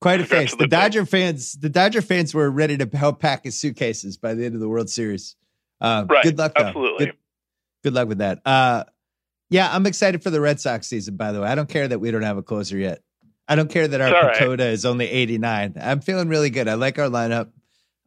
Quite 0.00 0.20
a 0.20 0.24
face. 0.24 0.54
The. 0.54 0.66
Dodger 0.68 1.04
fans, 1.04 1.52
the 1.54 1.68
Dodger 1.68 2.02
fans 2.02 2.32
were 2.34 2.50
ready 2.50 2.76
to 2.78 2.88
help 2.96 3.20
pack 3.20 3.44
his 3.44 3.58
suitcases 3.58 4.16
by 4.16 4.34
the 4.34 4.44
end 4.44 4.54
of 4.54 4.60
the 4.60 4.68
World 4.68 4.88
Series. 4.88 5.34
Uh, 5.80 6.04
Right. 6.08 6.22
Good 6.24 6.38
luck, 6.38 6.52
though. 6.56 6.64
Absolutely. 6.66 7.06
Good, 7.06 7.16
good 7.84 7.94
luck 7.94 8.08
with 8.08 8.18
that. 8.18 8.40
Uh, 8.46 8.84
yeah, 9.50 9.68
I'm 9.74 9.86
excited 9.86 10.22
for 10.22 10.30
the 10.30 10.40
Red 10.40 10.60
Sox 10.60 10.86
season. 10.86 11.16
By 11.16 11.32
the 11.32 11.40
way, 11.40 11.48
I 11.48 11.54
don't 11.54 11.68
care 11.68 11.88
that 11.88 11.98
we 11.98 12.10
don't 12.10 12.22
have 12.22 12.36
a 12.36 12.42
closer 12.42 12.76
yet. 12.76 13.00
I 13.48 13.56
don't 13.56 13.70
care 13.70 13.88
that 13.88 14.00
our 14.00 14.14
all 14.14 14.22
right. 14.22 14.36
Pacoda 14.36 14.70
is 14.70 14.84
only 14.84 15.08
89. 15.08 15.74
I'm 15.80 16.00
feeling 16.00 16.28
really 16.28 16.50
good. 16.50 16.68
I 16.68 16.74
like 16.74 16.98
our 16.98 17.08
lineup. 17.08 17.48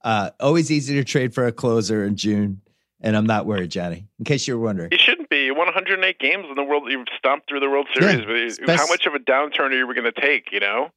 Uh, 0.03 0.29
always 0.39 0.71
easy 0.71 0.93
to 0.95 1.03
trade 1.03 1.33
for 1.33 1.45
a 1.47 1.51
closer 1.51 2.05
in 2.05 2.15
June, 2.15 2.61
and 3.01 3.17
I'm 3.17 3.25
not 3.25 3.45
worried, 3.47 3.71
Johnny. 3.71 4.07
In 4.19 4.25
case 4.25 4.47
you 4.47 4.57
were 4.57 4.63
wondering, 4.63 4.89
You 4.91 4.97
shouldn't 4.99 5.29
be. 5.29 5.45
You 5.45 5.55
won 5.55 5.65
108 5.67 6.19
games 6.19 6.45
in 6.47 6.55
the 6.55 6.63
world. 6.63 6.83
You've 6.91 7.07
stomped 7.17 7.49
through 7.49 7.59
the 7.59 7.69
World 7.69 7.87
Series. 7.99 8.59
best- 8.59 8.79
How 8.79 8.87
much 8.87 9.05
of 9.07 9.13
a 9.15 9.19
downturn 9.19 9.71
are 9.71 9.73
you 9.77 9.85
going 9.93 10.03
to 10.11 10.11
take? 10.21 10.51
You 10.51 10.59
know, 10.59 10.89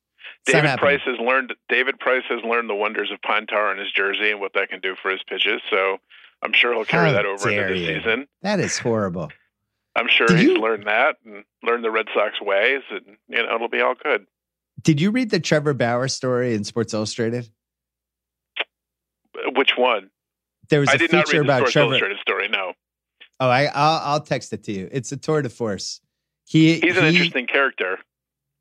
David. 0.47 0.79
Price 0.79 1.01
has 1.07 1.19
learned. 1.19 1.55
David 1.69 1.99
Price 1.99 2.23
has 2.29 2.41
learned 2.45 2.69
the 2.69 2.75
wonders 2.75 3.11
of 3.11 3.21
pine 3.23 3.47
tar 3.47 3.73
in 3.73 3.79
his 3.79 3.91
jersey 3.93 4.31
and 4.31 4.41
what 4.41 4.53
that 4.55 4.69
can 4.69 4.81
do 4.81 4.95
for 5.01 5.11
his 5.11 5.21
pitches. 5.27 5.61
So 5.71 5.99
I'm 6.43 6.53
sure 6.53 6.75
he'll 6.75 6.85
carry 6.85 7.07
How 7.09 7.13
that 7.15 7.27
over 7.27 7.49
into 7.51 7.73
the 7.75 7.79
you. 7.79 7.87
season. 8.01 8.27
that 8.43 8.61
is 8.61 8.79
horrible. 8.79 9.31
I'm 9.97 10.09
sure 10.09 10.27
Did 10.27 10.39
he's 10.39 10.49
you- 10.51 10.61
learned 10.61 10.87
that 10.87 11.17
and 11.25 11.45
learned 11.63 11.85
the 11.85 11.91
Red 11.91 12.07
Sox 12.13 12.41
ways, 12.41 12.83
and 12.91 13.17
you 13.29 13.37
know 13.43 13.55
it'll 13.55 13.69
be 13.69 13.81
all 13.81 13.95
good. 13.95 14.27
Did 14.83 15.01
you 15.01 15.11
read 15.13 15.31
the 15.31 15.41
Trevor 15.41 15.73
Bauer 15.73 16.09
story 16.09 16.55
in 16.55 16.65
Sports 16.65 16.93
Illustrated? 16.93 17.49
Which 19.55 19.73
one? 19.77 20.11
There 20.69 20.81
was 20.81 20.89
a 20.89 20.93
I 20.93 20.97
did 20.97 21.13
not 21.13 21.27
feature 21.29 21.43
about 21.43 21.59
Sports 21.59 21.73
Trevor. 21.73 21.89
Illustrated 21.89 22.19
story. 22.21 22.49
No, 22.49 22.73
Oh, 23.41 23.49
I, 23.49 23.65
I'll, 23.67 24.01
I'll 24.15 24.21
text 24.21 24.53
it 24.53 24.63
to 24.65 24.73
you. 24.73 24.89
It's 24.93 25.11
a 25.13 25.17
tour 25.17 25.43
de 25.43 25.49
force. 25.49 26.01
He, 26.47 26.79
he's 26.81 26.97
an 26.97 27.03
he- 27.05 27.09
interesting 27.11 27.47
character, 27.47 27.99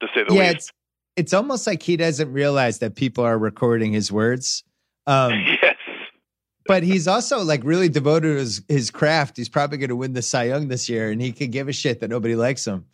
to 0.02 0.08
say 0.16 0.24
the 0.28 0.34
Yeah, 0.34 0.52
least. 0.54 0.72
It's 1.16 1.34
almost 1.34 1.68
like 1.68 1.84
he 1.84 1.98
doesn't 1.98 2.32
realize 2.32 2.80
that 2.80 2.96
people 2.96 3.24
are 3.24 3.38
recording 3.38 3.94
his 3.94 4.12
words. 4.12 4.64
Um, 5.08 5.32
yes, 5.62 5.76
but 6.66 6.84
he's 6.84 7.08
also 7.08 7.44
like 7.44 7.64
really 7.64 7.90
devoted 7.90 8.34
to 8.34 8.40
his, 8.40 8.62
his 8.68 8.92
craft. 8.92 9.38
He's 9.38 9.50
probably 9.50 9.78
going 9.78 9.90
to 9.90 9.96
win 9.96 10.14
the 10.14 10.22
Cy 10.22 10.46
Young 10.46 10.68
this 10.68 10.88
year, 10.88 11.12
and 11.12 11.22
he 11.22 11.32
could 11.32 11.52
give 11.52 11.68
a 11.68 11.74
shit 11.74 12.00
that 12.00 12.10
nobody 12.10 12.36
likes 12.36 12.66
him. 12.66 12.86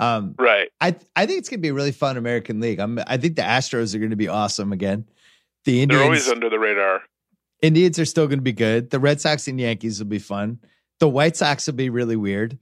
Um, 0.00 0.34
right. 0.38 0.68
I 0.80 0.96
I 1.16 1.26
think 1.26 1.38
it's 1.38 1.48
going 1.48 1.58
to 1.58 1.62
be 1.62 1.68
a 1.68 1.74
really 1.74 1.92
fun 1.92 2.16
American 2.16 2.60
League. 2.60 2.78
I'm, 2.78 3.00
I 3.06 3.16
think 3.16 3.36
the 3.36 3.42
Astros 3.42 3.94
are 3.94 3.98
going 3.98 4.10
to 4.10 4.16
be 4.16 4.28
awesome 4.28 4.72
again. 4.72 5.04
The 5.64 5.84
They're 5.84 6.02
always 6.02 6.28
under 6.28 6.48
the 6.48 6.58
radar. 6.58 7.02
Indians 7.60 7.98
are 7.98 8.04
still 8.04 8.28
going 8.28 8.38
to 8.38 8.42
be 8.42 8.52
good. 8.52 8.90
The 8.90 9.00
Red 9.00 9.20
Sox 9.20 9.48
and 9.48 9.60
Yankees 9.60 9.98
will 9.98 10.06
be 10.06 10.20
fun. 10.20 10.60
The 11.00 11.08
White 11.08 11.36
Sox 11.36 11.66
will 11.66 11.74
be 11.74 11.90
really 11.90 12.16
weird. 12.16 12.56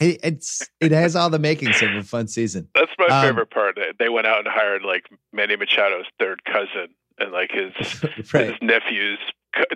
It, 0.00 0.20
it's 0.22 0.68
it 0.80 0.92
has 0.92 1.16
all 1.16 1.28
the 1.30 1.38
makings 1.38 1.82
of 1.82 1.90
a 1.90 2.02
fun 2.02 2.28
season. 2.28 2.68
That's 2.74 2.92
my 2.98 3.06
Um, 3.06 3.26
favorite 3.26 3.50
part. 3.50 3.76
They- 3.76 3.92
They 3.98 4.08
went 4.08 4.26
out 4.26 4.38
and 4.38 4.48
hired 4.48 4.82
like 4.82 5.06
Manny 5.32 5.56
Machado's 5.56 6.06
third 6.20 6.44
cousin 6.44 6.88
and 7.18 7.32
like 7.32 7.50
his 7.52 7.72
right. 8.32 8.46
his 8.50 8.54
nephew's 8.62 9.18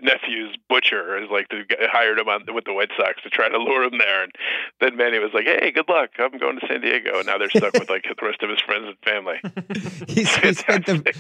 nephew's 0.01 0.57
butcher 0.69 1.19
is 1.21 1.29
like 1.31 1.49
the 1.49 1.65
guy 1.69 1.87
hired 1.91 2.19
him 2.19 2.29
on 2.29 2.43
with 2.55 2.65
the 2.65 2.73
White 2.73 2.91
Sox 2.97 3.21
to 3.25 3.31
try 3.31 3.49
to 3.49 3.59
lure 3.59 3.83
him 3.83 3.99
there, 3.99 4.23
and 4.23 4.33
then 4.81 4.97
Manny 4.97 5.19
was 5.19 5.31
like, 5.35 5.47
"Hey, 5.47 5.73
good 5.73 5.89
luck. 5.89 6.11
I'm 6.21 6.39
going 6.39 6.61
to 6.61 6.67
San 6.69 6.83
Diego." 6.83 7.17
And 7.19 7.27
now 7.27 7.39
they're 7.39 7.51
stuck 7.51 7.73
with 7.75 7.91
like 7.91 8.05
the 8.05 8.15
rest 8.25 8.43
of 8.45 8.51
his 8.51 8.61
friends 8.61 8.87
and 8.87 8.97
family. 9.05 9.41
He 10.09 10.25
spent 10.25 10.87
the 10.87 11.15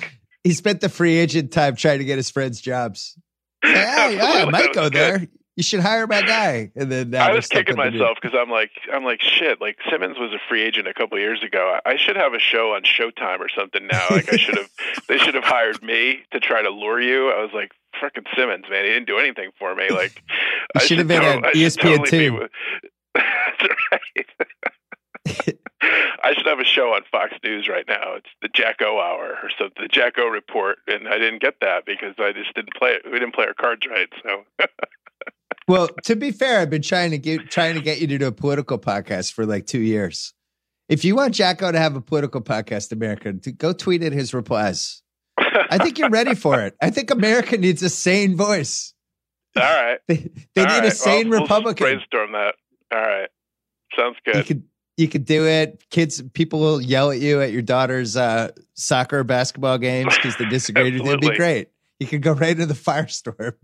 he 0.45 0.53
spent 0.53 0.81
the 0.81 0.89
free 0.89 1.17
agent 1.17 1.51
time 1.53 1.75
trying 1.77 1.99
to 1.99 2.05
get 2.05 2.19
his 2.19 2.31
friends 2.31 2.61
jobs. 2.61 3.17
Like, 3.65 3.75
"Hey, 3.77 4.17
yeah, 4.17 4.45
I 4.47 4.51
might 4.51 4.73
go 4.75 4.85
good. 4.91 4.93
there. 4.93 5.27
You 5.63 5.65
should 5.65 5.79
hire 5.79 6.09
my 6.09 6.23
guy. 6.23 6.73
And 6.75 6.91
then 6.91 7.15
I 7.15 7.33
was 7.33 7.47
kicking 7.47 7.77
with 7.77 7.87
the 7.87 7.91
dude. 7.93 8.01
myself 8.01 8.19
because 8.21 8.37
I'm 8.37 8.51
like, 8.51 8.73
I'm 8.93 9.05
like, 9.05 9.23
shit. 9.23 9.61
Like 9.61 9.79
Simmons 9.89 10.19
was 10.19 10.33
a 10.33 10.41
free 10.49 10.61
agent 10.61 10.89
a 10.89 10.93
couple 10.93 11.17
years 11.21 11.41
ago. 11.41 11.79
I 11.87 11.95
should 11.95 12.17
have 12.17 12.35
a 12.35 12.41
show 12.41 12.75
on 12.75 12.83
Showtime 12.83 13.39
or 13.39 13.49
something 13.49 13.87
now. 13.87 14.05
Like 14.11 14.33
I 14.33 14.39
should 14.39 14.57
have, 14.57 14.69
they 15.09 15.19
should 15.19 15.37
have 15.37 15.45
hired 15.45 15.81
me 15.81 16.19
to 16.33 16.41
try 16.41 16.63
to 16.63 16.71
lure 16.71 17.01
you. 17.01 17.31
I 17.31 17.41
was 17.41 17.53
like, 17.55 17.71
frickin' 17.95 18.27
Simmons, 18.35 18.65
man. 18.69 18.83
He 18.83 18.91
didn't 18.91 19.07
do 19.07 19.19
anything 19.19 19.51
for 19.57 19.73
me. 19.77 19.89
Like, 19.89 20.21
You 20.75 20.81
I 20.81 20.85
should 20.85 20.99
have 20.99 21.07
been 21.07 21.23
on 21.23 21.43
ESPN 21.53 21.99
totally 21.99 22.11
too. 22.11 22.49
That's 23.15 23.69
right. 23.93 25.59
I 26.25 26.35
should 26.35 26.47
have 26.47 26.59
a 26.59 26.65
show 26.65 26.93
on 26.95 27.03
Fox 27.13 27.35
News 27.45 27.69
right 27.69 27.85
now. 27.87 28.15
It's 28.17 28.31
the 28.41 28.49
JackO 28.49 29.01
Hour 29.01 29.39
or 29.45 29.51
something, 29.57 29.81
the 29.81 29.89
JackO 29.89 30.29
Report, 30.29 30.79
and 30.89 31.07
I 31.07 31.19
didn't 31.19 31.41
get 31.41 31.61
that 31.61 31.87
because 31.87 32.17
I 32.19 32.33
just 32.33 32.53
didn't 32.55 32.75
play 32.75 32.95
it. 32.95 33.03
We 33.05 33.21
didn't 33.21 33.37
play 33.37 33.47
our 33.47 33.55
cards 33.55 33.87
right. 33.87 34.09
So 34.25 34.45
Well, 35.69 35.89
to 36.05 36.17
be 36.17 36.33
fair, 36.33 36.61
I've 36.61 36.71
been 36.71 36.83
trying 36.83 37.13
to 37.13 37.19
get 37.19 37.51
trying 37.51 37.75
to 37.77 37.81
get 37.81 38.01
you 38.01 38.07
to 38.09 38.19
do 38.19 38.27
a 38.27 38.33
political 38.33 38.79
podcast 38.79 39.33
for 39.33 39.47
like 39.47 39.67
two 39.67 39.81
years. 39.81 40.35
If 40.89 41.05
you 41.05 41.15
want 41.15 41.35
JackO 41.35 41.73
to 41.73 41.79
have 41.79 41.95
a 41.97 42.01
political 42.01 42.41
podcast, 42.43 42.93
America, 42.93 43.33
to 43.33 43.53
go 43.53 43.73
tweet 43.73 44.03
at 44.03 44.13
his 44.13 44.35
replies. 44.35 45.03
I 45.39 45.79
think 45.79 45.99
you're 45.99 46.11
ready 46.11 46.35
for 46.35 46.61
it. 46.61 46.77
I 46.83 46.91
think 46.91 47.11
America 47.11 47.57
needs 47.57 47.83
a 47.83 47.89
sane 47.89 48.37
voice. 48.37 48.93
all 49.57 49.63
right. 49.63 49.99
They, 50.09 50.31
they 50.55 50.63
All 50.63 50.67
need 50.69 50.79
right, 50.81 50.85
a 50.85 50.91
sane 50.91 51.29
well, 51.31 51.41
we'll 51.41 51.43
Republican. 51.43 51.85
brainstorm 51.85 52.33
that. 52.33 52.55
All 52.93 53.01
right. 53.01 53.29
Sounds 53.97 54.17
good. 54.25 54.37
you 54.37 54.45
could 54.45 54.63
you 54.97 55.09
could 55.09 55.25
do 55.25 55.47
it. 55.47 55.83
Kids, 55.91 56.21
people 56.35 56.61
will 56.61 56.81
yell 56.81 57.11
at 57.11 57.21
you 57.21 57.41
at 57.41 57.51
your 57.53 57.63
daughter's 57.63 58.17
uh, 58.17 58.51
soccer 58.75 59.21
or 59.21 59.25
basketball 59.25 59.79
games 59.79 60.15
because 60.17 60.37
they 60.37 60.45
disagreed 60.47 60.95
with 60.95 61.03
you. 61.05 61.09
It'd 61.09 61.21
be 61.21 61.37
great. 61.37 61.69
You 61.99 62.07
could 62.07 62.21
go 62.23 62.33
right 62.33 62.51
into 62.51 62.67
the 62.67 62.75
firestorm. 62.75 63.55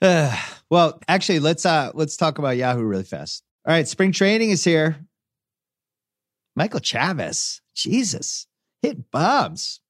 Uh, 0.00 0.36
well, 0.70 1.00
actually, 1.08 1.40
let's 1.40 1.66
uh 1.66 1.90
let's 1.94 2.16
talk 2.16 2.38
about 2.38 2.56
Yahoo 2.56 2.82
really 2.82 3.04
fast. 3.04 3.42
All 3.66 3.72
right, 3.72 3.88
spring 3.88 4.12
training 4.12 4.50
is 4.50 4.64
here. 4.64 4.96
Michael 6.56 6.80
Chavis, 6.80 7.60
Jesus, 7.74 8.46
hit 8.82 9.10
bombs. 9.10 9.80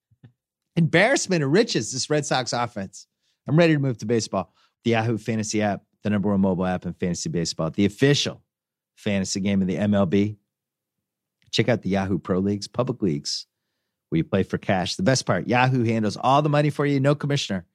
Embarrassment 0.77 1.45
of 1.45 1.51
riches, 1.51 1.93
this 1.93 2.09
Red 2.11 2.27
Sox 2.27 2.53
offense. 2.53 3.07
I'm 3.47 3.57
ready 3.57 3.75
to 3.75 3.79
move 3.79 3.99
to 3.99 4.07
baseball. 4.07 4.53
The 4.85 4.93
Yahoo 4.93 5.19
Fantasy 5.19 5.63
app, 5.63 5.83
the 6.03 6.11
number 6.11 6.31
one 6.31 6.41
mobile 6.41 6.67
app 6.67 6.87
in 6.87 6.95
fantasy 6.95 7.29
baseball, 7.29 7.71
the 7.71 7.85
official 7.85 8.43
fantasy 8.97 9.41
game 9.41 9.61
of 9.61 9.69
the 9.69 9.77
MLB. 9.77 10.37
Check 11.51 11.69
out 11.69 11.83
the 11.83 11.91
Yahoo 11.91 12.19
Pro 12.19 12.39
Leagues, 12.39 12.67
public 12.67 13.03
leagues, 13.03 13.47
where 14.09 14.17
you 14.17 14.25
play 14.25 14.43
for 14.43 14.59
cash. 14.59 14.97
The 14.97 15.05
best 15.05 15.27
part 15.27 15.47
Yahoo 15.47 15.85
handles 15.85 16.17
all 16.17 16.43
the 16.43 16.49
money 16.49 16.71
for 16.71 16.85
you, 16.85 16.99
no 16.99 17.15
commissioner. 17.15 17.67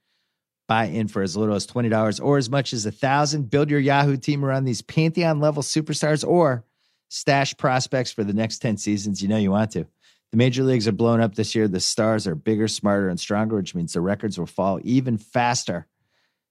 Buy 0.69 0.85
in 0.85 1.07
for 1.07 1.23
as 1.23 1.35
little 1.35 1.55
as 1.55 1.65
$20 1.65 2.23
or 2.23 2.37
as 2.37 2.47
much 2.47 2.73
as 2.73 2.85
a 2.85 2.89
1000 2.89 3.49
Build 3.49 3.71
your 3.71 3.79
Yahoo 3.79 4.17
team 4.17 4.45
around 4.45 4.65
these 4.65 4.83
Pantheon 4.83 5.39
level 5.39 5.63
superstars 5.63 6.25
or 6.25 6.63
stash 7.07 7.57
prospects 7.57 8.11
for 8.11 8.23
the 8.23 8.33
next 8.33 8.59
10 8.59 8.77
seasons. 8.77 9.19
You 9.19 9.29
know 9.29 9.37
you 9.37 9.49
want 9.49 9.71
to. 9.71 9.87
The 10.29 10.37
major 10.37 10.61
leagues 10.61 10.87
are 10.87 10.91
blown 10.91 11.21
up 11.21 11.33
this 11.33 11.55
year. 11.55 11.67
The 11.67 11.79
stars 11.79 12.27
are 12.27 12.35
bigger, 12.35 12.67
smarter, 12.67 13.09
and 13.09 13.19
stronger, 13.19 13.55
which 13.55 13.73
means 13.73 13.93
the 13.93 14.01
records 14.01 14.37
will 14.37 14.45
fall 14.45 14.79
even 14.83 15.17
faster. 15.17 15.87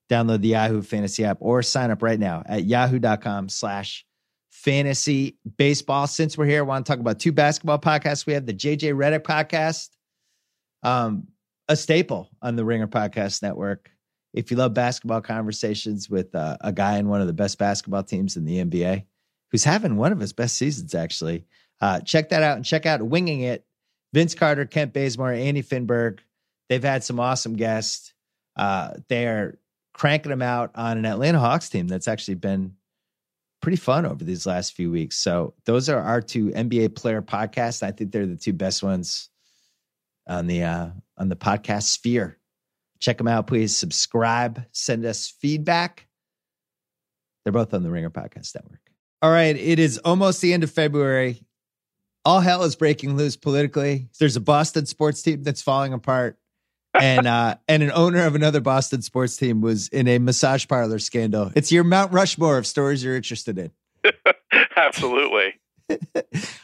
Download 0.09 0.41
the 0.41 0.49
Yahoo 0.49 0.81
Fantasy 0.81 1.23
app 1.23 1.37
or 1.39 1.63
sign 1.63 1.89
up 1.89 2.03
right 2.03 2.19
now 2.19 2.43
at 2.45 2.65
yahoo.com 2.65 3.47
slash 3.47 4.05
fantasy 4.49 5.37
baseball. 5.57 6.07
Since 6.07 6.37
we're 6.37 6.45
here, 6.45 6.59
I 6.59 6.63
want 6.63 6.85
to 6.85 6.91
talk 6.91 6.99
about 6.99 7.19
two 7.19 7.31
basketball 7.31 7.79
podcasts. 7.79 8.25
We 8.25 8.33
have 8.33 8.45
the 8.45 8.53
JJ 8.53 8.95
Redick 8.95 9.21
podcast, 9.21 9.91
um, 10.83 11.29
a 11.69 11.77
staple 11.77 12.29
on 12.41 12.57
the 12.57 12.65
Ringer 12.65 12.87
Podcast 12.87 13.41
Network. 13.41 13.89
If 14.33 14.51
you 14.51 14.57
love 14.57 14.73
basketball 14.73 15.21
conversations 15.21 16.09
with 16.09 16.33
uh, 16.35 16.57
a 16.61 16.71
guy 16.71 16.97
in 16.97 17.07
one 17.07 17.21
of 17.21 17.27
the 17.27 17.33
best 17.33 17.57
basketball 17.57 18.03
teams 18.03 18.37
in 18.37 18.45
the 18.45 18.63
NBA, 18.63 19.05
who's 19.51 19.63
having 19.63 19.97
one 19.97 20.11
of 20.11 20.19
his 20.19 20.33
best 20.33 20.55
seasons, 20.55 20.93
actually, 20.93 21.45
uh, 21.81 21.99
check 22.01 22.29
that 22.29 22.43
out 22.43 22.55
and 22.55 22.65
check 22.65 22.85
out 22.85 23.01
Winging 23.01 23.41
It, 23.41 23.65
Vince 24.13 24.35
Carter, 24.35 24.65
Kent 24.65 24.93
Bazemore, 24.93 25.33
Annie 25.33 25.63
Finberg. 25.63 26.19
They've 26.67 26.83
had 26.83 27.03
some 27.03 27.19
awesome 27.19 27.55
guests. 27.55 28.13
Uh, 28.55 28.93
they're 29.07 29.57
cranking 29.93 30.29
them 30.29 30.41
out 30.41 30.71
on 30.75 30.97
an 30.97 31.05
Atlanta 31.05 31.39
Hawks 31.39 31.69
team 31.69 31.87
that's 31.87 32.07
actually 32.07 32.35
been 32.35 32.75
pretty 33.61 33.77
fun 33.77 34.05
over 34.05 34.23
these 34.23 34.45
last 34.45 34.73
few 34.73 34.91
weeks. 34.91 35.17
So 35.17 35.53
those 35.65 35.89
are 35.89 35.99
our 35.99 36.21
two 36.21 36.47
NBA 36.47 36.95
player 36.95 37.21
podcasts. 37.21 37.83
I 37.83 37.91
think 37.91 38.11
they're 38.11 38.25
the 38.25 38.35
two 38.35 38.53
best 38.53 38.83
ones 38.83 39.29
on 40.27 40.47
the 40.47 40.63
uh, 40.63 40.89
on 41.17 41.29
the 41.29 41.35
podcast 41.35 41.83
sphere. 41.83 42.38
Check 42.99 43.17
them 43.17 43.27
out, 43.27 43.47
please. 43.47 43.75
Subscribe, 43.75 44.65
send 44.71 45.05
us 45.05 45.27
feedback. 45.27 46.07
They're 47.43 47.53
both 47.53 47.73
on 47.73 47.83
the 47.83 47.89
Ringer 47.89 48.09
Podcast 48.09 48.55
Network. 48.55 48.81
All 49.21 49.31
right, 49.31 49.55
it 49.55 49.79
is 49.79 49.97
almost 49.99 50.41
the 50.41 50.53
end 50.53 50.63
of 50.63 50.71
February. 50.71 51.41
All 52.25 52.41
hell 52.41 52.63
is 52.63 52.75
breaking 52.75 53.17
loose 53.17 53.37
politically. 53.37 54.09
There's 54.19 54.35
a 54.35 54.41
Boston 54.41 54.85
sports 54.85 55.21
team 55.21 55.43
that's 55.43 55.61
falling 55.61 55.93
apart. 55.93 56.37
and 56.99 57.27
uh, 57.27 57.55
and 57.67 57.83
an 57.83 57.91
owner 57.91 58.25
of 58.25 58.33
another 58.33 58.61
Boston 58.61 59.03
sports 59.03 59.37
team 59.37 59.61
was 59.61 59.89
in 59.89 60.07
a 60.07 60.17
massage 60.17 60.67
parlor 60.67 60.97
scandal. 60.97 61.51
It's 61.55 61.71
your 61.71 61.83
Mount 61.83 62.11
Rushmore 62.11 62.57
of 62.57 62.65
stories 62.65 63.03
you're 63.03 63.15
interested 63.15 63.59
in. 63.59 63.71
Absolutely. 64.75 65.53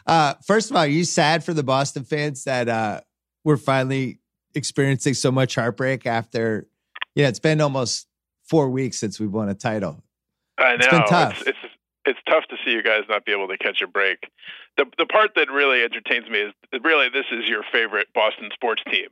uh, 0.07 0.33
first 0.45 0.69
of 0.69 0.75
all, 0.75 0.83
are 0.83 0.87
you 0.87 1.03
sad 1.03 1.43
for 1.43 1.53
the 1.53 1.63
Boston 1.63 2.03
fans 2.03 2.43
that 2.45 2.67
uh, 2.67 3.01
we're 3.43 3.57
finally 3.57 4.19
experiencing 4.55 5.13
so 5.13 5.31
much 5.31 5.55
heartbreak 5.55 6.05
after? 6.05 6.67
Yeah, 7.15 7.27
it's 7.27 7.39
been 7.39 7.61
almost 7.61 8.07
four 8.43 8.69
weeks 8.69 8.97
since 8.97 9.19
we've 9.19 9.31
won 9.31 9.49
a 9.49 9.55
title. 9.55 10.03
I 10.57 10.71
know 10.71 10.75
It's 10.75 10.87
been 10.87 11.05
tough. 11.05 11.41
It's, 11.41 11.49
it's 11.49 11.57
it's 12.05 12.19
tough 12.29 12.43
to 12.49 12.55
see 12.63 12.71
you 12.71 12.83
guys 12.83 13.01
not 13.09 13.25
be 13.25 13.31
able 13.31 13.47
to 13.47 13.57
catch 13.57 13.81
a 13.81 13.87
break. 13.87 14.19
The 14.77 14.85
the 14.97 15.05
part 15.05 15.31
that 15.35 15.51
really 15.51 15.83
entertains 15.83 16.29
me 16.29 16.39
is 16.39 16.53
really 16.83 17.09
this 17.09 17.25
is 17.31 17.47
your 17.47 17.63
favorite 17.71 18.07
Boston 18.13 18.49
sports 18.53 18.83
team. 18.91 19.09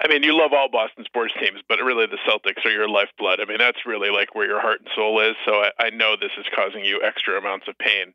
I 0.00 0.08
mean, 0.08 0.22
you 0.22 0.36
love 0.36 0.52
all 0.52 0.68
Boston 0.70 1.04
sports 1.04 1.32
teams, 1.40 1.60
but 1.68 1.78
really 1.78 2.06
the 2.06 2.18
Celtics 2.28 2.64
are 2.66 2.70
your 2.70 2.88
lifeblood. 2.88 3.40
I 3.40 3.46
mean, 3.46 3.56
that's 3.58 3.86
really 3.86 4.10
like 4.10 4.34
where 4.34 4.46
your 4.46 4.60
heart 4.60 4.80
and 4.80 4.88
soul 4.94 5.20
is. 5.20 5.36
So 5.46 5.52
I, 5.54 5.70
I 5.78 5.90
know 5.90 6.16
this 6.20 6.32
is 6.38 6.44
causing 6.54 6.84
you 6.84 7.00
extra 7.02 7.38
amounts 7.38 7.66
of 7.66 7.78
pain. 7.78 8.12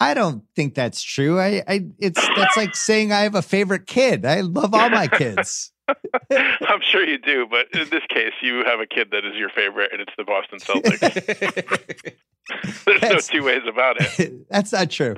I 0.00 0.14
don't 0.14 0.42
think 0.56 0.74
that's 0.74 1.02
true. 1.02 1.38
I, 1.38 1.62
I 1.68 1.86
it's 1.98 2.26
that's 2.34 2.56
like 2.56 2.74
saying 2.74 3.12
I 3.12 3.20
have 3.20 3.34
a 3.34 3.42
favorite 3.42 3.86
kid. 3.86 4.24
I 4.24 4.40
love 4.40 4.74
all 4.74 4.88
my 4.88 5.06
kids. 5.06 5.72
I'm 6.30 6.80
sure 6.82 7.04
you 7.04 7.18
do, 7.18 7.46
but 7.50 7.66
in 7.72 7.88
this 7.90 8.02
case, 8.08 8.32
you 8.40 8.64
have 8.64 8.80
a 8.80 8.86
kid 8.86 9.08
that 9.12 9.24
is 9.24 9.34
your 9.36 9.50
favorite, 9.50 9.90
and 9.92 10.00
it's 10.00 10.12
the 10.16 10.24
Boston 10.24 10.58
Celtics. 10.58 12.14
There's 12.84 13.02
no 13.02 13.18
two 13.18 13.44
ways 13.44 13.62
about 13.68 13.96
it. 13.98 14.48
that's 14.48 14.72
not 14.72 14.90
true. 14.90 15.16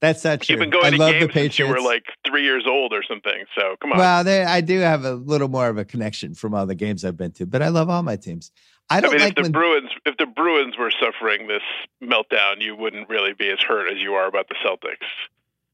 That's 0.00 0.24
not 0.24 0.40
true. 0.40 0.54
You've 0.54 0.60
been 0.60 0.70
going 0.70 0.86
I 0.86 0.90
to 0.90 0.96
love 0.96 1.12
the 1.14 1.20
games 1.20 1.34
since 1.34 1.58
you 1.60 1.68
were 1.68 1.80
like 1.80 2.04
three 2.26 2.42
years 2.42 2.64
old 2.66 2.92
or 2.92 3.02
something. 3.04 3.44
So 3.56 3.76
come 3.80 3.92
on. 3.92 3.98
well, 3.98 4.24
they, 4.24 4.42
I 4.42 4.60
do 4.60 4.80
have 4.80 5.04
a 5.04 5.12
little 5.14 5.48
more 5.48 5.68
of 5.68 5.78
a 5.78 5.84
connection 5.84 6.34
from 6.34 6.54
all 6.54 6.66
the 6.66 6.74
games 6.74 7.04
I've 7.04 7.16
been 7.16 7.32
to, 7.32 7.46
but 7.46 7.62
I 7.62 7.68
love 7.68 7.88
all 7.88 8.02
my 8.02 8.16
teams. 8.16 8.50
I 8.90 8.98
I 8.98 9.00
don't 9.00 9.12
mean, 9.12 9.20
like 9.20 9.38
if 9.38 9.44
the 9.46 9.50
Bruins, 9.50 9.90
if 10.04 10.16
the 10.18 10.26
Bruins 10.26 10.76
were 10.78 10.90
suffering 10.90 11.46
this 11.48 11.62
meltdown, 12.02 12.60
you 12.60 12.76
wouldn't 12.76 13.08
really 13.08 13.32
be 13.32 13.48
as 13.50 13.58
hurt 13.66 13.90
as 13.90 13.98
you 14.00 14.14
are 14.14 14.26
about 14.26 14.48
the 14.48 14.54
Celtics. 14.64 15.06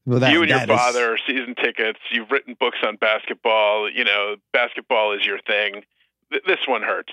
well, 0.05 0.19
that- 0.19 0.31
you 0.31 0.41
and 0.41 0.49
your 0.49 0.59
is- 0.61 0.65
father 0.67 1.13
are 1.13 1.17
season 1.27 1.55
tickets. 1.55 1.99
You've 2.11 2.31
written 2.31 2.55
books 2.59 2.77
on 2.85 2.95
basketball. 2.95 3.89
You 3.89 4.03
know, 4.05 4.35
basketball 4.53 5.13
is 5.13 5.25
your 5.25 5.39
thing. 5.39 5.83
Th- 6.31 6.43
this 6.47 6.59
one 6.67 6.81
hurts. 6.81 7.11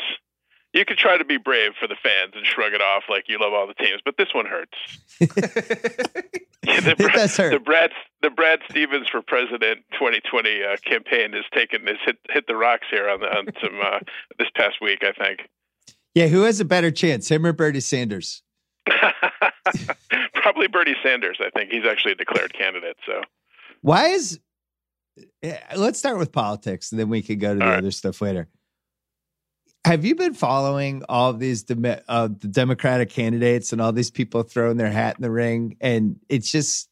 You 0.73 0.85
could 0.85 0.99
try 0.99 1.17
to 1.17 1.25
be 1.25 1.39
brave 1.39 1.73
for 1.81 1.89
the 1.89 1.97
fans 2.03 2.35
and 2.37 2.45
shrug 2.45 2.75
it 2.75 2.83
off 2.83 3.05
like 3.09 3.25
you 3.29 3.39
love 3.41 3.55
all 3.55 3.67
the 3.67 3.73
teams, 3.75 4.03
but 4.05 4.17
this 4.19 4.29
one 4.35 4.45
hurts. 4.45 4.77
the, 5.21 6.91
it 6.91 6.99
Brad, 6.99 7.13
does 7.15 7.37
hurt. 7.37 7.51
the 7.53 7.59
Brad 7.61 7.91
the 8.23 8.31
Brad 8.31 8.61
Stevens 8.71 9.09
for 9.09 9.23
President 9.23 9.81
2020 9.93 10.63
uh, 10.63 10.77
campaign 10.85 11.33
has 11.33 11.45
taken 11.55 11.87
has 11.87 11.97
hit 12.05 12.19
hit 12.31 12.47
the 12.47 12.57
rocks 12.57 12.87
here 12.91 13.09
on 13.09 13.21
the, 13.21 13.27
on 13.35 13.47
some 13.63 13.81
uh, 13.83 14.01
this 14.39 14.49
past 14.55 14.77
week. 14.83 15.03
I 15.03 15.13
think. 15.13 15.49
Yeah, 16.17 16.29
who 16.29 16.45
has 16.45 16.61
a 16.61 16.65
better 16.65 16.91
chance, 16.91 17.31
him 17.31 17.45
or 17.45 17.53
Bernie 17.53 17.79
Sanders? 17.79 18.43
Probably 20.33 20.67
Bernie 20.67 20.97
Sanders. 21.03 21.37
I 21.43 21.51
think 21.51 21.71
he's 21.71 21.85
actually 21.85 22.13
a 22.13 22.15
declared 22.15 22.55
candidate. 22.55 22.97
So 23.05 23.21
Why 23.83 24.07
is 24.07 24.41
eh, 25.43 25.59
let's 25.77 25.99
start 25.99 26.17
with 26.17 26.33
politics 26.33 26.91
and 26.91 26.99
then 26.99 27.11
we 27.11 27.21
can 27.21 27.39
go 27.39 27.53
to 27.53 27.59
the 27.59 27.67
right. 27.67 27.77
other 27.77 27.91
stuff 27.91 28.23
later. 28.23 28.49
Have 29.85 30.07
you 30.07 30.15
been 30.15 30.33
following 30.33 31.03
all 31.07 31.29
of 31.29 31.39
these 31.39 31.67
uh, 31.71 32.29
the 32.29 32.49
Democratic 32.51 33.11
candidates 33.11 33.73
and 33.73 33.83
all 33.83 33.93
these 33.93 34.11
people 34.11 34.43
throwing 34.43 34.79
their 34.79 34.91
hat 34.91 35.17
in 35.19 35.23
the 35.23 35.31
ring? 35.31 35.77
And 35.83 36.19
it's 36.31 36.51
just 36.51 36.89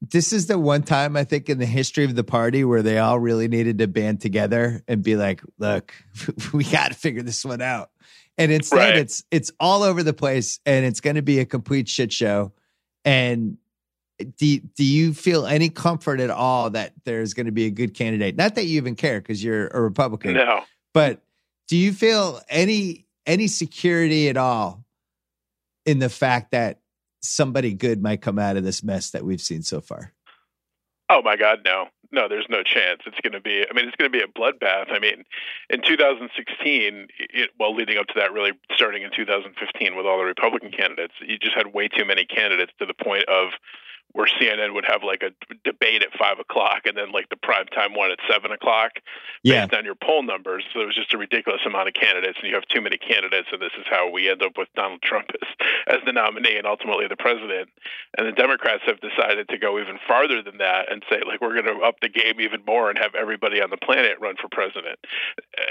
this 0.00 0.32
is 0.32 0.46
the 0.46 0.60
one 0.60 0.84
time 0.84 1.16
I 1.16 1.24
think 1.24 1.48
in 1.48 1.58
the 1.58 1.66
history 1.66 2.04
of 2.04 2.14
the 2.14 2.22
party 2.22 2.64
where 2.64 2.82
they 2.82 2.98
all 2.98 3.18
really 3.18 3.48
needed 3.48 3.78
to 3.78 3.88
band 3.88 4.20
together 4.20 4.84
and 4.86 5.02
be 5.02 5.16
like, 5.16 5.42
"Look, 5.58 5.92
we 6.52 6.62
got 6.62 6.92
to 6.92 6.94
figure 6.94 7.22
this 7.22 7.44
one 7.44 7.60
out." 7.60 7.90
And 8.38 8.52
instead, 8.52 8.76
Right. 8.76 8.96
it's 8.96 9.24
it's 9.30 9.50
all 9.58 9.82
over 9.82 10.02
the 10.02 10.12
place, 10.12 10.60
and 10.64 10.86
it's 10.86 11.00
going 11.00 11.16
to 11.16 11.22
be 11.22 11.40
a 11.40 11.44
complete 11.44 11.88
shit 11.88 12.12
show. 12.12 12.52
And 13.04 13.58
do 14.36 14.58
do 14.60 14.84
you 14.84 15.12
feel 15.12 15.46
any 15.46 15.68
comfort 15.68 16.20
at 16.20 16.30
all 16.30 16.70
that 16.70 16.92
there's 17.04 17.34
going 17.34 17.46
to 17.46 17.52
be 17.52 17.66
a 17.66 17.70
good 17.70 17.94
candidate? 17.94 18.36
Not 18.36 18.54
that 18.54 18.64
you 18.66 18.76
even 18.76 18.94
care 18.94 19.20
because 19.20 19.42
you're 19.42 19.66
a 19.68 19.80
Republican, 19.80 20.34
no, 20.34 20.62
but 20.94 21.20
do 21.66 21.76
you 21.76 21.92
feel 21.92 22.40
any 22.48 23.06
any 23.26 23.48
security 23.48 24.28
at 24.28 24.36
all 24.36 24.84
in 25.84 25.98
the 25.98 26.08
fact 26.08 26.52
that 26.52 26.80
somebody 27.20 27.74
good 27.74 28.00
might 28.02 28.22
come 28.22 28.38
out 28.38 28.56
of 28.56 28.64
this 28.64 28.82
mess 28.84 29.10
that 29.10 29.24
we've 29.24 29.40
seen 29.40 29.62
so 29.62 29.80
far? 29.80 30.12
Oh 31.10 31.22
my 31.22 31.36
God, 31.36 31.60
no, 31.64 31.88
no. 32.12 32.28
There's 32.28 32.46
no 32.48 32.62
chance. 32.62 33.02
It's 33.06 33.20
going 33.22 33.32
to 33.32 33.40
be. 33.40 33.64
I 33.68 33.72
mean, 33.74 33.86
it's 33.86 33.96
going 33.96 34.10
to 34.10 34.16
be 34.16 34.22
a 34.22 34.28
bloodbath. 34.28 34.90
I 34.90 34.98
mean, 34.98 35.24
in 35.70 35.82
2016, 35.82 37.08
it, 37.18 37.50
well, 37.58 37.74
leading 37.74 37.98
up 37.98 38.06
to 38.08 38.14
that, 38.16 38.32
really 38.32 38.52
starting 38.74 39.02
in 39.02 39.10
2015 39.14 39.96
with 39.96 40.06
all 40.06 40.18
the 40.18 40.24
Republican 40.24 40.70
candidates, 40.70 41.14
you 41.20 41.38
just 41.38 41.54
had 41.54 41.72
way 41.72 41.88
too 41.88 42.04
many 42.04 42.24
candidates 42.24 42.72
to 42.78 42.86
the 42.86 42.94
point 42.94 43.24
of 43.28 43.50
where 44.12 44.26
CNN 44.40 44.74
would 44.74 44.84
have 44.86 45.02
like 45.02 45.22
a 45.22 45.30
debate 45.64 46.02
at 46.02 46.12
five 46.18 46.38
o'clock 46.38 46.82
and 46.86 46.96
then 46.96 47.12
like 47.12 47.28
the 47.28 47.36
prime 47.36 47.66
time 47.66 47.94
one 47.94 48.10
at 48.10 48.18
seven 48.28 48.50
o'clock 48.52 48.92
Yeah, 49.42 49.66
based 49.66 49.78
on 49.78 49.84
your 49.84 49.94
poll 49.94 50.22
numbers. 50.22 50.64
So 50.72 50.80
it 50.80 50.86
was 50.86 50.94
just 50.94 51.12
a 51.12 51.18
ridiculous 51.18 51.60
amount 51.66 51.88
of 51.88 51.94
candidates, 51.94 52.38
and 52.40 52.48
you 52.48 52.54
have 52.54 52.66
too 52.66 52.80
many 52.80 52.96
candidates, 52.96 53.48
and 53.52 53.60
this 53.60 53.72
is 53.78 53.84
how 53.88 54.10
we 54.10 54.28
end 54.28 54.42
up 54.42 54.56
with 54.56 54.68
Donald 54.74 55.02
Trump 55.02 55.30
as, 55.42 55.48
as 55.86 55.98
the 56.06 56.12
nominee 56.12 56.56
and 56.56 56.66
ultimately 56.66 57.06
the 57.06 57.16
president. 57.16 57.68
And 58.16 58.26
the 58.26 58.32
Democrats 58.32 58.82
have 58.86 59.00
decided 59.00 59.48
to 59.48 59.58
go 59.58 59.78
even 59.78 59.98
farther 60.06 60.42
than 60.42 60.58
that 60.58 60.90
and 60.90 61.02
say, 61.10 61.20
like, 61.26 61.40
we're 61.40 61.60
going 61.60 61.78
to 61.78 61.84
up 61.84 62.00
the 62.00 62.08
game 62.08 62.40
even 62.40 62.62
more 62.66 62.90
and 62.90 62.98
have 62.98 63.14
everybody 63.14 63.60
on 63.60 63.70
the 63.70 63.76
planet 63.76 64.18
run 64.20 64.36
for 64.40 64.48
president. 64.48 64.98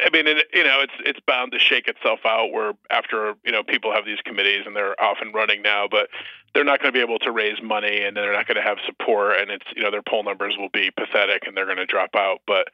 I 0.05 0.09
mean, 0.11 0.27
it, 0.27 0.47
you 0.53 0.63
know, 0.63 0.81
it's 0.81 0.93
it's 0.99 1.19
bound 1.25 1.51
to 1.53 1.59
shake 1.59 1.87
itself 1.87 2.19
out 2.25 2.51
where 2.51 2.73
after 2.91 3.33
you 3.43 3.51
know 3.51 3.63
people 3.63 3.91
have 3.93 4.05
these 4.05 4.21
committees 4.23 4.63
and 4.65 4.75
they're 4.75 4.99
off 5.01 5.17
and 5.21 5.33
running 5.33 5.61
now, 5.61 5.87
but 5.89 6.09
they're 6.53 6.63
not 6.63 6.81
going 6.81 6.91
to 6.91 6.97
be 6.97 7.01
able 7.01 7.19
to 7.19 7.31
raise 7.31 7.61
money 7.61 8.01
and 8.01 8.15
they're 8.15 8.33
not 8.33 8.47
going 8.47 8.55
to 8.55 8.61
have 8.61 8.77
support 8.85 9.39
and 9.39 9.51
it's 9.51 9.65
you 9.75 9.83
know 9.83 9.91
their 9.91 10.01
poll 10.01 10.23
numbers 10.23 10.55
will 10.57 10.69
be 10.73 10.91
pathetic 10.91 11.45
and 11.45 11.55
they're 11.55 11.65
going 11.65 11.77
to 11.77 11.85
drop 11.85 12.11
out. 12.15 12.39
But 12.47 12.69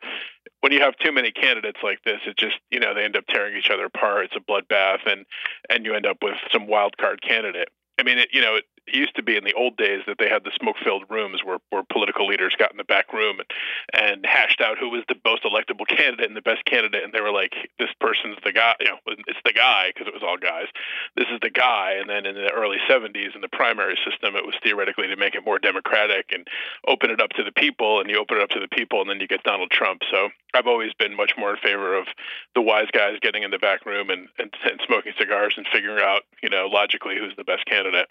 when 0.61 0.71
you 0.71 0.81
have 0.81 0.95
too 0.97 1.11
many 1.11 1.31
candidates 1.31 1.79
like 1.83 2.03
this 2.03 2.19
it 2.25 2.37
just 2.37 2.55
you 2.71 2.79
know 2.79 2.93
they 2.93 3.03
end 3.03 3.17
up 3.17 3.25
tearing 3.27 3.57
each 3.57 3.69
other 3.69 3.85
apart. 3.85 4.25
It's 4.25 4.35
a 4.35 4.39
bloodbath 4.39 5.05
and 5.05 5.25
and 5.69 5.85
you 5.85 5.93
end 5.93 6.05
up 6.05 6.17
with 6.21 6.35
some 6.51 6.67
wild 6.67 6.97
card 6.97 7.21
candidate. 7.21 7.69
I 7.99 8.03
mean 8.03 8.17
it 8.17 8.29
you 8.31 8.41
know 8.41 8.55
it 8.55 8.65
used 8.87 9.15
to 9.15 9.23
be 9.23 9.37
in 9.37 9.43
the 9.43 9.53
old 9.53 9.77
days 9.77 10.01
that 10.07 10.17
they 10.19 10.29
had 10.29 10.43
the 10.43 10.51
smoke 10.59 10.75
filled 10.83 11.03
rooms 11.09 11.41
where, 11.43 11.59
where 11.69 11.83
political 11.91 12.27
leaders 12.27 12.55
got 12.57 12.71
in 12.71 12.77
the 12.77 12.83
back 12.83 13.13
room 13.13 13.37
and, 13.39 13.49
and 13.93 14.25
hashed 14.25 14.61
out 14.61 14.77
who 14.77 14.89
was 14.89 15.03
the 15.07 15.15
most 15.25 15.43
electable 15.43 15.87
candidate 15.87 16.27
and 16.27 16.35
the 16.35 16.41
best 16.41 16.65
candidate 16.65 17.03
and 17.03 17.13
they 17.13 17.21
were 17.21 17.31
like 17.31 17.53
this 17.79 17.89
person's 17.99 18.37
the 18.43 18.51
guy 18.51 18.75
you 18.79 18.87
know 18.87 18.97
it's 19.05 19.39
the 19.45 19.53
guy 19.53 19.91
because 19.93 20.07
it 20.07 20.13
was 20.13 20.23
all 20.23 20.37
guys 20.37 20.67
this 21.15 21.27
is 21.31 21.39
the 21.41 21.49
guy. 21.49 21.95
And 21.99 22.09
then 22.09 22.25
in 22.25 22.35
the 22.35 22.51
early 22.51 22.77
70s, 22.89 23.35
in 23.35 23.41
the 23.41 23.49
primary 23.49 23.97
system, 24.09 24.35
it 24.35 24.45
was 24.45 24.55
theoretically 24.63 25.07
to 25.07 25.15
make 25.15 25.35
it 25.35 25.45
more 25.45 25.59
democratic 25.59 26.31
and 26.31 26.47
open 26.87 27.11
it 27.11 27.21
up 27.21 27.29
to 27.31 27.43
the 27.43 27.51
people. 27.51 27.99
And 27.99 28.09
you 28.09 28.17
open 28.17 28.37
it 28.37 28.43
up 28.43 28.49
to 28.49 28.59
the 28.59 28.67
people, 28.67 29.01
and 29.01 29.09
then 29.09 29.19
you 29.19 29.27
get 29.27 29.43
Donald 29.43 29.71
Trump. 29.71 30.01
So 30.09 30.29
I've 30.53 30.67
always 30.67 30.93
been 30.93 31.15
much 31.15 31.33
more 31.37 31.51
in 31.51 31.57
favor 31.57 31.95
of 31.95 32.07
the 32.55 32.61
wise 32.61 32.87
guys 32.91 33.17
getting 33.21 33.43
in 33.43 33.51
the 33.51 33.59
back 33.59 33.85
room 33.85 34.09
and, 34.09 34.27
and, 34.37 34.53
and 34.63 34.79
smoking 34.85 35.13
cigars 35.17 35.53
and 35.57 35.67
figuring 35.71 36.03
out, 36.03 36.23
you 36.41 36.49
know, 36.49 36.67
logically 36.67 37.17
who's 37.17 37.35
the 37.37 37.43
best 37.43 37.65
candidate. 37.65 38.07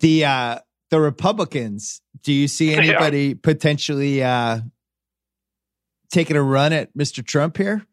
The 0.00 0.24
uh, 0.24 0.58
the 0.90 1.00
Republicans. 1.00 2.00
Do 2.22 2.32
you 2.32 2.48
see 2.48 2.72
Yeah. 2.72 2.78
anybody 2.78 3.34
potentially 3.34 4.22
uh, 4.22 4.60
taking 6.10 6.36
a 6.36 6.42
run 6.42 6.72
at 6.72 6.94
Mr. 6.96 7.24
Trump 7.26 7.56
here? 7.56 7.86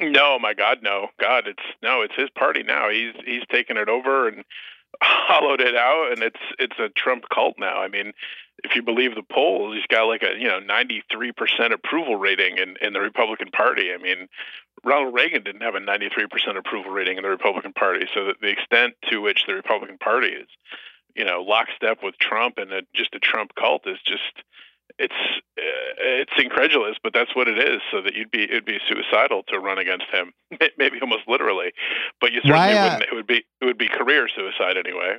No, 0.00 0.38
my 0.38 0.54
God, 0.54 0.78
no. 0.82 1.08
God, 1.20 1.48
it's 1.48 1.62
no, 1.82 2.02
it's 2.02 2.14
his 2.16 2.30
party 2.30 2.62
now. 2.62 2.88
He's 2.88 3.14
he's 3.24 3.42
taken 3.50 3.76
it 3.76 3.88
over 3.88 4.28
and 4.28 4.44
hollowed 5.02 5.60
it 5.60 5.74
out, 5.76 6.12
and 6.12 6.22
it's 6.22 6.40
it's 6.58 6.78
a 6.78 6.88
Trump 6.90 7.24
cult 7.34 7.56
now. 7.58 7.78
I 7.82 7.88
mean, 7.88 8.12
if 8.64 8.76
you 8.76 8.82
believe 8.82 9.14
the 9.16 9.22
polls, 9.24 9.74
he's 9.74 9.86
got 9.88 10.04
like 10.04 10.22
a 10.22 10.38
you 10.38 10.46
know 10.46 10.60
ninety 10.60 11.02
three 11.10 11.32
percent 11.32 11.72
approval 11.72 12.14
rating 12.16 12.58
in 12.58 12.76
in 12.80 12.92
the 12.92 13.00
Republican 13.00 13.48
Party. 13.50 13.92
I 13.92 13.96
mean, 14.00 14.28
Ronald 14.84 15.14
Reagan 15.14 15.42
didn't 15.42 15.62
have 15.62 15.74
a 15.74 15.80
ninety 15.80 16.08
three 16.14 16.28
percent 16.28 16.56
approval 16.56 16.92
rating 16.92 17.16
in 17.16 17.24
the 17.24 17.28
Republican 17.30 17.72
Party. 17.72 18.06
So 18.14 18.32
the 18.40 18.48
extent 18.50 18.94
to 19.10 19.20
which 19.20 19.46
the 19.48 19.54
Republican 19.54 19.98
Party 19.98 20.28
is, 20.28 20.46
you 21.14 21.24
know, 21.24 21.42
lockstep 21.42 21.98
with 22.02 22.18
Trump 22.18 22.58
and 22.58 22.72
a, 22.72 22.82
just 22.94 23.14
a 23.14 23.18
Trump 23.18 23.54
cult 23.54 23.86
is 23.86 23.98
just 24.04 24.44
it's 24.98 25.14
uh, 25.58 25.94
it's 25.98 26.32
incredulous, 26.38 26.96
but 27.02 27.12
that's 27.12 27.34
what 27.34 27.48
it 27.48 27.58
is. 27.58 27.80
So 27.90 28.02
that 28.02 28.14
you'd 28.14 28.30
be 28.30 28.44
it'd 28.44 28.64
be 28.64 28.78
suicidal 28.88 29.42
to 29.48 29.58
run 29.58 29.78
against 29.78 30.06
him, 30.12 30.32
maybe 30.78 30.98
almost 31.00 31.22
literally. 31.28 31.72
But 32.20 32.32
you 32.32 32.40
certainly 32.40 32.58
Why, 32.58 32.72
uh, 32.76 32.84
wouldn't. 32.84 33.02
It 33.02 33.14
would 33.14 33.26
be 33.26 33.44
it 33.60 33.64
would 33.64 33.78
be 33.78 33.88
career 33.88 34.28
suicide 34.34 34.76
anyway. 34.76 35.18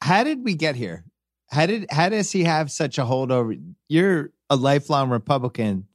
How 0.00 0.24
did 0.24 0.44
we 0.44 0.54
get 0.54 0.74
here? 0.74 1.04
How 1.50 1.66
did 1.66 1.86
how 1.90 2.08
does 2.08 2.32
he 2.32 2.44
have 2.44 2.70
such 2.70 2.98
a 2.98 3.04
hold 3.04 3.30
over? 3.30 3.54
You're 3.88 4.30
a 4.50 4.56
lifelong 4.56 5.10
Republican, 5.10 5.86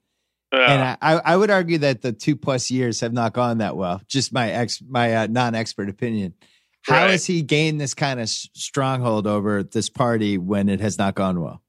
Uh, 0.52 0.58
and 0.58 0.82
I, 0.82 0.98
I 1.02 1.22
I 1.34 1.36
would 1.36 1.52
argue 1.52 1.80
that 1.80 2.02
the 2.02 2.14
two 2.14 2.36
plus 2.36 2.72
years 2.72 3.02
have 3.02 3.14
not 3.14 3.34
gone 3.34 3.58
that 3.58 3.76
well. 3.76 4.02
Just 4.08 4.32
my 4.32 4.50
ex 4.50 4.82
my 4.88 5.14
uh, 5.16 5.28
non 5.28 5.56
expert 5.56 5.90
opinion. 5.90 6.36
How 6.84 6.96
Right. 7.04 7.12
has 7.12 7.26
he 7.26 7.42
gained 7.42 7.80
this 7.80 7.94
kind 7.94 8.20
of 8.20 8.30
stronghold 8.30 9.28
over 9.28 9.64
this 9.64 9.90
party 9.90 10.38
when 10.38 10.70
it 10.70 10.80
has 10.80 10.98
not 10.98 11.16
gone 11.16 11.42
well? 11.42 11.62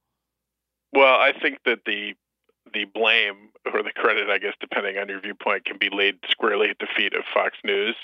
Well, 0.93 1.15
I 1.21 1.33
think 1.33 1.59
that 1.65 1.81
the 1.87 2.15
the 2.73 2.85
blame 2.85 3.51
or 3.73 3.83
the 3.83 3.91
credit, 3.93 4.31
I 4.31 4.39
guess, 4.39 4.55
depending 4.61 4.97
on 4.97 5.09
your 5.09 5.21
viewpoint, 5.21 5.65
can 5.65 5.77
be 5.77 5.89
laid 5.91 6.19
squarely 6.31 6.69
at 6.69 6.79
the 6.79 6.87
feet 6.97 7.15
of 7.15 7.25
Fox 7.35 7.57
News. 7.65 7.97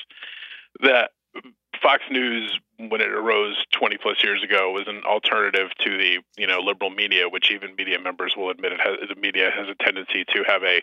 That 0.80 1.12
Fox 1.82 2.02
News, 2.10 2.58
when 2.78 3.00
it 3.00 3.08
arose 3.08 3.56
20 3.72 3.96
plus 3.98 4.22
years 4.22 4.42
ago, 4.42 4.70
was 4.72 4.86
an 4.86 5.02
alternative 5.04 5.70
to 5.84 5.96
the 5.96 6.18
you 6.36 6.46
know 6.46 6.60
liberal 6.60 6.90
media, 6.90 7.28
which 7.28 7.50
even 7.50 7.74
media 7.76 7.98
members 7.98 8.34
will 8.36 8.50
admit 8.50 8.72
it 8.72 8.80
has, 8.80 8.96
the 9.08 9.20
media 9.20 9.50
has 9.54 9.66
a 9.68 9.74
tendency 9.82 10.24
to 10.34 10.44
have 10.46 10.62
a 10.62 10.82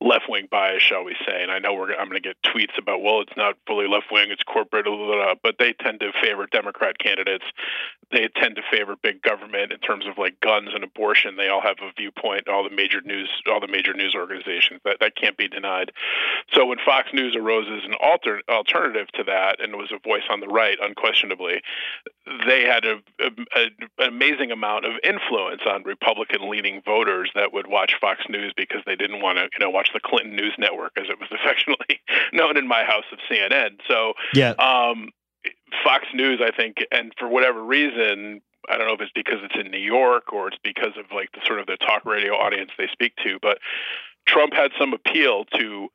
left 0.00 0.28
wing 0.28 0.46
bias, 0.50 0.82
shall 0.82 1.04
we 1.04 1.16
say? 1.26 1.42
And 1.42 1.50
I 1.50 1.58
know 1.58 1.74
we're 1.74 1.94
I'm 1.94 2.08
going 2.08 2.20
to 2.22 2.28
get 2.28 2.36
tweets 2.42 2.78
about 2.78 3.02
well, 3.02 3.20
it's 3.20 3.36
not 3.36 3.56
fully 3.66 3.88
left 3.88 4.06
wing, 4.12 4.30
it's 4.30 4.42
corporate, 4.42 4.84
blah, 4.84 4.96
blah, 4.96 5.06
blah, 5.06 5.34
but 5.42 5.56
they 5.58 5.72
tend 5.72 6.00
to 6.00 6.12
favor 6.22 6.46
Democrat 6.50 6.98
candidates. 6.98 7.44
They 8.12 8.28
tend 8.36 8.56
to 8.56 8.62
favor 8.70 8.94
big 9.02 9.22
government 9.22 9.72
in 9.72 9.78
terms 9.78 10.06
of 10.06 10.18
like 10.18 10.38
guns 10.40 10.68
and 10.74 10.84
abortion. 10.84 11.36
They 11.36 11.48
all 11.48 11.62
have 11.62 11.78
a 11.80 11.90
viewpoint. 11.96 12.48
All 12.48 12.62
the 12.62 12.74
major 12.74 13.00
news, 13.00 13.30
all 13.50 13.60
the 13.60 13.68
major 13.68 13.94
news 13.94 14.14
organizations 14.14 14.80
that 14.84 14.98
that 15.00 15.16
can't 15.16 15.36
be 15.36 15.48
denied. 15.48 15.92
So 16.52 16.66
when 16.66 16.78
Fox 16.84 17.08
News 17.12 17.34
arose 17.34 17.66
as 17.66 17.84
an 17.84 17.94
alter, 18.02 18.42
alternative 18.48 19.08
to 19.14 19.24
that 19.24 19.60
and 19.60 19.76
was 19.76 19.92
a 19.92 19.98
voice 19.98 20.22
on 20.32 20.40
the 20.40 20.48
right, 20.48 20.78
unquestionably, 20.80 21.62
they 22.46 22.62
had 22.62 22.84
a, 22.84 23.00
a, 23.20 23.30
a, 23.54 23.64
an 23.98 24.08
amazing 24.08 24.50
amount 24.50 24.84
of 24.84 24.92
influence 25.04 25.62
on 25.66 25.82
Republican-leaning 25.82 26.82
voters 26.84 27.30
that 27.34 27.52
would 27.52 27.66
watch 27.66 27.94
Fox 28.00 28.22
News 28.28 28.52
because 28.56 28.82
they 28.86 28.96
didn't 28.96 29.22
want 29.22 29.38
to, 29.38 29.44
you 29.44 29.58
know, 29.60 29.70
watch 29.70 29.90
the 29.92 30.00
Clinton 30.00 30.34
News 30.34 30.54
Network, 30.58 30.92
as 30.96 31.06
it 31.08 31.18
was 31.20 31.28
affectionately 31.32 32.00
known 32.32 32.56
in 32.56 32.66
my 32.66 32.84
house 32.84 33.04
of 33.12 33.18
CNN. 33.30 33.78
So 33.86 34.14
Yeah, 34.34 34.50
um, 34.52 35.10
Fox 35.84 36.06
News, 36.14 36.40
I 36.42 36.50
think, 36.50 36.78
and 36.90 37.12
for 37.18 37.28
whatever 37.28 37.62
reason, 37.62 38.40
I 38.68 38.78
don't 38.78 38.86
know 38.86 38.94
if 38.94 39.00
it's 39.00 39.12
because 39.14 39.40
it's 39.42 39.56
in 39.58 39.70
New 39.70 39.78
York 39.78 40.32
or 40.32 40.48
it's 40.48 40.58
because 40.62 40.96
of 40.96 41.06
like 41.14 41.32
the 41.32 41.40
sort 41.46 41.58
of 41.60 41.66
the 41.66 41.76
talk 41.76 42.04
radio 42.04 42.34
audience 42.34 42.70
they 42.78 42.88
speak 42.92 43.14
to, 43.24 43.38
but 43.42 43.58
Trump 44.26 44.54
had 44.54 44.70
some 44.78 44.92
appeal 44.92 45.44
to 45.58 45.88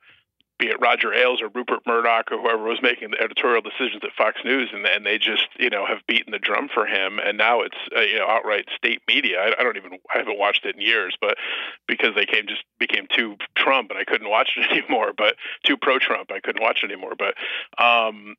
be 0.58 0.66
it 0.66 0.80
Roger 0.80 1.12
Ailes 1.12 1.40
or 1.40 1.48
Rupert 1.48 1.80
Murdoch 1.86 2.32
or 2.32 2.40
whoever 2.40 2.64
was 2.64 2.80
making 2.82 3.12
the 3.12 3.20
editorial 3.20 3.62
decisions 3.62 4.02
at 4.02 4.12
Fox 4.16 4.40
News, 4.44 4.70
and, 4.72 4.84
and 4.86 5.06
they 5.06 5.18
just 5.18 5.46
you 5.58 5.70
know 5.70 5.86
have 5.86 5.98
beaten 6.06 6.32
the 6.32 6.38
drum 6.38 6.68
for 6.72 6.86
him, 6.86 7.18
and 7.18 7.38
now 7.38 7.60
it's 7.60 7.76
uh, 7.96 8.00
you 8.00 8.18
know 8.18 8.26
outright 8.26 8.66
state 8.76 9.02
media. 9.06 9.40
I, 9.40 9.60
I 9.60 9.62
don't 9.62 9.76
even 9.76 9.98
I 10.14 10.18
haven't 10.18 10.38
watched 10.38 10.64
it 10.66 10.74
in 10.74 10.82
years, 10.82 11.16
but 11.20 11.36
because 11.86 12.14
they 12.14 12.26
came 12.26 12.46
just 12.46 12.64
became 12.78 13.06
too 13.14 13.36
Trump, 13.56 13.90
and 13.90 13.98
I 13.98 14.04
couldn't 14.04 14.30
watch 14.30 14.50
it 14.56 14.70
anymore. 14.70 15.12
But 15.16 15.36
too 15.64 15.76
pro 15.76 15.98
Trump, 15.98 16.30
I 16.32 16.40
couldn't 16.40 16.62
watch 16.62 16.82
it 16.82 16.90
anymore. 16.90 17.14
But 17.16 17.34
um, 17.82 18.34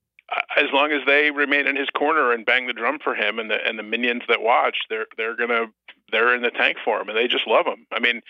as 0.57 0.65
long 0.73 0.91
as 0.91 1.01
they 1.05 1.32
remain 1.32 1.67
in 1.67 1.75
his 1.75 1.89
corner 1.89 2.32
and 2.32 2.45
bang 2.45 2.67
the 2.67 2.73
drum 2.73 2.99
for 3.03 3.15
him, 3.15 3.39
and 3.39 3.49
the 3.49 3.57
and 3.65 3.77
the 3.77 3.84
minions 3.84 4.23
that 4.27 4.41
watch, 4.41 4.77
they're 4.89 5.07
they're 5.17 5.36
gonna 5.36 5.65
they're 6.11 6.36
in 6.36 6.41
the 6.41 6.51
tank 6.51 6.77
for 6.84 7.01
him, 7.01 7.09
and 7.09 7.17
they 7.17 7.27
just 7.27 7.47
love 7.47 7.65
him. 7.65 7.86
I 7.91 7.99
mean, 7.99 8.21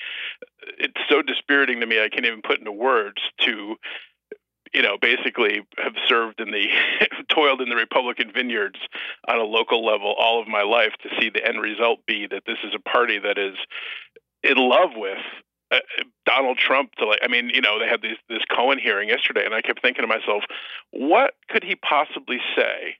it's 0.78 1.00
so 1.10 1.22
dispiriting 1.22 1.80
to 1.80 1.86
me. 1.86 2.02
I 2.02 2.10
can't 2.10 2.26
even 2.26 2.42
put 2.42 2.60
into 2.60 2.72
words 2.72 3.22
to 3.46 3.76
you 4.74 4.84
know, 4.84 4.98
basically 5.02 5.62
have 5.78 5.94
served 6.08 6.40
in 6.40 6.52
the 6.52 6.68
toiled 7.30 7.62
in 7.62 7.70
the 7.70 7.76
Republican 7.76 8.32
vineyards 8.34 8.78
on 9.28 9.40
a 9.40 9.44
local 9.44 9.86
level 9.86 10.14
all 10.20 10.42
of 10.42 10.48
my 10.48 10.62
life 10.62 10.94
to 11.02 11.10
see 11.20 11.30
the 11.30 11.46
end 11.46 11.60
result 11.60 12.06
be 12.06 12.28
that 12.28 12.44
this 12.46 12.58
is 12.64 12.74
a 12.76 12.90
party 12.90 13.20
that 13.20 13.38
is 13.38 13.56
in 14.44 14.58
love 14.58 14.92
with 14.96 15.18
uh, 15.72 15.80
Donald 16.26 16.58
Trump 16.58 16.94
to 16.96 17.06
like 17.06 17.20
I 17.22 17.28
mean, 17.28 17.50
you 17.50 17.62
know, 17.62 17.80
they 17.80 17.88
had 17.88 18.02
this 18.02 18.18
this 18.28 18.44
Cohen 18.54 18.80
hearing 18.80 19.10
yesterday 19.10 19.46
and 19.46 19.54
I 19.54 19.62
kept 19.62 19.82
thinking 19.82 20.04
to 20.04 20.08
myself, 20.08 20.44
what 20.92 21.36
could 21.50 21.64
he 21.64 21.76
possibly 21.76 22.40
say 22.56 22.98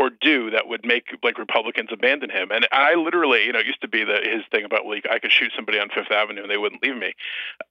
or 0.00 0.08
do 0.08 0.50
that 0.50 0.66
would 0.66 0.84
make 0.84 1.04
like 1.22 1.36
Republicans 1.36 1.90
abandon 1.92 2.30
him. 2.30 2.50
And 2.50 2.66
I 2.72 2.94
literally, 2.94 3.44
you 3.44 3.52
know, 3.52 3.58
it 3.58 3.66
used 3.66 3.82
to 3.82 3.88
be 3.88 4.02
the 4.02 4.18
his 4.22 4.42
thing 4.50 4.64
about 4.64 4.86
like 4.86 5.04
I 5.10 5.18
could 5.18 5.30
shoot 5.30 5.52
somebody 5.54 5.78
on 5.78 5.90
Fifth 5.90 6.10
Avenue 6.10 6.40
and 6.40 6.50
they 6.50 6.56
wouldn't 6.56 6.82
leave 6.82 6.96
me. 6.96 7.12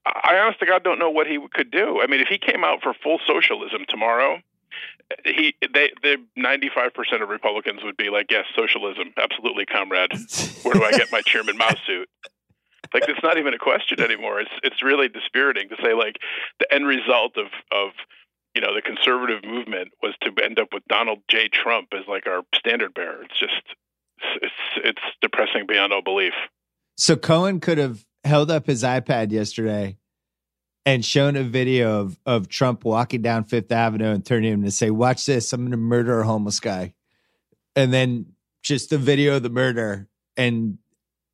I 0.05 0.37
honest 0.37 0.59
to 0.59 0.67
God 0.67 0.83
don't 0.83 0.99
know 0.99 1.09
what 1.09 1.25
he 1.25 1.39
could 1.53 1.71
do. 1.71 1.99
I 2.01 2.07
mean, 2.07 2.21
if 2.21 2.27
he 2.27 2.37
came 2.37 2.63
out 2.63 2.83
for 2.83 2.93
full 2.93 3.19
socialism 3.25 3.83
tomorrow, 3.89 4.37
he 5.25 5.55
they 5.73 5.91
the 6.03 6.17
ninety 6.35 6.69
five 6.73 6.93
percent 6.93 7.23
of 7.23 7.29
Republicans 7.29 7.83
would 7.83 7.97
be 7.97 8.11
like, 8.11 8.27
yes, 8.29 8.45
socialism, 8.55 9.11
absolutely, 9.17 9.65
comrade. 9.65 10.11
Where 10.61 10.75
do 10.75 10.83
I 10.83 10.91
get 10.91 11.11
my 11.11 11.21
Chairman 11.21 11.57
Mao 11.57 11.73
suit? 11.87 12.07
Like 12.93 13.07
it's 13.07 13.23
not 13.23 13.37
even 13.37 13.53
a 13.53 13.57
question 13.57 13.99
anymore. 14.03 14.41
It's 14.41 14.51
it's 14.63 14.83
really 14.83 15.09
dispiriting 15.09 15.69
to 15.69 15.75
say 15.83 15.93
like 15.93 16.17
the 16.59 16.73
end 16.73 16.87
result 16.87 17.37
of 17.37 17.47
of 17.71 17.91
you 18.55 18.61
know 18.61 18.73
the 18.73 18.81
conservative 18.81 19.43
movement 19.43 19.89
was 20.01 20.15
to 20.21 20.31
end 20.43 20.59
up 20.59 20.69
with 20.73 20.83
Donald 20.87 21.19
J. 21.29 21.49
Trump 21.49 21.89
as 21.93 22.07
like 22.07 22.27
our 22.27 22.41
standard 22.55 22.93
bearer. 22.93 23.23
It's 23.23 23.39
just 23.39 23.63
it's 24.41 24.53
it's 24.83 25.01
depressing 25.21 25.65
beyond 25.67 25.93
all 25.93 26.01
belief. 26.01 26.33
So 26.97 27.15
Cohen 27.15 27.59
could 27.59 27.77
have 27.77 28.05
held 28.23 28.51
up 28.51 28.67
his 28.67 28.83
iPad 28.83 29.31
yesterday 29.31 29.97
and 30.85 31.05
shown 31.05 31.35
a 31.35 31.43
video 31.43 32.01
of 32.01 32.19
of 32.25 32.49
Trump 32.49 32.83
walking 32.83 33.21
down 33.21 33.43
Fifth 33.43 33.71
Avenue 33.71 34.11
and 34.11 34.25
turning 34.25 34.51
him 34.51 34.63
to 34.63 34.71
say, 34.71 34.89
"Watch 34.89 35.25
this! 35.25 35.53
I'm 35.53 35.61
going 35.61 35.71
to 35.71 35.77
murder 35.77 36.21
a 36.21 36.25
homeless 36.25 36.59
guy," 36.59 36.93
and 37.75 37.93
then 37.93 38.33
just 38.61 38.89
the 38.89 38.97
video 38.97 39.37
of 39.37 39.43
the 39.43 39.49
murder, 39.49 40.07
and 40.35 40.77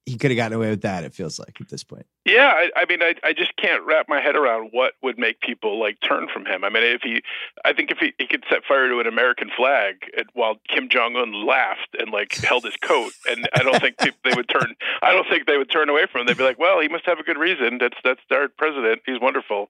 he 0.05 0.17
could 0.17 0.29
have 0.31 0.37
gotten 0.37 0.55
away 0.55 0.69
with 0.69 0.81
that. 0.81 1.03
It 1.03 1.13
feels 1.13 1.39
like 1.39 1.59
at 1.59 1.69
this 1.69 1.83
point. 1.83 2.05
Yeah, 2.25 2.51
I, 2.53 2.69
I 2.75 2.85
mean, 2.85 3.01
I, 3.01 3.15
I 3.23 3.33
just 3.33 3.55
can't 3.57 3.83
wrap 3.83 4.07
my 4.07 4.21
head 4.21 4.35
around 4.35 4.69
what 4.71 4.93
would 5.01 5.17
make 5.17 5.41
people 5.41 5.79
like 5.79 5.97
turn 6.01 6.27
from 6.31 6.45
him. 6.45 6.63
I 6.63 6.69
mean, 6.69 6.83
if 6.83 7.01
he, 7.01 7.23
I 7.63 7.73
think 7.73 7.89
if 7.91 7.97
he, 7.97 8.13
he 8.19 8.27
could 8.27 8.43
set 8.49 8.63
fire 8.67 8.87
to 8.87 8.99
an 8.99 9.07
American 9.07 9.49
flag 9.55 9.95
and, 10.15 10.27
while 10.33 10.55
Kim 10.67 10.89
Jong 10.89 11.15
Un 11.15 11.33
laughed 11.45 11.95
and 11.97 12.11
like 12.11 12.35
held 12.35 12.65
his 12.65 12.75
coat, 12.77 13.13
and 13.29 13.49
I 13.55 13.63
don't 13.63 13.79
think 13.81 13.97
people, 13.97 14.19
they 14.23 14.35
would 14.35 14.49
turn. 14.49 14.75
I 15.01 15.11
don't 15.11 15.27
think 15.27 15.47
they 15.47 15.57
would 15.57 15.71
turn 15.71 15.89
away 15.89 16.05
from 16.11 16.21
him. 16.21 16.27
They'd 16.27 16.37
be 16.37 16.43
like, 16.43 16.59
"Well, 16.59 16.79
he 16.81 16.87
must 16.87 17.05
have 17.05 17.19
a 17.19 17.23
good 17.23 17.37
reason. 17.37 17.79
That's 17.79 17.97
that's 18.03 18.21
our 18.31 18.47
president. 18.47 19.01
He's 19.05 19.19
wonderful." 19.19 19.69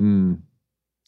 Mm. 0.00 0.40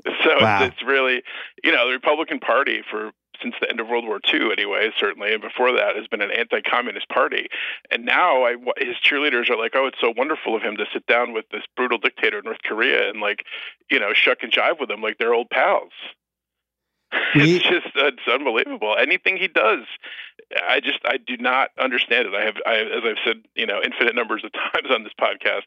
So 0.07 0.31
Wow. 0.41 0.63
it's, 0.65 0.75
it's 0.75 0.83
really, 0.87 1.23
you 1.63 1.73
know, 1.73 1.87
the 1.89 1.95
Republican 1.95 2.39
Party 2.39 2.83
for 2.91 3.13
since 3.45 3.55
the 3.61 3.69
end 3.69 3.79
of 3.79 3.89
World 3.89 4.07
War 4.07 4.19
II, 4.33 4.51
anyway, 4.51 4.91
certainly, 4.99 5.33
and 5.35 5.43
before 5.43 5.71
that, 5.73 5.95
has 5.97 6.07
been 6.09 6.23
an 6.23 6.31
anti-communist 6.33 7.09
party. 7.11 7.49
And 7.91 8.07
now, 8.07 8.45
I, 8.45 8.57
his 8.79 8.97
cheerleaders 9.05 9.51
are 9.51 9.57
like, 9.59 9.73
"Oh, 9.77 9.87
it's 9.87 10.01
so 10.01 10.13
wonderful 10.17 10.57
of 10.57 10.63
him 10.63 10.77
to 10.79 10.87
sit 10.93 11.07
down 11.07 11.35
with 11.35 11.45
this 11.53 11.63
brutal 11.77 11.99
dictator 11.99 12.39
in 12.39 12.45
North 12.45 12.63
Korea 12.65 13.09
and 13.11 13.21
like, 13.21 13.45
you 13.91 14.01
know, 14.01 14.15
shuck 14.15 14.39
and 14.43 14.51
jive 14.51 14.81
with 14.81 14.91
him 14.91 15.03
like 15.03 15.19
they're 15.19 15.35
old 15.35 15.51
pals." 15.51 15.93
We- 17.37 17.57
it's 17.57 17.65
just 17.65 17.87
it's 17.95 18.27
unbelievable. 18.33 18.97
Anything 18.99 19.37
he 19.37 19.49
does, 19.49 19.85
I 20.69 20.81
just 20.81 21.01
I 21.05 21.19
do 21.19 21.37
not 21.37 21.71
understand 21.79 22.27
it. 22.27 22.35
I 22.35 22.45
have, 22.45 22.57
I, 22.67 22.75
as 22.77 23.03
I've 23.05 23.23
said, 23.25 23.43
you 23.55 23.67
know, 23.67 23.81
infinite 23.85 24.15
numbers 24.15 24.43
of 24.45 24.53
times 24.73 24.89
on 24.91 25.05
this 25.05 25.13
podcast, 25.21 25.63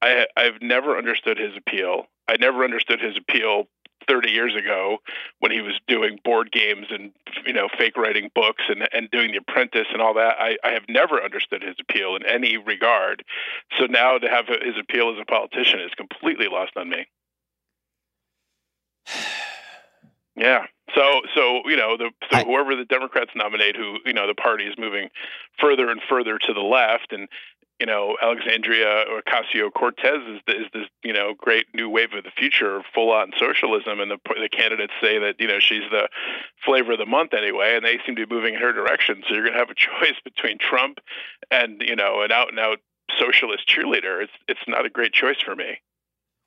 I 0.00 0.26
I've 0.36 0.60
never 0.62 0.96
understood 0.96 1.38
his 1.38 1.52
appeal. 1.56 2.06
I 2.28 2.36
never 2.36 2.64
understood 2.64 3.00
his 3.00 3.16
appeal 3.16 3.66
30 4.08 4.30
years 4.30 4.54
ago 4.54 4.98
when 5.40 5.52
he 5.52 5.60
was 5.60 5.74
doing 5.88 6.18
board 6.24 6.50
games 6.52 6.86
and 6.90 7.12
you 7.46 7.52
know 7.52 7.68
fake 7.78 7.96
writing 7.96 8.30
books 8.34 8.62
and 8.68 8.88
and 8.92 9.10
doing 9.10 9.32
the 9.32 9.38
apprentice 9.38 9.86
and 9.92 10.02
all 10.02 10.14
that 10.14 10.36
I, 10.38 10.56
I 10.64 10.72
have 10.72 10.84
never 10.88 11.22
understood 11.22 11.62
his 11.62 11.76
appeal 11.80 12.16
in 12.16 12.24
any 12.26 12.56
regard. 12.56 13.24
So 13.78 13.86
now 13.86 14.18
to 14.18 14.28
have 14.28 14.46
his 14.48 14.76
appeal 14.80 15.10
as 15.12 15.18
a 15.20 15.24
politician 15.24 15.80
is 15.80 15.92
completely 15.96 16.48
lost 16.48 16.76
on 16.76 16.88
me. 16.88 17.06
Yeah. 20.34 20.64
So 20.94 21.20
so 21.34 21.60
you 21.66 21.76
know 21.76 21.98
the 21.98 22.10
so 22.30 22.38
I- 22.38 22.44
whoever 22.44 22.74
the 22.74 22.86
democrats 22.86 23.30
nominate 23.36 23.76
who 23.76 23.98
you 24.06 24.14
know 24.14 24.26
the 24.26 24.34
party 24.34 24.64
is 24.64 24.74
moving 24.78 25.10
further 25.60 25.90
and 25.90 26.00
further 26.08 26.38
to 26.38 26.52
the 26.54 26.60
left 26.60 27.12
and 27.12 27.28
you 27.80 27.86
know, 27.86 28.16
Alexandria 28.22 29.04
Ocasio 29.10 29.72
Cortez 29.72 30.20
is, 30.28 30.40
is 30.46 30.66
this, 30.72 30.86
you 31.02 31.12
know, 31.12 31.34
great 31.36 31.66
new 31.74 31.88
wave 31.88 32.12
of 32.12 32.22
the 32.22 32.30
future, 32.30 32.80
full 32.94 33.10
on 33.10 33.32
socialism. 33.38 33.98
And 34.00 34.10
the, 34.10 34.18
the 34.40 34.48
candidates 34.48 34.92
say 35.00 35.18
that, 35.18 35.34
you 35.40 35.48
know, 35.48 35.58
she's 35.58 35.82
the 35.90 36.08
flavor 36.64 36.92
of 36.92 36.98
the 36.98 37.06
month 37.06 37.34
anyway, 37.34 37.74
and 37.74 37.84
they 37.84 37.98
seem 38.06 38.14
to 38.16 38.26
be 38.26 38.34
moving 38.34 38.54
in 38.54 38.60
her 38.60 38.72
direction. 38.72 39.22
So 39.26 39.34
you're 39.34 39.42
going 39.42 39.54
to 39.54 39.58
have 39.58 39.70
a 39.70 39.74
choice 39.74 40.18
between 40.24 40.58
Trump 40.58 40.98
and, 41.50 41.82
you 41.84 41.96
know, 41.96 42.22
an 42.22 42.30
out 42.30 42.50
and 42.50 42.58
out 42.60 42.78
socialist 43.18 43.68
cheerleader. 43.68 44.22
It's, 44.22 44.32
it's 44.48 44.60
not 44.68 44.86
a 44.86 44.90
great 44.90 45.12
choice 45.12 45.40
for 45.44 45.56
me. 45.56 45.80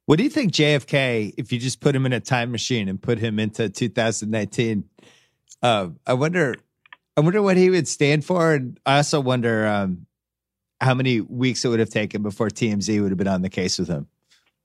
What 0.05 0.17
do 0.17 0.23
you 0.23 0.29
think, 0.29 0.53
JFK? 0.53 1.33
If 1.37 1.51
you 1.51 1.59
just 1.59 1.81
put 1.81 1.95
him 1.95 2.05
in 2.05 2.13
a 2.13 2.19
time 2.19 2.51
machine 2.51 2.87
and 2.87 3.01
put 3.01 3.17
him 3.17 3.39
into 3.39 3.69
2019, 3.69 4.83
uh, 5.63 5.89
I 6.05 6.13
wonder, 6.13 6.55
I 7.17 7.21
wonder 7.21 7.41
what 7.41 7.57
he 7.57 7.71
would 7.71 7.87
stand 7.87 8.23
for, 8.23 8.53
and 8.53 8.79
I 8.85 8.97
also 8.97 9.19
wonder 9.19 9.65
um, 9.65 10.05
how 10.85 10.93
many 10.93 11.19
weeks 11.19 11.65
it 11.65 11.69
would 11.69 11.79
have 11.79 11.89
taken 11.89 12.21
before 12.21 12.49
TMZ 12.49 13.01
would 13.01 13.09
have 13.09 13.17
been 13.17 13.27
on 13.27 13.41
the 13.41 13.49
case 13.49 13.79
with 13.79 13.87
him. 13.87 14.07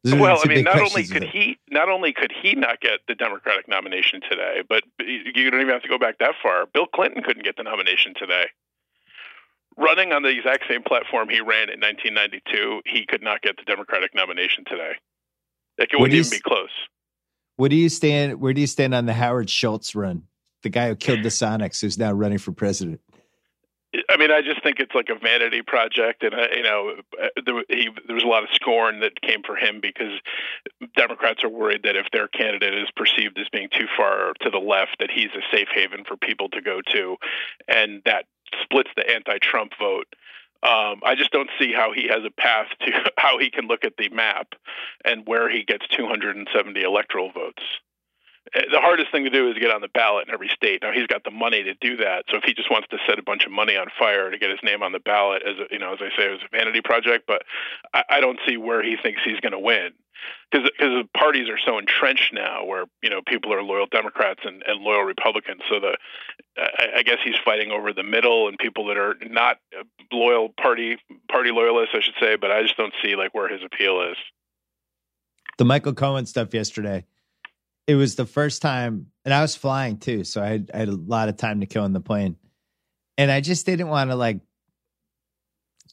Well, 0.04 0.40
I 0.42 0.48
mean, 0.48 0.64
not 0.64 0.80
only 0.80 1.06
could 1.06 1.24
he 1.24 1.58
not 1.70 1.90
only 1.90 2.12
could 2.12 2.32
he 2.42 2.54
not 2.54 2.80
get 2.80 3.00
the 3.06 3.14
Democratic 3.14 3.68
nomination 3.68 4.20
today, 4.28 4.62
but 4.66 4.82
you 4.98 5.50
don't 5.50 5.60
even 5.60 5.72
have 5.72 5.82
to 5.82 5.88
go 5.88 5.98
back 5.98 6.18
that 6.18 6.34
far. 6.42 6.66
Bill 6.66 6.86
Clinton 6.86 7.22
couldn't 7.22 7.44
get 7.44 7.56
the 7.56 7.64
nomination 7.64 8.14
today. 8.16 8.46
Running 9.76 10.12
on 10.12 10.22
the 10.22 10.30
exact 10.30 10.64
same 10.68 10.82
platform 10.82 11.28
he 11.28 11.40
ran 11.40 11.68
in 11.68 11.80
1992, 11.80 12.82
he 12.86 13.04
could 13.06 13.22
not 13.22 13.42
get 13.42 13.56
the 13.56 13.64
Democratic 13.64 14.14
nomination 14.14 14.64
today. 14.66 14.92
Like 15.78 15.92
it 15.92 16.00
wouldn't 16.00 16.18
even 16.18 16.30
be 16.30 16.40
close. 16.40 16.70
Where 17.56 17.68
do 17.68 17.76
you 17.76 17.90
stand? 17.90 18.40
Where 18.40 18.54
do 18.54 18.60
you 18.60 18.66
stand 18.66 18.94
on 18.94 19.04
the 19.04 19.12
Howard 19.12 19.50
Schultz 19.50 19.94
run? 19.94 20.24
The 20.62 20.70
guy 20.70 20.88
who 20.88 20.96
killed 20.96 21.22
the 21.22 21.28
Sonics, 21.28 21.80
who's 21.80 21.98
now 21.98 22.12
running 22.12 22.38
for 22.38 22.52
president. 22.52 23.00
I 24.08 24.16
mean, 24.16 24.30
I 24.30 24.40
just 24.40 24.62
think 24.62 24.78
it's 24.78 24.94
like 24.94 25.08
a 25.08 25.18
vanity 25.18 25.62
project, 25.62 26.22
and 26.22 26.32
uh, 26.32 26.46
you 26.54 26.62
know, 26.62 26.94
uh, 27.20 27.28
there, 27.44 27.64
he, 27.68 27.88
there 28.06 28.14
was 28.14 28.22
a 28.22 28.28
lot 28.28 28.44
of 28.44 28.48
scorn 28.52 29.00
that 29.00 29.20
came 29.20 29.42
for 29.42 29.56
him 29.56 29.80
because 29.80 30.12
Democrats 30.96 31.42
are 31.42 31.48
worried 31.48 31.82
that 31.82 31.96
if 31.96 32.06
their 32.12 32.28
candidate 32.28 32.74
is 32.74 32.88
perceived 32.94 33.36
as 33.38 33.48
being 33.48 33.68
too 33.72 33.86
far 33.96 34.32
to 34.42 34.50
the 34.50 34.58
left, 34.58 34.96
that 35.00 35.10
he's 35.10 35.30
a 35.34 35.56
safe 35.56 35.68
haven 35.74 36.04
for 36.06 36.16
people 36.16 36.48
to 36.50 36.62
go 36.62 36.80
to, 36.92 37.16
and 37.66 38.02
that 38.04 38.26
splits 38.62 38.90
the 38.96 39.08
anti-Trump 39.10 39.72
vote. 39.78 40.06
Um, 40.62 41.00
I 41.02 41.14
just 41.16 41.32
don't 41.32 41.50
see 41.58 41.72
how 41.72 41.92
he 41.92 42.06
has 42.08 42.24
a 42.24 42.30
path 42.30 42.66
to 42.82 42.92
how 43.16 43.38
he 43.38 43.50
can 43.50 43.66
look 43.66 43.84
at 43.84 43.96
the 43.96 44.08
map 44.10 44.54
and 45.04 45.26
where 45.26 45.50
he 45.50 45.64
gets 45.64 45.86
270 45.88 46.80
electoral 46.80 47.32
votes. 47.32 47.62
The 48.52 48.80
hardest 48.80 49.12
thing 49.12 49.24
to 49.24 49.30
do 49.30 49.50
is 49.50 49.58
get 49.58 49.70
on 49.70 49.80
the 49.80 49.88
ballot 49.88 50.26
in 50.26 50.34
every 50.34 50.48
state. 50.48 50.82
Now 50.82 50.92
he's 50.92 51.06
got 51.06 51.24
the 51.24 51.30
money 51.30 51.62
to 51.62 51.74
do 51.74 51.96
that. 51.98 52.24
So 52.30 52.36
if 52.36 52.44
he 52.44 52.54
just 52.54 52.70
wants 52.70 52.88
to 52.88 52.98
set 53.06 53.18
a 53.18 53.22
bunch 53.22 53.44
of 53.44 53.52
money 53.52 53.76
on 53.76 53.86
fire 53.98 54.30
to 54.30 54.38
get 54.38 54.50
his 54.50 54.58
name 54.64 54.82
on 54.82 54.92
the 54.92 54.98
ballot, 54.98 55.42
as 55.46 55.56
a, 55.58 55.72
you 55.72 55.78
know, 55.78 55.92
as 55.92 56.00
I 56.00 56.08
say, 56.16 56.32
as 56.32 56.40
a 56.40 56.48
vanity 56.50 56.80
project, 56.80 57.26
but 57.26 57.42
I, 57.92 58.04
I 58.08 58.20
don't 58.20 58.38
see 58.48 58.56
where 58.56 58.82
he 58.82 58.96
thinks 59.00 59.20
he's 59.24 59.40
going 59.40 59.52
to 59.52 59.58
win 59.58 59.92
because 60.50 60.70
because 60.70 61.04
the 61.04 61.08
parties 61.16 61.48
are 61.48 61.58
so 61.64 61.78
entrenched 61.78 62.32
now, 62.32 62.64
where 62.64 62.86
you 63.02 63.10
know 63.10 63.20
people 63.26 63.52
are 63.52 63.62
loyal 63.62 63.86
Democrats 63.90 64.40
and, 64.44 64.62
and 64.66 64.82
loyal 64.82 65.02
Republicans. 65.02 65.60
So 65.68 65.80
the 65.80 65.96
I, 66.56 66.98
I 66.98 67.02
guess 67.02 67.18
he's 67.24 67.36
fighting 67.44 67.70
over 67.70 67.92
the 67.92 68.02
middle 68.02 68.48
and 68.48 68.58
people 68.58 68.86
that 68.86 68.96
are 68.96 69.16
not 69.28 69.58
loyal 70.12 70.48
party 70.60 70.98
party 71.30 71.50
loyalists, 71.50 71.94
I 71.94 72.00
should 72.00 72.14
say. 72.20 72.36
But 72.36 72.50
I 72.50 72.62
just 72.62 72.76
don't 72.76 72.94
see 73.02 73.16
like 73.16 73.34
where 73.34 73.48
his 73.48 73.60
appeal 73.64 74.02
is. 74.10 74.16
The 75.58 75.64
Michael 75.64 75.94
Cohen 75.94 76.26
stuff 76.26 76.54
yesterday. 76.54 77.04
It 77.86 77.94
was 77.96 78.14
the 78.14 78.26
first 78.26 78.62
time, 78.62 79.06
and 79.24 79.34
I 79.34 79.42
was 79.42 79.56
flying 79.56 79.98
too, 79.98 80.24
so 80.24 80.42
I 80.42 80.46
had, 80.48 80.70
I 80.72 80.78
had 80.78 80.88
a 80.88 80.92
lot 80.94 81.28
of 81.28 81.36
time 81.36 81.60
to 81.60 81.66
kill 81.66 81.84
in 81.84 81.92
the 81.92 82.00
plane, 82.00 82.36
and 83.18 83.30
I 83.30 83.40
just 83.40 83.66
didn't 83.66 83.88
want 83.88 84.10
to 84.10 84.16
like 84.16 84.40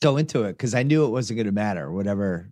go 0.02 0.18
into 0.18 0.44
it 0.44 0.54
because 0.54 0.76
I 0.76 0.84
knew 0.84 1.06
it 1.06 1.10
wasn't 1.10 1.38
going 1.38 1.48
to 1.48 1.52
matter. 1.52 1.92
Whatever, 1.92 2.52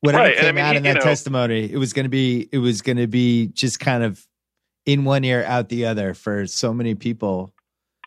whatever 0.00 0.22
Right, 0.24 0.36
and 0.36 0.46
I 0.46 0.48
came 0.48 0.54
mean, 0.56 0.64
out 0.64 0.76
in 0.76 0.82
that 0.84 0.94
know- 0.96 1.00
testimony, 1.00 1.70
it 1.72 1.76
was 1.78 1.92
going 1.92 2.04
to 2.04 2.10
be 2.10 2.48
it 2.52 2.58
was 2.58 2.82
going 2.82 2.98
to 2.98 3.06
be 3.08 3.48
just 3.48 3.80
kind 3.80 4.04
of 4.04 4.24
in 4.86 5.04
one 5.04 5.24
ear 5.24 5.44
out 5.44 5.68
the 5.68 5.86
other 5.86 6.14
for 6.14 6.46
so 6.46 6.72
many 6.72 6.94
people. 6.94 7.52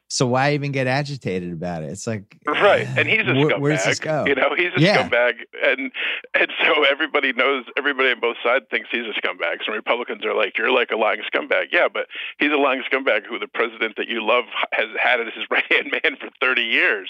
So 0.08 0.28
why 0.28 0.54
even 0.54 0.72
get 0.72 0.86
agitated 0.86 1.52
about 1.52 1.82
it? 1.84 1.88
It's 1.88 2.06
like 2.06 2.38
Right, 2.46 2.88
and 2.96 3.08
he's 3.08 3.22
a 3.28 3.34
where- 3.34 3.48
scumbag. 3.50 3.60
Where's 3.60 3.84
this 3.86 4.00
go? 4.00 4.26
You 4.28 4.36
know, 4.36 4.54
he's 4.56 4.72
a 4.78 4.80
Yeah. 4.82 4.98
scumbag, 5.10 5.34
and 5.64 5.92
and 6.36 6.52
so 6.64 6.84
everybody 6.84 7.34
knows. 7.34 7.66
Everybody 7.76 8.12
on 8.12 8.20
both 8.20 8.38
sides 8.44 8.66
thinks 8.70 8.90
he's 8.92 9.06
a 9.08 9.20
scumbag. 9.20 9.66
So 9.66 9.74
Republicans 9.74 10.24
are 10.24 10.36
like, 10.36 10.58
"You're 10.58 10.72
like 10.72 10.92
a 10.92 10.96
lying 10.96 11.22
scumbag." 11.34 11.70
Yeah, 11.72 11.88
but 11.92 12.08
he's 12.38 12.52
a 12.52 12.58
lying 12.58 12.84
scumbag 12.84 13.26
who 13.26 13.40
the 13.40 13.48
president 13.48 13.96
that 13.98 14.08
you 14.08 14.24
love 14.26 14.46
has 14.74 14.88
had 15.02 15.20
as 15.22 15.34
his 15.34 15.46
right 15.50 15.66
hand 15.72 15.92
man 15.92 16.18
for 16.18 16.30
30 16.40 16.62
years. 16.64 17.10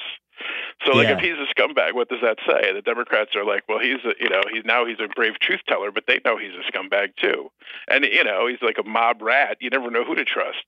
So, 0.85 0.91
like, 0.91 1.07
Yeah. 1.07 1.15
if 1.17 1.19
he's 1.21 1.37
a 1.37 1.47
scumbag, 1.53 1.93
what 1.93 2.09
does 2.09 2.19
that 2.21 2.37
say? 2.45 2.73
The 2.73 2.81
Democrats 2.81 3.35
are 3.35 3.45
like, 3.45 3.63
"Well, 3.69 3.79
he's 3.79 4.03
a, 4.05 4.13
you 4.19 4.29
know, 4.29 4.41
he's 4.51 4.65
now 4.65 4.85
he's 4.85 4.99
a 4.99 5.07
brave 5.07 5.39
truth 5.39 5.61
teller, 5.67 5.91
but 5.91 6.05
they 6.07 6.19
know 6.25 6.37
he's 6.37 6.51
a 6.55 6.71
scumbag 6.71 7.15
too, 7.17 7.51
and 7.89 8.03
you 8.05 8.23
know, 8.23 8.47
he's 8.47 8.61
like 8.61 8.77
a 8.77 8.87
mob 8.87 9.21
rat. 9.21 9.57
You 9.59 9.69
never 9.69 9.89
know 9.91 10.03
who 10.05 10.15
to 10.15 10.25
trust." 10.25 10.63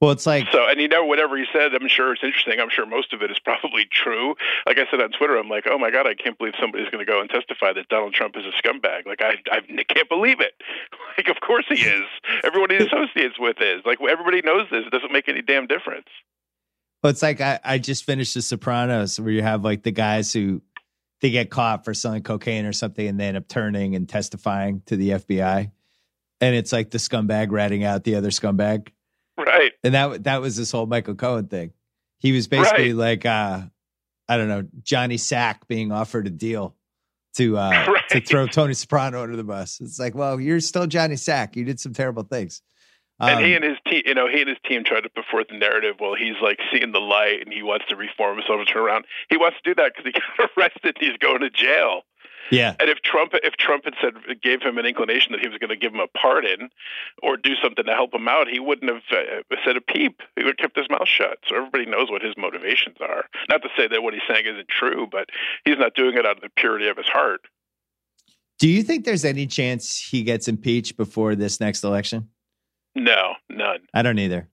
Well, 0.00 0.10
it's 0.10 0.26
like 0.26 0.46
So, 0.50 0.66
and 0.68 0.80
you 0.80 0.88
know, 0.88 1.04
whatever 1.04 1.36
he 1.36 1.44
said, 1.52 1.74
I'm 1.74 1.88
sure 1.88 2.12
it's 2.12 2.22
interesting. 2.22 2.60
I'm 2.60 2.70
sure 2.70 2.84
most 2.86 3.12
of 3.12 3.22
it 3.22 3.30
is 3.30 3.38
probably 3.38 3.86
true. 3.90 4.34
Like 4.66 4.78
I 4.78 4.90
said 4.90 5.00
on 5.00 5.10
Twitter, 5.10 5.36
I'm 5.36 5.48
like, 5.48 5.64
oh 5.68 5.78
my 5.78 5.90
God, 5.90 6.06
I 6.06 6.14
can't 6.14 6.36
believe 6.36 6.54
somebody's 6.60 6.88
going 6.90 7.04
to 7.04 7.10
go 7.10 7.20
and 7.20 7.30
testify 7.30 7.72
that 7.72 7.88
Donald 7.88 8.12
Trump 8.12 8.36
is 8.36 8.44
a 8.44 8.52
scumbag. 8.62 9.06
Like, 9.06 9.22
I, 9.22 9.36
I 9.50 9.60
can't 9.84 10.08
believe 10.08 10.40
it. 10.40 10.54
Like, 11.16 11.28
of 11.28 11.40
course 11.40 11.64
he 11.68 11.76
is. 11.76 12.06
Everyone 12.42 12.70
he 12.70 12.76
associates 12.84 13.38
with 13.38 13.60
is. 13.60 13.82
Like, 13.86 13.98
everybody 14.00 14.42
knows 14.42 14.66
this. 14.68 14.84
It 14.84 14.90
doesn't 14.90 15.12
make 15.12 15.28
any 15.28 15.42
damn 15.42 15.68
difference. 15.68 16.08
Well, 17.04 17.10
it's 17.10 17.22
like 17.22 17.40
I, 17.42 17.60
I 17.62 17.78
just 17.78 18.02
finished 18.04 18.32
The 18.32 18.40
Sopranos, 18.40 19.20
where 19.20 19.30
you 19.30 19.42
have 19.42 19.62
like 19.62 19.82
the 19.82 19.92
guys 19.92 20.32
who 20.32 20.62
they 21.20 21.30
get 21.30 21.50
caught 21.50 21.84
for 21.84 21.92
selling 21.92 22.22
cocaine 22.22 22.64
or 22.64 22.72
something, 22.72 23.06
and 23.06 23.20
they 23.20 23.28
end 23.28 23.36
up 23.36 23.46
turning 23.46 23.94
and 23.94 24.08
testifying 24.08 24.80
to 24.86 24.96
the 24.96 25.10
FBI, 25.10 25.70
and 26.40 26.54
it's 26.56 26.72
like 26.72 26.90
the 26.90 26.98
scumbag 26.98 27.50
ratting 27.50 27.84
out 27.84 28.04
the 28.04 28.14
other 28.14 28.30
scumbag, 28.30 28.88
Right. 29.36 29.72
and 29.82 29.94
that 29.94 30.24
that 30.24 30.40
was 30.40 30.56
this 30.56 30.70
whole 30.72 30.86
Michael 30.86 31.14
Cohen 31.14 31.46
thing. 31.48 31.72
He 32.18 32.32
was 32.32 32.46
basically 32.48 32.92
Right. 32.92 33.22
like 33.22 33.26
uh, 33.26 33.62
I 34.28 34.36
don't 34.36 34.48
know 34.48 34.66
Johnny 34.82 35.16
Sack 35.18 35.66
being 35.68 35.92
offered 35.92 36.26
a 36.26 36.30
deal 36.30 36.74
to 37.36 37.56
uh, 37.58 37.92
to 38.10 38.20
throw 38.20 38.46
Tony 38.46 38.74
Soprano 38.74 39.22
under 39.22 39.36
the 39.36 39.44
bus. 39.44 39.80
It's 39.80 39.98
like, 39.98 40.14
well, 40.14 40.40
you're 40.40 40.60
still 40.60 40.86
Johnny 40.86 41.16
Sack. 41.16 41.56
You 41.56 41.64
did 41.64 41.80
some 41.80 41.92
terrible 41.92 42.22
things. 42.22 42.62
And 43.20 43.38
Um, 43.38 43.44
he 43.44 43.54
and 43.54 43.64
his 43.64 43.76
team, 43.86 44.02
you 44.06 44.14
know, 44.14 44.28
he 44.28 44.40
and 44.40 44.48
his 44.48 44.58
team 44.68 44.82
tried 44.84 45.02
to 45.02 45.08
put 45.08 45.24
forth 45.30 45.46
the 45.48 45.56
narrative. 45.56 45.96
Well, 46.00 46.14
he's 46.14 46.34
like 46.42 46.58
seeing 46.72 46.90
the 46.92 47.00
light 47.00 47.42
and 47.44 47.52
he 47.52 47.62
wants 47.62 47.84
to 47.88 47.96
reform 47.96 48.38
himself 48.38 48.58
and 48.58 48.68
turn 48.68 48.82
around. 48.82 49.04
He 49.30 49.36
wants 49.36 49.56
to 49.62 49.70
do 49.70 49.74
that 49.80 49.92
because 49.94 50.04
he 50.06 50.12
got 50.12 50.50
arrested. 50.58 50.96
and 50.96 50.98
He's 50.98 51.16
going 51.18 51.40
to 51.40 51.50
jail. 51.50 52.02
Yeah, 52.50 52.74
And 52.80 52.90
if 52.90 52.98
Trump, 53.02 53.32
if 53.34 53.54
Trump 53.54 53.84
had 53.84 53.94
said, 54.00 54.14
gave 54.42 54.62
him 54.62 54.78
an 54.78 54.86
inclination 54.86 55.32
that 55.32 55.40
he 55.40 55.48
was 55.48 55.58
going 55.58 55.70
to 55.70 55.76
give 55.76 55.94
him 55.94 56.00
a 56.00 56.06
pardon 56.06 56.70
or 57.22 57.36
do 57.36 57.54
something 57.62 57.84
to 57.84 57.92
help 57.92 58.14
him 58.14 58.28
out, 58.28 58.48
he 58.48 58.60
wouldn't 58.60 58.90
have 58.92 59.02
uh, 59.10 59.56
said 59.64 59.76
a 59.76 59.80
peep. 59.80 60.20
He 60.36 60.44
would 60.44 60.56
have 60.58 60.58
kept 60.58 60.78
his 60.78 60.90
mouth 60.90 61.08
shut. 61.08 61.38
So 61.48 61.56
everybody 61.56 61.86
knows 61.86 62.10
what 62.10 62.22
his 62.22 62.34
motivations 62.36 62.96
are. 63.00 63.24
Not 63.48 63.62
to 63.62 63.68
say 63.76 63.88
that 63.88 64.02
what 64.02 64.14
he's 64.14 64.22
saying 64.28 64.46
isn't 64.46 64.68
true, 64.68 65.06
but 65.10 65.28
he's 65.64 65.78
not 65.78 65.94
doing 65.94 66.16
it 66.16 66.26
out 66.26 66.36
of 66.36 66.42
the 66.42 66.50
purity 66.56 66.88
of 66.88 66.96
his 66.96 67.06
heart. 67.06 67.42
do 68.58 68.68
you 68.68 68.82
think 68.82 69.04
there's 69.04 69.24
any 69.24 69.46
chance 69.46 69.98
he 69.98 70.22
gets 70.22 70.48
impeached 70.48 70.96
before 70.96 71.34
this 71.34 71.60
next 71.60 71.84
election? 71.84 72.28
No, 72.94 73.34
none. 73.50 73.80
I 73.92 74.02
don't 74.02 74.18
either. 74.18 74.48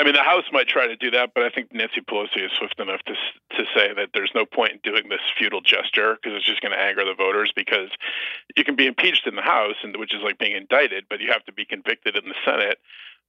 I 0.00 0.04
mean, 0.04 0.14
the 0.14 0.22
House 0.22 0.44
might 0.50 0.66
try 0.66 0.86
to 0.86 0.96
do 0.96 1.10
that, 1.10 1.32
but 1.34 1.44
I 1.44 1.50
think 1.50 1.74
Nancy 1.74 2.00
Pelosi 2.00 2.42
is 2.42 2.50
swift 2.58 2.80
enough 2.80 3.02
to 3.02 3.12
to 3.56 3.64
say 3.76 3.92
that 3.92 4.10
there's 4.14 4.30
no 4.34 4.46
point 4.46 4.72
in 4.72 4.78
doing 4.82 5.10
this 5.10 5.20
futile 5.38 5.60
gesture 5.60 6.16
because 6.16 6.36
it's 6.38 6.46
just 6.46 6.62
going 6.62 6.72
to 6.72 6.80
anger 6.80 7.04
the 7.04 7.12
voters. 7.14 7.52
Because 7.54 7.90
you 8.56 8.64
can 8.64 8.76
be 8.76 8.86
impeached 8.86 9.26
in 9.26 9.36
the 9.36 9.42
House, 9.42 9.76
and 9.82 9.94
which 9.98 10.14
is 10.14 10.22
like 10.22 10.38
being 10.38 10.56
indicted, 10.56 11.04
but 11.10 11.20
you 11.20 11.30
have 11.30 11.44
to 11.44 11.52
be 11.52 11.66
convicted 11.66 12.16
in 12.16 12.24
the 12.24 12.34
Senate. 12.46 12.78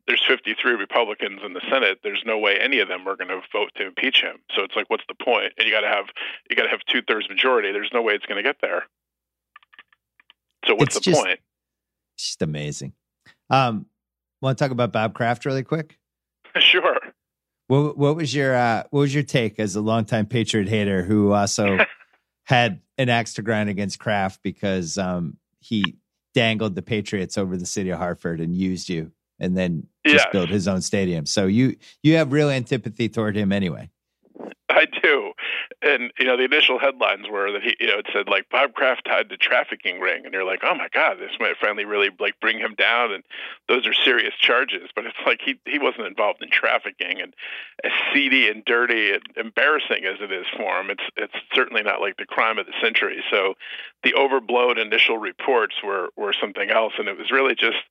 There's 0.08 0.24
53 0.26 0.72
Republicans 0.74 1.42
in 1.46 1.54
the 1.54 1.62
Senate. 1.70 2.00
There's 2.04 2.24
no 2.26 2.38
way 2.40 2.58
any 2.58 2.80
of 2.80 2.88
them 2.88 3.06
are 3.08 3.18
going 3.18 3.28
to 3.28 3.42
vote 3.52 3.72
to 3.76 3.86
impeach 3.86 4.22
him. 4.22 4.38
So 4.56 4.64
it's 4.64 4.76
like, 4.76 4.90
what's 4.90 5.04
the 5.10 5.14
point? 5.14 5.52
And 5.58 5.68
you 5.68 5.74
got 5.74 5.82
to 5.82 5.88
have 5.90 6.06
you 6.50 6.56
got 6.56 6.64
to 6.64 6.70
have 6.70 6.80
two 6.88 7.02
thirds 7.02 7.28
majority. 7.28 7.74
There's 7.74 7.92
no 7.94 8.02
way 8.02 8.14
it's 8.14 8.26
going 8.26 8.42
to 8.42 8.48
get 8.48 8.58
there. 8.62 8.84
So 10.66 10.76
what's 10.76 10.96
It's 10.96 11.06
the 11.06 11.12
just- 11.12 11.22
point? 11.24 11.40
It's 12.16 12.28
just 12.28 12.42
amazing. 12.42 12.94
Um, 13.50 13.88
want 14.42 14.58
to 14.58 14.64
talk 14.64 14.72
about 14.72 14.94
Bob 14.94 15.14
Kraft 15.14 15.44
really 15.46 15.64
quick? 15.64 15.98
sure. 16.60 16.98
What 17.68 17.98
what 17.98 18.16
was 18.16 18.34
your 18.34 18.56
uh, 18.56 18.84
what 18.90 19.02
was 19.02 19.14
your 19.14 19.24
take 19.24 19.60
as 19.60 19.76
a 19.76 19.82
longtime 19.82 20.26
Patriot 20.26 20.68
hater 20.68 21.04
who 21.04 21.32
also 21.32 21.80
had 22.44 22.82
an 22.98 23.10
axe 23.10 23.34
to 23.36 23.42
grind 23.42 23.70
against 23.70 24.00
Kraft 24.00 24.42
because 24.44 24.98
um, 24.98 25.38
he 25.60 25.98
dangled 26.34 26.76
the 26.76 26.82
Patriots 26.82 27.38
over 27.38 27.56
the 27.56 27.66
city 27.66 27.90
of 27.90 28.00
Hartford 28.00 28.42
and 28.42 28.54
used 28.56 28.90
you, 28.90 29.12
and 29.40 29.58
then 29.58 29.88
just 30.06 30.32
built 30.32 30.50
his 30.50 30.68
own 30.68 30.82
stadium. 30.82 31.26
So 31.26 31.46
you 31.46 31.78
you 32.04 32.16
have 32.16 32.32
real 32.32 32.50
antipathy 32.50 33.08
toward 33.08 33.38
him 33.38 33.52
anyway. 33.52 33.90
I 34.68 34.86
do. 35.02 35.21
And 35.84 36.12
you 36.20 36.26
know, 36.26 36.38
the 36.38 36.44
initial 36.44 36.78
headlines 36.78 37.26
were 37.30 37.52
that 37.52 37.64
he, 37.64 37.76
you 37.80 37.88
know, 37.88 37.98
it 37.98 38.08
said 38.14 38.30
like 38.30 38.50
Bob 38.50 38.74
Kraft 38.74 39.06
tied 39.06 39.30
to 39.30 39.38
trafficking 39.38 40.00
ring, 40.00 40.26
and 40.26 40.34
you're 40.34 40.46
like, 40.46 40.60
oh 40.64 40.76
my 40.76 40.88
god, 40.94 41.18
this 41.20 41.32
might 41.40 41.56
finally 41.60 41.86
really 41.86 42.10
like 42.20 42.40
bring 42.40 42.60
him 42.60 42.76
down, 42.78 43.12
and 43.12 43.24
those 43.68 43.88
are 43.88 43.94
serious 43.94 44.36
charges. 44.40 44.90
But 44.96 45.06
it's 45.06 45.18
like 45.26 45.40
he 45.44 45.60
he 45.66 45.80
wasn't 45.80 46.06
involved 46.06 46.44
in 46.44 46.52
trafficking, 46.52 47.20
and 47.20 47.34
as 47.84 47.92
seedy 48.14 48.48
and 48.48 48.64
dirty 48.64 49.12
and 49.12 49.24
embarrassing 49.36 50.06
as 50.06 50.22
it 50.22 50.32
is 50.32 50.46
for 50.56 50.80
him, 50.80 50.92
it's 50.92 51.04
it's 51.18 51.34
certainly 51.54 51.82
not 51.82 52.00
like 52.00 52.18
the 52.18 52.26
crime 52.26 52.60
of 52.60 52.68
the 52.68 52.74
century. 52.80 53.24
So 53.32 53.56
the 54.04 54.14
overblown 54.14 54.78
initial 54.78 55.18
reports 55.18 55.76
were 55.84 56.10
were 56.16 56.34
something 56.40 56.70
else, 56.70 56.94
and 57.00 57.08
it 57.08 57.18
was 57.18 57.32
really 57.32 57.56
just 57.56 57.82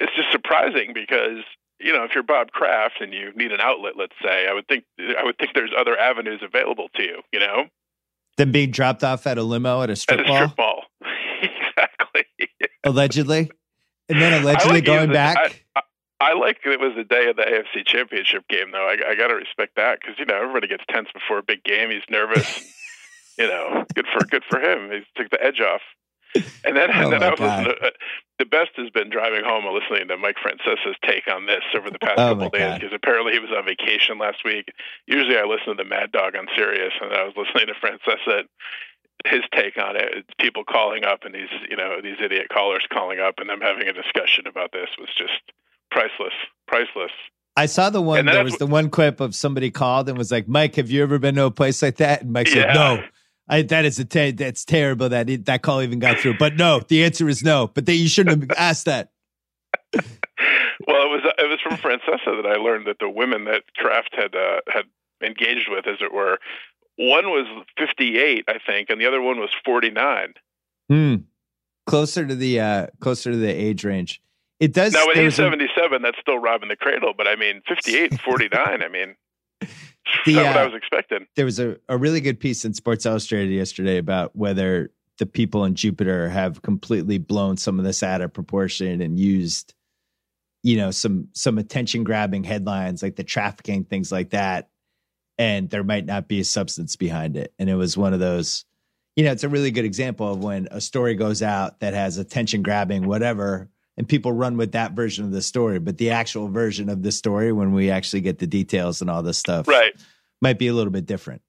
it's 0.00 0.14
just 0.16 0.32
surprising 0.32 0.92
because 0.94 1.44
you 1.80 1.92
know, 1.92 2.04
if 2.04 2.14
you're 2.14 2.22
Bob 2.22 2.50
Kraft 2.50 3.00
and 3.00 3.12
you 3.12 3.32
need 3.34 3.52
an 3.52 3.60
outlet, 3.60 3.94
let's 3.96 4.14
say, 4.22 4.46
I 4.48 4.52
would 4.52 4.66
think 4.66 4.84
I 4.98 5.24
would 5.24 5.38
think 5.38 5.52
there's 5.54 5.72
other 5.78 5.98
avenues 5.98 6.40
available 6.42 6.88
to 6.96 7.02
you. 7.02 7.22
You 7.32 7.40
know, 7.40 7.64
than 8.36 8.52
being 8.52 8.70
dropped 8.70 9.04
off 9.04 9.26
at 9.26 9.38
a 9.38 9.42
limo 9.42 9.82
at 9.82 9.90
a 9.90 9.92
at 9.92 9.98
strip 9.98 10.20
a 10.20 10.24
strip 10.24 10.58
mall, 10.58 10.84
exactly. 11.42 12.24
allegedly, 12.84 13.50
and 14.08 14.20
then 14.20 14.42
allegedly 14.42 14.74
like 14.74 14.84
going 14.84 15.10
using- 15.10 15.12
back. 15.12 15.64
I 16.20 16.34
like 16.34 16.58
it 16.64 16.80
was 16.80 16.94
the 16.96 17.04
day 17.04 17.30
of 17.30 17.36
the 17.36 17.42
AFC 17.42 17.86
Championship 17.86 18.48
game, 18.48 18.72
though. 18.72 18.88
I, 18.88 19.10
I 19.10 19.14
got 19.14 19.28
to 19.28 19.34
respect 19.34 19.76
that 19.76 20.00
because 20.00 20.18
you 20.18 20.24
know 20.24 20.34
everybody 20.34 20.66
gets 20.66 20.82
tense 20.88 21.08
before 21.14 21.38
a 21.38 21.44
big 21.44 21.62
game. 21.62 21.90
He's 21.90 22.02
nervous. 22.10 22.74
you 23.38 23.46
know, 23.46 23.84
good 23.94 24.06
for 24.12 24.26
good 24.26 24.42
for 24.50 24.58
him. 24.58 24.90
He 24.90 25.02
took 25.14 25.30
the 25.30 25.42
edge 25.42 25.60
off. 25.60 25.82
And 26.64 26.76
then, 26.76 26.90
Oh 26.92 27.00
and 27.04 27.12
then 27.12 27.22
I 27.22 27.30
was 27.30 27.38
God. 27.38 27.68
uh, 27.82 27.90
the 28.38 28.44
best 28.44 28.70
has 28.76 28.90
been 28.90 29.08
driving 29.08 29.42
home 29.44 29.64
and 29.64 29.74
listening 29.74 30.08
to 30.08 30.16
Mike 30.18 30.36
Francesa's 30.36 30.96
take 31.06 31.26
on 31.32 31.46
this 31.46 31.62
over 31.74 31.90
the 31.90 31.98
past 31.98 32.18
Oh, 32.18 32.34
couple 32.34 32.46
of 32.46 32.52
days 32.52 32.74
because 32.74 32.92
apparently 32.92 33.32
he 33.32 33.38
was 33.38 33.50
on 33.56 33.64
vacation 33.64 34.18
last 34.18 34.44
week. 34.44 34.70
Usually 35.06 35.38
I 35.38 35.44
listen 35.44 35.68
to 35.76 35.82
the 35.82 35.88
Mad 35.88 36.12
Dog 36.12 36.36
on 36.36 36.46
Sirius, 36.54 36.92
and 37.00 37.12
I 37.12 37.24
was 37.24 37.34
listening 37.36 37.72
to 37.72 37.74
Francesa. 37.80 38.44
His 39.26 39.42
take 39.54 39.76
on 39.78 39.96
it, 39.96 40.26
people 40.38 40.62
calling 40.64 41.04
up 41.04 41.24
and 41.24 41.34
these, 41.34 41.48
you 41.68 41.76
know, 41.76 42.00
these 42.00 42.16
idiot 42.22 42.46
callers 42.52 42.86
calling 42.92 43.18
up 43.18 43.34
and 43.38 43.48
them 43.50 43.60
having 43.60 43.88
a 43.88 43.92
discussion 43.92 44.46
about 44.46 44.70
this 44.72 44.90
was 44.98 45.08
just 45.16 45.40
priceless, 45.90 46.34
priceless. 46.68 47.10
I 47.56 47.66
saw 47.66 47.90
the 47.90 48.00
one. 48.00 48.26
There 48.26 48.44
was 48.44 48.58
the 48.58 48.66
one 48.66 48.90
clip 48.90 49.18
of 49.20 49.34
somebody 49.34 49.72
called 49.72 50.08
and 50.08 50.16
was 50.16 50.30
like, 50.30 50.46
"Mike, 50.46 50.76
have 50.76 50.90
you 50.90 51.02
ever 51.02 51.18
been 51.18 51.34
to 51.34 51.46
a 51.46 51.50
place 51.50 51.82
like 51.82 51.96
that?" 51.96 52.22
And 52.22 52.32
Mike 52.32 52.46
said, 52.46 52.72
"No." 52.74 53.02
I, 53.48 53.62
that 53.62 53.84
is 53.84 53.98
a 53.98 54.04
te- 54.04 54.32
that's 54.32 54.64
terrible 54.64 55.08
that 55.08 55.30
it, 55.30 55.46
that 55.46 55.62
call 55.62 55.82
even 55.82 55.98
got 55.98 56.18
through. 56.18 56.36
But 56.38 56.56
no, 56.56 56.80
the 56.88 57.04
answer 57.04 57.28
is 57.28 57.42
no. 57.42 57.68
But 57.68 57.86
they, 57.86 57.94
you 57.94 58.08
shouldn't 58.08 58.42
have 58.42 58.58
asked 58.58 58.84
that. 58.86 59.10
Well, 60.86 61.02
it 61.06 61.10
was 61.10 61.32
it 61.38 61.48
was 61.48 61.58
from 61.60 61.76
Francesa 61.76 62.40
that 62.42 62.46
I 62.48 62.54
learned 62.54 62.86
that 62.86 62.98
the 63.00 63.10
women 63.10 63.44
that 63.46 63.64
Kraft 63.76 64.10
had 64.16 64.34
uh, 64.34 64.60
had 64.68 64.84
engaged 65.22 65.68
with, 65.68 65.86
as 65.88 65.96
it 66.00 66.14
were, 66.14 66.38
one 66.96 67.26
was 67.30 67.46
58, 67.78 68.44
I 68.48 68.58
think, 68.64 68.88
and 68.88 69.00
the 69.00 69.06
other 69.06 69.20
one 69.20 69.40
was 69.40 69.50
49. 69.64 70.34
Hmm. 70.88 71.14
Closer 71.86 72.24
to 72.26 72.34
the 72.34 72.60
uh, 72.60 72.86
closer 73.00 73.32
to 73.32 73.36
the 73.36 73.48
age 73.52 73.84
range. 73.84 74.22
It 74.60 74.72
does. 74.72 74.92
Now, 74.92 75.06
when 75.06 75.16
there 75.16 75.24
he's 75.24 75.32
was 75.38 75.40
a- 75.40 75.50
77, 75.50 76.00
that's 76.02 76.18
still 76.20 76.38
robbing 76.38 76.68
the 76.68 76.76
cradle. 76.76 77.12
But 77.14 77.26
I 77.26 77.34
mean, 77.34 77.60
58 77.68 78.12
and 78.12 78.20
49. 78.20 78.82
I 78.82 78.88
mean, 78.88 79.16
The, 80.24 80.34
that's 80.34 80.46
what 80.46 80.56
uh, 80.56 80.60
I 80.60 80.64
was 80.64 80.74
expecting. 80.74 81.26
there 81.36 81.44
was 81.44 81.60
a, 81.60 81.76
a 81.88 81.98
really 81.98 82.20
good 82.20 82.40
piece 82.40 82.64
in 82.64 82.72
Sports 82.72 83.04
Illustrated 83.04 83.52
yesterday 83.52 83.98
about 83.98 84.34
whether 84.34 84.90
the 85.18 85.26
people 85.26 85.64
in 85.64 85.74
Jupiter 85.74 86.28
have 86.28 86.62
completely 86.62 87.18
blown 87.18 87.56
some 87.56 87.78
of 87.78 87.84
this 87.84 88.02
out 88.02 88.20
of 88.20 88.32
proportion 88.32 89.02
and 89.02 89.18
used, 89.18 89.74
you 90.62 90.76
know, 90.76 90.90
some 90.90 91.28
some 91.34 91.58
attention 91.58 92.04
grabbing 92.04 92.44
headlines 92.44 93.02
like 93.02 93.16
the 93.16 93.24
trafficking 93.24 93.84
things 93.84 94.10
like 94.10 94.30
that, 94.30 94.70
and 95.36 95.68
there 95.70 95.84
might 95.84 96.06
not 96.06 96.28
be 96.28 96.40
a 96.40 96.44
substance 96.44 96.96
behind 96.96 97.36
it. 97.36 97.52
And 97.58 97.68
it 97.68 97.74
was 97.74 97.96
one 97.96 98.14
of 98.14 98.20
those, 98.20 98.64
you 99.16 99.24
know, 99.24 99.32
it's 99.32 99.44
a 99.44 99.48
really 99.48 99.70
good 99.70 99.84
example 99.84 100.32
of 100.32 100.42
when 100.42 100.68
a 100.70 100.80
story 100.80 101.14
goes 101.14 101.42
out 101.42 101.80
that 101.80 101.94
has 101.94 102.16
attention 102.16 102.62
grabbing 102.62 103.06
whatever. 103.06 103.68
And 103.98 104.08
people 104.08 104.32
run 104.32 104.56
with 104.56 104.72
that 104.72 104.92
version 104.92 105.24
of 105.24 105.32
the 105.32 105.42
story, 105.42 105.78
but 105.80 105.98
the 105.98 106.10
actual 106.10 106.48
version 106.48 106.88
of 106.88 107.02
the 107.02 107.10
story, 107.12 107.52
when 107.52 107.72
we 107.72 107.90
actually 107.90 108.20
get 108.20 108.38
the 108.38 108.46
details 108.46 109.00
and 109.02 109.10
all 109.10 109.22
this 109.24 109.38
stuff, 109.38 109.66
Right. 109.66 109.92
might 110.40 110.58
be 110.58 110.68
a 110.68 110.72
little 110.72 110.92
bit 110.92 111.04
different. 111.04 111.42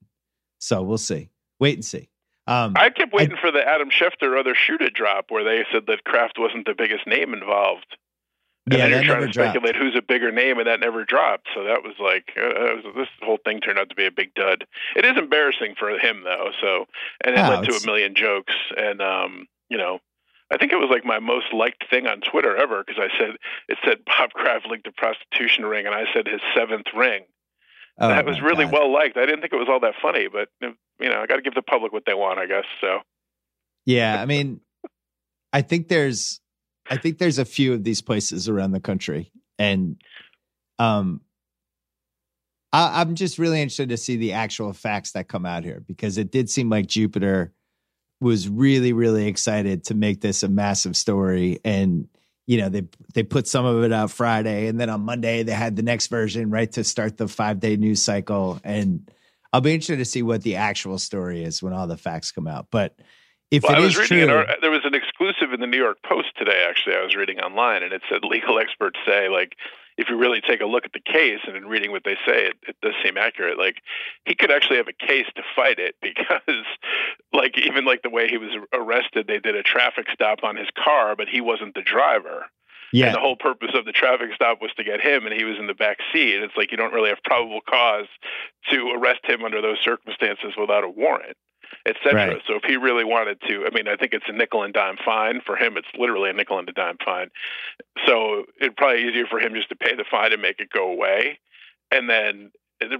So 0.59 0.81
we'll 0.81 0.97
see. 0.97 1.29
Wait 1.59 1.75
and 1.75 1.85
see. 1.85 2.09
Um, 2.47 2.73
I 2.75 2.89
kept 2.89 3.13
waiting 3.13 3.37
for 3.39 3.51
the 3.51 3.65
Adam 3.65 3.91
Schefter 3.91 4.37
other 4.39 4.55
shoe 4.55 4.79
to 4.79 4.89
drop, 4.89 5.29
where 5.29 5.43
they 5.43 5.63
said 5.71 5.83
that 5.87 6.03
Kraft 6.03 6.39
wasn't 6.39 6.65
the 6.65 6.73
biggest 6.73 7.05
name 7.05 7.33
involved. 7.35 7.85
And 8.71 8.77
yeah, 8.79 8.85
then 8.85 8.91
you're 8.91 9.03
trying 9.03 9.19
never 9.21 9.27
to 9.27 9.31
dropped. 9.33 9.49
speculate 9.51 9.75
who's 9.75 9.95
a 9.95 10.01
bigger 10.01 10.31
name, 10.31 10.57
and 10.57 10.67
that 10.67 10.79
never 10.79 11.05
dropped. 11.05 11.47
So 11.53 11.63
that 11.65 11.83
was 11.83 11.93
like 11.99 12.33
uh, 12.35 12.49
was, 12.83 12.83
this 12.95 13.07
whole 13.21 13.37
thing 13.45 13.61
turned 13.61 13.77
out 13.79 13.89
to 13.89 13.95
be 13.95 14.05
a 14.05 14.11
big 14.11 14.33
dud. 14.33 14.65
It 14.95 15.05
is 15.05 15.17
embarrassing 15.17 15.75
for 15.77 15.89
him 15.99 16.23
though. 16.23 16.49
So 16.61 16.85
and 17.23 17.35
it 17.35 17.39
Oh, 17.45 17.49
led 17.49 17.69
to 17.69 17.75
a 17.75 17.85
million 17.85 18.15
jokes, 18.15 18.53
and 18.75 19.01
um, 19.01 19.47
you 19.69 19.77
know, 19.77 19.99
I 20.51 20.57
think 20.57 20.71
it 20.71 20.77
was 20.77 20.89
like 20.89 21.05
my 21.05 21.19
most 21.19 21.53
liked 21.53 21.85
thing 21.89 22.07
on 22.07 22.21
Twitter 22.21 22.57
ever 22.57 22.83
because 22.83 23.01
I 23.01 23.15
said 23.19 23.35
it 23.67 23.77
said 23.85 23.99
Bob 24.05 24.31
Kraft 24.31 24.65
linked 24.67 24.87
a 24.87 24.91
prostitution 24.91 25.65
ring, 25.65 25.85
and 25.85 25.93
I 25.93 26.05
said 26.13 26.27
his 26.27 26.41
seventh 26.55 26.87
ring. 26.95 27.23
Oh, 27.99 28.07
that 28.07 28.25
was 28.25 28.41
really 28.41 28.65
God. 28.65 28.73
well 28.73 28.93
liked. 28.93 29.17
I 29.17 29.25
didn't 29.25 29.41
think 29.41 29.53
it 29.53 29.57
was 29.57 29.67
all 29.69 29.81
that 29.81 29.95
funny, 30.01 30.27
but 30.27 30.49
you 30.61 31.09
know, 31.09 31.21
I 31.21 31.27
got 31.27 31.35
to 31.35 31.41
give 31.41 31.53
the 31.53 31.61
public 31.61 31.91
what 31.91 32.03
they 32.05 32.13
want, 32.13 32.39
I 32.39 32.45
guess. 32.45 32.63
So 32.81 32.99
Yeah, 33.85 34.21
I 34.21 34.25
mean, 34.25 34.61
I 35.51 35.61
think 35.61 35.87
there's, 35.89 36.39
I 36.89 36.97
think 36.97 37.17
there's 37.17 37.39
a 37.39 37.45
few 37.45 37.73
of 37.73 37.83
these 37.83 38.01
places 38.01 38.47
around 38.47 38.71
the 38.71 38.79
country, 38.79 39.31
and 39.59 40.01
um, 40.79 41.21
I, 42.71 43.01
I'm 43.01 43.15
just 43.15 43.37
really 43.37 43.61
interested 43.61 43.89
to 43.89 43.97
see 43.97 44.15
the 44.15 44.33
actual 44.33 44.73
facts 44.73 45.11
that 45.11 45.27
come 45.27 45.45
out 45.45 45.63
here 45.63 45.83
because 45.85 46.17
it 46.17 46.31
did 46.31 46.49
seem 46.49 46.69
like 46.69 46.87
Jupiter 46.87 47.53
was 48.21 48.49
really, 48.49 48.93
really 48.93 49.27
excited 49.27 49.85
to 49.85 49.95
make 49.95 50.21
this 50.21 50.43
a 50.43 50.49
massive 50.49 50.95
story, 50.95 51.59
and 51.63 52.07
you 52.47 52.57
know 52.57 52.69
they 52.69 52.83
they 53.13 53.23
put 53.23 53.47
some 53.47 53.65
of 53.65 53.83
it 53.83 53.93
out 53.93 54.11
Friday, 54.11 54.67
and 54.67 54.79
then 54.79 54.89
on 54.89 55.01
Monday 55.01 55.43
they 55.43 55.53
had 55.53 55.75
the 55.75 55.83
next 55.83 56.07
version 56.07 56.49
right 56.49 56.71
to 56.73 56.83
start 56.83 57.17
the 57.17 57.27
five 57.27 57.59
day 57.59 57.75
news 57.77 58.01
cycle, 58.01 58.59
and 58.63 59.09
I'll 59.53 59.61
be 59.61 59.73
interested 59.73 59.97
to 59.97 60.05
see 60.05 60.21
what 60.21 60.43
the 60.43 60.57
actual 60.57 60.99
story 60.99 61.43
is 61.43 61.63
when 61.63 61.73
all 61.73 61.87
the 61.87 61.97
facts 61.97 62.31
come 62.31 62.47
out, 62.47 62.67
but. 62.71 62.95
If 63.51 63.63
well, 63.63 63.71
it 63.71 63.77
I 63.77 63.79
was 63.79 63.97
is 63.97 64.11
reading 64.11 64.27
true, 64.27 64.37
ar- 64.37 64.57
there 64.61 64.69
was 64.69 64.85
an 64.85 64.93
exclusive 64.93 65.53
in 65.53 65.59
the 65.59 65.65
New 65.65 65.79
York 65.79 65.97
Post 66.07 66.37
today. 66.37 66.63
Actually, 66.69 66.97
I 66.97 67.03
was 67.03 67.15
reading 67.15 67.39
online, 67.39 67.81
and 67.81 67.91
it 67.91 68.03
said 68.07 68.23
legal 68.23 68.59
experts 68.61 68.99
say 69.07 69.27
like 69.27 69.55
if 69.99 70.07
you 70.09 70.17
really 70.17 70.39
take 70.39 70.61
a 70.61 70.65
look 70.65 70.85
at 70.85 70.93
the 70.93 71.01
case 71.01 71.41
and 71.45 71.57
in 71.57 71.65
reading 71.65 71.91
what 71.91 72.05
they 72.05 72.15
say, 72.25 72.47
it, 72.47 72.55
it 72.65 72.77
does 72.81 72.93
seem 73.03 73.17
accurate. 73.17 73.57
Like 73.59 73.81
he 74.25 74.33
could 74.33 74.49
actually 74.49 74.77
have 74.77 74.87
a 74.87 74.93
case 74.93 75.25
to 75.35 75.43
fight 75.57 75.77
it 75.77 75.95
because, 76.01 76.65
like 77.33 77.57
even 77.57 77.83
like 77.83 78.01
the 78.01 78.09
way 78.09 78.29
he 78.29 78.37
was 78.37 78.51
arrested, 78.71 79.27
they 79.27 79.39
did 79.39 79.55
a 79.55 79.61
traffic 79.61 80.07
stop 80.13 80.39
on 80.41 80.55
his 80.55 80.69
car, 80.81 81.17
but 81.17 81.27
he 81.27 81.41
wasn't 81.41 81.75
the 81.75 81.81
driver. 81.81 82.45
yeah, 82.93 83.07
And 83.07 83.15
the 83.15 83.19
whole 83.19 83.35
purpose 83.35 83.71
of 83.73 83.83
the 83.83 83.91
traffic 83.91 84.29
stop 84.33 84.61
was 84.61 84.71
to 84.77 84.85
get 84.85 85.01
him, 85.01 85.25
and 85.25 85.35
he 85.35 85.43
was 85.43 85.57
in 85.59 85.67
the 85.67 85.73
back 85.73 85.97
seat. 86.13 86.41
It's 86.41 86.55
like 86.55 86.71
you 86.71 86.77
don't 86.77 86.93
really 86.93 87.09
have 87.09 87.21
probable 87.25 87.59
cause 87.69 88.07
to 88.71 88.93
arrest 88.95 89.19
him 89.25 89.43
under 89.43 89.61
those 89.61 89.79
circumstances 89.83 90.53
without 90.57 90.85
a 90.85 90.89
warrant, 90.89 91.35
et 91.85 91.95
cetera. 92.03 92.27
Right. 92.27 92.41
So 92.47 92.55
if 92.55 92.63
he 92.67 92.75
really 92.77 93.03
wanted 93.03 93.39
to, 93.47 93.65
I 93.65 93.73
mean, 93.73 93.87
I 93.87 93.95
think 93.95 94.13
it's 94.13 94.25
a 94.27 94.33
nickel 94.33 94.63
and 94.63 94.73
dime 94.73 94.97
fine. 95.03 95.41
For 95.45 95.55
him, 95.55 95.77
it's 95.77 95.87
literally 95.97 96.29
a 96.29 96.33
nickel 96.33 96.59
and 96.59 96.67
a 96.69 96.73
dime 96.73 96.97
fine. 97.03 97.29
So 98.05 98.43
it'd 98.59 98.75
probably 98.77 99.07
easier 99.07 99.25
for 99.29 99.39
him 99.39 99.53
just 99.53 99.69
to 99.69 99.75
pay 99.75 99.95
the 99.95 100.05
fine 100.09 100.33
and 100.33 100.41
make 100.41 100.59
it 100.59 100.69
go 100.69 100.91
away, 100.91 101.39
and 101.91 102.09
then 102.09 102.51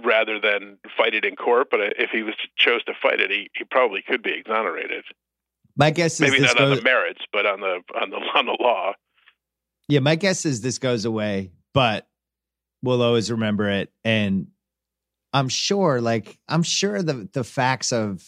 rather 0.04 0.38
than 0.40 0.78
fight 0.96 1.14
it 1.14 1.24
in 1.24 1.36
court. 1.36 1.68
But 1.70 1.80
if 1.98 2.10
he 2.10 2.22
was 2.22 2.34
chose 2.56 2.84
to 2.84 2.92
fight 3.02 3.20
it, 3.20 3.30
he, 3.30 3.50
he 3.54 3.64
probably 3.64 4.02
could 4.06 4.22
be 4.22 4.32
exonerated. 4.32 5.04
my 5.76 5.90
guess 5.90 6.14
is 6.14 6.20
Maybe 6.20 6.40
this 6.40 6.54
not 6.54 6.62
on 6.62 6.76
the 6.76 6.82
merits, 6.82 7.20
but 7.32 7.46
on 7.46 7.60
the 7.60 7.80
on 8.00 8.10
the 8.10 8.16
on 8.34 8.46
the 8.46 8.56
law. 8.60 8.92
yeah, 9.88 10.00
my 10.00 10.16
guess 10.16 10.44
is 10.44 10.60
this 10.60 10.78
goes 10.78 11.04
away, 11.04 11.50
but 11.74 12.06
we'll 12.82 13.02
always 13.02 13.30
remember 13.30 13.68
it. 13.68 13.92
And 14.04 14.48
I'm 15.32 15.48
sure, 15.48 16.00
like, 16.00 16.38
I'm 16.48 16.62
sure 16.62 17.02
the 17.02 17.28
the 17.32 17.44
facts 17.44 17.92
of 17.92 18.22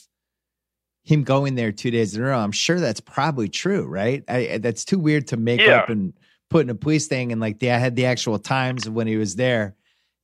him 1.04 1.24
going 1.24 1.54
there 1.56 1.72
two 1.72 1.90
days 1.90 2.14
in 2.16 2.22
a 2.22 2.26
row. 2.26 2.38
I'm 2.38 2.52
sure 2.52 2.78
that's 2.80 3.00
probably 3.00 3.48
true, 3.48 3.86
right? 3.86 4.22
I, 4.28 4.58
that's 4.58 4.84
too 4.84 4.98
weird 4.98 5.26
to 5.28 5.36
make 5.36 5.60
Yeah. 5.60 5.78
up 5.80 5.88
and 5.88 6.12
put 6.50 6.64
in 6.64 6.70
a 6.70 6.74
police 6.74 7.06
thing. 7.08 7.32
And 7.32 7.40
like, 7.40 7.58
they, 7.58 7.70
I 7.70 7.78
had 7.78 7.96
the 7.96 8.06
actual 8.06 8.38
times 8.38 8.86
of 8.86 8.92
when 8.92 9.06
he 9.06 9.16
was 9.16 9.34
there, 9.36 9.74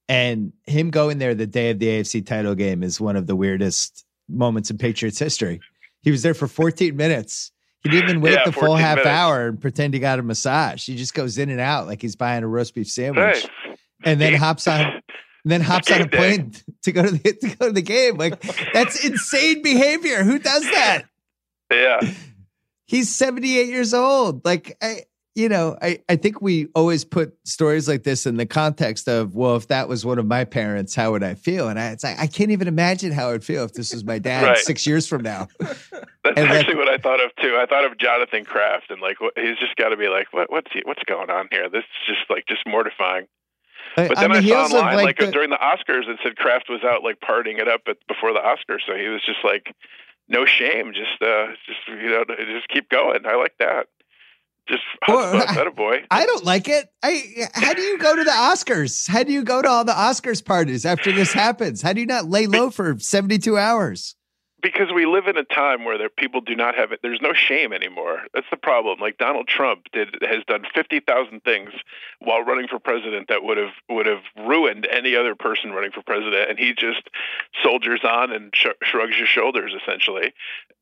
and 0.08 0.52
him 0.66 0.90
going 0.90 1.18
there 1.18 1.34
the 1.34 1.46
day 1.46 1.70
of 1.70 1.78
the 1.78 1.86
AFC 1.86 2.24
title 2.24 2.54
game 2.54 2.82
is 2.82 3.00
one 3.00 3.16
of 3.16 3.26
the 3.26 3.34
weirdest 3.36 4.04
moments 4.28 4.70
in 4.70 4.78
Patriots 4.78 5.18
history. 5.18 5.60
He 6.02 6.10
was 6.10 6.22
there 6.22 6.34
for 6.34 6.46
14 6.48 6.94
minutes. 6.96 7.50
He 7.82 7.90
didn't 7.90 8.08
even 8.10 8.20
wait 8.22 8.32
Yeah, 8.34 8.44
the 8.44 8.52
full 8.52 8.76
half 8.76 8.96
minutes. 8.96 9.08
hour 9.08 9.46
and 9.48 9.60
pretend 9.60 9.94
he 9.94 10.00
got 10.00 10.18
a 10.18 10.22
massage. 10.22 10.84
He 10.86 10.96
just 10.96 11.14
goes 11.14 11.38
in 11.38 11.48
and 11.50 11.60
out 11.60 11.86
like 11.86 12.00
he's 12.02 12.16
buying 12.16 12.42
a 12.42 12.48
roast 12.48 12.74
beef 12.74 12.88
sandwich, 12.88 13.46
Hey. 13.64 13.76
and 14.04 14.20
then 14.20 14.34
hops 14.36 14.66
on, 14.68 15.00
and 15.48 15.52
then 15.52 15.60
hops 15.62 15.90
on 15.90 16.02
a 16.02 16.06
Game 16.08 16.10
day. 16.10 16.16
plane 16.18 16.52
to 16.82 16.92
go 16.92 17.02
to 17.04 17.10
the 17.10 17.32
to 17.32 17.56
go 17.56 17.66
to 17.68 17.72
the 17.72 17.80
game. 17.82 18.18
Like 18.18 18.38
that's 18.74 19.02
insane 19.04 19.62
behavior. 19.62 20.22
Who 20.22 20.38
does 20.38 20.62
that? 20.64 21.04
Yeah. 21.72 22.00
He's 22.86 23.08
78 23.14 23.66
years 23.68 23.94
old. 23.94 24.44
Like 24.44 24.76
I, 24.82 25.04
you 25.34 25.48
know, 25.48 25.76
I 25.80 26.00
I 26.08 26.16
think 26.16 26.42
we 26.42 26.66
always 26.74 27.04
put 27.06 27.32
stories 27.46 27.88
like 27.88 28.02
this 28.02 28.26
in 28.26 28.36
the 28.36 28.44
context 28.44 29.08
of, 29.08 29.34
well, 29.34 29.56
if 29.56 29.68
that 29.68 29.88
was 29.88 30.04
one 30.04 30.18
of 30.18 30.26
my 30.26 30.44
parents, 30.44 30.94
how 30.94 31.12
would 31.12 31.22
I 31.22 31.32
feel? 31.34 31.68
And 31.68 31.78
I, 31.78 31.92
it's 31.92 32.04
like 32.04 32.18
I 32.18 32.26
can't 32.26 32.50
even 32.50 32.68
imagine 32.68 33.12
how 33.12 33.30
I'd 33.30 33.42
feel 33.44 33.64
if 33.64 33.72
this 33.72 33.94
was 33.94 34.04
my 34.04 34.18
dad 34.30 34.44
Right. 34.44 34.58
six 34.58 34.86
years 34.86 35.06
from 35.06 35.22
now. 35.22 35.48
That's 35.60 36.36
And 36.36 36.48
actually 36.50 36.76
what 36.76 36.88
I 36.88 36.98
thought 36.98 37.24
of 37.24 37.30
too. 37.40 37.56
I 37.58 37.64
thought 37.66 37.86
of 37.86 37.96
Jonathan 37.98 38.44
Kraft 38.44 38.90
and 38.90 39.00
like 39.00 39.18
what, 39.20 39.32
he's 39.36 39.56
just 39.58 39.76
got 39.76 39.90
to 39.90 39.96
be 39.96 40.08
like, 40.08 40.30
what, 40.32 40.50
what's 40.50 40.70
he, 40.74 40.82
what's 40.84 41.02
going 41.06 41.30
on 41.30 41.48
here? 41.50 41.70
This 41.70 41.84
is 41.84 42.16
just 42.16 42.28
like 42.30 42.44
just 42.46 42.66
mortifying. 42.66 43.26
Like, 43.98 44.08
But 44.08 44.18
on 44.18 44.22
then 44.22 44.30
the 44.30 44.36
I 44.38 44.40
saw 44.40 44.46
heels 44.46 44.72
online 44.74 44.94
like, 44.96 45.04
like 45.04 45.18
the- 45.18 45.32
during 45.32 45.50
the 45.50 45.56
Oscars, 45.56 46.08
it 46.08 46.18
said 46.22 46.36
Kraft 46.36 46.68
was 46.68 46.80
out 46.84 47.02
like 47.02 47.20
partying 47.20 47.58
it 47.58 47.68
up 47.68 47.82
at, 47.88 47.96
before 48.06 48.32
the 48.32 48.40
Oscars, 48.40 48.80
so 48.86 48.94
he 48.94 49.08
was 49.08 49.22
just 49.24 49.40
like, 49.44 49.74
no 50.28 50.44
shame, 50.46 50.92
just 50.92 51.20
uh, 51.22 51.48
just 51.66 51.80
you 51.88 52.10
know, 52.10 52.24
just 52.28 52.68
keep 52.68 52.88
going. 52.90 53.26
I 53.26 53.34
like 53.36 53.54
that. 53.58 53.86
Just 54.68 54.82
Well, 55.08 55.32
that 55.32 55.66
a 55.66 55.70
boy. 55.70 56.04
I 56.10 56.26
don't 56.26 56.44
like 56.44 56.68
it. 56.68 56.90
I 57.02 57.22
how 57.54 57.72
do 57.72 57.80
you 57.80 57.96
go 57.98 58.14
to 58.14 58.22
the 58.22 58.30
Oscars? 58.30 59.08
How 59.08 59.22
do 59.22 59.32
you 59.32 59.42
go 59.42 59.62
to 59.62 59.68
all 59.68 59.84
the 59.84 59.92
Oscars 59.92 60.44
parties 60.44 60.84
after 60.84 61.10
this 61.10 61.32
happens? 61.32 61.80
How 61.80 61.94
do 61.94 62.00
you 62.00 62.06
not 62.06 62.26
lay 62.28 62.46
low 62.46 62.68
for 62.68 62.98
72 62.98 63.56
hours? 63.56 64.14
Because 64.60 64.92
we 64.92 65.06
live 65.06 65.26
in 65.26 65.36
a 65.36 65.44
time 65.44 65.84
where 65.84 65.98
there, 65.98 66.08
people 66.08 66.40
do 66.40 66.54
not 66.54 66.74
have 66.74 66.90
it. 66.90 67.00
There's 67.02 67.20
no 67.22 67.32
shame 67.32 67.72
anymore. 67.72 68.22
That's 68.34 68.46
the 68.50 68.56
problem. 68.56 68.98
Like 69.00 69.18
Donald 69.18 69.46
Trump 69.46 69.84
did 69.92 70.16
has 70.22 70.42
done 70.46 70.64
fifty 70.74 71.00
thousand 71.00 71.44
things 71.44 71.70
while 72.20 72.42
running 72.42 72.66
for 72.68 72.78
president 72.78 73.28
that 73.28 73.44
would 73.44 73.56
have 73.56 73.72
would 73.88 74.06
have 74.06 74.22
ruined 74.36 74.86
any 74.90 75.14
other 75.14 75.34
person 75.34 75.70
running 75.70 75.92
for 75.92 76.02
president, 76.02 76.50
and 76.50 76.58
he 76.58 76.72
just 76.72 77.08
soldiers 77.62 78.00
on 78.04 78.32
and 78.32 78.54
sh- 78.54 78.66
shrugs 78.82 79.16
his 79.16 79.28
shoulders. 79.28 79.72
Essentially, 79.80 80.32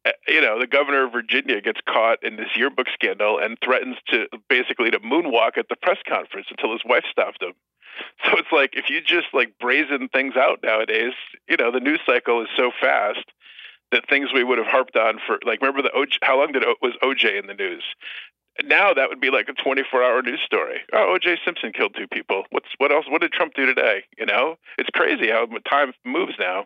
uh, 0.07 0.13
you 0.27 0.41
know, 0.41 0.59
the 0.59 0.67
governor 0.67 1.05
of 1.05 1.13
Virginia 1.13 1.61
gets 1.61 1.81
caught 1.87 2.23
in 2.23 2.37
this 2.37 2.57
yearbook 2.57 2.87
scandal 2.95 3.39
and 3.39 3.59
threatens 3.63 3.97
to 4.09 4.27
basically 4.49 4.91
to 4.91 5.01
moonwalk 5.01 5.59
at 5.59 5.69
the 5.69 5.77
press 5.77 5.99
conference 6.09 6.47
until 6.51 6.73
his 6.73 6.83
wife 6.85 7.05
stopped 7.11 7.43
him. 7.43 7.53
So 8.27 8.33
it's 8.37 8.53
like 8.53 8.75
if 8.75 8.91
you 8.91 9.01
just 9.01 9.29
like 9.33 9.59
brazen 9.59 10.09
things 10.09 10.37
out 10.37 10.61
nowadays, 10.63 11.15
you 11.49 11.57
know, 11.57 11.73
the 11.73 11.81
news 11.81 12.01
cycle 12.05 12.43
is 12.43 12.49
so 12.55 12.71
fast 12.79 13.25
that 13.93 14.09
things 14.09 14.31
we 14.33 14.45
would 14.45 14.59
have 14.59 14.67
harped 14.67 14.97
on 14.97 15.19
for 15.27 15.39
like 15.45 15.61
remember 15.61 15.83
the 15.83 15.91
OJ, 15.91 16.19
how 16.23 16.39
long 16.39 16.53
did 16.53 16.65
o, 16.65 16.75
was 16.83 16.95
OJ 17.03 17.39
in 17.39 17.47
the 17.47 17.55
news? 17.55 17.85
Now 18.65 18.95
that 18.95 19.09
would 19.09 19.21
be 19.21 19.31
like 19.31 19.49
a 19.49 19.53
24-hour 19.53 20.23
news 20.23 20.41
story. 20.45 20.81
Oh, 20.93 21.17
OJ 21.19 21.37
Simpson 21.45 21.73
killed 21.73 21.95
two 21.97 22.07
people. 22.09 22.45
What's 22.51 22.69
what 22.79 22.91
else? 22.91 23.05
What 23.09 23.21
did 23.21 23.33
Trump 23.33 23.55
do 23.55 23.67
today? 23.67 24.05
You 24.19 24.27
know, 24.27 24.57
it's 24.79 24.91
crazy 24.91 25.31
how 25.31 25.47
time 25.69 25.93
moves 26.05 26.35
now. 26.39 26.65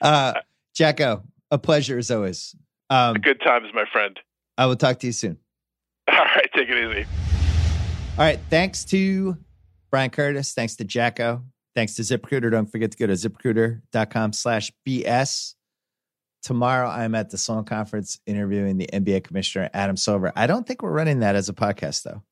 Uh, 0.00 0.34
JackO, 0.78 1.22
a 1.50 1.58
pleasure 1.58 1.98
as 1.98 2.10
always. 2.10 2.54
Um, 2.90 3.14
Good 3.16 3.40
times, 3.40 3.68
my 3.74 3.84
friend. 3.90 4.18
I 4.58 4.66
will 4.66 4.76
talk 4.76 4.98
to 5.00 5.06
you 5.06 5.12
soon. 5.12 5.38
All 6.08 6.16
right, 6.16 6.48
take 6.54 6.68
it 6.68 6.90
easy. 6.90 7.06
All 8.18 8.24
right, 8.24 8.38
thanks 8.48 8.84
to 8.86 9.36
Bryan 9.90 10.10
Curtis. 10.10 10.54
Thanks 10.54 10.76
to 10.76 10.84
JackO. 10.84 11.42
Thanks 11.76 11.94
to 11.96 12.02
ZipRecruiter. 12.02 12.50
Don't 12.50 12.72
forget 12.72 12.90
to 12.92 12.96
go 12.96 13.06
to 13.06 13.12
ziprecruiter.com 13.12 14.32
slash 14.32 14.72
BS. 14.88 15.56
Tomorrow, 16.42 16.88
I'm 16.88 17.14
at 17.14 17.28
the 17.28 17.36
Sloan 17.36 17.64
Conference 17.64 18.18
interviewing 18.24 18.78
the 18.78 18.88
NBA 18.90 19.24
Commissioner, 19.24 19.68
Adam 19.74 19.98
Silver. 19.98 20.32
I 20.34 20.46
don't 20.46 20.66
think 20.66 20.82
we're 20.82 20.90
running 20.90 21.20
that 21.20 21.36
as 21.36 21.50
a 21.50 21.52
podcast, 21.52 22.04
though. 22.04 22.22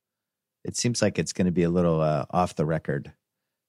It 0.65 0.79
seems 0.79 1.03
like 1.03 1.19
it's 1.19 1.35
going 1.35 1.45
to 1.45 1.53
be 1.53 1.65
a 1.65 1.69
little 1.69 2.01
uh, 2.01 2.25
off 2.31 2.57
the 2.57 2.65
record 2.65 3.13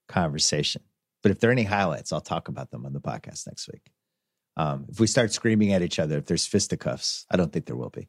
conversation. 0.08 0.82
But 1.22 1.34
if 1.34 1.42
there 1.42 1.50
are 1.50 1.52
any 1.52 1.64
highlights, 1.64 2.14
I'll 2.14 2.22
talk 2.22 2.48
about 2.48 2.72
them 2.72 2.86
on 2.86 2.94
the 2.94 3.02
podcast 3.02 3.46
next 3.46 3.68
week. 3.68 3.92
Um, 4.56 4.86
if 4.88 5.02
we 5.02 5.08
start 5.08 5.34
screaming 5.34 5.74
at 5.74 5.82
each 5.82 6.00
other, 6.00 6.20
if 6.20 6.26
there's 6.26 6.46
fisticuffs, 6.46 7.26
I 7.30 7.36
don't 7.36 7.52
think 7.52 7.66
there 7.66 7.76
will 7.76 7.90
be. 7.90 8.08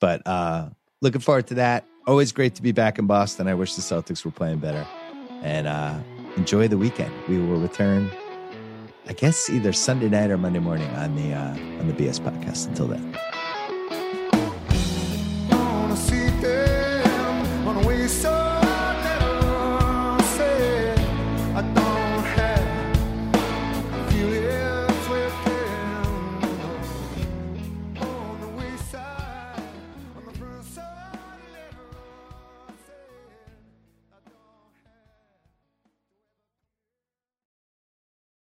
But 0.00 0.24
uh, 0.26 0.68
looking 1.02 1.22
forward 1.22 1.48
to 1.48 1.54
that. 1.54 1.86
Always 2.06 2.30
great 2.30 2.54
to 2.54 2.62
be 2.62 2.70
back 2.70 3.00
in 3.00 3.08
Boston. 3.08 3.48
I 3.48 3.54
wish 3.54 3.74
the 3.74 3.82
Celtics 3.82 4.24
were 4.24 4.30
playing 4.30 4.58
better. 4.58 4.86
And 5.42 5.66
uh, 5.66 5.98
enjoy 6.40 6.66
the 6.66 6.78
weekend. 6.78 7.12
We 7.28 7.38
will 7.38 7.60
return, 7.60 8.10
I 9.06 9.12
guess, 9.12 9.50
either 9.50 9.74
Sunday 9.74 10.08
night 10.08 10.30
or 10.30 10.38
Monday 10.38 10.58
morning 10.58 10.88
on 10.96 11.14
the 11.14 11.34
uh, 11.34 11.80
on 11.80 11.86
the 11.86 11.92
BS 11.92 12.18
podcast. 12.18 12.66
Until 12.66 12.88
then. 12.88 13.14